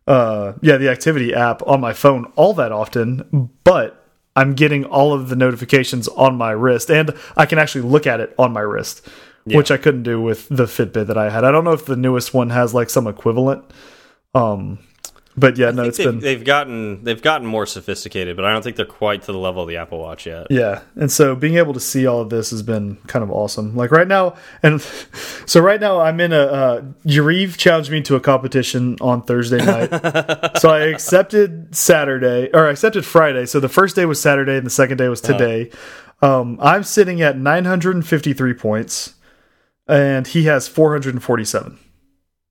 uh 0.07 0.53
yeah 0.61 0.77
the 0.77 0.89
activity 0.89 1.33
app 1.33 1.61
on 1.67 1.81
my 1.81 1.91
phone 1.91 2.31
all 2.37 2.53
that 2.53 2.71
often 2.71 3.49
but 3.65 4.07
i'm 4.37 4.53
getting 4.53 4.85
all 4.85 5.11
of 5.13 5.27
the 5.27 5.35
notifications 5.35 6.07
on 6.09 6.37
my 6.37 6.51
wrist 6.51 6.89
and 6.89 7.13
i 7.35 7.45
can 7.45 7.59
actually 7.59 7.81
look 7.81 8.07
at 8.07 8.21
it 8.21 8.33
on 8.39 8.53
my 8.53 8.61
wrist 8.61 9.05
which 9.45 9.69
i 9.69 9.75
couldn't 9.75 10.03
do 10.03 10.21
with 10.21 10.47
the 10.49 10.65
fitbit 10.65 11.07
that 11.07 11.17
i 11.17 11.29
had. 11.29 11.43
I 11.43 11.51
don't 11.51 11.63
know 11.63 11.73
if 11.73 11.85
the 11.85 11.97
newest 11.97 12.33
one 12.33 12.51
has 12.51 12.73
like 12.73 12.89
some 12.89 13.07
equivalent. 13.07 13.65
Um 14.33 14.79
but 15.37 15.57
yeah 15.57 15.71
no 15.71 15.83
I 15.83 15.87
it's 15.87 15.97
been 15.97 16.19
they've, 16.19 16.39
they've 16.39 16.43
gotten 16.45 17.03
they've 17.03 17.21
gotten 17.21 17.47
more 17.47 17.65
sophisticated, 17.65 18.35
but 18.35 18.45
I 18.45 18.51
don't 18.51 18.63
think 18.63 18.75
they're 18.75 18.85
quite 18.85 19.23
to 19.23 19.31
the 19.31 19.37
level 19.37 19.63
of 19.63 19.69
the 19.69 19.77
Apple 19.77 19.99
Watch 19.99 20.25
yet. 20.25 20.47
Yeah, 20.49 20.81
and 20.95 21.11
so 21.11 21.35
being 21.35 21.55
able 21.55 21.73
to 21.73 21.79
see 21.79 22.05
all 22.05 22.21
of 22.21 22.29
this 22.29 22.51
has 22.51 22.63
been 22.63 22.97
kind 23.07 23.23
of 23.23 23.31
awesome. 23.31 23.75
Like 23.75 23.91
right 23.91 24.07
now, 24.07 24.35
and 24.61 24.81
so 25.45 25.61
right 25.61 25.79
now 25.79 25.99
I'm 25.99 26.19
in 26.19 26.33
a. 26.33 26.41
Uh, 26.41 26.81
Yariv 27.05 27.57
challenged 27.57 27.91
me 27.91 28.01
to 28.01 28.15
a 28.15 28.19
competition 28.19 28.97
on 29.01 29.23
Thursday 29.23 29.63
night, 29.63 30.57
so 30.59 30.69
I 30.69 30.87
accepted 30.87 31.75
Saturday 31.75 32.49
or 32.53 32.67
I 32.67 32.71
accepted 32.71 33.05
Friday. 33.05 33.45
So 33.45 33.59
the 33.59 33.69
first 33.69 33.95
day 33.95 34.05
was 34.05 34.21
Saturday, 34.21 34.57
and 34.57 34.65
the 34.65 34.71
second 34.71 34.97
day 34.97 35.07
was 35.07 35.21
today. 35.21 35.71
Um, 36.21 36.59
I'm 36.61 36.83
sitting 36.83 37.21
at 37.21 37.37
953 37.37 38.53
points, 38.53 39.15
and 39.87 40.27
he 40.27 40.43
has 40.43 40.67
447. 40.67 41.79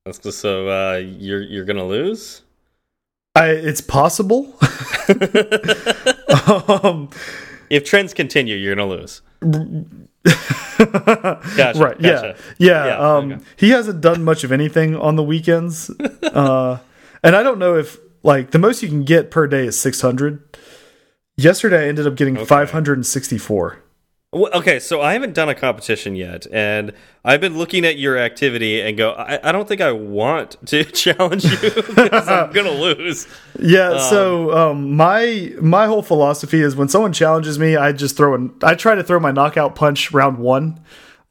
That's 0.05 0.35
So 0.35 0.67
uh, 0.67 0.97
you're 0.97 1.41
you're 1.41 1.65
gonna 1.65 1.85
lose. 1.85 2.41
I, 3.35 3.49
it's 3.49 3.81
possible. 3.81 4.53
um, 6.83 7.09
If 7.69 7.85
trends 7.85 8.13
continue, 8.13 8.55
you're 8.55 8.75
gonna 8.75 8.89
lose. 8.89 9.21
Gotcha, 10.23 11.79
right 11.79 11.99
yeah 11.99 12.11
gotcha. 12.11 12.35
yeah, 12.59 12.85
Yeah, 12.85 12.97
um 13.15 13.31
okay. 13.33 13.43
he 13.57 13.69
hasn't 13.71 14.01
done 14.01 14.23
much 14.23 14.43
of 14.43 14.51
anything 14.51 14.95
on 14.95 15.15
the 15.15 15.23
weekends 15.23 15.89
uh 16.23 16.77
and 17.23 17.35
i 17.35 17.41
don't 17.43 17.57
know 17.59 17.75
if 17.77 17.97
like 18.23 18.51
the 18.51 18.59
most 18.59 18.83
you 18.83 18.89
can 18.89 19.03
get 19.03 19.31
per 19.31 19.47
day 19.47 19.65
is 19.65 19.79
600 19.79 20.57
yesterday 21.37 21.85
i 21.85 21.87
ended 21.87 22.05
up 22.07 22.15
getting 22.15 22.35
564 22.45 23.79
Well, 24.33 24.49
okay, 24.53 24.79
so 24.79 25.01
I 25.01 25.11
haven't 25.11 25.33
done 25.33 25.49
a 25.49 25.55
competition 25.55 26.15
yet, 26.15 26.47
and 26.53 26.93
I've 27.25 27.41
been 27.41 27.57
looking 27.57 27.83
at 27.83 27.97
your 27.97 28.17
activity 28.17 28.79
and 28.79 28.97
go, 28.97 29.11
I, 29.11 29.49
I 29.49 29.51
don't 29.51 29.67
think 29.67 29.81
I 29.81 29.91
want 29.91 30.55
to 30.67 30.83
challenge 31.03 31.43
you 31.43 31.57
because 31.95 32.29
I'm 32.29 32.53
gonna 32.53 32.71
lose. 32.71 33.27
yeah 33.59 33.97
so 33.97 34.57
um 34.57 34.95
my 34.95 35.53
my 35.61 35.85
whole 35.85 36.01
philosophy 36.01 36.61
is 36.61 36.77
when 36.77 36.87
someone 36.87 37.11
challenges 37.13 37.59
me 37.59 37.75
i 37.75 37.91
just 37.91 38.15
throw 38.17 38.33
an 38.33 38.53
i 38.63 38.73
try 38.73 38.95
to 38.95 39.03
throw 39.03 39.19
my 39.19 39.31
knockout 39.31 39.75
punch 39.75 40.11
round 40.13 40.37
one 40.37 40.79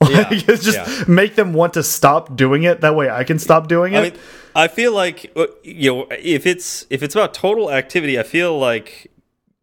Yeah, 0.08 0.30
just 0.30 0.74
yeah. 0.74 1.04
make 1.08 1.34
them 1.34 1.52
want 1.52 1.74
to 1.74 1.82
stop 1.82 2.36
doing 2.36 2.62
it 2.62 2.82
that 2.82 2.94
way 2.94 3.10
i 3.10 3.24
can 3.24 3.38
stop 3.38 3.68
doing 3.68 3.94
it 3.94 3.98
I 3.98 4.02
mean, 4.02 4.12
I 4.54 4.68
feel 4.68 4.92
like 4.92 5.32
uh, 5.36 5.46
you 5.62 5.90
know 5.92 6.06
if 6.10 6.46
it's 6.46 6.86
if 6.90 7.02
it's 7.02 7.14
about 7.14 7.34
total 7.34 7.70
activity, 7.70 8.18
I 8.18 8.24
feel 8.24 8.58
like 8.58 9.09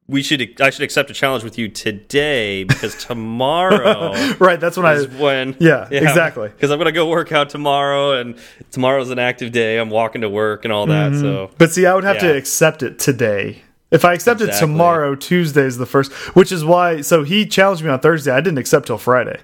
we 0.09 0.23
should 0.23 0.61
I 0.61 0.69
should 0.69 0.84
accept 0.84 1.09
a 1.09 1.13
challenge 1.13 1.43
with 1.43 1.57
you 1.57 1.67
today 1.67 2.63
because 2.63 2.95
tomorrow 3.05 4.13
right 4.39 4.59
that's 4.59 4.77
when 4.77 4.85
is 4.95 5.05
i 5.05 5.21
when 5.21 5.55
Yeah, 5.59 5.88
exactly. 5.91 6.49
because 6.49 6.71
I'm 6.71 6.77
gonna 6.77 6.91
go 6.91 7.09
work 7.09 7.31
out 7.31 7.49
tomorrow 7.49 8.13
and 8.13 8.38
tomorrow's 8.71 9.09
an 9.11 9.19
active 9.19 9.51
day. 9.51 9.77
I'm 9.77 9.89
walking 9.89 10.21
to 10.21 10.29
work 10.29 10.63
and 10.63 10.71
all 10.71 10.85
that. 10.88 11.11
Mm-hmm. 11.11 11.21
So 11.21 11.51
But 11.57 11.71
see, 11.71 11.85
I 11.85 11.93
would 11.93 12.03
have 12.05 12.19
to 12.19 12.35
accept 12.35 12.84
it 12.84 12.99
today. 12.99 13.63
If 13.89 14.03
I 14.03 14.13
accept 14.13 14.41
it 14.41 14.51
tomorrow, 14.59 15.15
Tuesday 15.15 15.63
is 15.63 15.77
the 15.77 15.85
first, 15.85 16.11
which 16.35 16.51
is 16.51 16.63
why. 16.65 17.01
So 17.01 17.23
he 17.23 17.45
challenged 17.45 17.84
me 17.84 17.89
on 17.89 17.99
Thursday. 17.99 18.31
I 18.31 18.41
didn't 18.41 18.57
accept 18.57 18.88
till 18.88 18.97
Friday. 18.97 19.39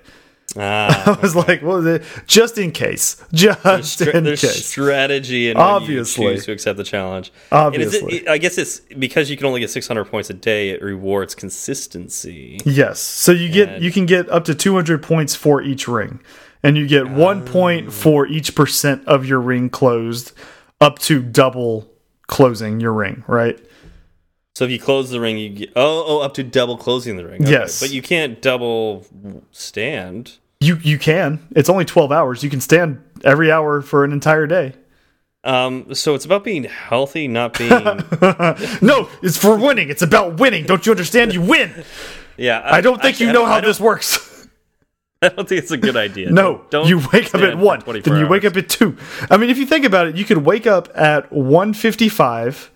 Ah, 0.58 1.16
I 1.18 1.22
was 1.22 1.36
like, 1.36 1.62
well, 1.64 1.86
it?" 1.88 2.04
just 2.28 2.58
in 2.58 2.72
case, 2.72 3.24
just 3.34 4.02
in 4.02 4.24
case. 4.26 4.66
strategy 4.66 5.50
and 5.50 5.58
Obviously. 5.60 6.38
to 6.40 6.52
accept 6.52 6.78
the 6.78 6.84
challenge. 6.84 7.32
And 7.52 7.60
Obviously. 7.60 8.18
it, 8.18 8.28
I 8.28 8.38
guess 8.38 8.58
it's 8.58 8.80
because 8.80 9.30
you 9.30 9.38
can 9.38 9.46
only 9.48 9.60
get 9.62 9.70
600 9.70 10.06
points 10.06 10.30
a 10.30 10.34
day. 10.34 10.70
It 10.70 10.82
rewards 10.82 11.36
consistency. 11.36 12.62
Yes. 12.66 13.00
So 13.00 13.32
you 13.32 13.50
get 13.50 13.82
you 13.82 13.92
can 13.92 14.06
get 14.06 14.30
up 14.30 14.46
to 14.46 14.56
200 14.56 15.02
points 15.02 15.36
for 15.36 15.62
each 15.62 15.88
ring, 15.88 16.20
and 16.62 16.78
you 16.78 16.88
get 16.88 17.10
one 17.10 17.42
Oh. 17.42 17.52
point 17.52 17.92
for 17.94 18.28
each 18.28 18.56
percent 18.56 19.06
of 19.08 19.26
your 19.26 19.40
ring 19.40 19.70
closed, 19.70 20.34
up 20.80 21.00
to 21.00 21.22
double 21.22 21.90
closing 22.28 22.80
your 22.80 22.94
ring. 22.94 23.24
Right. 23.28 23.60
So 24.56 24.66
if 24.66 24.72
you 24.72 24.80
close 24.80 25.10
the 25.10 25.20
ring, 25.20 25.38
you 25.38 25.50
get 25.50 25.70
oh 25.76 26.04
oh 26.08 26.20
up 26.20 26.34
to 26.36 26.44
double 26.44 26.78
closing 26.78 27.18
the 27.18 27.26
ring. 27.26 27.42
Okay. 27.42 27.52
Yes. 27.52 27.80
but 27.80 27.92
you 27.92 28.02
can't 28.02 28.42
double 28.42 29.06
stand. 29.52 30.38
You 30.60 30.78
you 30.84 31.00
can. 31.00 31.46
It's 31.56 31.70
only 31.70 31.86
12 31.86 32.12
hours. 32.12 32.44
You 32.44 32.50
can 32.50 32.62
stand 32.62 33.04
every 33.24 33.52
hour 33.52 33.82
for 33.82 34.04
an 34.04 34.12
entire 34.12 34.46
day. 34.48 34.74
Um, 35.46 35.94
so 35.94 36.16
it's 36.16 36.24
about 36.24 36.44
being 36.46 36.64
healthy, 36.64 37.28
not 37.28 37.58
being. 37.58 37.70
No, 38.82 39.10
it's 39.22 39.38
for 39.38 39.58
winning. 39.58 39.90
It's 39.90 40.02
about 40.02 40.40
winning. 40.40 40.66
Don't 40.66 40.86
you 40.86 40.92
understand? 40.94 41.34
You 41.34 41.42
win. 41.42 41.84
yeah, 42.38 42.62
I 42.64 42.80
don't 42.80 43.02
think 43.02 43.16
actually, 43.16 43.26
you 43.26 43.32
I 43.32 43.34
know 43.34 43.46
how 43.46 43.60
this 43.60 43.80
works. 43.80 44.48
I 45.22 45.30
don't 45.30 45.48
think 45.50 45.62
it's 45.62 45.72
a 45.72 45.78
good 45.78 45.98
idea. 45.98 46.30
No, 46.30 46.64
don't 46.70 46.88
you 46.88 47.02
wake 47.12 47.34
up 47.34 47.42
at 47.42 47.58
one, 47.58 47.82
then 47.86 48.18
you 48.20 48.28
wake 48.28 48.46
up 48.46 48.56
at 48.56 48.70
two. 48.70 48.98
I 49.30 49.38
mean, 49.38 49.50
if 49.50 49.58
you 49.58 49.66
think 49.66 49.84
about 49.86 50.08
it, 50.08 50.16
you 50.16 50.24
could 50.26 50.40
wake 50.40 50.68
up 50.68 50.90
at 50.96 51.32
one 51.32 51.74
fifty-five, 51.74 52.72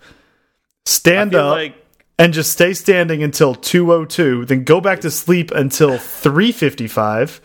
stand 0.88 1.34
up, 1.34 1.52
like 1.52 1.74
and 2.18 2.32
just 2.32 2.50
stay 2.52 2.72
standing 2.74 3.22
until 3.22 3.54
two 3.54 3.92
o 3.92 4.04
two. 4.04 4.44
Then 4.44 4.64
go 4.64 4.80
back 4.80 5.00
to 5.02 5.10
sleep 5.10 5.50
until 5.50 5.98
three 5.98 6.52
fifty-five. 6.52 7.40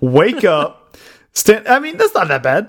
Wake 0.00 0.44
up, 0.44 0.96
stand. 1.32 1.68
I 1.68 1.78
mean, 1.78 1.96
that's 1.96 2.14
not 2.14 2.28
that 2.28 2.42
bad. 2.42 2.68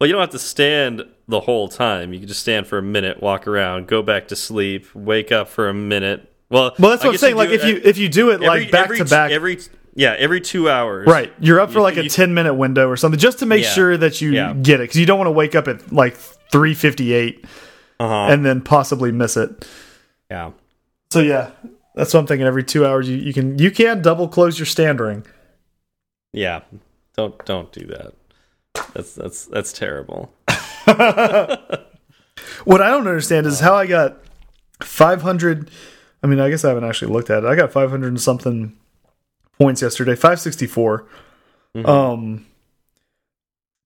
well, 0.00 0.06
you 0.06 0.12
don't 0.12 0.20
have 0.20 0.30
to 0.30 0.38
stand 0.38 1.02
the 1.28 1.40
whole 1.40 1.68
time. 1.68 2.12
You 2.12 2.18
can 2.20 2.28
just 2.28 2.40
stand 2.40 2.66
for 2.66 2.78
a 2.78 2.82
minute, 2.82 3.22
walk 3.22 3.46
around, 3.46 3.86
go 3.88 4.02
back 4.02 4.28
to 4.28 4.36
sleep, 4.36 4.86
wake 4.94 5.30
up 5.32 5.48
for 5.48 5.68
a 5.68 5.74
minute. 5.74 6.28
Well, 6.50 6.74
Well, 6.78 6.90
that's 6.90 7.04
I 7.04 7.08
what 7.08 7.12
I'm 7.14 7.18
saying. 7.18 7.36
Like 7.36 7.50
if 7.50 7.64
you 7.64 7.80
if 7.82 7.98
you 7.98 8.08
do 8.08 8.30
it 8.30 8.34
every- 8.42 8.46
like 8.46 8.70
back 8.70 8.84
every 8.84 8.98
to 8.98 9.04
back, 9.06 9.30
every 9.30 9.58
yeah 9.94 10.14
every 10.18 10.40
two 10.40 10.68
hours, 10.68 11.06
Right. 11.06 11.32
You're 11.40 11.60
up 11.60 11.70
for 11.70 11.78
You- 11.78 11.82
like 11.82 11.96
a 11.96 12.08
10 12.08 12.34
minute 12.34 12.54
window 12.54 12.88
or 12.88 12.96
something 12.96 13.18
just 13.18 13.38
to 13.40 13.46
make 13.46 13.62
Yeah. 13.64 13.70
sure 13.70 13.96
that 13.96 14.20
you 14.20 14.32
Yeah. 14.32 14.52
get 14.54 14.80
it 14.80 14.88
cuz 14.88 14.96
you 14.96 15.06
don't 15.06 15.18
want 15.18 15.28
to 15.28 15.32
wake 15.32 15.54
up 15.54 15.66
at 15.68 15.92
like 15.92 16.14
3:58 16.52 17.44
Uh-huh. 18.02 18.32
and 18.32 18.44
then 18.44 18.60
possibly 18.60 19.12
miss 19.12 19.36
it. 19.36 19.66
yeah. 20.30 20.50
So 21.10 21.20
yeah, 21.20 21.50
that's 21.94 22.12
what 22.14 22.20
I'm 22.20 22.26
thinking 22.26 22.46
every 22.46 22.64
2 22.64 22.86
hours 22.86 23.08
you, 23.08 23.16
you 23.16 23.32
can 23.32 23.58
you 23.58 23.70
can 23.70 24.00
double 24.02 24.28
close 24.28 24.58
your 24.58 24.66
stand 24.66 24.98
ring. 25.00 25.26
Yeah, 26.32 26.62
don't 27.16 27.44
don't 27.44 27.70
do 27.70 27.86
that. 27.86 28.14
That's 28.94 29.14
that's 29.14 29.46
that's 29.46 29.72
terrible. 29.72 30.32
What 32.64 32.80
I 32.80 32.90
don't 32.90 33.06
understand 33.06 33.46
is 33.46 33.60
how 33.60 33.74
I 33.74 33.86
got 33.86 34.18
500 34.82 35.70
I 36.22 36.26
mean, 36.28 36.38
I 36.38 36.48
guess 36.50 36.64
I 36.64 36.68
haven't 36.68 36.84
actually 36.84 37.12
looked 37.12 37.30
at 37.30 37.42
it. 37.44 37.46
I 37.46 37.56
got 37.56 37.72
500 37.72 38.06
and 38.06 38.20
something 38.20 38.76
points 39.58 39.82
yesterday, 39.82 40.14
564. 40.14 41.06
Um 41.84 42.46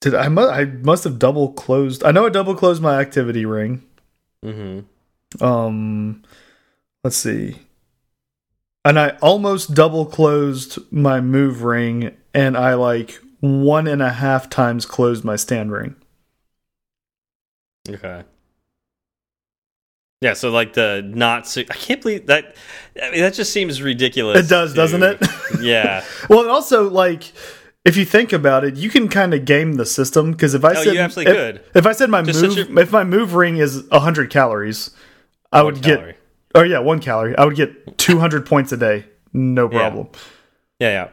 did 0.01 0.15
I 0.15 0.29
mu 0.29 0.47
I 0.47 0.65
must 0.65 1.05
have 1.05 1.19
double 1.19 1.53
closed. 1.53 2.05
I 2.05 2.11
know 2.11 2.27
I 2.27 2.29
double 2.29 2.55
closed 2.55 2.83
my 2.83 3.01
activity 3.01 3.45
ring. 3.47 3.83
Hmm 4.47 4.81
um 5.41 6.23
let's 7.03 7.17
see 7.17 7.57
and 8.85 8.99
i 8.99 9.11
almost 9.21 9.75
double 9.75 10.07
closed 10.07 10.79
my 10.93 11.21
move 11.21 11.63
ring 11.65 12.15
and 12.33 12.57
i 12.57 12.75
like 12.75 13.19
one 13.41 13.87
and 13.89 14.01
a 14.03 14.13
half 14.13 14.49
times 14.49 14.87
closed 14.87 15.25
my 15.25 15.37
stand 15.37 15.73
ring 15.73 15.95
Okay. 17.89 18.25
Yeah, 20.23 20.33
so 20.33 20.51
like 20.51 20.73
the 20.73 21.03
not. 21.07 21.57
I 21.57 21.63
can't 21.63 22.03
believe 22.03 22.27
that. 22.27 22.57
I 23.01 23.11
mean, 23.13 23.21
that 23.21 23.35
just 23.35 23.53
seems 23.53 23.81
ridiculous. 23.81 24.45
it 24.45 24.49
does 24.51 24.73
to- 24.73 24.77
doesn't 24.77 25.03
it 25.05 25.23
Yeah. 25.61 26.03
well 26.29 26.41
and 26.41 26.51
also 26.51 26.91
like 26.91 27.33
if 27.87 27.97
you 27.97 28.05
think 28.05 28.33
about 28.33 28.65
it 28.65 28.77
you 28.77 28.91
can 28.91 29.09
kind 29.09 29.33
of 29.33 29.45
game 29.47 29.75
the 29.75 29.87
system 29.87 30.33
because 30.33 30.53
if 30.55 30.65
i 30.65 30.73
Oh, 30.73 30.83
said 30.83 30.97
if, 30.97 31.15
could. 31.15 31.63
if 31.75 31.87
i 31.87 31.93
said 31.93 32.11
my 32.11 32.21
Just 32.23 32.43
move 32.43 32.57
your- 32.57 32.79
if 32.81 32.93
my 32.93 33.05
move 33.05 33.33
ring 33.35 33.57
is 33.57 33.85
100 33.91 34.29
calories 34.31 34.91
i 35.53 35.63
would 35.63 35.83
calorie. 35.83 36.13
get 36.13 36.21
oh 36.55 36.63
yeah 36.63 36.81
one 36.81 37.01
calorie 37.01 37.37
i 37.39 37.45
would 37.45 37.57
get 37.57 37.97
200 37.99 38.45
points 38.45 38.73
a 38.73 38.77
day 38.77 39.07
no 39.33 39.69
problem 39.69 40.09
Yeah, 40.81 40.91
yeah. 40.91 41.09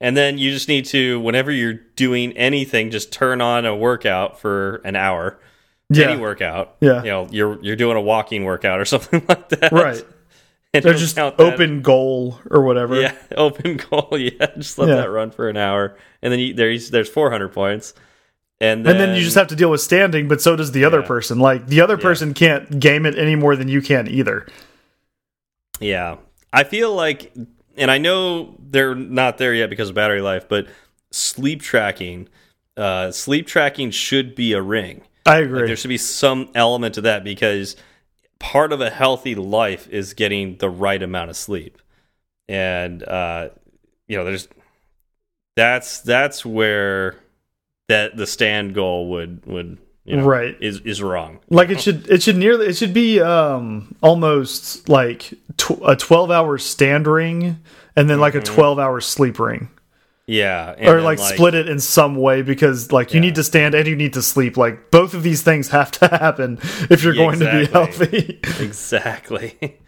and 0.00 0.16
then 0.16 0.38
you 0.38 0.50
just 0.50 0.68
need 0.68 0.84
to 0.86 1.20
whenever 1.20 1.50
you're 1.52 1.74
doing 1.96 2.32
anything, 2.36 2.90
just 2.90 3.12
turn 3.12 3.40
on 3.40 3.66
a 3.66 3.76
workout 3.76 4.40
for 4.40 4.76
an 4.84 4.96
hour. 4.96 5.38
Yeah. 5.92 6.10
Any 6.10 6.20
workout. 6.20 6.76
Yeah. 6.80 7.02
You 7.02 7.10
know, 7.10 7.28
you're 7.30 7.58
you're 7.62 7.76
doing 7.76 7.96
a 7.96 8.00
walking 8.00 8.44
workout 8.44 8.80
or 8.80 8.84
something 8.94 9.22
like 9.28 9.48
that. 9.50 9.70
Right. 9.72 10.02
And 10.74 10.84
They're 10.84 10.94
just 10.94 11.16
count 11.16 11.36
that. 11.36 11.52
open 11.54 11.82
goal 11.82 12.38
or 12.48 12.62
whatever. 12.62 13.00
Yeah, 13.00 13.14
open 13.36 13.76
goal. 13.76 14.08
Yeah, 14.12 14.46
just 14.56 14.78
let 14.78 14.88
Yeah. 14.88 14.96
that 14.96 15.10
run 15.10 15.32
for 15.32 15.48
an 15.48 15.56
hour, 15.56 15.96
and 16.22 16.32
then 16.32 16.38
you, 16.38 16.54
there's 16.54 16.90
there's 16.90 17.08
400 17.08 17.48
points, 17.48 17.92
and 18.60 18.86
then, 18.86 18.92
And 18.96 19.00
then 19.00 19.16
you 19.16 19.22
just 19.22 19.34
have 19.34 19.48
to 19.48 19.56
deal 19.56 19.68
with 19.70 19.80
standing, 19.80 20.28
but 20.28 20.40
so 20.40 20.54
does 20.54 20.70
the 20.70 20.84
other 20.84 21.00
Yeah. 21.00 21.06
person. 21.08 21.40
Like 21.40 21.66
the 21.66 21.80
other 21.80 21.98
person 21.98 22.34
can't 22.34 22.78
game 22.78 23.04
it 23.04 23.18
any 23.18 23.34
more 23.34 23.56
than 23.56 23.66
you 23.66 23.82
can 23.82 24.06
either. 24.06 24.46
Yeah. 25.80 26.16
I 26.52 26.64
feel 26.64 26.94
like, 26.94 27.32
and 27.76 27.90
I 27.90 27.98
know 27.98 28.56
they're 28.60 28.94
not 28.94 29.38
there 29.38 29.54
yet 29.54 29.70
because 29.70 29.88
of 29.88 29.94
battery 29.94 30.20
life, 30.20 30.48
but 30.48 30.66
sleep 31.10 31.62
tracking, 31.62 32.28
uh, 32.76 33.10
sleep 33.12 33.46
tracking 33.46 33.90
should 33.90 34.34
be 34.34 34.52
a 34.52 34.62
ring. 34.62 35.02
I 35.26 35.38
agree. 35.38 35.66
There 35.66 35.76
should 35.76 35.88
be 35.88 35.98
some 35.98 36.50
element 36.54 36.94
to 36.96 37.00
that 37.02 37.24
because 37.24 37.76
part 38.40 38.72
of 38.72 38.80
a 38.80 38.90
healthy 38.90 39.36
life 39.36 39.88
is 39.88 40.12
getting 40.14 40.56
the 40.56 40.68
right 40.68 41.00
amount 41.00 41.30
of 41.30 41.36
sleep. 41.36 41.78
And, 42.48 43.04
uh, 43.04 43.50
you 44.08 44.16
know, 44.16 44.24
there's, 44.24 44.48
that's, 45.56 46.00
that's 46.00 46.44
where 46.44 47.16
that 47.88 48.16
the 48.16 48.26
stand 48.26 48.74
goal 48.74 49.10
would, 49.10 49.46
would, 49.46 49.78
you 50.04 50.16
know, 50.16 50.24
Right. 50.24 50.56
is, 50.60 50.80
is 50.80 51.02
wrong. 51.02 51.38
like 51.50 51.70
it 51.70 51.80
should 51.80 52.08
it 52.08 52.22
should 52.22 52.36
nearly 52.36 52.66
it 52.66 52.76
should 52.76 52.94
be 52.94 53.20
um 53.20 53.94
almost 54.02 54.88
like 54.88 55.34
tw 55.56 55.78
a 55.86 55.94
12 55.94 56.30
hour 56.32 56.58
stand 56.58 57.06
ring 57.06 57.58
and 57.94 58.08
then 58.10 58.18
like 58.18 58.34
a 58.34 58.40
12 58.40 58.78
hour 58.78 59.00
sleep 59.00 59.38
ring 59.38 59.68
Yeah. 60.30 60.74
and 60.78 60.88
or 60.88 60.94
then, 60.96 61.04
like, 61.04 61.18
split 61.18 61.54
it 61.54 61.68
in 61.68 61.80
some 61.80 62.14
way 62.16 62.42
because 62.42 62.92
like 62.92 63.12
you 63.12 63.18
Yeah. 63.18 63.26
need 63.26 63.34
to 63.34 63.44
stand 63.44 63.74
and 63.74 63.86
you 63.88 63.96
need 63.96 64.12
to 64.14 64.22
sleep 64.22 64.56
like 64.56 64.90
both 64.90 65.12
of 65.14 65.22
these 65.22 65.42
things 65.42 65.68
have 65.68 65.90
to 65.92 66.08
happen 66.24 66.58
if 66.88 67.02
you're 67.02 67.14
Yeah, 67.14 67.24
going 67.24 67.38
to 67.40 67.50
be 67.50 67.66
healthy 67.66 68.40
Exactly. 68.60 69.78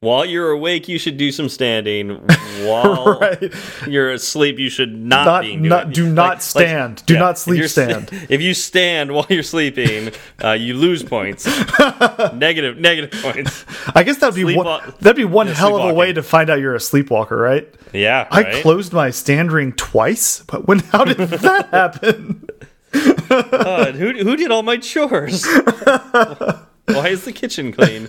While 0.00 0.24
you're 0.26 0.52
awake, 0.52 0.86
you 0.86 0.96
should 0.96 1.16
do 1.16 1.32
some 1.32 1.48
standing. 1.48 2.10
While 2.62 3.18
right 3.20 3.52
you're 3.86 4.12
asleep, 4.12 4.56
you 4.58 4.68
should 4.70 4.96
not, 4.96 5.24
not 5.26 5.42
be 5.42 5.48
doing 5.56 5.62
not 5.68 5.92
do 5.92 6.08
not 6.08 6.28
like- 6.34 6.40
stand 6.42 7.04
do 7.06 7.14
yeah, 7.14 7.20
not 7.20 7.38
sleep 7.38 7.58
you're 7.58 7.68
stand 7.68 8.10
If 8.28 8.40
you 8.40 8.52
stand 8.54 9.12
while 9.12 9.26
you're 9.28 9.42
sleeping, 9.44 10.12
uh, 10.42 10.52
you 10.52 10.74
lose 10.74 11.02
points. 11.04 11.46
negative, 12.34 12.76
negative 12.78 13.12
points. 13.22 13.64
i 13.94 14.02
guess 14.02 14.18
that'd 14.18 14.34
be 14.34 14.56
one 14.56 14.92
that'd 15.00 15.16
be 15.16 15.24
one 15.24 15.46
Yeah, 15.46 15.54
hell 15.54 15.76
of 15.80 15.88
a 15.90 15.94
way 15.94 16.12
to 16.12 16.22
find 16.24 16.50
out 16.50 16.58
you're 16.58 16.74
a 16.74 16.80
sleepwalker 16.80 17.36
right 17.36 17.72
Yeah, 17.92 18.26
i 18.32 18.42
right? 18.42 18.62
closed 18.62 18.92
my 18.92 19.10
stand 19.10 19.52
ring 19.52 19.72
twice 19.72 20.42
but 20.48 20.66
when 20.66 20.80
how 20.80 21.04
did 21.04 21.16
that 21.18 21.68
happen 21.70 22.48
God, 22.92 23.94
who 23.94 24.12
who 24.24 24.34
did 24.36 24.50
all 24.50 24.62
my 24.64 24.78
chores? 24.78 25.44
Why 25.46 27.08
is 27.08 27.24
the 27.26 27.32
kitchen 27.32 27.70
clean? 27.70 28.08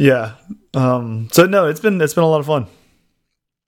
Yeah 0.00 0.32
um 0.74 1.28
so 1.30 1.44
no 1.46 1.66
it's 1.66 1.80
been 1.80 2.00
it's 2.00 2.14
been 2.14 2.24
a 2.24 2.28
lot 2.28 2.40
of 2.40 2.46
fun 2.46 2.66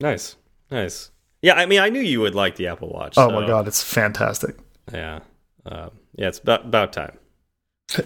Nice, 0.00 0.34
nice. 0.68 1.10
Yeah, 1.42 1.54
I 1.54 1.66
mean, 1.66 1.78
I 1.78 1.88
knew 1.88 2.00
you 2.00 2.20
would 2.22 2.34
like 2.34 2.56
the 2.56 2.66
Apple 2.66 2.88
Watch. 2.88 3.14
oh 3.16 3.28
so, 3.28 3.40
my 3.40 3.46
god 3.46 3.68
it's 3.68 3.82
fantastic 3.82 4.56
Yeah, 4.92 5.20
uh, 5.64 5.90
yeah. 6.16 6.28
It's 6.28 6.38
about 6.40 6.64
about 6.64 6.92
time. 6.92 7.18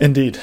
indeed 0.01 0.39